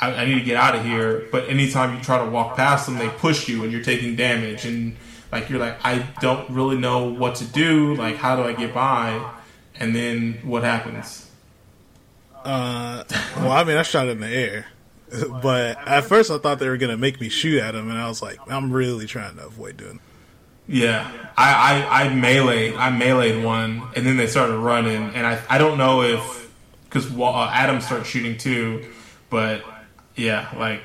I, 0.00 0.12
I 0.12 0.24
need 0.24 0.38
to 0.38 0.44
get 0.44 0.56
out 0.56 0.74
of 0.74 0.84
here. 0.84 1.28
But 1.30 1.48
anytime 1.48 1.96
you 1.96 2.02
try 2.02 2.18
to 2.24 2.28
walk 2.30 2.56
past 2.56 2.86
them, 2.86 2.98
they 2.98 3.08
push 3.08 3.48
you, 3.48 3.62
and 3.62 3.72
you're 3.72 3.82
taking 3.82 4.16
damage 4.16 4.64
and 4.64 4.96
like 5.34 5.50
you're 5.50 5.58
like 5.58 5.84
I 5.84 5.98
don't 6.20 6.48
really 6.48 6.78
know 6.78 7.08
what 7.08 7.36
to 7.36 7.44
do. 7.44 7.94
Like 7.94 8.16
how 8.16 8.36
do 8.36 8.42
I 8.42 8.52
get 8.52 8.72
by? 8.72 9.32
And 9.76 9.94
then 9.94 10.34
what 10.44 10.62
happens? 10.62 11.28
Uh, 12.44 13.02
well, 13.36 13.52
I 13.52 13.64
mean, 13.64 13.76
I 13.76 13.82
shot 13.82 14.06
it 14.06 14.10
in 14.10 14.20
the 14.20 14.28
air, 14.28 14.66
but 15.42 15.76
at 15.86 16.04
first 16.04 16.30
I 16.30 16.38
thought 16.38 16.58
they 16.58 16.68
were 16.68 16.76
gonna 16.76 16.96
make 16.96 17.20
me 17.20 17.28
shoot 17.28 17.60
at 17.60 17.74
him, 17.74 17.90
and 17.90 17.98
I 17.98 18.08
was 18.08 18.22
like, 18.22 18.38
I'm 18.48 18.72
really 18.72 19.06
trying 19.06 19.36
to 19.36 19.46
avoid 19.46 19.76
doing. 19.76 20.00
Yeah, 20.66 21.10
I, 21.36 21.84
I, 21.84 22.04
I 22.04 22.14
melee 22.14 22.74
I 22.74 22.90
meleeed 22.90 23.44
one, 23.44 23.82
and 23.94 24.06
then 24.06 24.16
they 24.16 24.26
started 24.26 24.56
running, 24.56 25.14
and 25.14 25.26
I 25.26 25.40
I 25.48 25.58
don't 25.58 25.78
know 25.78 26.02
if 26.02 26.50
because 26.84 27.10
uh, 27.18 27.50
Adam 27.52 27.80
started 27.80 28.06
shooting 28.06 28.38
too, 28.38 28.84
but 29.28 29.62
yeah, 30.16 30.48
like 30.56 30.82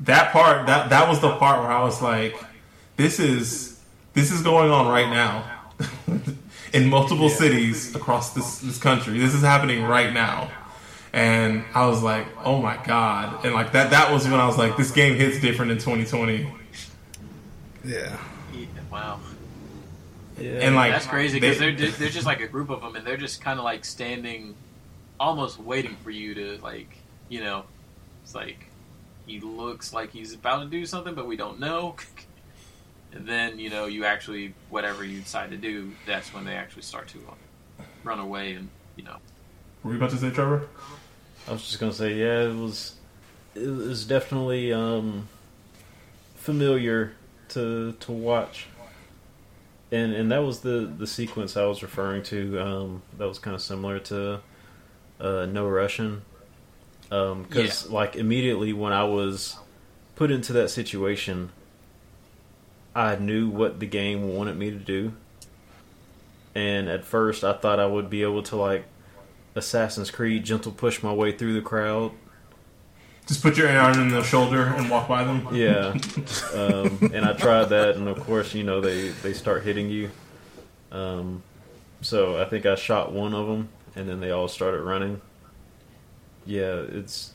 that 0.00 0.32
part 0.32 0.66
that 0.66 0.90
that 0.90 1.08
was 1.08 1.20
the 1.20 1.34
part 1.36 1.60
where 1.60 1.72
I 1.72 1.82
was 1.82 2.00
like, 2.00 2.36
this 2.96 3.18
is 3.18 3.80
this 4.12 4.30
is 4.30 4.42
going 4.42 4.70
on 4.70 4.86
right 4.88 5.10
now 5.10 5.44
in 6.72 6.88
multiple 6.88 7.28
cities 7.28 7.94
across 7.96 8.32
this 8.32 8.58
this 8.58 8.78
country. 8.78 9.18
This 9.18 9.34
is 9.34 9.42
happening 9.42 9.82
right 9.84 10.12
now. 10.12 10.50
And 11.12 11.64
I 11.74 11.86
was 11.86 12.02
like, 12.02 12.26
"Oh 12.44 12.60
my 12.60 12.76
god!" 12.84 13.44
And 13.44 13.54
like 13.54 13.72
that—that 13.72 13.90
that 13.90 14.12
was 14.12 14.24
when 14.24 14.34
I 14.40 14.46
was 14.46 14.58
like, 14.58 14.76
"This 14.76 14.90
game 14.90 15.16
hits 15.16 15.40
different 15.40 15.70
in 15.72 15.78
2020." 15.78 16.46
Yeah. 17.84 18.16
Yeah, 18.52 18.66
Wow, 18.90 19.20
Yeah. 20.40 20.50
And 20.62 20.74
like 20.74 20.92
that's 20.92 21.06
crazy 21.06 21.38
because 21.40 21.58
they- 21.58 21.66
they're 21.74 21.86
ju- 21.90 21.92
they're 21.92 22.08
just 22.08 22.26
like 22.26 22.40
a 22.40 22.48
group 22.48 22.70
of 22.70 22.80
them, 22.82 22.96
and 22.96 23.06
they're 23.06 23.16
just 23.16 23.40
kind 23.40 23.58
of 23.58 23.64
like 23.64 23.84
standing, 23.84 24.54
almost 25.20 25.58
waiting 25.58 25.96
for 26.02 26.10
you 26.10 26.34
to 26.34 26.58
like, 26.62 26.88
you 27.28 27.40
know, 27.40 27.64
it's 28.22 28.34
like 28.34 28.66
he 29.26 29.40
looks 29.40 29.92
like 29.92 30.10
he's 30.12 30.34
about 30.34 30.60
to 30.60 30.66
do 30.66 30.84
something, 30.86 31.14
but 31.14 31.26
we 31.26 31.36
don't 31.36 31.58
know. 31.60 31.96
and 33.12 33.26
then 33.26 33.58
you 33.58 33.70
know 33.70 33.86
you 33.86 34.04
actually 34.04 34.52
whatever 34.68 35.04
you 35.04 35.20
decide 35.20 35.50
to 35.50 35.56
do, 35.56 35.92
that's 36.06 36.34
when 36.34 36.44
they 36.44 36.54
actually 36.54 36.82
start 36.82 37.08
to 37.08 37.18
uh, 37.80 37.82
run 38.04 38.18
away, 38.18 38.54
and 38.54 38.68
you 38.96 39.04
know, 39.04 39.16
Were 39.84 39.92
you 39.92 39.96
about 39.98 40.10
to 40.10 40.16
say, 40.16 40.30
Trevor? 40.30 40.66
I 41.48 41.52
was 41.52 41.62
just 41.62 41.78
gonna 41.78 41.92
say, 41.92 42.14
yeah, 42.14 42.42
it 42.42 42.54
was. 42.54 42.94
It 43.54 43.68
was 43.68 44.04
definitely 44.04 44.72
um, 44.72 45.28
familiar 46.34 47.14
to 47.50 47.92
to 47.92 48.12
watch, 48.12 48.66
and 49.90 50.12
and 50.12 50.30
that 50.32 50.42
was 50.44 50.60
the 50.60 50.92
the 50.98 51.06
sequence 51.06 51.56
I 51.56 51.64
was 51.66 51.82
referring 51.82 52.22
to. 52.24 52.60
Um, 52.60 53.02
that 53.16 53.26
was 53.26 53.38
kind 53.38 53.54
of 53.54 53.62
similar 53.62 53.98
to 54.00 54.40
uh, 55.20 55.46
No 55.46 55.68
Russian, 55.68 56.22
because 57.08 57.88
like 57.90 58.16
immediately 58.16 58.72
when 58.72 58.92
I 58.92 59.04
was 59.04 59.56
put 60.16 60.30
into 60.30 60.52
that 60.54 60.70
situation, 60.70 61.50
I 62.94 63.16
knew 63.16 63.48
what 63.48 63.80
the 63.80 63.86
game 63.86 64.34
wanted 64.34 64.56
me 64.56 64.70
to 64.70 64.76
do, 64.76 65.12
and 66.54 66.88
at 66.88 67.04
first 67.04 67.44
I 67.44 67.52
thought 67.52 67.78
I 67.78 67.86
would 67.86 68.10
be 68.10 68.22
able 68.22 68.42
to 68.44 68.56
like 68.56 68.84
Assassin's 69.56 70.10
Creed 70.10 70.44
gentle 70.44 70.70
push 70.70 71.02
my 71.02 71.12
way 71.12 71.32
through 71.32 71.54
the 71.54 71.62
crowd. 71.62 72.12
Just 73.26 73.42
put 73.42 73.56
your 73.56 73.68
arm 73.68 73.98
in 73.98 74.08
the 74.10 74.22
shoulder 74.22 74.62
and 74.62 74.88
walk 74.88 75.08
by 75.08 75.24
them. 75.24 75.48
Yeah, 75.52 75.96
um, 76.54 77.10
and 77.12 77.24
I 77.24 77.32
tried 77.32 77.70
that, 77.70 77.96
and 77.96 78.06
of 78.06 78.20
course, 78.20 78.54
you 78.54 78.62
know 78.62 78.80
they 78.80 79.08
they 79.08 79.32
start 79.32 79.64
hitting 79.64 79.90
you. 79.90 80.10
Um, 80.92 81.42
so 82.02 82.40
I 82.40 82.44
think 82.44 82.66
I 82.66 82.76
shot 82.76 83.12
one 83.12 83.34
of 83.34 83.48
them, 83.48 83.68
and 83.96 84.08
then 84.08 84.20
they 84.20 84.30
all 84.30 84.46
started 84.46 84.82
running. 84.82 85.20
Yeah, 86.44 86.82
it's 86.88 87.34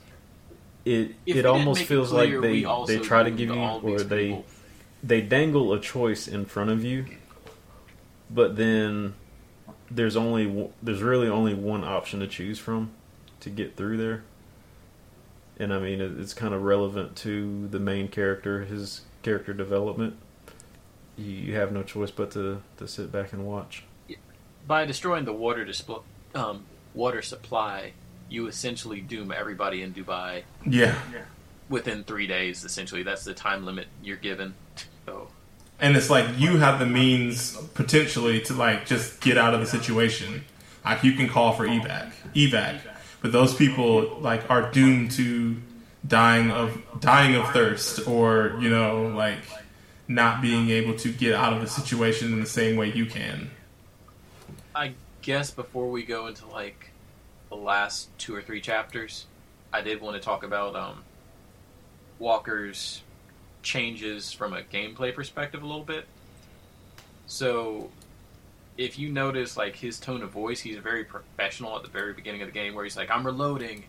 it. 0.85 1.15
If 1.25 1.35
it 1.35 1.45
almost 1.45 1.79
make 1.79 1.85
it 1.85 1.89
feels 1.89 2.11
clear, 2.11 2.39
like 2.39 2.87
they 2.87 2.95
they 2.95 3.03
try 3.03 3.23
to 3.23 3.31
give 3.31 3.49
you 3.49 3.59
or 3.59 3.99
they 3.99 4.27
people. 4.27 4.45
they 5.03 5.21
dangle 5.21 5.73
a 5.73 5.79
choice 5.81 6.25
in 6.25 6.45
front 6.45 6.69
of 6.69 6.85
you, 6.85 7.05
but 8.29 8.55
then 8.55 9.15
there's 9.93 10.15
only 10.15 10.69
there's 10.81 11.01
really 11.01 11.27
only 11.27 11.53
one 11.53 11.83
option 11.83 12.19
to 12.21 12.27
choose 12.27 12.59
from 12.59 12.91
to 13.41 13.49
get 13.49 13.75
through 13.75 13.97
there. 13.97 14.23
And 15.59 15.73
I 15.73 15.79
mean, 15.79 16.01
it- 16.01 16.19
it's 16.19 16.33
kind 16.33 16.53
of 16.53 16.63
relevant 16.63 17.15
to 17.17 17.67
the 17.67 17.79
main 17.79 18.07
character, 18.07 18.63
his 18.65 19.01
character 19.21 19.53
development. 19.53 20.15
You, 21.17 21.25
you 21.31 21.55
have 21.55 21.71
no 21.71 21.83
choice 21.83 22.09
but 22.11 22.31
to, 22.31 22.61
to 22.77 22.87
sit 22.87 23.11
back 23.11 23.33
and 23.33 23.45
watch. 23.45 23.83
by 24.67 24.85
destroying 24.85 25.25
the 25.25 25.33
water 25.33 25.65
display, 25.65 25.97
um, 26.35 26.65
water 26.93 27.21
supply, 27.21 27.93
you 28.29 28.47
essentially 28.47 29.01
doom 29.01 29.31
everybody 29.31 29.81
in 29.81 29.93
Dubai 29.93 30.43
Yeah. 30.65 30.95
within 31.69 32.03
three 32.05 32.27
days. 32.27 32.63
Essentially, 32.63 33.03
that's 33.03 33.23
the 33.25 33.33
time 33.33 33.65
limit 33.65 33.87
you're 34.03 34.17
given. 34.17 34.53
So 35.05 35.27
And 35.81 35.97
it's 35.97 36.09
like 36.09 36.27
you 36.37 36.57
have 36.57 36.79
the 36.79 36.85
means 36.85 37.57
potentially 37.73 38.39
to 38.41 38.53
like 38.53 38.85
just 38.85 39.19
get 39.19 39.37
out 39.37 39.53
of 39.53 39.59
the 39.59 39.65
situation. 39.65 40.45
Like 40.85 41.03
you 41.03 41.13
can 41.13 41.27
call 41.27 41.53
for 41.53 41.67
evac, 41.67 42.13
evac, 42.35 42.79
but 43.21 43.31
those 43.31 43.53
people 43.53 44.19
like 44.19 44.49
are 44.49 44.71
doomed 44.71 45.11
to 45.11 45.57
dying 46.07 46.51
of 46.51 46.81
dying 46.99 47.35
of 47.35 47.49
thirst, 47.51 48.07
or 48.07 48.57
you 48.59 48.69
know, 48.69 49.07
like 49.15 49.39
not 50.07 50.41
being 50.41 50.69
able 50.69 50.95
to 50.97 51.11
get 51.11 51.33
out 51.33 51.53
of 51.53 51.61
the 51.61 51.67
situation 51.67 52.33
in 52.33 52.39
the 52.39 52.45
same 52.45 52.75
way 52.75 52.91
you 52.91 53.05
can. 53.05 53.49
I 54.75 54.93
guess 55.21 55.51
before 55.51 55.89
we 55.89 56.03
go 56.03 56.27
into 56.27 56.47
like 56.47 56.91
the 57.49 57.55
last 57.55 58.15
two 58.17 58.35
or 58.35 58.41
three 58.41 58.61
chapters, 58.61 59.25
I 59.73 59.81
did 59.81 60.01
want 60.01 60.15
to 60.15 60.21
talk 60.21 60.43
about 60.43 60.75
um, 60.75 61.03
Walker's 62.19 63.01
changes 63.63 64.31
from 64.31 64.53
a 64.53 64.61
gameplay 64.61 65.13
perspective 65.13 65.61
a 65.61 65.65
little 65.65 65.83
bit. 65.83 66.05
So, 67.27 67.89
if 68.77 68.97
you 68.99 69.09
notice, 69.09 69.57
like 69.57 69.75
his 69.75 69.99
tone 69.99 70.21
of 70.21 70.31
voice, 70.31 70.59
he's 70.61 70.77
very 70.77 71.03
professional 71.03 71.75
at 71.75 71.83
the 71.83 71.89
very 71.89 72.13
beginning 72.13 72.41
of 72.41 72.47
the 72.47 72.53
game, 72.53 72.73
where 72.73 72.83
he's 72.83 72.97
like, 72.97 73.09
"I'm 73.09 73.25
reloading." 73.25 73.85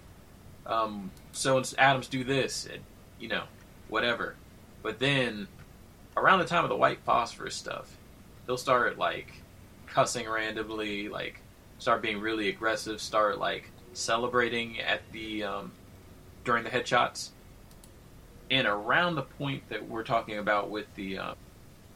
Um, 0.67 1.11
so 1.33 1.63
Adams 1.79 2.07
do 2.07 2.25
this, 2.25 2.67
and 2.67 2.83
you 3.19 3.29
know, 3.29 3.45
whatever. 3.89 4.37
But 4.83 4.99
then, 4.99 5.49
around 6.17 6.41
the 6.41 6.45
time 6.45 6.65
of 6.65 6.71
the 6.71 6.77
white 6.77 7.01
phosphorus 7.05 7.55
stuff, 7.55 7.97
he'll 8.47 8.57
start 8.57 8.99
like 8.99 9.33
cussing 9.87 10.29
randomly, 10.29 11.09
like 11.09 11.41
start 11.79 12.03
being 12.03 12.21
really 12.21 12.49
aggressive, 12.49 13.01
start 13.01 13.39
like 13.39 13.71
celebrating 13.93 14.81
at 14.81 15.01
the 15.13 15.45
um, 15.45 15.73
during 16.45 16.65
the 16.65 16.71
headshots. 16.71 17.31
And 18.53 18.67
around 18.67 19.15
the 19.15 19.23
point 19.23 19.67
that 19.71 19.89
we're 19.89 20.03
talking 20.03 20.37
about 20.37 20.69
with 20.69 20.95
the 20.95 21.17
uh, 21.17 21.35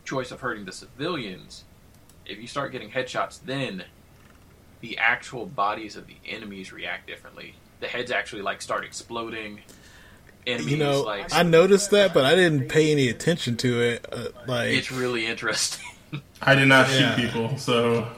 choice 0.07 0.31
of 0.33 0.41
hurting 0.41 0.65
the 0.65 0.73
civilians, 0.73 1.65
if 2.25 2.39
you 2.39 2.47
start 2.47 2.73
getting 2.73 2.91
headshots, 2.91 3.39
then 3.45 3.85
the 4.81 4.97
actual 4.97 5.45
bodies 5.45 5.97
of 5.97 6.07
the 6.07 6.17
enemies 6.27 6.73
react 6.73 7.07
differently. 7.07 7.57
The 7.81 7.89
heads 7.89 8.11
actually 8.11 8.41
like 8.41 8.63
start 8.63 8.85
exploding. 8.87 9.61
Enemies 10.47 10.71
You 10.73 10.77
know, 10.79 11.03
like 11.03 11.31
I 11.35 11.43
noticed 11.43 11.91
that, 11.91 12.15
but 12.15 12.25
I 12.25 12.35
didn't 12.35 12.69
pay 12.71 12.91
any 12.91 13.11
attention 13.11 13.59
to 13.59 13.81
it. 13.83 14.07
Uh, 14.11 14.29
like, 14.47 14.71
it's 14.73 14.91
really 14.91 15.27
interesting. 15.27 15.85
I 16.41 16.55
did 16.55 16.69
not 16.69 16.87
shoot 16.89 17.01
Yeah. 17.01 17.17
people, 17.17 17.59
so 17.59 18.09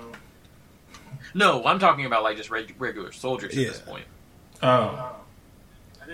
no, 1.34 1.64
I'm 1.64 1.78
talking 1.80 2.04
about 2.06 2.22
like 2.22 2.36
just 2.36 2.50
reg- 2.50 2.74
regular 2.78 3.10
soldiers 3.12 3.52
at 3.52 3.58
Yeah. 3.58 3.68
this 3.68 3.80
point. 3.80 4.04
oh, 4.62 5.16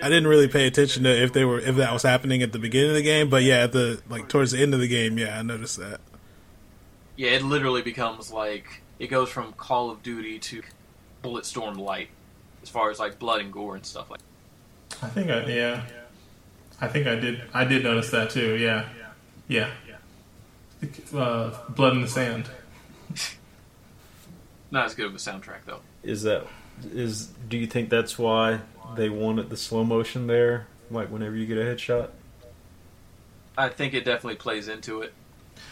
I 0.01 0.09
didn't 0.09 0.27
really 0.27 0.47
pay 0.47 0.67
attention 0.67 1.03
to 1.03 1.23
if 1.23 1.33
they 1.33 1.45
were 1.45 1.59
if 1.59 1.75
that 1.77 1.93
was 1.93 2.03
happening 2.03 2.41
at 2.41 2.51
the 2.51 2.59
beginning 2.59 2.89
of 2.89 2.95
the 2.95 3.03
game, 3.03 3.29
but 3.29 3.43
yeah, 3.43 3.63
at 3.63 3.71
the 3.71 4.01
like 4.09 4.27
towards 4.27 4.51
the 4.51 4.61
end 4.61 4.73
of 4.73 4.79
the 4.79 4.87
game, 4.87 5.17
yeah, 5.17 5.39
I 5.39 5.41
noticed 5.41 5.77
that. 5.77 6.01
Yeah, 7.15 7.31
it 7.31 7.43
literally 7.43 7.81
becomes 7.81 8.31
like 8.31 8.81
it 8.99 9.07
goes 9.07 9.29
from 9.29 9.53
Call 9.53 9.89
of 9.89 10.03
Duty 10.03 10.39
to 10.39 10.61
Bulletstorm 11.23 11.77
Light, 11.77 12.09
as 12.61 12.69
far 12.69 12.89
as 12.91 12.99
like 12.99 13.19
blood 13.19 13.41
and 13.41 13.51
gore 13.51 13.75
and 13.75 13.85
stuff 13.85 14.09
like. 14.09 14.19
I 15.01 15.07
think 15.07 15.29
I 15.29 15.45
yeah, 15.45 15.83
I 16.81 16.87
think 16.87 17.07
I 17.07 17.15
did 17.15 17.41
I 17.53 17.63
did 17.63 17.83
notice 17.83 18.11
that 18.11 18.31
too. 18.31 18.55
Yeah, 18.55 18.87
yeah. 19.47 19.69
Uh, 21.13 21.57
blood 21.69 21.93
in 21.93 22.01
the 22.01 22.07
sand. 22.07 22.49
Not 24.71 24.85
as 24.85 24.95
good 24.95 25.05
of 25.05 25.15
a 25.15 25.17
soundtrack 25.17 25.65
though. 25.65 25.79
Is 26.03 26.23
that 26.23 26.45
is? 26.91 27.27
Do 27.47 27.57
you 27.57 27.67
think 27.67 27.89
that's 27.89 28.19
why 28.19 28.59
they 28.95 29.09
wanted 29.09 29.49
the 29.49 29.57
slow 29.57 29.83
motion 29.83 30.27
there? 30.27 30.67
Like 30.91 31.09
whenever 31.09 31.35
you 31.35 31.45
get 31.45 31.57
a 31.57 31.61
headshot. 31.61 32.09
I 33.57 33.69
think 33.69 33.93
it 33.93 34.05
definitely 34.05 34.35
plays 34.35 34.67
into 34.67 35.01
it. 35.01 35.13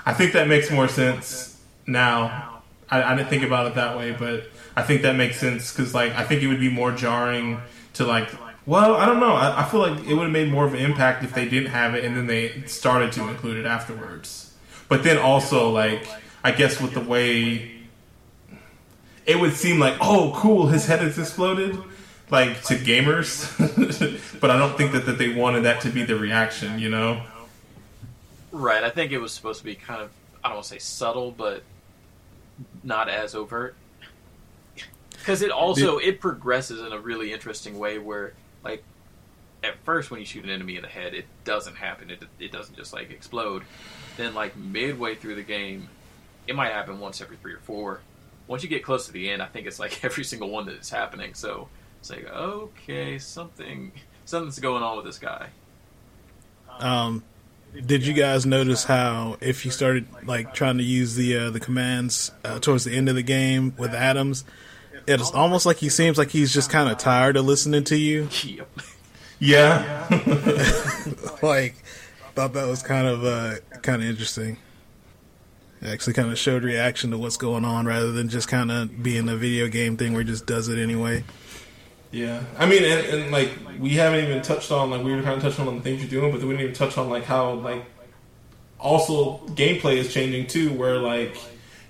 I 0.05 0.13
think 0.13 0.33
that 0.33 0.47
makes 0.47 0.71
more 0.71 0.87
sense 0.87 1.59
now. 1.85 2.61
I, 2.89 3.03
I 3.03 3.15
didn't 3.15 3.29
think 3.29 3.43
about 3.43 3.67
it 3.67 3.75
that 3.75 3.97
way, 3.97 4.11
but 4.11 4.45
I 4.75 4.83
think 4.83 5.01
that 5.03 5.15
makes 5.15 5.39
sense 5.39 5.71
because, 5.71 5.93
like, 5.93 6.13
I 6.13 6.23
think 6.23 6.41
it 6.41 6.47
would 6.47 6.59
be 6.59 6.69
more 6.69 6.91
jarring 6.91 7.59
to 7.93 8.05
like. 8.05 8.29
Well, 8.65 8.95
I 8.95 9.05
don't 9.05 9.19
know. 9.19 9.33
I, 9.33 9.61
I 9.61 9.69
feel 9.69 9.81
like 9.81 10.05
it 10.05 10.13
would 10.13 10.23
have 10.23 10.31
made 10.31 10.49
more 10.49 10.65
of 10.65 10.73
an 10.73 10.79
impact 10.79 11.23
if 11.23 11.33
they 11.33 11.47
didn't 11.47 11.71
have 11.71 11.95
it 11.95 12.05
and 12.05 12.15
then 12.15 12.27
they 12.27 12.63
started 12.65 13.11
to 13.13 13.27
include 13.27 13.57
it 13.57 13.65
afterwards. 13.65 14.53
But 14.87 15.03
then 15.03 15.17
also, 15.17 15.69
like, 15.69 16.07
I 16.43 16.51
guess 16.51 16.79
with 16.79 16.93
the 16.93 17.01
way 17.01 17.73
it 19.25 19.39
would 19.39 19.53
seem 19.53 19.79
like, 19.79 19.95
oh, 20.01 20.33
cool, 20.35 20.67
his 20.67 20.85
head 20.85 20.99
has 20.99 21.17
exploded, 21.17 21.77
like 22.33 22.63
to 22.63 22.75
gamers. 22.75 23.47
but 24.41 24.49
I 24.49 24.57
don't 24.57 24.75
think 24.75 24.91
that, 24.91 25.05
that 25.05 25.17
they 25.17 25.33
wanted 25.33 25.61
that 25.63 25.81
to 25.81 25.89
be 25.89 26.03
the 26.03 26.17
reaction, 26.17 26.79
you 26.79 26.89
know? 26.89 27.21
Right. 28.51 28.83
I 28.83 28.89
think 28.89 29.11
it 29.11 29.19
was 29.19 29.31
supposed 29.31 29.59
to 29.59 29.65
be 29.65 29.75
kind 29.75 30.01
of 30.01 30.09
I 30.43 30.49
don't 30.49 30.57
want 30.57 30.65
to 30.65 30.73
say 30.73 30.79
subtle, 30.79 31.31
but 31.31 31.63
not 32.83 33.07
as 33.07 33.33
overt. 33.35 33.75
because 35.11 35.41
it 35.41 35.51
also 35.51 35.99
it 35.99 36.19
progresses 36.19 36.81
in 36.81 36.91
a 36.91 36.99
really 36.99 37.31
interesting 37.31 37.79
way 37.79 37.97
where 37.97 38.33
like 38.63 38.83
at 39.63 39.77
first 39.85 40.11
when 40.11 40.19
you 40.19 40.25
shoot 40.25 40.43
an 40.43 40.49
enemy 40.49 40.75
in 40.75 40.81
the 40.81 40.87
head 40.87 41.13
it 41.13 41.25
doesn't 41.45 41.75
happen 41.75 42.09
it, 42.11 42.23
it 42.39 42.51
doesn't 42.51 42.75
just 42.75 42.93
like 42.93 43.09
explode 43.09 43.63
then 44.17 44.33
like 44.33 44.55
midway 44.57 45.15
through 45.15 45.35
the 45.35 45.43
game 45.43 45.87
it 46.45 46.55
might 46.55 46.71
happen 46.71 46.99
once 46.99 47.21
every 47.21 47.37
three 47.37 47.53
or 47.53 47.59
four 47.59 48.01
once 48.47 48.61
you 48.61 48.69
get 48.69 48.83
close 48.83 49.05
to 49.05 49.13
the 49.13 49.29
end 49.29 49.41
i 49.41 49.45
think 49.45 49.65
it's 49.65 49.79
like 49.79 50.03
every 50.05 50.23
single 50.23 50.49
one 50.49 50.65
that 50.65 50.75
is 50.75 50.89
happening 50.89 51.33
so 51.33 51.69
it's 52.03 52.09
like 52.09 52.27
okay 52.33 53.17
something 53.17 53.93
something's 54.25 54.59
going 54.59 54.83
on 54.83 54.97
with 54.97 55.05
this 55.05 55.17
guy 55.17 55.47
Um, 56.81 57.23
did 57.85 58.05
you 58.05 58.11
guys 58.11 58.45
notice 58.45 58.83
how 58.83 59.37
if 59.39 59.63
you 59.63 59.71
started 59.71 60.05
like 60.25 60.53
trying 60.53 60.79
to 60.79 60.83
use 60.83 61.15
the 61.15 61.37
uh, 61.37 61.49
the 61.49 61.61
commands 61.61 62.29
uh, 62.43 62.59
towards 62.59 62.83
the 62.83 62.93
end 62.93 63.07
of 63.07 63.15
the 63.15 63.23
game 63.23 63.73
with 63.77 63.93
Adams, 63.93 64.43
it's 65.07 65.31
almost 65.31 65.65
like 65.65 65.77
he 65.77 65.87
seems 65.87 66.17
like 66.17 66.29
he's 66.29 66.53
just 66.53 66.69
kind 66.69 66.89
of 66.89 66.97
tired 66.97 67.37
of 67.37 67.45
listening 67.45 67.85
to 67.85 67.95
you. 67.95 68.27
yep 68.43 68.69
Yeah, 69.39 70.07
like, 71.41 71.75
thought 72.35 72.51
that 72.51 72.67
was 72.67 72.83
kind 72.83 73.07
of 73.07 73.23
uh, 73.23 73.55
kind 73.81 74.01
of 74.03 74.09
interesting. 74.09 74.57
It 75.81 75.87
actually 75.87 76.13
kind 76.13 76.31
of 76.31 76.37
showed 76.37 76.63
reaction 76.63 77.11
to 77.11 77.17
what's 77.17 77.37
going 77.37 77.63
on 77.63 77.85
rather 77.85 78.11
than 78.11 78.27
just 78.27 78.49
kind 78.49 78.71
of 78.71 79.01
being 79.01 79.29
a 79.29 79.37
video 79.37 79.69
game 79.69 79.95
thing 79.95 80.11
where 80.11 80.21
he 80.21 80.27
just 80.27 80.45
does 80.45 80.67
it 80.67 80.77
anyway. 80.77 81.23
Yeah. 82.13 82.43
I 82.57 82.65
mean, 82.65 82.83
and, 82.83 83.05
and 83.07 83.31
like 83.31 83.49
we 83.79 83.95
haven't 83.95 84.23
even 84.23 84.41
touched 84.41 84.71
on 84.71 84.91
like 84.91 85.03
we 85.03 85.13
were 85.13 85.21
kind 85.21 85.35
of 85.35 85.41
touching 85.41 85.67
on 85.67 85.75
the 85.75 85.81
things 85.81 86.01
you're 86.01 86.09
doing, 86.09 86.31
but 86.31 86.41
we 86.41 86.49
didn't 86.49 86.61
even 86.61 86.73
touch 86.73 86.97
on 86.97 87.09
like 87.09 87.25
how 87.25 87.53
like 87.55 87.83
also 88.79 89.39
gameplay 89.47 89.97
is 89.97 90.13
changing 90.13 90.47
too, 90.47 90.71
where 90.73 90.97
like 90.97 91.35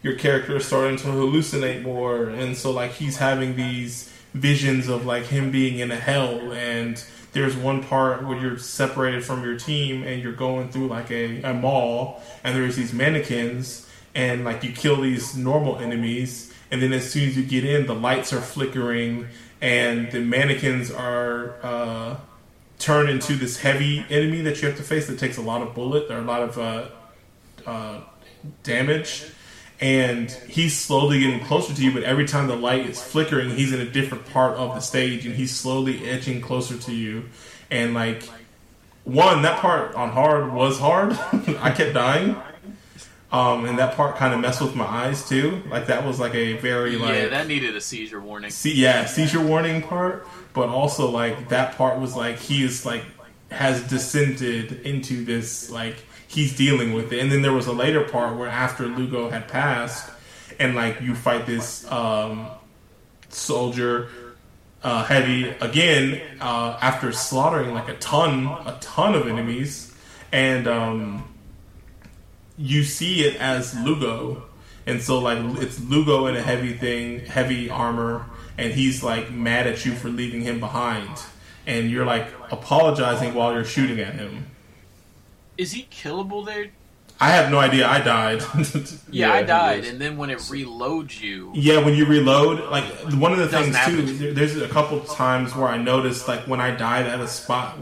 your 0.01 0.15
character 0.15 0.55
is 0.55 0.65
starting 0.65 0.97
to 0.97 1.07
hallucinate 1.07 1.83
more, 1.83 2.29
and 2.29 2.57
so 2.57 2.71
like 2.71 2.91
he's 2.91 3.17
having 3.17 3.55
these 3.55 4.11
visions 4.33 4.87
of 4.87 5.05
like 5.05 5.25
him 5.25 5.51
being 5.51 5.79
in 5.79 5.91
a 5.91 5.95
hell 5.95 6.51
and 6.53 7.05
there's 7.33 7.55
one 7.55 7.83
part 7.83 8.25
where 8.25 8.37
you're 8.37 8.57
separated 8.57 9.23
from 9.23 9.43
your 9.43 9.57
team 9.57 10.03
and 10.03 10.21
you're 10.21 10.33
going 10.33 10.69
through 10.69 10.87
like 10.87 11.11
a, 11.11 11.41
a 11.43 11.53
mall 11.53 12.21
and 12.43 12.55
there's 12.55 12.75
these 12.75 12.93
mannequins 12.93 13.87
and 14.15 14.43
like 14.43 14.63
you 14.63 14.71
kill 14.71 15.01
these 15.01 15.35
normal 15.35 15.77
enemies 15.77 16.51
and 16.71 16.81
then 16.81 16.93
as 16.93 17.11
soon 17.11 17.27
as 17.27 17.37
you 17.37 17.43
get 17.43 17.63
in 17.63 17.85
the 17.85 17.93
lights 17.93 18.33
are 18.33 18.41
flickering 18.41 19.27
and 19.63 20.11
the 20.11 20.19
mannequins 20.19 20.91
are 20.91 21.55
uh, 21.63 22.17
turned 22.79 23.09
into 23.09 23.35
this 23.35 23.57
heavy 23.57 24.05
enemy 24.09 24.41
that 24.41 24.61
you 24.61 24.67
have 24.67 24.75
to 24.75 24.83
face 24.83 25.07
that 25.07 25.17
takes 25.17 25.37
a 25.37 25.41
lot 25.41 25.61
of 25.61 25.73
bullet 25.73 26.11
or 26.11 26.17
a 26.17 26.21
lot 26.21 26.41
of 26.41 26.57
uh, 26.57 26.89
uh, 27.65 28.01
damage. 28.63 29.25
And 29.79 30.29
he's 30.29 30.77
slowly 30.77 31.21
getting 31.21 31.39
closer 31.45 31.73
to 31.73 31.81
you 31.81 31.93
but 31.93 32.03
every 32.03 32.25
time 32.27 32.47
the 32.47 32.57
light 32.57 32.85
is 32.85 33.01
flickering 33.01 33.51
he's 33.51 33.71
in 33.73 33.79
a 33.79 33.89
different 33.89 34.25
part 34.27 34.57
of 34.57 34.75
the 34.75 34.81
stage 34.81 35.25
and 35.25 35.33
he's 35.33 35.55
slowly 35.55 36.09
edging 36.09 36.41
closer 36.41 36.77
to 36.77 36.93
you. 36.93 37.29
And 37.71 37.93
like 37.93 38.29
one 39.05 39.43
that 39.43 39.59
part 39.59 39.95
on 39.95 40.09
hard 40.09 40.51
was 40.51 40.77
hard. 40.77 41.13
I 41.59 41.71
kept 41.71 41.93
dying 41.93 42.35
um, 43.33 43.65
and 43.65 43.79
that 43.79 43.95
part 43.95 44.15
kind 44.15 44.31
of 44.31 44.39
messed 44.39 44.61
with 44.61 44.75
my 44.75 44.85
eyes 44.85 45.27
too. 45.27 45.63
Like 45.67 45.87
that 45.87 46.05
was 46.05 46.19
like 46.19 46.35
a 46.35 46.53
very 46.57 46.95
like 46.95 47.15
yeah 47.15 47.27
that 47.29 47.47
needed 47.47 47.75
a 47.75 47.81
seizure 47.81 48.21
warning. 48.21 48.51
See, 48.51 48.75
yeah, 48.75 49.05
seizure 49.05 49.41
warning 49.41 49.81
part, 49.81 50.27
but 50.53 50.69
also 50.69 51.09
like 51.09 51.49
that 51.49 51.75
part 51.75 51.99
was 51.99 52.15
like 52.15 52.37
he 52.37 52.63
is 52.63 52.85
like 52.85 53.03
has 53.49 53.81
descended 53.89 54.81
into 54.81 55.25
this 55.25 55.71
like 55.71 55.95
he's 56.27 56.55
dealing 56.55 56.93
with 56.93 57.11
it, 57.11 57.19
and 57.19 57.31
then 57.31 57.41
there 57.41 57.53
was 57.53 57.65
a 57.65 57.73
later 57.73 58.03
part 58.03 58.37
where 58.37 58.47
after 58.47 58.85
Lugo 58.85 59.31
had 59.31 59.47
passed, 59.47 60.11
and 60.59 60.75
like 60.75 61.01
you 61.01 61.15
fight 61.15 61.47
this 61.47 61.91
um, 61.91 62.47
soldier 63.29 64.09
uh, 64.83 65.05
heavy 65.05 65.49
again 65.59 66.21
uh, 66.39 66.77
after 66.79 67.11
slaughtering 67.11 67.73
like 67.73 67.89
a 67.89 67.95
ton, 67.95 68.45
a 68.45 68.77
ton 68.79 69.15
of 69.15 69.27
enemies, 69.27 69.91
and 70.31 70.67
um, 70.67 71.32
you 72.57 72.83
see 72.83 73.21
it 73.25 73.35
as 73.39 73.75
Lugo, 73.79 74.43
and 74.85 75.01
so 75.01 75.19
like 75.19 75.39
it's 75.61 75.79
Lugo 75.81 76.27
in 76.27 76.35
a 76.35 76.41
heavy 76.41 76.73
thing, 76.73 77.19
heavy 77.21 77.69
armor, 77.69 78.25
and 78.57 78.73
he's 78.73 79.03
like 79.03 79.31
mad 79.31 79.67
at 79.67 79.85
you 79.85 79.93
for 79.93 80.09
leaving 80.09 80.41
him 80.41 80.59
behind, 80.59 81.09
and 81.65 81.89
you're 81.89 82.05
like 82.05 82.27
apologizing 82.51 83.33
while 83.33 83.53
you're 83.53 83.65
shooting 83.65 83.99
at 83.99 84.13
him. 84.15 84.45
is 85.57 85.71
he 85.71 85.87
killable 85.91 86.45
there 86.45 86.67
I 87.21 87.29
have 87.29 87.51
no 87.51 87.59
idea. 87.59 87.87
I 87.87 88.01
died. 88.01 88.41
yeah, 88.41 88.81
Yeah, 89.11 89.33
i 89.33 89.43
died 89.43 89.85
and 89.85 90.01
then 90.01 90.17
when 90.17 90.29
it 90.31 90.39
reloads 90.39 91.21
you 91.21 91.51
yeah, 91.53 91.77
when 91.77 91.93
you 91.93 92.05
reload, 92.05 92.69
like 92.71 92.83
one 93.13 93.31
of 93.31 93.37
the 93.37 93.47
things 93.47 93.77
too. 93.85 94.01
there- 94.17 94.33
There's 94.33 94.57
a 94.57 94.67
couple 94.67 94.99
times 95.01 95.55
where 95.55 95.67
I 95.69 95.77
noticed 95.77 96.27
like 96.27 96.41
when 96.47 96.59
I 96.59 96.71
died 96.71 97.05
at 97.05 97.19
a 97.21 97.27
spot. 97.27 97.77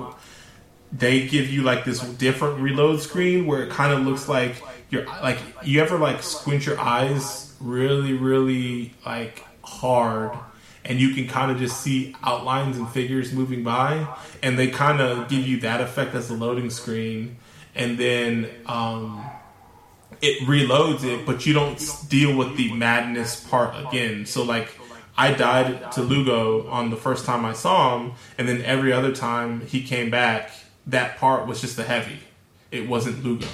They 0.91 1.27
give 1.27 1.49
you 1.49 1.63
like 1.63 1.85
this 1.85 2.01
different 2.01 2.59
reload 2.59 3.01
screen 3.01 3.45
where 3.45 3.63
it 3.63 3.69
kind 3.69 3.93
of 3.93 4.05
looks 4.05 4.27
like 4.27 4.61
you're 4.91 5.05
like 5.05 5.39
you 5.63 5.81
ever 5.81 5.97
like 5.97 6.21
squint 6.21 6.65
your 6.65 6.79
eyes 6.79 7.55
really 7.59 8.13
really 8.13 8.93
like 9.05 9.43
hard 9.63 10.37
and 10.83 10.99
you 10.99 11.13
can 11.13 11.27
kind 11.27 11.51
of 11.51 11.57
just 11.57 11.81
see 11.81 12.15
outlines 12.23 12.77
and 12.77 12.89
figures 12.89 13.31
moving 13.31 13.63
by 13.63 14.05
and 14.43 14.59
they 14.59 14.67
kind 14.67 14.99
of 14.99 15.29
give 15.29 15.47
you 15.47 15.59
that 15.61 15.79
effect 15.81 16.13
as 16.13 16.29
a 16.29 16.33
loading 16.33 16.69
screen 16.69 17.37
and 17.73 17.97
then 17.97 18.49
um, 18.65 19.23
it 20.21 20.45
reloads 20.47 21.03
it 21.03 21.25
but 21.25 21.45
you 21.45 21.53
don't 21.53 21.79
deal 22.09 22.35
with 22.35 22.57
the 22.57 22.73
madness 22.73 23.39
part 23.47 23.73
again. 23.87 24.25
So 24.25 24.43
like 24.43 24.77
i 25.17 25.33
died 25.33 25.91
to 25.91 26.01
lugo 26.01 26.65
on 26.69 26.89
the 26.89 26.95
first 26.95 27.25
time 27.25 27.43
i 27.43 27.51
saw 27.51 27.99
him 27.99 28.13
and 28.37 28.47
then 28.47 28.61
every 28.61 28.93
other 28.93 29.11
time 29.11 29.59
he 29.67 29.83
came 29.83 30.09
back 30.09 30.51
that 30.91 31.17
part 31.17 31.47
was 31.47 31.59
just 31.59 31.75
the 31.75 31.83
heavy 31.83 32.19
it 32.71 32.87
wasn't 32.87 33.23
lugo 33.23 33.47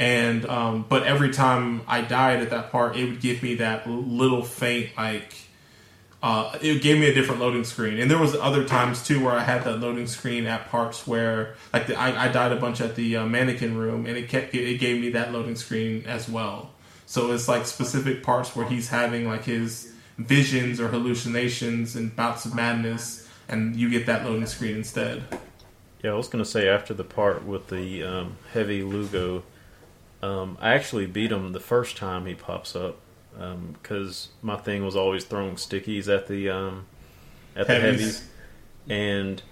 and 0.00 0.46
um, 0.46 0.86
but 0.88 1.02
every 1.02 1.30
time 1.30 1.82
I 1.86 2.00
died 2.00 2.40
at 2.40 2.48
that 2.50 2.72
part, 2.72 2.96
it 2.96 3.04
would 3.04 3.20
give 3.20 3.42
me 3.42 3.56
that 3.56 3.86
little 3.86 4.42
faint 4.42 4.96
like 4.96 5.34
uh, 6.22 6.56
it 6.62 6.80
gave 6.80 6.98
me 6.98 7.06
a 7.06 7.12
different 7.12 7.38
loading 7.38 7.64
screen. 7.64 7.98
And 7.98 8.10
there 8.10 8.16
was 8.16 8.34
other 8.34 8.64
times 8.64 9.06
too 9.06 9.22
where 9.22 9.34
I 9.34 9.42
had 9.42 9.64
that 9.64 9.76
loading 9.76 10.06
screen 10.06 10.46
at 10.46 10.70
parts 10.70 11.06
where 11.06 11.54
like 11.74 11.86
the, 11.86 11.96
I, 11.96 12.24
I 12.24 12.28
died 12.28 12.50
a 12.50 12.56
bunch 12.56 12.80
at 12.80 12.96
the 12.96 13.18
uh, 13.18 13.26
mannequin 13.26 13.76
room, 13.76 14.06
and 14.06 14.16
it 14.16 14.30
kept 14.30 14.54
it 14.54 14.80
gave 14.80 15.02
me 15.02 15.10
that 15.10 15.32
loading 15.32 15.56
screen 15.56 16.04
as 16.06 16.30
well. 16.30 16.70
So 17.04 17.32
it's 17.32 17.46
like 17.46 17.66
specific 17.66 18.22
parts 18.22 18.56
where 18.56 18.66
he's 18.66 18.88
having 18.88 19.28
like 19.28 19.44
his 19.44 19.92
visions 20.16 20.80
or 20.80 20.88
hallucinations 20.88 21.94
and 21.94 22.16
bouts 22.16 22.46
of 22.46 22.54
madness, 22.54 23.28
and 23.50 23.76
you 23.76 23.90
get 23.90 24.06
that 24.06 24.24
loading 24.24 24.46
screen 24.46 24.76
instead. 24.76 25.24
Yeah, 26.02 26.12
I 26.12 26.14
was 26.14 26.28
gonna 26.28 26.44
say 26.44 26.68
after 26.68 26.94
the 26.94 27.04
part 27.04 27.44
with 27.44 27.68
the 27.68 28.02
um, 28.02 28.38
heavy 28.52 28.82
Lugo, 28.82 29.42
um, 30.22 30.56
I 30.60 30.74
actually 30.74 31.06
beat 31.06 31.30
him 31.30 31.52
the 31.52 31.60
first 31.60 31.96
time 31.96 32.26
he 32.26 32.34
pops 32.34 32.74
up 32.74 32.96
because 33.72 34.28
my 34.42 34.56
thing 34.56 34.84
was 34.84 34.96
always 34.96 35.24
throwing 35.24 35.54
stickies 35.54 36.08
at 36.08 36.26
the 36.26 36.48
um, 36.50 36.86
at 37.54 37.66
the 37.66 37.74
Heavies. 37.74 38.00
heavies, 38.00 38.28
and 38.88 39.42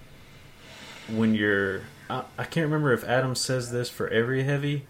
when 1.09 1.35
you're, 1.35 1.83
I, 2.11 2.25
I 2.37 2.45
can't 2.45 2.65
remember 2.65 2.93
if 2.93 3.05
Adam 3.05 3.35
says 3.35 3.70
this 3.70 3.89
for 3.89 4.09
every 4.09 4.45
heavy, 4.45 4.87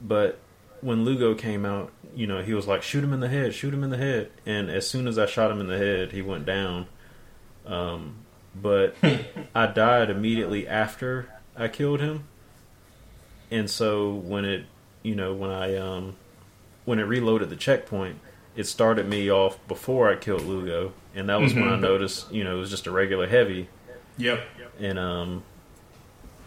but 0.00 0.38
when 0.80 1.04
Lugo 1.04 1.34
came 1.34 1.64
out, 1.64 1.90
you 2.14 2.26
know, 2.26 2.42
he 2.42 2.54
was 2.54 2.66
like, 2.66 2.82
"Shoot 2.82 3.04
him 3.04 3.12
in 3.12 3.20
the 3.20 3.28
head, 3.28 3.54
shoot 3.54 3.72
him 3.72 3.84
in 3.84 3.90
the 3.90 3.98
head," 3.98 4.30
and 4.44 4.70
as 4.70 4.86
soon 4.86 5.06
as 5.06 5.18
I 5.18 5.26
shot 5.26 5.50
him 5.50 5.60
in 5.60 5.68
the 5.68 5.78
head, 5.78 6.12
he 6.12 6.22
went 6.22 6.46
down. 6.46 6.86
Um, 7.66 8.16
but 8.54 8.94
I 9.54 9.66
died 9.66 10.10
immediately 10.10 10.66
after 10.68 11.28
I 11.56 11.68
killed 11.68 12.00
him, 12.00 12.24
and 13.50 13.68
so 13.70 14.14
when 14.14 14.44
it, 14.44 14.64
you 15.02 15.14
know, 15.14 15.34
when 15.34 15.50
I 15.50 15.76
um, 15.76 16.16
when 16.84 16.98
it 16.98 17.04
reloaded 17.04 17.50
the 17.50 17.56
checkpoint, 17.56 18.18
it 18.56 18.64
started 18.66 19.08
me 19.08 19.30
off 19.30 19.58
before 19.68 20.10
I 20.10 20.16
killed 20.16 20.42
Lugo, 20.42 20.92
and 21.14 21.28
that 21.28 21.40
was 21.40 21.54
when 21.54 21.68
I 21.68 21.78
noticed, 21.78 22.30
you 22.32 22.44
know, 22.44 22.56
it 22.56 22.60
was 22.60 22.70
just 22.70 22.86
a 22.86 22.90
regular 22.90 23.26
heavy, 23.26 23.68
Yep. 24.18 24.40
and 24.80 24.98
um, 24.98 25.42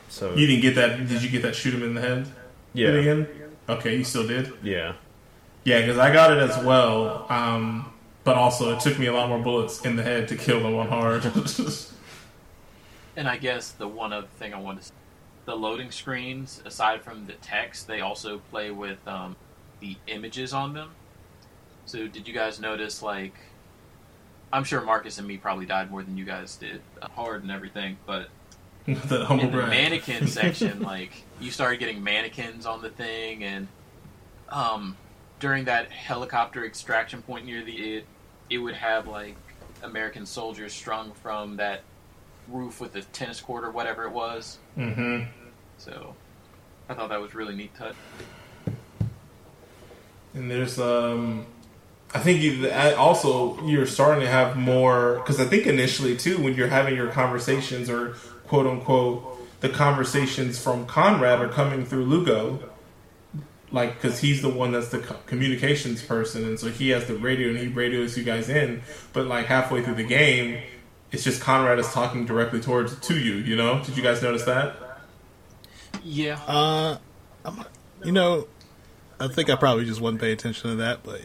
so 0.10 0.34
You 0.36 0.48
didn't 0.48 0.62
get 0.62 0.76
that? 0.76 1.08
Did 1.08 1.24
you 1.24 1.30
get 1.30 1.42
that? 1.44 1.56
Shoot 1.56 1.74
him 1.74 1.84
in 1.84 1.94
the 1.96 2.02
head. 2.02 2.28
yeah, 2.74 2.90
again? 2.90 3.28
Okay, 3.68 3.98
you 3.98 4.04
still 4.04 4.28
did. 4.28 4.52
yeah, 4.64 4.94
Yeah, 5.64 5.82
because 5.82 5.98
I 5.98 6.14
got 6.14 6.32
it 6.32 6.38
as 6.38 6.64
well. 6.64 7.26
Um, 7.30 7.92
but 8.24 8.36
also, 8.38 8.76
it 8.76 8.80
took 8.82 8.98
me 9.00 9.08
a 9.08 9.14
lot 9.14 9.28
more 9.30 9.40
bullets 9.40 9.84
in 9.86 9.96
the 9.96 10.04
head 10.04 10.28
to 10.30 10.36
kill 10.36 10.62
the 10.62 10.70
one 10.70 10.88
hard. 10.88 11.24
And 13.18 13.28
I 13.28 13.38
guess 13.38 13.72
the 13.72 13.88
one 13.88 14.14
other 14.14 14.28
thing 14.40 14.54
I 14.54 14.60
wanted 14.60 14.82
to 14.82 14.88
say, 14.88 14.94
the 15.46 15.56
loading 15.56 15.92
screens, 15.92 16.62
aside 16.66 17.04
from 17.04 17.28
the 17.28 17.34
text, 17.34 17.88
they 17.88 18.02
also 18.02 18.40
play 18.52 18.72
with 18.72 19.06
um, 19.08 19.36
the 19.80 19.96
images 20.08 20.54
on 20.54 20.74
them. 20.74 20.92
So 21.86 22.08
did 22.08 22.28
you 22.28 22.34
guys 22.34 22.60
notice, 22.60 23.02
like, 23.02 23.36
I'm 24.52 24.64
sure 24.64 24.82
Marcus 24.82 25.20
and 25.20 25.28
me 25.28 25.38
probably 25.38 25.66
died 25.66 25.92
more 25.92 26.02
than 26.02 26.18
you 26.18 26.26
guys 26.26 26.56
did, 26.56 26.82
uh, 27.02 27.08
hard 27.10 27.44
and 27.44 27.52
everything, 27.52 27.98
but 28.06 28.30
the 28.86 29.28
in 29.32 29.52
the 29.52 29.68
mannequin 29.68 30.28
section, 30.28 30.82
like, 30.82 31.12
you 31.40 31.52
started 31.52 31.78
getting 31.80 32.04
mannequins 32.04 32.66
on 32.66 32.82
the 32.82 32.90
thing, 32.90 33.44
and 33.44 33.68
um, 34.50 34.98
during 35.40 35.66
that 35.66 35.92
helicopter 35.92 36.66
extraction 36.66 37.22
point 37.22 37.46
near 37.46 37.64
the 37.64 37.98
it, 37.98 38.06
it 38.50 38.58
would 38.58 38.76
have 38.76 39.08
like 39.08 39.36
American 39.84 40.26
soldiers 40.26 40.74
strung 40.74 41.12
from 41.14 41.58
that 41.58 41.82
roof 42.48 42.80
with 42.82 42.94
the 42.94 43.02
tennis 43.02 43.42
court 43.42 43.64
or 43.64 43.72
whatever 43.72 44.04
it 44.04 44.12
was. 44.12 44.60
Mm-hmm. 44.78 45.30
So 45.78 46.16
I 46.90 46.94
thought 46.94 47.10
that 47.10 47.22
was 47.22 47.34
really 47.36 47.56
neat 47.56 47.74
touch. 47.76 47.96
And 50.34 50.52
there's 50.52 50.80
um, 50.80 51.46
I 52.14 52.20
think 52.20 52.42
you 52.42 52.70
also 52.72 53.62
you're 53.66 53.86
starting 53.86 54.22
to 54.22 54.30
have 54.30 54.58
more 54.58 55.16
because 55.16 55.40
I 55.40 55.46
think 55.46 55.66
initially 55.66 56.16
too 56.16 56.42
when 56.42 56.56
you're 56.56 56.68
having 56.68 56.96
your 56.96 57.08
conversations 57.08 57.90
or 57.90 58.16
quote 58.48 58.68
unquote 58.68 59.36
the 59.62 59.70
conversations 59.70 60.62
from 60.62 60.86
Conrad 60.86 61.42
are 61.42 61.50
coming 61.50 61.86
through 61.86 62.06
Lugo, 62.06 62.60
like 63.72 63.96
because 63.96 64.20
he's 64.20 64.42
the 64.42 64.50
one 64.50 64.72
that's 64.72 64.90
the 64.90 65.00
communications 65.26 66.04
person, 66.04 66.44
and 66.44 66.60
so 66.60 66.70
he 66.70 66.90
has 66.90 67.06
the 67.06 67.16
radio 67.16 67.50
and 67.50 67.58
he 67.58 67.68
radios 67.68 68.18
you 68.18 68.24
guys 68.24 68.50
in. 68.50 68.82
But 69.12 69.28
like 69.28 69.48
halfway 69.48 69.84
through 69.84 69.96
the 69.96 70.04
game, 70.04 70.62
it's 71.12 71.24
just 71.24 71.42
Conrad 71.42 71.80
is 71.80 71.92
talking 71.92 72.26
directly 72.26 72.60
towards 72.62 73.00
to 73.00 73.18
you. 73.20 73.36
You 73.36 73.56
know? 73.56 73.82
Did 73.84 73.96
you 73.98 74.04
guys 74.04 74.22
notice 74.22 74.44
that? 74.46 74.76
Yeah. 76.04 76.40
Uh, 76.48 76.98
I'm, 77.44 77.64
you 78.04 78.12
know, 78.12 78.48
I 79.20 79.28
think 79.28 79.50
I 79.50 79.56
probably 79.56 79.86
just 79.86 80.02
wasn't 80.02 80.22
paying 80.22 80.34
attention 80.34 80.70
to 80.72 80.76
that, 80.78 81.04
but 81.04 81.22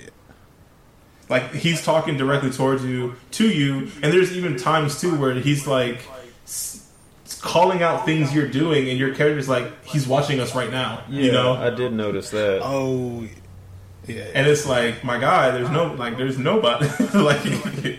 Like 1.28 1.52
he's 1.54 1.84
talking 1.84 2.16
directly 2.16 2.50
towards 2.50 2.84
you, 2.84 3.16
to 3.32 3.48
you, 3.48 3.90
and 4.02 4.12
there's 4.12 4.36
even 4.36 4.56
times 4.56 5.00
too 5.00 5.16
where 5.18 5.34
he's 5.34 5.66
like 5.66 6.00
s- 6.44 6.88
calling 7.40 7.82
out 7.82 8.04
things 8.04 8.34
you're 8.34 8.48
doing, 8.48 8.88
and 8.88 8.98
your 8.98 9.14
character's 9.14 9.48
like 9.48 9.84
he's 9.84 10.06
watching 10.06 10.40
us 10.40 10.54
right 10.54 10.70
now. 10.70 11.02
Yeah, 11.08 11.22
you 11.24 11.32
know, 11.32 11.52
I 11.54 11.70
did 11.70 11.92
notice 11.92 12.30
that. 12.30 12.60
oh, 12.62 13.26
yeah. 14.06 14.24
and 14.34 14.46
it's 14.46 14.66
like 14.66 15.04
my 15.04 15.18
guy, 15.18 15.50
there's 15.50 15.70
no 15.70 15.92
like 15.94 16.16
there's 16.16 16.38
nobody 16.38 16.86
like 17.14 17.98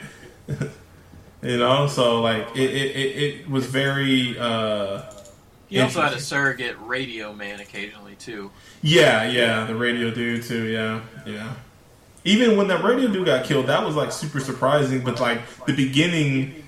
you 1.41 1.57
know. 1.57 1.87
So 1.87 2.21
like 2.21 2.47
it 2.55 2.69
it, 2.69 2.95
it, 2.95 3.23
it 3.23 3.49
was 3.49 3.65
very. 3.65 4.37
uh 4.39 5.03
He 5.67 5.79
also 5.79 6.01
had 6.01 6.13
a 6.13 6.19
surrogate 6.19 6.75
radio 6.81 7.33
man 7.33 7.59
occasionally 7.59 8.15
too. 8.15 8.51
Yeah, 8.81 9.23
yeah, 9.29 9.65
the 9.65 9.75
radio 9.75 10.11
dude 10.11 10.43
too. 10.43 10.65
Yeah, 10.65 11.01
yeah. 11.25 11.53
Even 12.23 12.55
when 12.55 12.67
that 12.67 12.83
radio 12.83 13.07
dude 13.11 13.25
got 13.25 13.45
killed, 13.45 13.67
that 13.67 13.83
was 13.83 13.95
like 13.95 14.11
super 14.11 14.39
surprising. 14.39 15.03
But 15.03 15.19
like 15.19 15.41
the 15.65 15.75
beginning, 15.75 16.63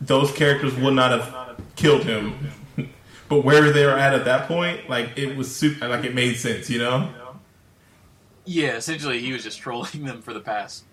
those 0.00 0.32
characters 0.32 0.74
would 0.76 0.94
not 0.94 1.10
have 1.10 1.60
killed 1.76 2.04
him. 2.04 2.50
but 3.28 3.44
where 3.44 3.70
they 3.72 3.84
were 3.84 3.98
at 3.98 4.14
at 4.14 4.24
that 4.24 4.48
point, 4.48 4.88
like 4.88 5.10
it 5.16 5.36
was 5.36 5.54
super. 5.54 5.88
Like 5.88 6.04
it 6.04 6.14
made 6.14 6.36
sense, 6.36 6.70
you 6.70 6.78
know. 6.78 7.10
Yeah, 8.44 8.76
essentially 8.76 9.20
he 9.20 9.32
was 9.32 9.42
just 9.44 9.58
trolling 9.64 10.04
them 10.04 10.22
for 10.22 10.32
the 10.32 10.40
past 10.40 10.84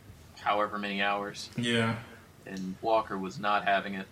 however 0.41 0.77
many 0.79 1.01
hours, 1.01 1.49
Yeah. 1.57 1.97
And 2.49 2.75
Walker 2.81 3.17
was 3.17 3.39
not 3.39 3.65
having 3.65 3.93
it. 3.93 4.05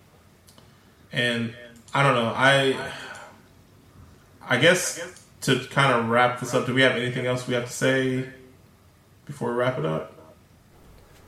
And 1.12 1.54
I 1.94 2.04
don't 2.04 2.16
know. 2.16 2.34
I 2.36 2.92
I 4.48 4.58
guess 4.58 5.24
to 5.42 5.60
kind 5.70 5.94
of 5.94 6.10
wrap 6.10 6.40
this 6.40 6.54
up, 6.54 6.66
do 6.66 6.74
we 6.74 6.82
have 6.82 6.94
anything 6.94 7.26
else 7.26 7.48
we 7.48 7.54
have 7.54 7.66
to 7.66 7.72
say 7.72 8.28
before 9.26 9.52
we 9.52 9.58
wrap 9.58 9.78
it 9.78 9.86
up? 9.86 10.14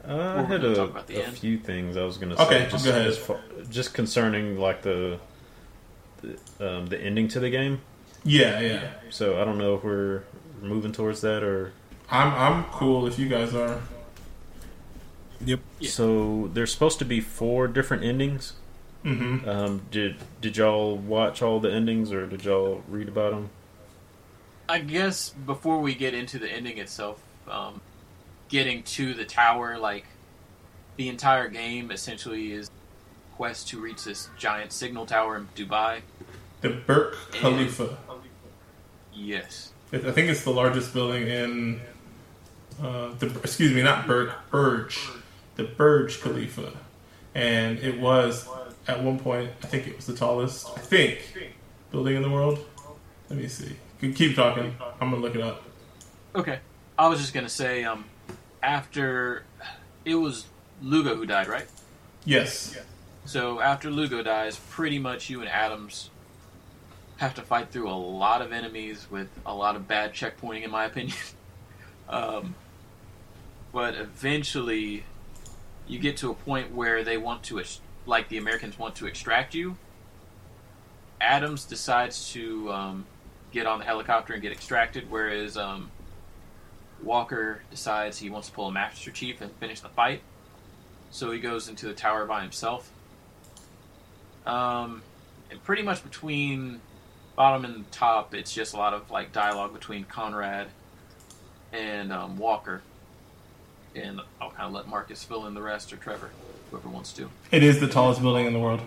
Uh, 0.07 0.11
I 0.13 0.41
we 0.41 0.47
had 0.47 0.63
a, 0.63 0.75
talk 0.75 0.89
about 0.91 1.07
the 1.07 1.19
a 1.21 1.25
end. 1.25 1.37
few 1.37 1.57
things 1.57 1.97
I 1.97 2.03
was 2.03 2.17
going 2.17 2.29
to 2.29 2.37
say. 2.37 2.43
Okay, 2.43 2.67
just, 2.69 2.85
go 2.85 2.91
ahead. 2.91 3.07
as 3.07 3.17
far- 3.17 3.41
just 3.69 3.93
concerning 3.93 4.57
like 4.57 4.81
the 4.81 5.19
the, 6.21 6.77
um, 6.77 6.87
the 6.87 6.99
ending 6.99 7.27
to 7.29 7.39
the 7.39 7.49
game. 7.49 7.81
Yeah, 8.23 8.59
yeah. 8.59 8.91
So 9.09 9.41
I 9.41 9.45
don't 9.45 9.57
know 9.57 9.75
if 9.75 9.83
we're 9.83 10.23
moving 10.61 10.91
towards 10.91 11.21
that 11.21 11.43
or. 11.43 11.73
I'm 12.11 12.33
I'm 12.33 12.63
cool 12.71 13.05
if 13.05 13.19
you 13.19 13.29
guys 13.29 13.53
are. 13.53 13.79
Yep. 15.45 15.59
Yeah. 15.79 15.89
So 15.89 16.49
there's 16.53 16.71
supposed 16.71 16.99
to 16.99 17.05
be 17.05 17.21
four 17.21 17.67
different 17.67 18.03
endings. 18.03 18.53
Mm-hmm. 19.05 19.47
Um, 19.47 19.81
did 19.91 20.17
did 20.41 20.57
y'all 20.57 20.97
watch 20.97 21.41
all 21.41 21.59
the 21.59 21.71
endings 21.71 22.11
or 22.11 22.25
did 22.25 22.43
y'all 22.43 22.83
read 22.89 23.07
about 23.07 23.31
them? 23.31 23.49
I 24.67 24.79
guess 24.79 25.29
before 25.29 25.79
we 25.79 25.95
get 25.95 26.13
into 26.13 26.37
the 26.37 26.51
ending 26.51 26.77
itself, 26.77 27.21
um, 27.49 27.81
getting 28.49 28.83
to 28.83 29.13
the 29.13 29.25
tower, 29.25 29.77
like 29.77 30.05
the 30.97 31.07
entire 31.07 31.47
game 31.47 31.91
essentially 31.91 32.51
is 32.51 32.69
quest 33.35 33.69
to 33.69 33.79
reach 33.79 34.03
this 34.03 34.29
giant 34.37 34.73
signal 34.73 35.05
tower 35.05 35.37
in 35.37 35.47
Dubai. 35.55 36.01
The 36.61 36.69
Burj 36.69 37.15
Khalifa. 37.31 37.97
Yes. 39.13 39.71
I 39.93 39.97
think 39.97 40.29
it's 40.29 40.43
the 40.43 40.51
largest 40.51 40.93
building 40.93 41.27
in. 41.27 41.81
Uh, 42.81 43.13
the 43.17 43.27
excuse 43.43 43.73
me, 43.73 43.81
not 43.81 44.07
Burj, 44.07 44.29
Burj, 44.51 44.99
the 45.59 45.65
Burj 45.65 46.21
Khalifa, 46.21 46.71
and 47.35 47.79
it 47.79 47.99
was 47.99 48.47
at 48.87 49.03
one 49.03 49.19
point. 49.19 49.51
I 49.61 49.67
think 49.67 49.87
it 49.87 49.95
was 49.97 50.05
the 50.05 50.15
tallest. 50.15 50.69
I 50.69 50.79
think 50.79 51.53
building 51.91 52.15
in 52.15 52.21
the 52.21 52.29
world. 52.29 52.65
Let 53.29 53.37
me 53.37 53.47
see. 53.47 53.75
Keep- 53.99 54.15
Keep 54.15 54.35
talking. 54.37 54.75
I'm 55.01 55.11
gonna 55.11 55.21
look 55.21 55.35
it 55.35 55.41
up. 55.41 55.63
Okay. 56.33 56.59
I 56.97 57.07
was 57.07 57.19
just 57.19 57.33
gonna 57.33 57.49
say, 57.49 57.83
um, 57.83 58.05
after 58.63 59.43
it 60.05 60.15
was 60.15 60.45
Lugo 60.81 61.15
who 61.15 61.25
died, 61.25 61.49
right? 61.49 61.67
Yes. 62.23 62.77
So 63.25 63.59
after 63.59 63.91
Lugo 63.91 64.23
dies, 64.23 64.57
pretty 64.69 64.97
much 64.97 65.29
you 65.29 65.41
and 65.41 65.49
Adams 65.49 66.09
have 67.17 67.35
to 67.35 67.41
fight 67.41 67.69
through 67.69 67.89
a 67.89 67.91
lot 67.91 68.41
of 68.41 68.53
enemies 68.53 69.07
with 69.11 69.27
a 69.45 69.53
lot 69.53 69.75
of 69.75 69.89
bad 69.89 70.13
checkpointing, 70.13 70.63
in 70.63 70.71
my 70.71 70.85
opinion. 70.85 71.17
um, 72.09 72.55
but 73.73 73.95
eventually, 73.95 75.03
you 75.89 75.99
get 75.99 76.15
to 76.17 76.29
a 76.29 76.33
point 76.33 76.73
where 76.73 77.03
they 77.03 77.17
want 77.17 77.43
to, 77.43 77.61
like 78.05 78.29
the 78.29 78.37
Americans 78.37 78.79
want 78.79 78.95
to 78.95 79.07
extract 79.07 79.53
you. 79.53 79.75
Adams 81.19 81.65
decides 81.65 82.31
to 82.31 82.71
um, 82.71 83.05
get 83.51 83.65
on 83.65 83.79
the 83.79 83.85
helicopter 83.85 84.33
and 84.33 84.41
get 84.41 84.51
extracted, 84.51 85.09
whereas 85.09 85.57
um, 85.57 85.91
Walker 87.03 87.63
decides 87.71 88.19
he 88.19 88.29
wants 88.29 88.47
to 88.49 88.53
pull 88.53 88.67
a 88.67 88.71
Master 88.71 89.11
Chief 89.11 89.41
and 89.41 89.51
finish 89.53 89.81
the 89.81 89.89
fight. 89.89 90.21
So 91.09 91.31
he 91.31 91.39
goes 91.39 91.67
into 91.67 91.87
the 91.87 91.93
tower 91.93 92.25
by 92.25 92.43
himself. 92.43 92.91
Um, 94.45 95.01
and 95.49 95.61
pretty 95.63 95.81
much 95.81 96.03
between 96.03 96.81
bottom 97.35 97.65
and 97.65 97.91
top, 97.91 98.35
it's 98.35 98.53
just 98.53 98.75
a 98.75 98.77
lot 98.77 98.93
of 98.93 99.09
like 99.09 99.33
dialogue 99.33 99.73
between 99.73 100.03
Conrad 100.03 100.67
and 101.73 102.13
um, 102.13 102.37
Walker. 102.37 102.83
And 104.01 104.21
I'll 104.39 104.51
kind 104.51 104.63
of 104.63 104.73
let 104.73 104.87
Marcus 104.87 105.23
fill 105.23 105.45
in 105.45 105.53
the 105.53 105.61
rest, 105.61 105.91
or 105.91 105.97
Trevor, 105.97 106.29
whoever 106.71 106.89
wants 106.89 107.11
to. 107.13 107.29
It 107.51 107.63
is 107.63 107.79
the 107.79 107.87
tallest 107.87 108.21
building 108.21 108.45
in 108.45 108.53
the 108.53 108.59
world. 108.59 108.81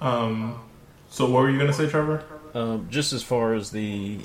Um. 0.00 0.60
So 1.10 1.24
what 1.24 1.42
were 1.42 1.50
you 1.50 1.58
gonna 1.58 1.72
say, 1.72 1.88
Trevor? 1.88 2.24
Um, 2.54 2.88
just 2.90 3.12
as 3.12 3.22
far 3.22 3.54
as 3.54 3.70
the, 3.70 4.18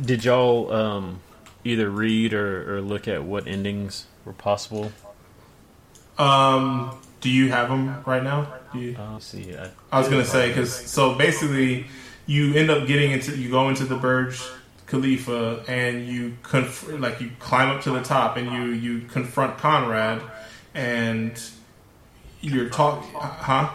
did 0.00 0.24
y'all 0.24 0.72
um, 0.72 1.20
either 1.64 1.90
read 1.90 2.32
or, 2.32 2.76
or 2.76 2.80
look 2.80 3.08
at 3.08 3.24
what 3.24 3.46
endings 3.46 4.06
were 4.24 4.32
possible? 4.32 4.92
Um. 6.18 6.98
Do 7.20 7.30
you 7.30 7.50
have 7.50 7.68
them 7.68 8.02
right 8.04 8.22
now? 8.22 8.52
Do 8.72 8.80
you? 8.80 8.96
Uh, 8.98 9.12
let's 9.12 9.26
see. 9.26 9.54
I, 9.56 9.70
I 9.92 9.98
was 10.00 10.08
gonna 10.08 10.24
say 10.24 10.48
because 10.48 10.74
so 10.74 11.14
basically, 11.14 11.86
you 12.26 12.54
end 12.54 12.68
up 12.70 12.86
getting 12.88 13.12
into 13.12 13.36
you 13.36 13.50
go 13.50 13.68
into 13.68 13.84
the 13.84 13.96
Burj 13.96 14.42
Khalifa 14.92 15.64
and 15.68 16.06
you 16.06 16.36
conf- 16.42 16.86
like 17.00 17.18
you 17.18 17.30
climb 17.38 17.74
up 17.74 17.82
to 17.84 17.90
the 17.92 18.02
top 18.02 18.36
and 18.36 18.52
you 18.52 18.64
you 18.74 19.06
confront 19.08 19.56
Conrad 19.56 20.20
and 20.74 21.42
you're 22.42 22.68
talking, 22.68 23.08
huh? 23.14 23.70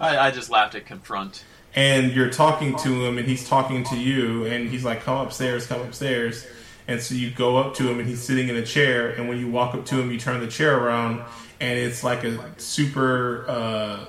I, 0.00 0.16
I 0.16 0.30
just 0.30 0.48
laughed 0.48 0.74
at 0.74 0.86
confront. 0.86 1.44
And 1.74 2.12
you're 2.12 2.30
talking 2.30 2.74
to 2.78 3.04
him 3.04 3.18
and 3.18 3.28
he's 3.28 3.46
talking 3.46 3.84
to 3.84 3.96
you 3.98 4.46
and 4.46 4.70
he's 4.70 4.82
like, 4.82 5.02
"Come 5.02 5.18
upstairs, 5.18 5.66
come 5.66 5.82
upstairs." 5.82 6.46
And 6.88 7.02
so 7.02 7.14
you 7.14 7.30
go 7.30 7.58
up 7.58 7.74
to 7.74 7.90
him 7.90 8.00
and 8.00 8.08
he's 8.08 8.22
sitting 8.22 8.48
in 8.48 8.56
a 8.56 8.64
chair 8.64 9.10
and 9.10 9.28
when 9.28 9.38
you 9.38 9.50
walk 9.50 9.74
up 9.74 9.84
to 9.86 10.00
him, 10.00 10.10
you 10.10 10.18
turn 10.18 10.40
the 10.40 10.48
chair 10.48 10.74
around 10.74 11.22
and 11.60 11.78
it's 11.78 12.02
like 12.02 12.24
a 12.24 12.38
super. 12.56 13.44
Uh, 13.46 14.06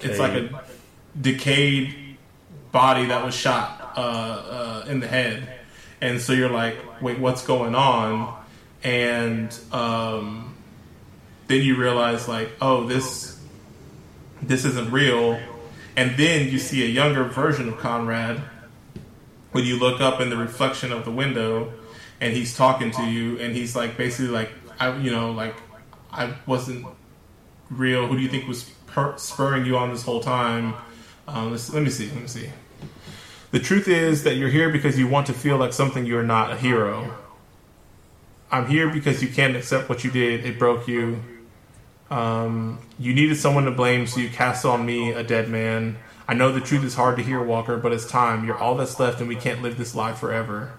it's 0.00 0.18
like 0.18 0.32
a 0.32 0.62
decayed 1.20 2.16
body 2.72 3.04
that 3.04 3.22
was 3.22 3.34
shot 3.34 3.81
uh, 3.96 4.82
uh, 4.84 4.84
in 4.88 5.00
the 5.00 5.06
head, 5.06 5.48
and 6.00 6.20
so 6.20 6.32
you're 6.32 6.50
like, 6.50 6.76
wait, 7.02 7.18
what's 7.18 7.44
going 7.46 7.74
on? 7.74 8.36
And 8.82 9.56
um, 9.72 10.54
then 11.46 11.62
you 11.62 11.76
realize, 11.76 12.28
like, 12.28 12.50
oh, 12.60 12.86
this 12.86 13.38
this 14.42 14.64
isn't 14.64 14.90
real. 14.90 15.38
And 15.96 16.16
then 16.16 16.48
you 16.48 16.58
see 16.58 16.84
a 16.84 16.88
younger 16.88 17.24
version 17.24 17.68
of 17.68 17.78
Conrad 17.78 18.40
when 19.52 19.64
you 19.64 19.78
look 19.78 20.00
up 20.00 20.20
in 20.20 20.30
the 20.30 20.36
reflection 20.36 20.90
of 20.90 21.04
the 21.04 21.10
window, 21.10 21.72
and 22.20 22.32
he's 22.32 22.56
talking 22.56 22.90
to 22.92 23.04
you, 23.04 23.38
and 23.38 23.54
he's 23.54 23.76
like, 23.76 23.96
basically, 23.96 24.28
like, 24.28 24.50
I, 24.80 24.96
you 24.96 25.10
know, 25.10 25.32
like, 25.32 25.54
I 26.10 26.34
wasn't 26.46 26.86
real. 27.70 28.06
Who 28.06 28.16
do 28.16 28.22
you 28.22 28.28
think 28.28 28.48
was 28.48 28.64
per- 28.86 29.16
spurring 29.18 29.66
you 29.66 29.76
on 29.76 29.90
this 29.90 30.02
whole 30.02 30.20
time? 30.20 30.74
Um, 31.28 31.52
let 31.52 31.82
me 31.82 31.90
see. 31.90 32.08
Let 32.08 32.22
me 32.22 32.26
see. 32.26 32.50
The 33.52 33.60
truth 33.60 33.86
is 33.86 34.24
that 34.24 34.36
you're 34.36 34.48
here 34.48 34.70
because 34.70 34.98
you 34.98 35.06
want 35.06 35.26
to 35.26 35.34
feel 35.34 35.58
like 35.58 35.74
something 35.74 36.06
you're 36.06 36.22
not 36.22 36.50
a 36.52 36.56
hero. 36.56 37.14
I'm 38.50 38.66
here 38.66 38.88
because 38.88 39.22
you 39.22 39.28
can't 39.28 39.54
accept 39.54 39.90
what 39.90 40.04
you 40.04 40.10
did. 40.10 40.46
It 40.46 40.58
broke 40.58 40.88
you. 40.88 41.22
Um, 42.10 42.78
you 42.98 43.12
needed 43.12 43.36
someone 43.36 43.66
to 43.66 43.70
blame, 43.70 44.06
so 44.06 44.20
you 44.20 44.30
cast 44.30 44.64
on 44.64 44.86
me, 44.86 45.10
a 45.10 45.22
dead 45.22 45.50
man. 45.50 45.98
I 46.26 46.32
know 46.32 46.50
the 46.50 46.62
truth 46.62 46.82
is 46.82 46.94
hard 46.94 47.18
to 47.18 47.22
hear, 47.22 47.42
Walker, 47.42 47.76
but 47.76 47.92
it's 47.92 48.06
time. 48.06 48.46
You're 48.46 48.56
all 48.56 48.74
that's 48.74 48.98
left, 48.98 49.20
and 49.20 49.28
we 49.28 49.36
can't 49.36 49.60
live 49.60 49.76
this 49.76 49.94
life 49.94 50.16
forever. 50.16 50.72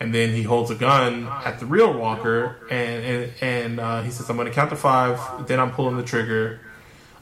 And 0.00 0.12
then 0.12 0.34
he 0.34 0.42
holds 0.42 0.72
a 0.72 0.74
gun 0.74 1.28
at 1.44 1.60
the 1.60 1.66
real 1.66 1.92
Walker, 1.92 2.66
and 2.68 3.04
and, 3.04 3.32
and 3.40 3.80
uh, 3.80 4.02
he 4.02 4.10
says, 4.10 4.28
"I'm 4.28 4.36
going 4.36 4.48
to 4.48 4.54
count 4.54 4.70
to 4.70 4.76
five. 4.76 5.46
Then 5.46 5.60
I'm 5.60 5.70
pulling 5.70 5.96
the 5.96 6.02
trigger." 6.02 6.60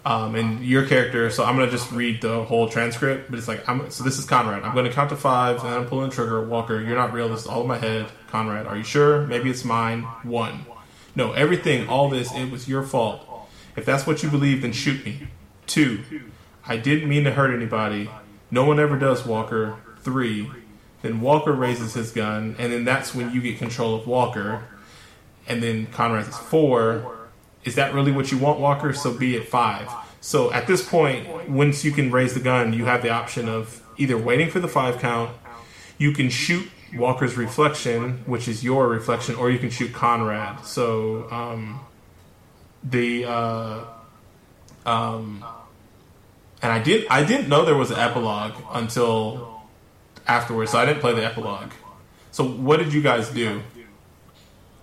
Um, 0.02 0.34
and 0.34 0.64
your 0.64 0.86
character, 0.86 1.28
so 1.28 1.44
I'm 1.44 1.56
gonna 1.56 1.70
just 1.70 1.92
read 1.92 2.22
the 2.22 2.42
whole 2.44 2.70
transcript, 2.70 3.30
but 3.30 3.38
it's 3.38 3.48
like 3.48 3.68
I'm 3.68 3.90
so 3.90 4.02
this 4.02 4.18
is 4.18 4.24
Conrad. 4.24 4.62
I'm 4.62 4.74
gonna 4.74 4.90
count 4.90 5.10
to 5.10 5.16
five, 5.16 5.62
and 5.62 5.74
I'm 5.74 5.86
pulling 5.86 6.08
the 6.08 6.14
trigger. 6.14 6.40
Walker, 6.42 6.80
you're 6.80 6.96
not 6.96 7.12
real. 7.12 7.28
This 7.28 7.40
is 7.42 7.46
all 7.46 7.60
in 7.62 7.68
my 7.68 7.76
head. 7.76 8.10
Conrad, 8.28 8.66
are 8.66 8.78
you 8.78 8.82
sure? 8.82 9.26
Maybe 9.26 9.50
it's 9.50 9.62
mine. 9.62 10.04
One. 10.22 10.64
No, 11.14 11.32
everything, 11.32 11.88
all 11.88 12.08
this, 12.08 12.32
it 12.32 12.50
was 12.50 12.68
your 12.68 12.82
fault. 12.82 13.26
If 13.76 13.84
that's 13.84 14.06
what 14.06 14.22
you 14.22 14.30
believe, 14.30 14.62
then 14.62 14.72
shoot 14.72 15.04
me. 15.04 15.28
Two. 15.66 16.02
I 16.66 16.76
didn't 16.76 17.08
mean 17.08 17.24
to 17.24 17.32
hurt 17.32 17.54
anybody. 17.54 18.10
No 18.50 18.64
one 18.64 18.80
ever 18.80 18.98
does, 18.98 19.26
Walker. 19.26 19.76
Three. 20.00 20.50
Then 21.02 21.20
Walker 21.20 21.52
raises 21.52 21.94
his 21.94 22.10
gun, 22.10 22.56
and 22.58 22.72
then 22.72 22.84
that's 22.84 23.14
when 23.14 23.32
you 23.32 23.40
get 23.40 23.58
control 23.58 23.94
of 23.94 24.06
Walker. 24.06 24.64
And 25.46 25.62
then 25.62 25.86
Conrad 25.86 26.26
says 26.26 26.38
four. 26.38 27.19
Is 27.64 27.74
that 27.74 27.94
really 27.94 28.12
what 28.12 28.30
you 28.32 28.38
want, 28.38 28.60
Walker? 28.60 28.92
So 28.92 29.12
be 29.12 29.36
it 29.36 29.48
five. 29.48 29.90
So 30.20 30.52
at 30.52 30.66
this 30.66 30.86
point, 30.86 31.48
once 31.48 31.84
you 31.84 31.92
can 31.92 32.10
raise 32.10 32.34
the 32.34 32.40
gun, 32.40 32.72
you 32.72 32.84
have 32.86 33.02
the 33.02 33.10
option 33.10 33.48
of 33.48 33.82
either 33.96 34.16
waiting 34.16 34.50
for 34.50 34.60
the 34.60 34.68
five 34.68 34.98
count, 34.98 35.30
you 35.98 36.12
can 36.12 36.30
shoot 36.30 36.70
Walker's 36.94 37.36
reflection, 37.36 38.22
which 38.26 38.48
is 38.48 38.64
your 38.64 38.88
reflection, 38.88 39.34
or 39.36 39.50
you 39.50 39.58
can 39.58 39.70
shoot 39.70 39.92
Conrad. 39.92 40.64
So 40.64 41.30
um, 41.30 41.80
the 42.82 43.26
uh, 43.26 43.84
um, 44.86 45.44
and 46.62 46.72
I 46.72 46.82
did 46.82 47.06
I 47.08 47.24
didn't 47.24 47.48
know 47.48 47.64
there 47.64 47.76
was 47.76 47.90
an 47.90 47.98
epilogue 47.98 48.54
until 48.72 49.62
afterwards, 50.26 50.72
so 50.72 50.78
I 50.78 50.86
didn't 50.86 51.00
play 51.00 51.14
the 51.14 51.24
epilogue. 51.24 51.70
So 52.32 52.44
what 52.44 52.78
did 52.78 52.92
you 52.92 53.02
guys 53.02 53.30
do? 53.30 53.62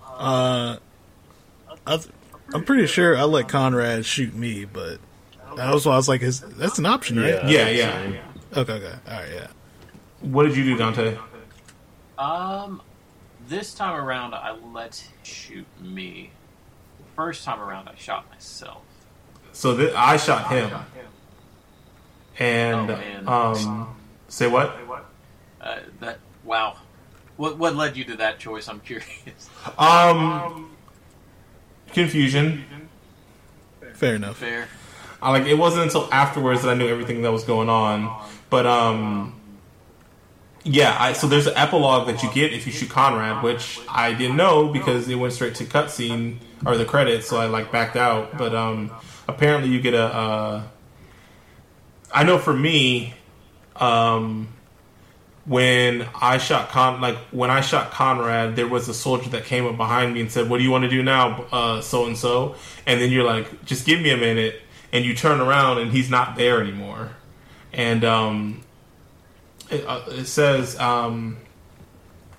Uh, 0.06 0.78
th- 1.86 2.08
I'm 2.53 2.64
pretty 2.64 2.88
sure 2.88 3.18
I 3.18 3.24
let 3.24 3.48
Conrad 3.49 4.06
shoot 4.06 4.34
me, 4.34 4.65
but 4.65 4.99
that 5.56 5.74
was 5.74 5.86
why 5.86 5.94
I 5.94 5.98
was 5.98 6.07
like, 6.07 6.22
is, 6.22 6.41
that's 6.41 6.78
an 6.80 6.86
option, 6.86 7.19
right? 7.19 7.44
Yeah, 7.48 7.69
yeah. 7.69 8.22
Okay, 8.56 8.74
okay. 8.74 8.94
All 9.07 9.14
right, 9.14 9.30
yeah. 9.34 9.48
What 10.22 10.44
did 10.44 10.56
you 10.56 10.64
do, 10.64 10.78
Dante? 10.78 11.18
Um, 12.18 12.82
this 13.48 13.74
time 13.74 13.95
around, 13.99 14.34
I 14.34 14.52
let 14.74 15.03
shoot 15.24 15.65
me. 15.82 16.32
First 17.15 17.44
time 17.45 17.60
around, 17.60 17.88
I 17.90 17.95
shot 17.95 18.30
myself. 18.30 18.82
So 19.52 19.76
th- 19.76 19.94
I 19.95 20.18
shot 20.18 20.48
him, 20.52 20.72
and 22.40 22.91
Oh, 22.91 22.95
man. 22.95 23.28
um, 23.28 23.95
say 24.28 24.48
what? 24.48 24.78
Uh, 25.60 25.80
that 25.99 26.19
wow. 26.44 26.78
What 27.38 27.57
what 27.57 27.76
led 27.76 27.98
you 27.98 28.03
to 28.06 28.15
that 28.18 28.40
choice? 28.40 28.68
I'm 28.68 28.80
curious. 28.80 29.49
Um, 29.78 30.77
confusion. 31.98 32.64
Fair 33.94 34.15
enough. 34.15 34.38
Fair. 34.38 34.68
I 35.22 35.32
like 35.32 35.45
it 35.48 35.56
wasn't 35.56 35.84
until 35.84 36.07
afterwards 36.14 36.61
that 36.61 36.69
I 36.69 36.76
knew 36.76 36.88
everything 36.88 37.24
that 37.24 37.32
was 37.32 37.44
going 37.44 37.69
on. 37.69 38.26
But 38.49 38.65
um 38.65 39.34
yeah, 40.64 40.95
I, 40.99 41.14
so 41.14 41.28
there's 41.28 41.48
an 41.48 41.53
epilogue 41.56 42.07
that 42.07 42.22
you 42.24 42.32
get 42.34 42.52
if 42.52 42.65
you 42.65 42.74
shoot 42.74 42.90
Conrad, 42.90 43.41
which 43.41 43.80
I 43.88 44.14
didn't 44.14 44.36
know 44.36 44.68
because 44.68 45.07
it 45.07 45.15
went 45.15 45.32
straight 45.32 45.56
to 45.56 45.64
cutscene 45.64 46.40
or 46.65 46.76
the 46.76 46.84
credits, 46.84 47.26
so 47.26 47.38
I 47.38 47.45
like 47.45 47.72
backed 47.72 47.95
out. 47.95 48.38
But 48.38 48.53
um 48.53 48.91
apparently 49.28 49.72
you 49.72 49.82
get 49.82 49.94
a 49.94 50.03
uh 50.03 50.64
I 52.14 52.24
know 52.24 52.38
for 52.38 52.53
me, 52.53 53.15
um 53.76 54.49
when 55.48 56.07
I 56.22 56.38
shot 56.38 56.69
Con, 56.69 57.02
like 57.02 57.18
when 57.32 57.49
I 57.49 57.61
shot 57.61 57.91
Conrad, 57.91 58.56
there 58.56 58.68
was 58.68 58.90
a 58.90 58.94
soldier 58.94 59.30
that 59.30 59.45
came 59.45 59.65
up 59.65 59.78
behind 59.78 60.14
me 60.14 60.22
and 60.22 60.32
said, 60.32 60.49
"What 60.49 60.57
do 60.57 60.64
you 60.64 60.72
want 60.72 60.84
to 60.84 60.90
do 60.90 61.02
now, 61.02 61.80
so 61.82 62.06
and 62.06 62.18
so?" 62.18 62.56
And 62.86 63.02
then 63.02 63.11
you're 63.11 63.24
like, 63.24 63.65
"Just 63.65 63.86
give 63.86 64.02
me 64.02 64.11
a 64.11 64.18
minute," 64.18 64.61
and 64.91 65.06
you 65.06 65.15
turn 65.15 65.40
around 65.40 65.80
and 65.80 65.91
he's 65.91 66.10
not 66.10 66.36
there 66.36 66.61
anymore. 66.61 67.11
And 67.74 68.03
um, 68.03 68.64
it, 69.69 69.86
uh, 69.86 70.02
it 70.10 70.26
says, 70.26 70.78
um, 70.80 71.38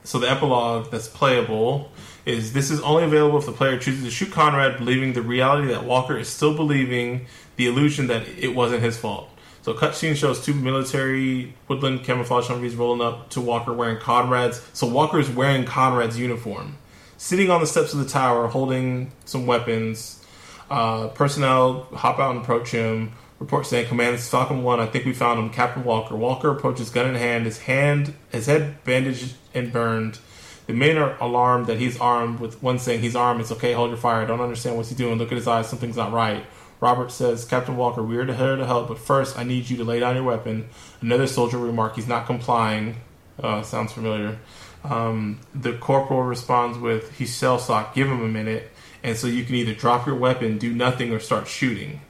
so 0.04 0.18
the 0.18 0.30
epilogue 0.30 0.90
that's 0.90 1.08
playable 1.08 1.92
is 2.24 2.52
this 2.52 2.70
is 2.70 2.80
only 2.80 3.04
available 3.04 3.38
if 3.38 3.46
the 3.46 3.52
player 3.52 3.78
chooses 3.78 4.04
to 4.04 4.10
shoot 4.10 4.30
Conrad, 4.30 4.78
believing 4.78 5.12
the 5.12 5.22
reality 5.22 5.68
that 5.68 5.84
Walker 5.84 6.18
is 6.18 6.28
still 6.28 6.54
believing 6.54 7.26
the 7.56 7.66
illusion 7.66 8.06
that 8.08 8.26
it 8.28 8.54
wasn't 8.54 8.82
his 8.82 8.96
fault. 8.96 9.30
So 9.68 9.74
cutscene 9.74 10.16
shows 10.16 10.42
two 10.42 10.54
military 10.54 11.52
woodland 11.68 12.02
camouflage 12.02 12.46
Humvees 12.46 12.78
rolling 12.78 13.02
up 13.02 13.28
to 13.28 13.40
Walker 13.42 13.70
wearing 13.70 13.98
Conrad's. 13.98 14.66
So 14.72 14.86
Walker 14.86 15.18
is 15.18 15.28
wearing 15.28 15.66
Conrad's 15.66 16.18
uniform, 16.18 16.78
sitting 17.18 17.50
on 17.50 17.60
the 17.60 17.66
steps 17.66 17.92
of 17.92 17.98
the 17.98 18.08
tower, 18.08 18.46
holding 18.46 19.12
some 19.26 19.44
weapons. 19.44 20.24
Uh, 20.70 21.08
personnel 21.08 21.86
hop 21.92 22.18
out 22.18 22.30
and 22.30 22.40
approach 22.40 22.70
him. 22.70 23.12
Report 23.40 23.66
saying, 23.66 23.88
"Command, 23.88 24.18
Falcon 24.20 24.62
One. 24.62 24.80
I 24.80 24.86
think 24.86 25.04
we 25.04 25.12
found 25.12 25.38
him, 25.38 25.50
Captain 25.50 25.84
Walker." 25.84 26.16
Walker 26.16 26.50
approaches, 26.50 26.88
gun 26.88 27.06
in 27.06 27.14
hand, 27.16 27.44
his 27.44 27.58
hand, 27.58 28.14
his 28.30 28.46
head 28.46 28.82
bandaged 28.84 29.34
and 29.52 29.70
burned. 29.70 30.18
The 30.66 30.72
men 30.72 30.96
are 30.96 31.14
alarmed 31.20 31.66
that 31.66 31.76
he's 31.76 32.00
armed. 32.00 32.40
With 32.40 32.62
one 32.62 32.78
saying, 32.78 33.02
"He's 33.02 33.14
armed. 33.14 33.42
It's 33.42 33.52
okay. 33.52 33.74
Hold 33.74 33.90
your 33.90 33.98
fire. 33.98 34.22
I 34.22 34.24
don't 34.24 34.40
understand 34.40 34.78
what's 34.78 34.88
he 34.88 34.94
doing. 34.94 35.18
Look 35.18 35.30
at 35.30 35.36
his 35.36 35.46
eyes. 35.46 35.68
Something's 35.68 35.98
not 35.98 36.10
right." 36.10 36.46
Robert 36.80 37.10
says, 37.10 37.44
Captain 37.44 37.76
Walker, 37.76 38.02
we 38.02 38.16
are 38.18 38.24
here 38.24 38.56
to 38.56 38.66
help, 38.66 38.88
but 38.88 38.98
first 38.98 39.38
I 39.38 39.42
need 39.42 39.68
you 39.68 39.76
to 39.78 39.84
lay 39.84 40.00
down 40.00 40.14
your 40.14 40.24
weapon. 40.24 40.68
Another 41.00 41.26
soldier 41.26 41.58
remark, 41.58 41.96
he's 41.96 42.06
not 42.06 42.26
complying. 42.26 42.96
Uh, 43.42 43.62
sounds 43.62 43.92
familiar. 43.92 44.38
Um, 44.84 45.40
the 45.54 45.72
corporal 45.72 46.22
responds 46.22 46.78
with, 46.78 47.16
he's 47.18 47.36
shell 47.36 47.58
shocked, 47.58 47.94
give 47.94 48.08
him 48.08 48.22
a 48.22 48.28
minute. 48.28 48.70
And 49.02 49.16
so 49.16 49.26
you 49.26 49.44
can 49.44 49.54
either 49.56 49.74
drop 49.74 50.06
your 50.06 50.16
weapon, 50.16 50.58
do 50.58 50.72
nothing, 50.72 51.12
or 51.12 51.18
start 51.18 51.48
shooting. 51.48 52.00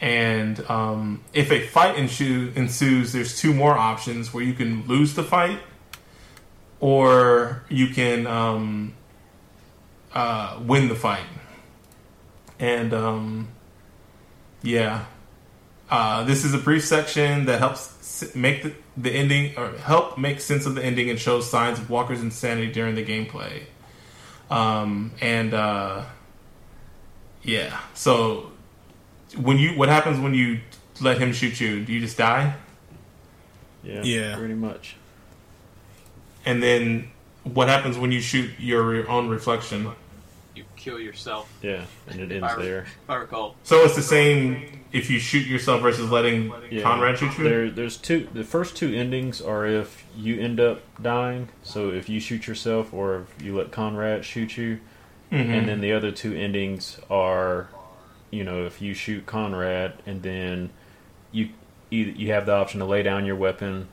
And 0.00 0.58
um, 0.68 1.22
if 1.32 1.50
a 1.52 1.66
fight 1.66 1.96
ensu- 1.96 2.54
ensues, 2.56 3.12
there's 3.12 3.38
two 3.38 3.54
more 3.54 3.72
options 3.72 4.34
where 4.34 4.42
you 4.42 4.52
can 4.52 4.86
lose 4.86 5.14
the 5.14 5.22
fight, 5.22 5.60
or 6.80 7.62
you 7.68 7.88
can 7.88 8.26
um, 8.26 8.94
uh, 10.12 10.58
win 10.60 10.88
the 10.88 10.96
fight. 10.96 11.24
And 12.58 12.92
um, 12.92 13.48
yeah, 14.62 15.04
uh, 15.90 16.24
this 16.24 16.44
is 16.44 16.54
a 16.54 16.58
brief 16.58 16.84
section 16.84 17.46
that 17.46 17.58
helps 17.58 18.34
make 18.34 18.62
the, 18.62 18.72
the 18.96 19.10
ending 19.10 19.56
or 19.58 19.76
help 19.78 20.16
make 20.18 20.40
sense 20.40 20.66
of 20.66 20.74
the 20.74 20.84
ending 20.84 21.10
and 21.10 21.18
shows 21.18 21.48
signs 21.50 21.78
of 21.78 21.90
Walker's 21.90 22.20
insanity 22.20 22.72
during 22.72 22.94
the 22.94 23.04
gameplay. 23.04 23.62
Um, 24.50 25.12
and 25.20 25.54
uh, 25.54 26.04
yeah, 27.42 27.80
so 27.94 28.52
when 29.36 29.58
you 29.58 29.76
what 29.76 29.88
happens 29.88 30.20
when 30.20 30.34
you 30.34 30.60
let 31.00 31.18
him 31.18 31.32
shoot 31.32 31.60
you? 31.60 31.84
Do 31.84 31.92
you 31.92 32.00
just 32.00 32.16
die? 32.18 32.54
Yeah, 33.82 34.02
Yeah. 34.02 34.36
pretty 34.36 34.54
much. 34.54 34.96
And 36.44 36.62
then 36.62 37.10
what 37.44 37.68
happens 37.68 37.98
when 37.98 38.12
you 38.12 38.20
shoot 38.20 38.50
your 38.58 39.08
own 39.08 39.28
reflection? 39.28 39.90
You 40.84 40.92
kill 40.92 41.00
yourself. 41.00 41.52
Yeah, 41.62 41.84
and 42.08 42.20
it 42.20 42.32
If 42.32 42.42
I, 42.42 42.50
ends 42.52 42.62
there. 42.62 42.78
if 42.82 42.98
I 43.10 43.14
recall. 43.16 43.56
So 43.62 43.82
it's 43.84 43.94
the 43.96 44.02
same 44.02 44.80
if 44.92 45.10
you 45.10 45.18
shoot 45.18 45.46
yourself 45.46 45.80
versus 45.82 46.10
letting 46.10 46.52
Yeah. 46.70 46.82
Conrad 46.82 47.18
shoot 47.18 47.36
you. 47.38 47.44
There, 47.44 47.70
there's 47.70 47.96
two. 47.96 48.28
The 48.32 48.44
first 48.44 48.76
two 48.76 48.92
endings 48.94 49.40
are 49.40 49.66
if 49.66 50.04
you 50.16 50.40
end 50.40 50.60
up 50.60 50.82
dying. 51.00 51.48
So 51.62 51.90
if 51.90 52.08
you 52.08 52.20
shoot 52.20 52.46
yourself, 52.46 52.92
or 52.92 53.20
if 53.38 53.42
you 53.44 53.56
let 53.56 53.70
Conrad 53.70 54.24
shoot 54.24 54.56
you, 54.56 54.80
Mhm. 55.30 55.48
and 55.58 55.68
then 55.68 55.80
the 55.80 55.92
other 55.92 56.10
two 56.10 56.34
endings 56.34 57.00
are, 57.08 57.68
you 58.30 58.44
know, 58.44 58.66
if 58.66 58.82
you 58.82 58.92
shoot 58.94 59.24
Conrad, 59.24 59.94
and 60.04 60.22
then 60.22 60.70
you 61.30 61.50
either 61.90 62.10
you 62.10 62.32
have 62.32 62.46
the 62.46 62.52
option 62.52 62.80
to 62.80 62.86
lay 62.86 63.02
down 63.02 63.24
your 63.24 63.36
weapon, 63.36 63.88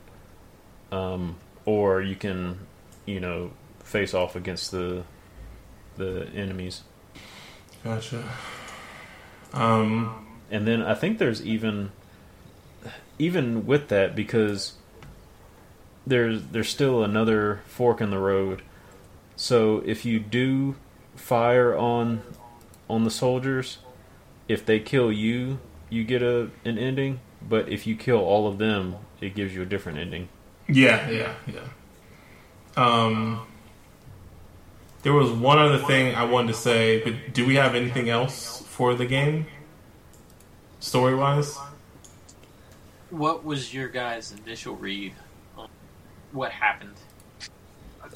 um, 0.92 1.36
or 1.66 2.02
you 2.02 2.16
can, 2.16 2.60
you 3.06 3.20
know, 3.20 3.52
face 3.84 4.14
off 4.14 4.36
against 4.36 4.72
the 4.72 5.04
the 6.00 6.28
enemies. 6.36 6.82
Gotcha. 7.84 8.24
Um, 9.54 10.26
And 10.52 10.68
then 10.68 10.82
I 10.82 10.96
think 10.96 11.20
there's 11.20 11.46
even 11.46 11.92
even 13.20 13.66
with 13.68 13.90
that 13.90 14.16
because 14.16 14.74
there's 16.08 16.44
there's 16.52 16.70
still 16.70 17.04
another 17.04 17.62
fork 17.68 18.02
in 18.02 18.10
the 18.10 18.18
road. 18.18 18.62
So 19.36 19.84
if 19.86 20.06
you 20.06 20.20
do 20.20 20.76
fire 21.16 21.76
on 21.76 22.24
on 22.90 23.04
the 23.04 23.12
soldiers, 23.12 23.78
if 24.48 24.66
they 24.66 24.80
kill 24.80 25.12
you, 25.12 25.60
you 25.90 26.04
get 26.04 26.22
a 26.24 26.50
an 26.66 26.78
ending, 26.78 27.20
but 27.48 27.70
if 27.70 27.86
you 27.88 27.96
kill 27.96 28.20
all 28.20 28.48
of 28.48 28.58
them, 28.58 28.96
it 29.22 29.36
gives 29.36 29.54
you 29.54 29.62
a 29.62 29.66
different 29.66 29.98
ending. 30.00 30.30
yeah, 30.68 31.10
yeah, 31.10 31.34
yeah. 31.48 31.68
Um, 32.78 33.46
There 35.02 35.14
was 35.14 35.32
one 35.32 35.58
other 35.58 35.78
thing 35.78 36.14
I 36.16 36.26
wanted 36.26 36.48
to 36.50 36.54
say, 36.54 37.02
but 37.04 37.34
do 37.34 37.46
we 37.46 37.56
have 37.56 37.74
anything 37.74 38.10
else 38.10 38.64
for 38.68 38.96
the 38.96 39.06
game, 39.06 39.46
story 40.80 41.16
wise? 41.16 41.58
What 43.10 43.46
was 43.46 43.74
your 43.74 43.88
guys' 43.88 44.34
initial 44.46 44.76
read 44.76 45.14
on 45.58 45.70
what 46.32 46.52
happened? 46.52 46.96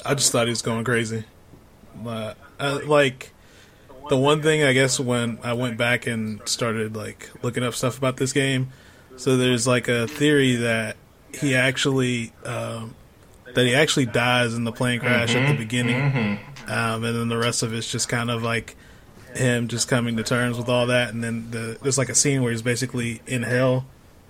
I 0.05 0.13
just 0.13 0.31
thought 0.31 0.47
he 0.47 0.49
was 0.49 0.61
going 0.61 0.83
crazy. 0.83 1.23
Uh, 2.05 2.33
uh, 2.59 2.79
like 2.85 3.33
the 4.09 4.17
one 4.17 4.41
thing 4.41 4.63
I 4.63 4.73
guess 4.73 4.99
when 4.99 5.39
I 5.43 5.53
went 5.53 5.77
back 5.77 6.07
and 6.07 6.41
started 6.47 6.95
like 6.95 7.29
looking 7.43 7.63
up 7.63 7.75
stuff 7.75 7.97
about 7.97 8.17
this 8.17 8.33
game, 8.33 8.69
so 9.15 9.37
there's 9.37 9.65
like 9.65 9.87
a 9.87 10.07
theory 10.07 10.55
that 10.57 10.97
he 11.33 11.55
actually 11.55 12.33
um, 12.45 12.95
that 13.55 13.65
he 13.65 13.75
actually 13.75 14.05
dies 14.05 14.53
in 14.53 14.63
the 14.63 14.71
plane 14.71 14.99
crash 14.99 15.35
at 15.35 15.47
the 15.47 15.57
beginning, 15.57 16.39
um, 16.67 17.03
and 17.03 17.15
then 17.15 17.27
the 17.29 17.37
rest 17.37 17.63
of 17.63 17.73
it's 17.73 17.91
just 17.91 18.09
kind 18.09 18.29
of 18.31 18.43
like 18.43 18.75
him 19.35 19.67
just 19.67 19.87
coming 19.87 20.17
to 20.17 20.23
terms 20.23 20.57
with 20.57 20.69
all 20.69 20.87
that, 20.87 21.13
and 21.13 21.23
then 21.23 21.49
the, 21.51 21.77
there's 21.81 21.97
like 21.97 22.09
a 22.09 22.15
scene 22.15 22.41
where 22.41 22.51
he's 22.51 22.61
basically 22.61 23.21
in 23.27 23.43
hell, 23.43 23.85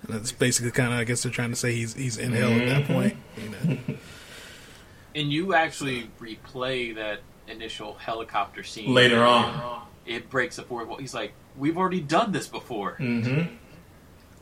and 0.06 0.16
it's 0.16 0.32
basically 0.32 0.70
kind 0.70 0.92
of 0.92 0.98
I 0.98 1.04
guess 1.04 1.22
they're 1.22 1.32
trying 1.32 1.50
to 1.50 1.56
say 1.56 1.72
he's 1.72 1.94
he's 1.94 2.16
in 2.16 2.32
hell 2.32 2.52
at 2.52 2.68
that 2.68 2.86
point. 2.86 3.16
You 3.36 3.48
know? 3.50 3.78
And 5.16 5.32
you 5.32 5.54
actually 5.54 6.10
replay 6.20 6.94
that 6.96 7.20
initial 7.46 7.94
helicopter 7.94 8.64
scene 8.64 8.92
Later 8.92 9.22
on. 9.22 9.82
It 10.06 10.28
breaks 10.28 10.56
the 10.56 10.62
fourth 10.62 10.88
wall. 10.88 10.98
He's 10.98 11.14
like, 11.14 11.32
"We've 11.56 11.78
already 11.78 12.00
done 12.00 12.32
this 12.32 12.48
before." 12.48 12.96
Mm-hmm. 12.98 13.54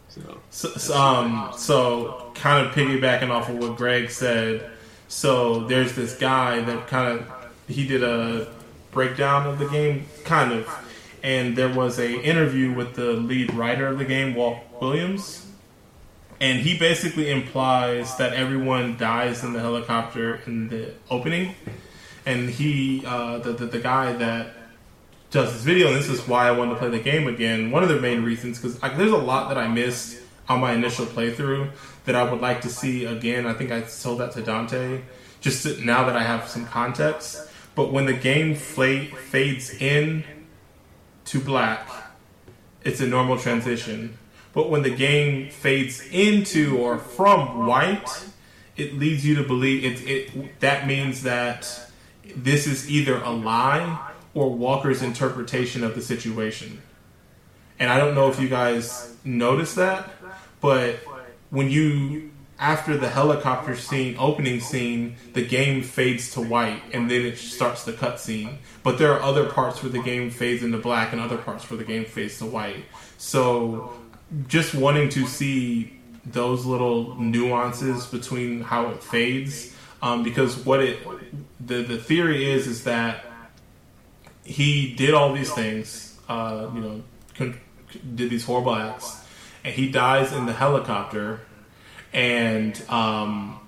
So 0.09 0.41
So, 0.51 0.69
so, 0.71 0.97
um, 0.97 1.53
so 1.57 2.33
kind 2.35 2.67
of 2.67 2.75
piggybacking 2.75 3.31
off 3.31 3.49
of 3.49 3.59
what 3.59 3.77
Greg 3.77 4.11
said. 4.11 4.72
So 5.13 5.61
there's 5.61 5.93
this 5.93 6.17
guy 6.17 6.63
that 6.63 6.89
kind 6.89 7.21
of 7.21 7.31
he 7.69 7.87
did 7.87 8.03
a 8.03 8.51
breakdown 8.93 9.47
of 9.47 9.59
the 9.59 9.69
game, 9.69 10.07
kind 10.25 10.53
of, 10.53 10.67
and 11.23 11.55
there 11.55 11.69
was 11.69 11.99
a 11.99 12.11
interview 12.23 12.73
with 12.73 12.95
the 12.95 13.13
lead 13.13 13.53
writer 13.53 13.87
of 13.89 13.99
the 13.99 14.07
game, 14.07 14.35
Walt 14.35 14.59
Williams, 14.81 15.47
and 16.41 16.61
he 16.61 16.79
basically 16.79 17.31
implies 17.31 18.17
that 18.17 18.33
everyone 18.33 18.97
dies 18.97 19.45
in 19.45 19.53
the 19.53 19.61
helicopter 19.61 20.41
in 20.47 20.71
the 20.71 20.95
opening, 21.11 21.57
and 22.25 22.49
he 22.49 23.05
uh, 23.07 23.37
the, 23.39 23.53
the 23.53 23.67
the 23.67 23.81
guy 23.81 24.15
that 24.15 24.55
does 25.31 25.53
this 25.53 25.63
video, 25.63 25.89
and 25.89 25.97
this 25.97 26.09
is 26.09 26.27
why 26.27 26.49
I 26.49 26.53
wanted 26.53 26.73
to 26.73 26.79
play 26.79 26.89
the 26.89 27.01
game 27.01 27.29
again. 27.29 27.71
One 27.71 27.83
of 27.83 27.91
the 27.91 28.01
main 28.01 28.25
reasons, 28.25 28.59
because 28.59 28.81
there's 28.97 29.13
a 29.13 29.17
lot 29.19 29.51
that 29.51 29.59
I 29.59 29.69
missed 29.69 30.22
on 30.49 30.61
my 30.61 30.73
initial 30.73 31.07
playthrough 31.07 31.71
that 32.05 32.15
I 32.15 32.31
would 32.31 32.41
like 32.41 32.61
to 32.63 32.69
see 32.69 33.05
again. 33.05 33.47
I 33.47 33.55
think 33.55 33.71
I 33.71 33.83
told 33.83 34.21
that 34.21 34.33
to 34.33 34.43
Dante, 34.43 35.03
just 35.41 35.63
to, 35.63 35.85
now 35.85 36.05
that 36.05 36.17
I 36.17 36.23
have 36.23 36.49
some 36.49 36.67
context. 36.67 37.49
But 37.75 37.93
when 37.93 38.07
the 38.07 38.13
game 38.13 38.55
fades 38.55 39.71
in 39.71 40.25
to 41.27 41.41
black, 41.41 41.89
it's 42.85 43.01
a 43.01 43.07
normal 43.07 43.39
transition. 43.39 44.19
But 44.53 44.69
when 44.69 44.83
the 44.83 44.91
game 44.91 45.49
fades 45.49 46.07
into 46.11 46.79
or 46.79 46.99
from 46.99 47.67
white, 47.67 48.27
it 48.77 48.99
leads 48.99 49.25
you 49.25 49.37
to 49.37 49.43
believe 49.43 49.85
it. 49.85 50.09
it 50.09 50.61
that 50.61 50.87
means 50.87 51.23
that 51.23 51.89
this 52.37 52.67
is 52.67 52.91
either 52.91 53.17
a 53.17 53.31
lie 53.31 54.11
or 54.35 54.51
Walker's 54.51 55.03
interpretation 55.03 55.85
of 55.85 55.95
the 55.95 56.03
situation. 56.03 56.83
And 57.79 57.91
I 57.91 57.99
don't 57.99 58.15
know 58.15 58.31
if 58.31 58.41
you 58.41 58.49
guys 58.49 59.17
noticed 59.25 59.77
that, 59.77 60.11
but 60.63 60.97
when 61.51 61.71
you 61.71 62.31
after 62.59 62.97
the 62.97 63.09
helicopter 63.09 63.75
scene 63.75 64.15
opening 64.19 64.61
scene, 64.61 65.17
the 65.33 65.45
game 65.45 65.83
fades 65.83 66.33
to 66.35 66.41
white 66.41 66.81
and 66.93 67.11
then 67.11 67.23
it 67.23 67.37
starts 67.37 67.83
the 67.83 67.93
cutscene. 67.93 68.57
But 68.85 68.99
there 68.99 69.13
are 69.13 69.21
other 69.21 69.47
parts 69.47 69.83
where 69.83 69.91
the 69.91 70.01
game 70.01 70.31
fades 70.31 70.63
into 70.63 70.79
black 70.79 71.13
and 71.13 71.21
other 71.21 71.37
parts 71.37 71.69
where 71.69 71.77
the 71.77 71.85
game 71.85 72.05
fades 72.05 72.39
to 72.39 72.47
white. 72.47 72.85
So 73.19 73.93
just 74.47 74.75
wanting 74.75 75.09
to 75.11 75.27
see 75.27 75.99
those 76.25 76.65
little 76.65 77.17
nuances 77.17 78.07
between 78.07 78.61
how 78.63 78.91
it 78.91 79.03
fades, 79.03 79.77
um, 80.01 80.23
because 80.23 80.57
what 80.65 80.81
it 80.81 81.01
the 81.59 81.83
the 81.83 81.99
theory 81.99 82.49
is 82.51 82.69
is 82.69 82.85
that 82.85 83.27
he 84.45 84.95
did 84.95 85.15
all 85.15 85.33
these 85.33 85.53
things, 85.53 86.19
uh, 86.29 86.69
you 86.75 86.81
know, 86.81 87.03
con- 87.37 87.61
did 88.15 88.31
these 88.31 88.45
horrible 88.45 88.75
acts, 88.75 89.22
and 89.65 89.75
he 89.75 89.91
dies 89.91 90.33
in 90.33 90.47
the 90.47 90.53
helicopter, 90.53 91.41
and 92.13 92.81
um, 92.89 93.61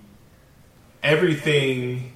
everything 1.02 2.12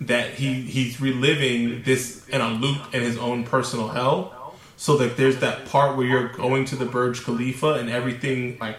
that 0.00 0.34
he 0.34 0.62
he's 0.62 1.00
reliving 1.00 1.82
this 1.82 2.28
in 2.28 2.40
a 2.40 2.48
loop 2.48 2.94
in 2.94 3.02
his 3.02 3.18
own 3.18 3.44
personal 3.44 3.88
hell. 3.88 4.38
So 4.76 4.96
that 4.96 5.16
there's 5.16 5.38
that 5.38 5.66
part 5.66 5.96
where 5.96 6.04
you're 6.04 6.28
going 6.28 6.64
to 6.66 6.76
the 6.76 6.86
Burj 6.86 7.22
Khalifa 7.22 7.74
and 7.74 7.88
everything 7.88 8.58
like 8.60 8.78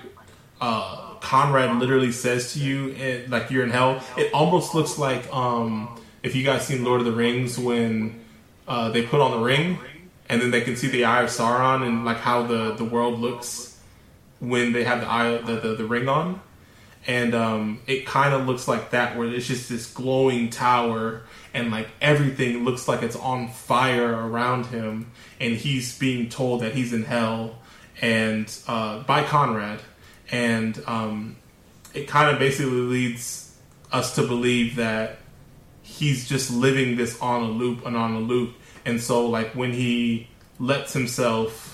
uh, 0.59 1.13
Conrad 1.21 1.79
literally 1.79 2.11
says 2.11 2.53
to 2.53 2.59
you, 2.59 2.91
and 2.93 3.31
like 3.31 3.49
you're 3.49 3.63
in 3.63 3.69
hell. 3.69 4.03
It 4.17 4.33
almost 4.33 4.75
looks 4.75 4.97
like 4.97 5.31
um, 5.33 5.97
if 6.21 6.35
you 6.35 6.43
guys 6.43 6.67
seen 6.67 6.83
Lord 6.83 6.99
of 6.99 7.05
the 7.05 7.13
Rings 7.13 7.57
when 7.57 8.19
uh, 8.67 8.89
they 8.89 9.03
put 9.03 9.21
on 9.21 9.31
the 9.31 9.37
ring, 9.37 9.79
and 10.27 10.41
then 10.41 10.51
they 10.51 10.61
can 10.61 10.75
see 10.75 10.87
the 10.87 11.05
eye 11.05 11.23
of 11.23 11.29
Sauron 11.29 11.87
and 11.87 12.03
like 12.03 12.17
how 12.17 12.43
the 12.43 12.73
the 12.73 12.83
world 12.83 13.19
looks 13.19 13.72
when 14.43 14.73
they 14.73 14.83
have 14.83 15.01
the 15.01 15.09
eye 15.09 15.37
the 15.37 15.55
the, 15.55 15.75
the 15.75 15.85
ring 15.85 16.07
on, 16.07 16.41
and 17.07 17.33
um, 17.33 17.81
it 17.87 18.05
kind 18.05 18.33
of 18.33 18.45
looks 18.45 18.67
like 18.67 18.91
that 18.91 19.17
where 19.17 19.27
it's 19.27 19.47
just 19.47 19.69
this 19.69 19.91
glowing 19.91 20.49
tower 20.49 21.23
and 21.53 21.71
like 21.71 21.87
everything 22.01 22.63
looks 22.65 22.87
like 22.87 23.03
it's 23.03 23.15
on 23.15 23.47
fire 23.47 24.11
around 24.11 24.65
him, 24.67 25.11
and 25.39 25.55
he's 25.55 25.97
being 25.97 26.29
told 26.29 26.61
that 26.61 26.73
he's 26.73 26.93
in 26.93 27.03
hell 27.03 27.59
and 28.01 28.53
uh, 28.67 28.99
by 29.03 29.23
Conrad, 29.23 29.79
and 30.31 30.81
um, 30.87 31.37
it 31.93 32.07
kind 32.07 32.29
of 32.29 32.39
basically 32.39 32.71
leads 32.71 33.55
us 33.91 34.15
to 34.15 34.27
believe 34.27 34.75
that 34.75 35.19
he's 35.83 36.27
just 36.27 36.51
living 36.51 36.97
this 36.97 37.19
on 37.21 37.43
a 37.43 37.47
loop 37.47 37.85
and 37.85 37.95
on 37.95 38.15
a 38.15 38.19
loop. 38.19 38.55
And 38.85 39.01
so, 39.01 39.27
like, 39.27 39.55
when 39.55 39.71
he 39.71 40.27
lets 40.59 40.91
himself 40.91 41.72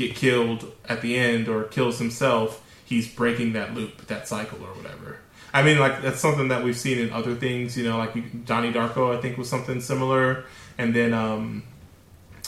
get 0.00 0.16
killed 0.16 0.72
at 0.88 1.02
the 1.02 1.16
end 1.16 1.48
or 1.48 1.64
kills 1.64 1.98
himself, 1.98 2.64
he's 2.84 3.06
breaking 3.08 3.52
that 3.52 3.74
loop, 3.74 4.06
that 4.08 4.26
cycle, 4.26 4.58
or 4.62 4.72
whatever. 4.74 5.18
I 5.52 5.62
mean, 5.62 5.78
like, 5.78 6.02
that's 6.02 6.20
something 6.20 6.48
that 6.48 6.62
we've 6.64 6.76
seen 6.76 6.98
in 6.98 7.12
other 7.12 7.34
things, 7.34 7.76
you 7.76 7.84
know, 7.84 7.98
like 7.98 8.44
Donnie 8.44 8.72
Darko, 8.72 9.16
I 9.16 9.20
think, 9.20 9.36
was 9.36 9.48
something 9.48 9.80
similar. 9.80 10.44
And 10.78 10.94
then, 10.94 11.12
um, 11.12 11.64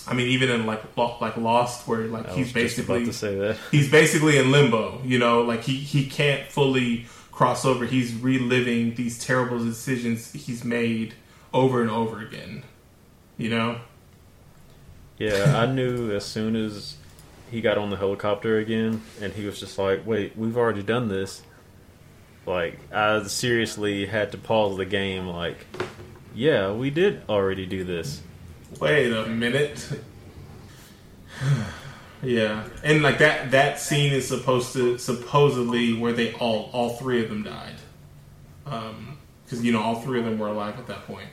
I 0.07 0.15
mean, 0.15 0.29
even 0.29 0.51
in 0.51 0.67
like 0.67 0.83
like 0.97 1.37
Lost, 1.37 1.87
where 1.87 2.07
like 2.07 2.29
I 2.29 2.35
he's 2.35 2.53
was 2.55 2.65
just 2.65 2.79
about 2.79 3.01
basically 3.01 3.05
to 3.05 3.13
say 3.13 3.35
that. 3.39 3.57
he's 3.71 3.91
basically 3.91 4.39
in 4.39 4.51
limbo. 4.51 5.01
You 5.05 5.19
know, 5.19 5.43
like 5.43 5.63
he 5.63 5.77
he 5.77 6.07
can't 6.07 6.51
fully 6.51 7.07
cross 7.31 7.65
over. 7.65 7.87
He's 7.87 8.15
reliving 8.15 8.95
these 8.95 9.25
terrible 9.25 9.59
decisions 9.59 10.33
he's 10.33 10.65
made 10.65 11.15
over 11.53 11.83
and 11.83 11.91
over 11.91 12.21
again. 12.21 12.65
You 13.37 13.51
know, 13.51 13.81
Yeah, 15.19 15.57
I 15.57 15.67
knew 15.67 16.11
as 16.13 16.25
soon 16.25 16.57
as 16.57 16.97
he 17.53 17.61
got 17.61 17.77
on 17.77 17.91
the 17.91 17.99
helicopter 17.99 18.57
again, 18.57 19.03
and 19.21 19.31
he 19.35 19.45
was 19.45 19.61
just 19.61 19.79
like, 19.79 20.07
"Wait, 20.07 20.37
we've 20.37 20.57
already 20.57 20.83
done 20.83 21.09
this." 21.09 21.43
Like, 22.47 22.79
I 22.91 23.23
seriously 23.25 24.07
had 24.07 24.33
to 24.33 24.39
pause 24.39 24.79
the 24.79 24.87
game. 24.87 25.29
Like, 25.29 25.67
yeah, 26.35 26.73
we 26.73 26.89
did 26.89 27.23
already 27.29 27.67
do 27.67 27.85
this. 27.85 28.23
wait 28.81 29.13
a 29.13 29.27
minute. 29.27 29.87
yeah, 32.23 32.65
and 32.83 33.03
like 33.03 33.19
that 33.19 33.51
that 33.51 33.79
scene 33.79 34.15
is 34.15 34.27
supposed 34.27 34.73
to 34.73 34.97
supposedly 34.97 35.93
where 35.93 36.15
they 36.15 36.33
all 36.33 36.71
all 36.73 36.97
three 36.97 37.23
of 37.23 37.29
them 37.29 37.43
died. 37.43 37.77
Um, 38.65 39.19
because 39.45 39.63
you 39.63 39.73
know 39.73 39.83
all 39.83 40.01
three 40.01 40.19
of 40.19 40.25
them 40.25 40.39
were 40.39 40.49
alive 40.49 40.79
at 40.79 40.87
that 40.87 41.07
point. 41.07 41.29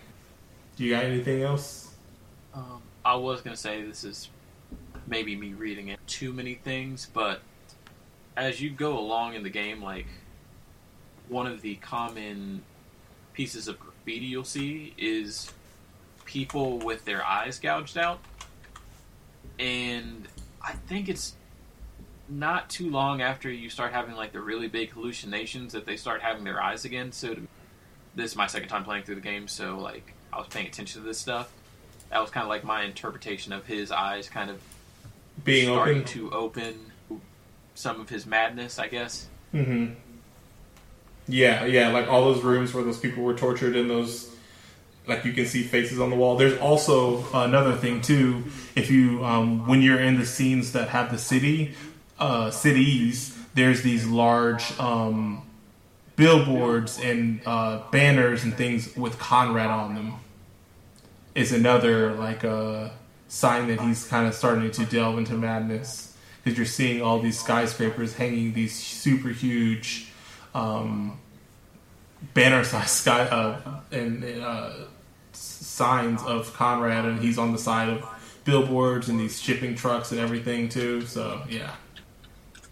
Do 0.75 0.83
you 0.83 0.91
got 0.91 1.05
anything 1.05 1.43
else? 1.43 1.93
Um, 2.53 2.81
I 3.05 3.15
was 3.15 3.39
gonna 3.39 3.55
say 3.55 3.83
this 3.83 4.03
is 4.03 4.27
maybe 5.09 5.35
me 5.35 5.53
reading 5.53 5.89
it 5.89 5.99
too 6.07 6.31
many 6.31 6.53
things, 6.53 7.09
but 7.13 7.41
as 8.37 8.61
you 8.61 8.69
go 8.69 8.97
along 8.97 9.33
in 9.33 9.43
the 9.43 9.49
game, 9.49 9.81
like 9.81 10.05
one 11.27 11.47
of 11.47 11.61
the 11.61 11.75
common 11.75 12.61
pieces 13.33 13.67
of 13.67 13.79
graffiti 13.79 14.25
you'll 14.25 14.43
see 14.43 14.93
is 14.97 15.51
people 16.25 16.77
with 16.77 17.03
their 17.05 17.25
eyes 17.25 17.59
gouged 17.59 17.97
out, 17.97 18.19
and 19.57 20.27
I 20.61 20.73
think 20.73 21.09
it's 21.09 21.35
not 22.29 22.69
too 22.69 22.91
long 22.91 23.21
after 23.21 23.49
you 23.49 23.69
start 23.69 23.91
having 23.91 24.15
like 24.15 24.31
the 24.31 24.39
really 24.39 24.67
big 24.67 24.91
hallucinations 24.91 25.73
that 25.73 25.85
they 25.85 25.97
start 25.97 26.21
having 26.21 26.43
their 26.43 26.61
eyes 26.61 26.85
again. 26.85 27.11
So 27.11 27.33
to, 27.33 27.41
this 28.13 28.31
is 28.31 28.37
my 28.37 28.45
second 28.45 28.69
time 28.69 28.83
playing 28.83 29.03
through 29.03 29.15
the 29.15 29.21
game, 29.21 29.47
so 29.47 29.79
like 29.79 30.13
I 30.31 30.37
was 30.37 30.47
paying 30.47 30.67
attention 30.67 31.01
to 31.01 31.07
this 31.07 31.17
stuff. 31.17 31.51
That 32.11 32.21
was 32.21 32.29
kind 32.29 32.43
of 32.43 32.49
like 32.49 32.63
my 32.63 32.83
interpretation 32.83 33.51
of 33.51 33.65
his 33.65 33.91
eyes, 33.91 34.29
kind 34.29 34.49
of 34.49 34.61
Being 35.43 35.65
starting 35.65 35.97
open. 35.99 36.07
to 36.07 36.31
open 36.31 36.91
some 37.75 38.01
of 38.01 38.09
his 38.09 38.25
madness, 38.25 38.77
I 38.79 38.87
guess. 38.87 39.27
Mm-hmm. 39.53 39.93
Yeah, 41.27 41.65
yeah, 41.65 41.89
like 41.89 42.07
all 42.07 42.25
those 42.25 42.43
rooms 42.43 42.73
where 42.73 42.83
those 42.83 42.99
people 42.99 43.23
were 43.23 43.35
tortured 43.35 43.75
and 43.75 43.89
those 43.89 44.35
like 45.07 45.25
you 45.25 45.33
can 45.33 45.45
see 45.45 45.63
faces 45.63 45.99
on 45.99 46.09
the 46.09 46.15
wall. 46.15 46.37
There's 46.37 46.57
also 46.59 47.25
another 47.33 47.75
thing 47.75 48.01
too. 48.01 48.43
If 48.75 48.89
you 48.89 49.23
um, 49.25 49.67
when 49.67 49.81
you're 49.81 49.99
in 49.99 50.17
the 50.17 50.25
scenes 50.25 50.71
that 50.73 50.89
have 50.89 51.11
the 51.11 51.17
city 51.17 51.75
uh, 52.19 52.51
cities, 52.51 53.37
there's 53.53 53.81
these 53.81 54.05
large 54.07 54.77
um, 54.79 55.43
billboards 56.15 56.99
and 56.99 57.41
uh, 57.45 57.81
banners 57.91 58.43
and 58.43 58.55
things 58.55 58.95
with 58.95 59.17
Conrad 59.19 59.69
on 59.69 59.95
them. 59.95 60.13
Is 61.35 61.51
another 61.51 62.13
like 62.13 62.43
a 62.43 62.51
uh, 62.51 62.91
sign 63.29 63.67
that 63.67 63.79
he's 63.79 64.05
kind 64.05 64.27
of 64.27 64.33
starting 64.33 64.69
to 64.71 64.85
delve 64.85 65.17
into 65.17 65.33
madness 65.35 66.17
because 66.43 66.57
you're 66.57 66.65
seeing 66.65 67.01
all 67.01 67.19
these 67.19 67.39
skyscrapers 67.39 68.15
hanging 68.15 68.53
these 68.53 68.75
super 68.75 69.29
huge 69.29 70.11
um, 70.53 71.17
banner 72.33 72.63
size 72.63 72.91
sky 72.91 73.21
uh, 73.21 73.79
and 73.91 74.23
uh, 74.41 74.71
signs 75.31 76.21
of 76.23 76.53
Conrad, 76.53 77.05
and 77.05 77.19
he's 77.19 77.37
on 77.37 77.51
the 77.51 77.57
side 77.57 77.89
of 77.89 78.05
billboards 78.45 79.09
and 79.09 79.19
these 79.19 79.39
shipping 79.39 79.75
trucks 79.75 80.11
and 80.11 80.19
everything 80.19 80.67
too. 80.67 81.01
So 81.01 81.41
yeah. 81.47 81.75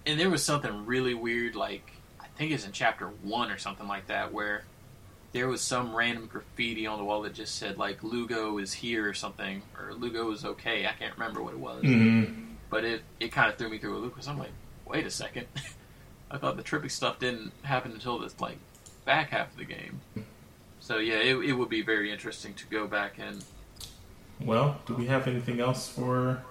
And 0.06 0.20
there 0.20 0.30
was 0.30 0.44
something 0.44 0.86
really 0.86 1.14
weird, 1.14 1.56
like 1.56 1.92
I 2.20 2.26
think 2.38 2.52
it's 2.52 2.66
in 2.66 2.72
chapter 2.72 3.08
one 3.08 3.52
or 3.52 3.58
something 3.58 3.88
like 3.88 4.08
that, 4.08 4.34
where 4.34 4.64
there 5.34 5.48
was 5.48 5.62
some 5.62 5.96
random 5.96 6.28
graffiti 6.28 6.88
on 6.88 6.98
the 6.98 7.04
wall 7.04 7.22
that 7.24 7.34
just 7.34 7.56
said 7.56 7.78
like 7.78 8.04
Lugo 8.04 8.58
is 8.58 8.74
here 8.74 9.08
or 9.08 9.14
something, 9.14 9.62
or 9.78 9.94
Lugo 9.94 10.32
is 10.32 10.46
okay. 10.46 10.86
I 10.86 10.94
can't 10.94 11.14
remember 11.14 11.42
what 11.42 11.54
it 11.54 11.60
was, 11.60 11.84
mm-hmm. 11.84 12.54
but 12.70 12.84
it 12.84 13.02
it 13.20 13.32
kind 13.32 13.52
of 13.52 13.58
threw 13.58 13.70
me 13.70 13.78
through 13.78 13.98
a 13.98 14.00
loop 14.00 14.14
because 14.14 14.28
I'm 14.28 14.40
like, 14.40 14.52
wait 14.86 15.06
a 15.06 15.12
second, 15.12 15.48
I 16.32 16.38
thought 16.38 16.58
the 16.58 16.64
tripping 16.64 16.90
stuff 16.90 17.20
didn't 17.20 17.52
happen 17.64 17.92
until 17.92 18.20
this 18.20 18.40
like 18.40 18.58
back 19.06 19.30
half 19.30 19.52
of 19.52 19.58
the 19.58 19.66
game. 19.66 20.02
So 20.80 20.98
yeah, 20.98 21.16
it, 21.16 21.38
it 21.38 21.54
would 21.54 21.70
be 21.70 21.82
very 21.82 22.12
interesting 22.12 22.54
to 22.56 22.66
go 22.68 22.88
back 22.88 23.18
and. 23.20 23.44
Well, 24.40 24.80
do 24.86 24.94
we 24.94 25.08
have 25.08 25.28
anything 25.28 25.60
else 25.60 25.90
for? 25.90 26.44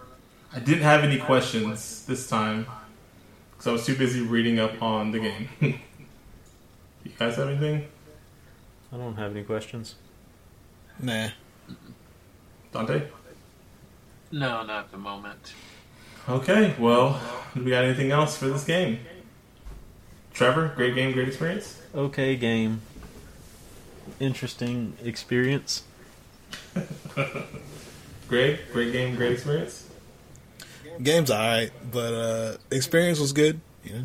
I 0.53 0.59
didn't 0.59 0.83
have 0.83 1.05
any 1.05 1.19
questions 1.19 2.05
this 2.07 2.29
time 2.29 2.67
because 3.53 3.67
I 3.67 3.73
was 3.73 3.87
too 3.87 3.97
busy 3.97 4.23
reading 4.23 4.59
up 4.59 4.83
on 4.83 5.13
the 5.13 5.21
game. 5.21 5.49
you 5.61 7.13
guys 7.19 7.37
have 7.37 7.49
anything? 7.49 7.89
I 8.93 8.97
don't 8.97 9.17
have 9.17 9.33
any 9.33 9.43
questions. 9.43 9.97
Nah. 11.01 11.29
Dante? 12.73 13.09
No, 14.33 14.63
not 14.63 14.85
at 14.85 14.91
the 14.91 14.99
moment. 14.99 15.55
Okay, 16.29 16.75
well, 16.79 17.21
do 17.55 17.63
we 17.63 17.71
got 17.71 17.85
anything 17.85 18.11
else 18.11 18.37
for 18.37 18.49
this 18.49 18.65
game? 18.65 19.01
Trevor, 20.33 20.73
great 20.77 20.95
game, 20.95 21.13
great 21.13 21.29
experience? 21.29 21.81
Okay 21.95 22.37
game. 22.37 22.83
Interesting 24.21 24.95
experience. 25.03 25.85
Greg, 28.29 28.59
great 28.73 28.93
game, 28.93 29.15
great 29.15 29.33
experience? 29.33 29.89
Game's 31.03 31.31
alright, 31.31 31.71
but 31.91 32.13
uh, 32.13 32.57
experience 32.71 33.19
was 33.19 33.33
good. 33.33 33.61
Yeah. 33.85 34.03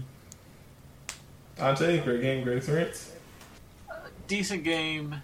Dante, 1.58 2.00
great 2.04 2.22
game, 2.22 2.44
great 2.44 2.58
experience? 2.58 3.11
Decent 4.32 4.64
game, 4.64 5.22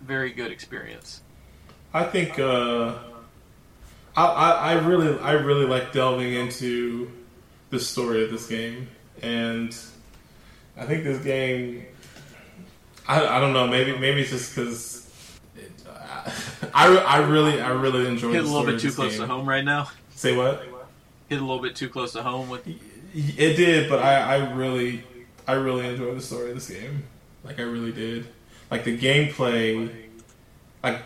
very 0.00 0.32
good 0.32 0.50
experience. 0.50 1.20
I 1.94 2.02
think 2.02 2.36
uh, 2.40 2.98
I, 4.16 4.24
I, 4.24 4.50
I 4.50 4.72
really 4.72 5.16
I 5.20 5.32
really 5.34 5.66
like 5.66 5.92
delving 5.92 6.34
into 6.34 7.12
the 7.70 7.78
story 7.78 8.24
of 8.24 8.32
this 8.32 8.48
game, 8.48 8.88
and 9.22 9.74
I 10.76 10.84
think 10.84 11.04
this 11.04 11.22
game. 11.22 11.86
I, 13.06 13.24
I 13.24 13.40
don't 13.40 13.52
know. 13.52 13.68
Maybe 13.68 13.96
maybe 13.96 14.22
it's 14.22 14.30
just 14.30 14.50
because 14.52 15.40
I, 16.74 16.96
I 16.96 17.18
really 17.18 17.60
I 17.60 17.68
really 17.68 18.08
enjoy. 18.08 18.32
Hit 18.32 18.42
a 18.42 18.46
little 18.48 18.66
bit 18.66 18.80
too 18.80 18.90
close 18.90 19.12
game. 19.12 19.20
to 19.20 19.32
home 19.32 19.48
right 19.48 19.64
now. 19.64 19.90
Say 20.10 20.36
what? 20.36 20.66
Hit 21.28 21.38
a 21.38 21.44
little 21.44 21.62
bit 21.62 21.76
too 21.76 21.88
close 21.88 22.14
to 22.14 22.24
home 22.24 22.48
with. 22.48 22.66
It 22.66 23.54
did, 23.56 23.88
but 23.88 24.00
I, 24.00 24.38
I 24.38 24.54
really 24.54 25.04
I 25.46 25.52
really 25.52 25.86
enjoy 25.86 26.16
the 26.16 26.20
story 26.20 26.48
of 26.48 26.56
this 26.56 26.68
game. 26.68 27.04
Like 27.44 27.58
I 27.58 27.62
really 27.62 27.92
did. 27.92 28.26
Like 28.70 28.84
the 28.84 28.98
gameplay, 28.98 29.90
like 30.82 31.02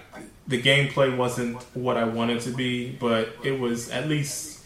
the 0.47 0.61
gameplay 0.61 1.17
wasn't 1.17 1.63
what 1.75 1.97
I 1.97 2.05
wanted 2.05 2.41
to 2.43 2.51
be, 2.51 2.91
but 2.91 3.35
it 3.45 3.59
was 3.59 3.91
at 3.91 4.09
least 4.09 4.65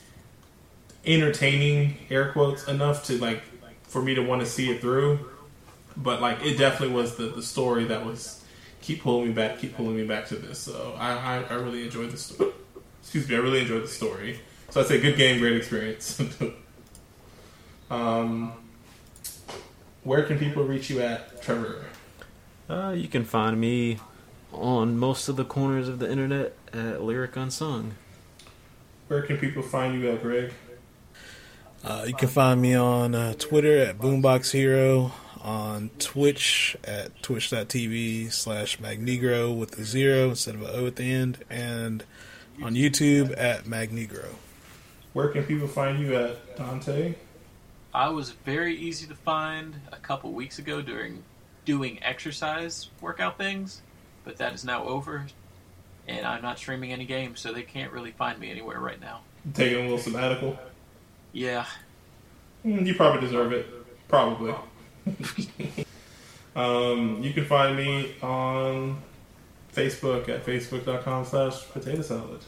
entertaining, 1.05 1.99
air 2.11 2.33
quotes, 2.33 2.67
enough 2.67 3.05
to 3.07 3.19
like 3.19 3.43
for 3.85 4.03
me 4.03 4.15
to 4.15 4.23
want 4.23 4.41
to 4.41 4.47
see 4.47 4.71
it 4.71 4.81
through. 4.81 5.19
But 5.97 6.21
like 6.21 6.45
it 6.45 6.59
definitely 6.59 6.95
was 6.95 7.17
the, 7.17 7.29
the 7.29 7.43
story 7.43 7.85
that 7.85 8.05
was 8.05 8.43
keep 8.81 9.03
pulling 9.03 9.29
me 9.29 9.33
back, 9.33 9.59
keep 9.59 9.77
pulling 9.77 9.97
me 9.97 10.05
back 10.05 10.27
to 10.29 10.37
this. 10.37 10.59
So 10.59 10.95
I, 10.99 11.13
I, 11.13 11.43
I 11.43 11.55
really 11.55 11.85
enjoyed 11.85 12.11
the 12.11 12.17
story. 12.17 12.53
Excuse 13.03 13.29
me, 13.29 13.37
I 13.37 13.39
really 13.39 13.61
enjoyed 13.61 13.83
the 13.83 13.89
story. 13.89 14.41
So 14.71 14.81
I'd 14.81 14.87
say 14.87 15.01
good 15.01 15.17
game, 15.17 15.39
great 15.39 15.57
experience. 15.57 16.21
um, 17.91 18.53
where 20.07 20.23
can 20.23 20.39
people 20.39 20.63
reach 20.63 20.89
you 20.89 21.01
at, 21.01 21.43
Trevor? 21.43 21.85
Uh, 22.71 22.95
you 22.97 23.09
can 23.09 23.25
find 23.25 23.61
me 23.61 23.99
on 24.53 24.97
most 24.97 25.29
of 25.29 25.35
the 25.35 25.45
corners 25.45 25.89
of 25.89 25.99
the 25.99 26.09
internet 26.09 26.55
at 26.73 27.03
Lyric 27.03 27.35
Unsung. 27.37 27.95
Where 29.09 29.23
can 29.23 29.37
people 29.37 29.63
find 29.63 30.01
you 30.01 30.09
at, 30.11 30.23
Greg? 30.23 30.53
Uh, 31.85 32.05
you 32.07 32.15
can 32.15 32.29
find 32.29 32.63
me 32.63 32.75
on 32.75 33.17
uh, 33.17 33.35
Twitter 33.35 33.79
at 33.79 33.99
Boombox 33.99 34.53
Hero, 34.53 35.11
on 35.41 35.91
Twitch 35.99 36.77
at 36.85 37.21
twitch.tv 37.23 38.33
slash 38.33 38.79
Magnegro 38.79 39.57
with 39.57 39.77
a 39.79 39.85
zero 39.85 40.31
instead 40.31 40.55
of 40.55 40.63
an 40.63 40.71
O 40.73 40.87
at 40.87 40.97
the 40.97 41.13
end, 41.13 41.45
and 41.51 42.05
on 42.63 42.75
YouTube 42.75 43.35
at 43.37 43.65
Magnegro. 43.65 44.37
Where 45.13 45.29
can 45.29 45.45
people 45.45 45.69
find 45.69 45.99
you 45.99 46.15
at, 46.15 46.57
Dante? 46.57 47.15
I 47.97 48.11
was 48.11 48.33
very 48.45 48.77
easy 48.77 49.07
to 49.07 49.15
find 49.15 49.77
a 49.91 49.97
couple 49.97 50.31
weeks 50.33 50.59
ago 50.59 50.83
during 50.83 51.23
doing 51.65 51.99
exercise 52.03 52.91
workout 53.01 53.39
things, 53.39 53.81
but 54.23 54.37
that 54.37 54.53
is 54.53 54.67
now 54.67 54.85
over, 54.85 55.25
and 56.07 56.27
I'm 56.27 56.43
not 56.43 56.59
streaming 56.59 56.93
any 56.93 57.07
games, 57.07 57.41
so 57.41 57.55
they 57.55 57.63
can't 57.63 57.91
really 57.91 58.11
find 58.11 58.39
me 58.39 58.51
anywhere 58.51 58.81
right 58.81 59.01
now. 59.01 59.23
Taking 59.55 59.79
a 59.79 59.83
little 59.85 59.97
sabbatical. 59.97 60.59
Yeah. 61.33 61.65
Mm, 62.67 62.87
you 62.87 62.95
probably 62.95 63.23
deserve 63.23 63.53
it. 63.53 63.67
Probably. 64.09 64.55
um, 66.55 67.23
you 67.23 67.33
can 67.33 67.47
find 67.47 67.79
me 67.79 68.15
on 68.21 69.01
Facebook 69.75 70.29
at 70.29 70.45
facebook.com 70.45 71.25
slash 71.25 71.67
potato 71.71 72.03
salad. 72.03 72.43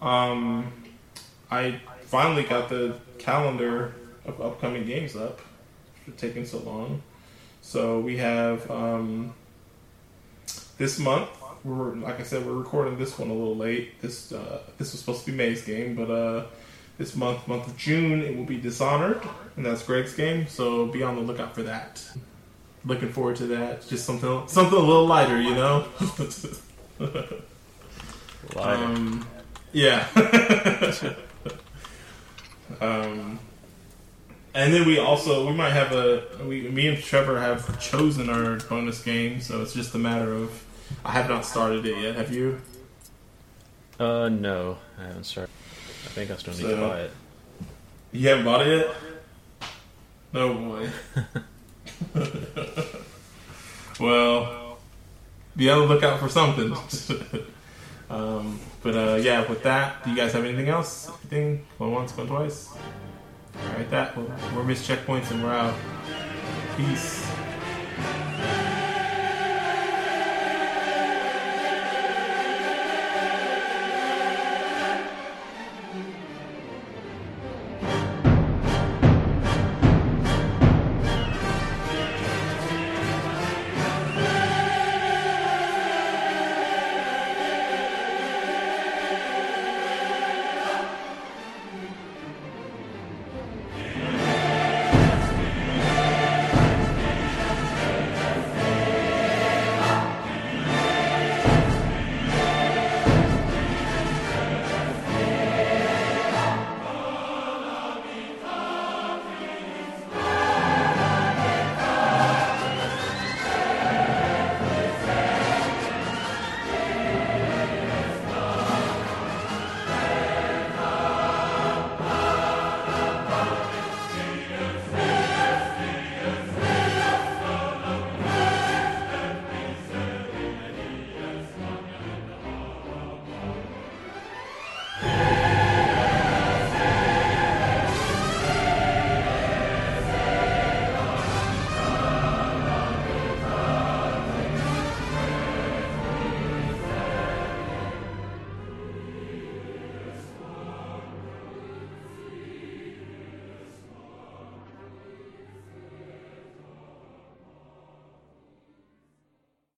Um, 0.00 0.72
I 1.50 1.80
finally 2.02 2.44
got 2.44 2.68
the 2.68 2.94
calendar 3.18 3.94
of 4.24 4.40
upcoming 4.40 4.84
games 4.86 5.16
up. 5.16 5.40
for 6.04 6.10
taking 6.12 6.44
so 6.44 6.58
long. 6.58 7.02
So 7.62 8.00
we 8.00 8.16
have 8.18 8.70
um, 8.70 9.34
this 10.78 10.98
month. 10.98 11.28
We're 11.62 11.94
like 11.96 12.20
I 12.20 12.22
said, 12.22 12.46
we're 12.46 12.54
recording 12.54 12.98
this 12.98 13.18
one 13.18 13.28
a 13.28 13.34
little 13.34 13.56
late. 13.56 14.00
This 14.00 14.32
uh, 14.32 14.62
this 14.78 14.92
was 14.92 15.00
supposed 15.00 15.24
to 15.26 15.30
be 15.30 15.36
May's 15.36 15.62
game, 15.62 15.94
but 15.94 16.10
uh, 16.10 16.44
this 16.96 17.14
month, 17.14 17.46
month 17.46 17.66
of 17.66 17.76
June, 17.76 18.22
it 18.22 18.36
will 18.36 18.44
be 18.44 18.58
Dishonored, 18.58 19.20
and 19.56 19.66
that's 19.66 19.82
Greg's 19.82 20.14
game. 20.14 20.46
So 20.48 20.86
be 20.86 21.02
on 21.02 21.16
the 21.16 21.22
lookout 21.22 21.54
for 21.54 21.62
that. 21.64 22.02
Looking 22.84 23.12
forward 23.12 23.36
to 23.36 23.46
that. 23.48 23.86
Just 23.88 24.06
something 24.06 24.48
something 24.48 24.78
a 24.78 24.82
little 24.82 25.06
lighter, 25.06 25.40
you 25.40 25.54
know. 25.54 25.86
Lighter. 28.54 28.84
Um, 28.84 29.26
yeah. 29.72 30.06
um, 32.80 33.38
and 34.54 34.72
then 34.72 34.86
we 34.86 34.98
also 34.98 35.46
we 35.46 35.52
might 35.52 35.70
have 35.70 35.92
a 35.92 36.24
we 36.44 36.62
me 36.62 36.88
and 36.88 36.98
Trevor 36.98 37.40
have 37.40 37.80
chosen 37.80 38.28
our 38.28 38.56
bonus 38.68 39.02
game, 39.02 39.40
so 39.40 39.60
it's 39.62 39.74
just 39.74 39.94
a 39.94 39.98
matter 39.98 40.32
of 40.32 40.64
I 41.04 41.12
have 41.12 41.28
not 41.28 41.44
started 41.44 41.86
it 41.86 41.98
yet. 41.98 42.16
Have 42.16 42.32
you? 42.32 42.60
Uh, 43.98 44.28
no, 44.28 44.78
I 44.98 45.06
haven't 45.06 45.24
started. 45.24 45.50
I 46.04 46.08
think 46.08 46.30
I 46.30 46.36
still 46.36 46.54
need 46.54 46.74
to 46.74 46.88
buy 46.88 47.00
it. 47.02 47.10
You 48.12 48.28
haven't 48.28 48.44
bought 48.44 48.66
it 48.66 48.86
yet? 48.86 48.96
No 50.32 50.54
boy. 50.54 50.88
well, 54.00 54.78
be 55.56 55.68
on 55.70 55.80
the 55.80 55.86
lookout 55.86 56.18
for 56.18 56.28
something. 56.28 56.72
um, 58.10 58.58
but 58.82 58.96
uh, 58.96 59.18
yeah, 59.20 59.46
with 59.48 59.62
that, 59.64 60.02
do 60.02 60.10
you 60.10 60.16
guys 60.16 60.32
have 60.32 60.44
anything 60.44 60.68
else? 60.68 61.08
Anything? 61.08 61.66
Going 61.78 61.92
once, 61.92 62.12
going 62.12 62.28
twice? 62.28 62.70
All 63.56 63.72
right, 63.74 63.90
that. 63.90 64.16
We're, 64.16 64.24
we're 64.54 64.64
missed 64.64 64.88
checkpoints 64.88 65.30
and 65.30 65.42
we're 65.42 65.52
out. 65.52 65.74
Peace. 66.76 67.30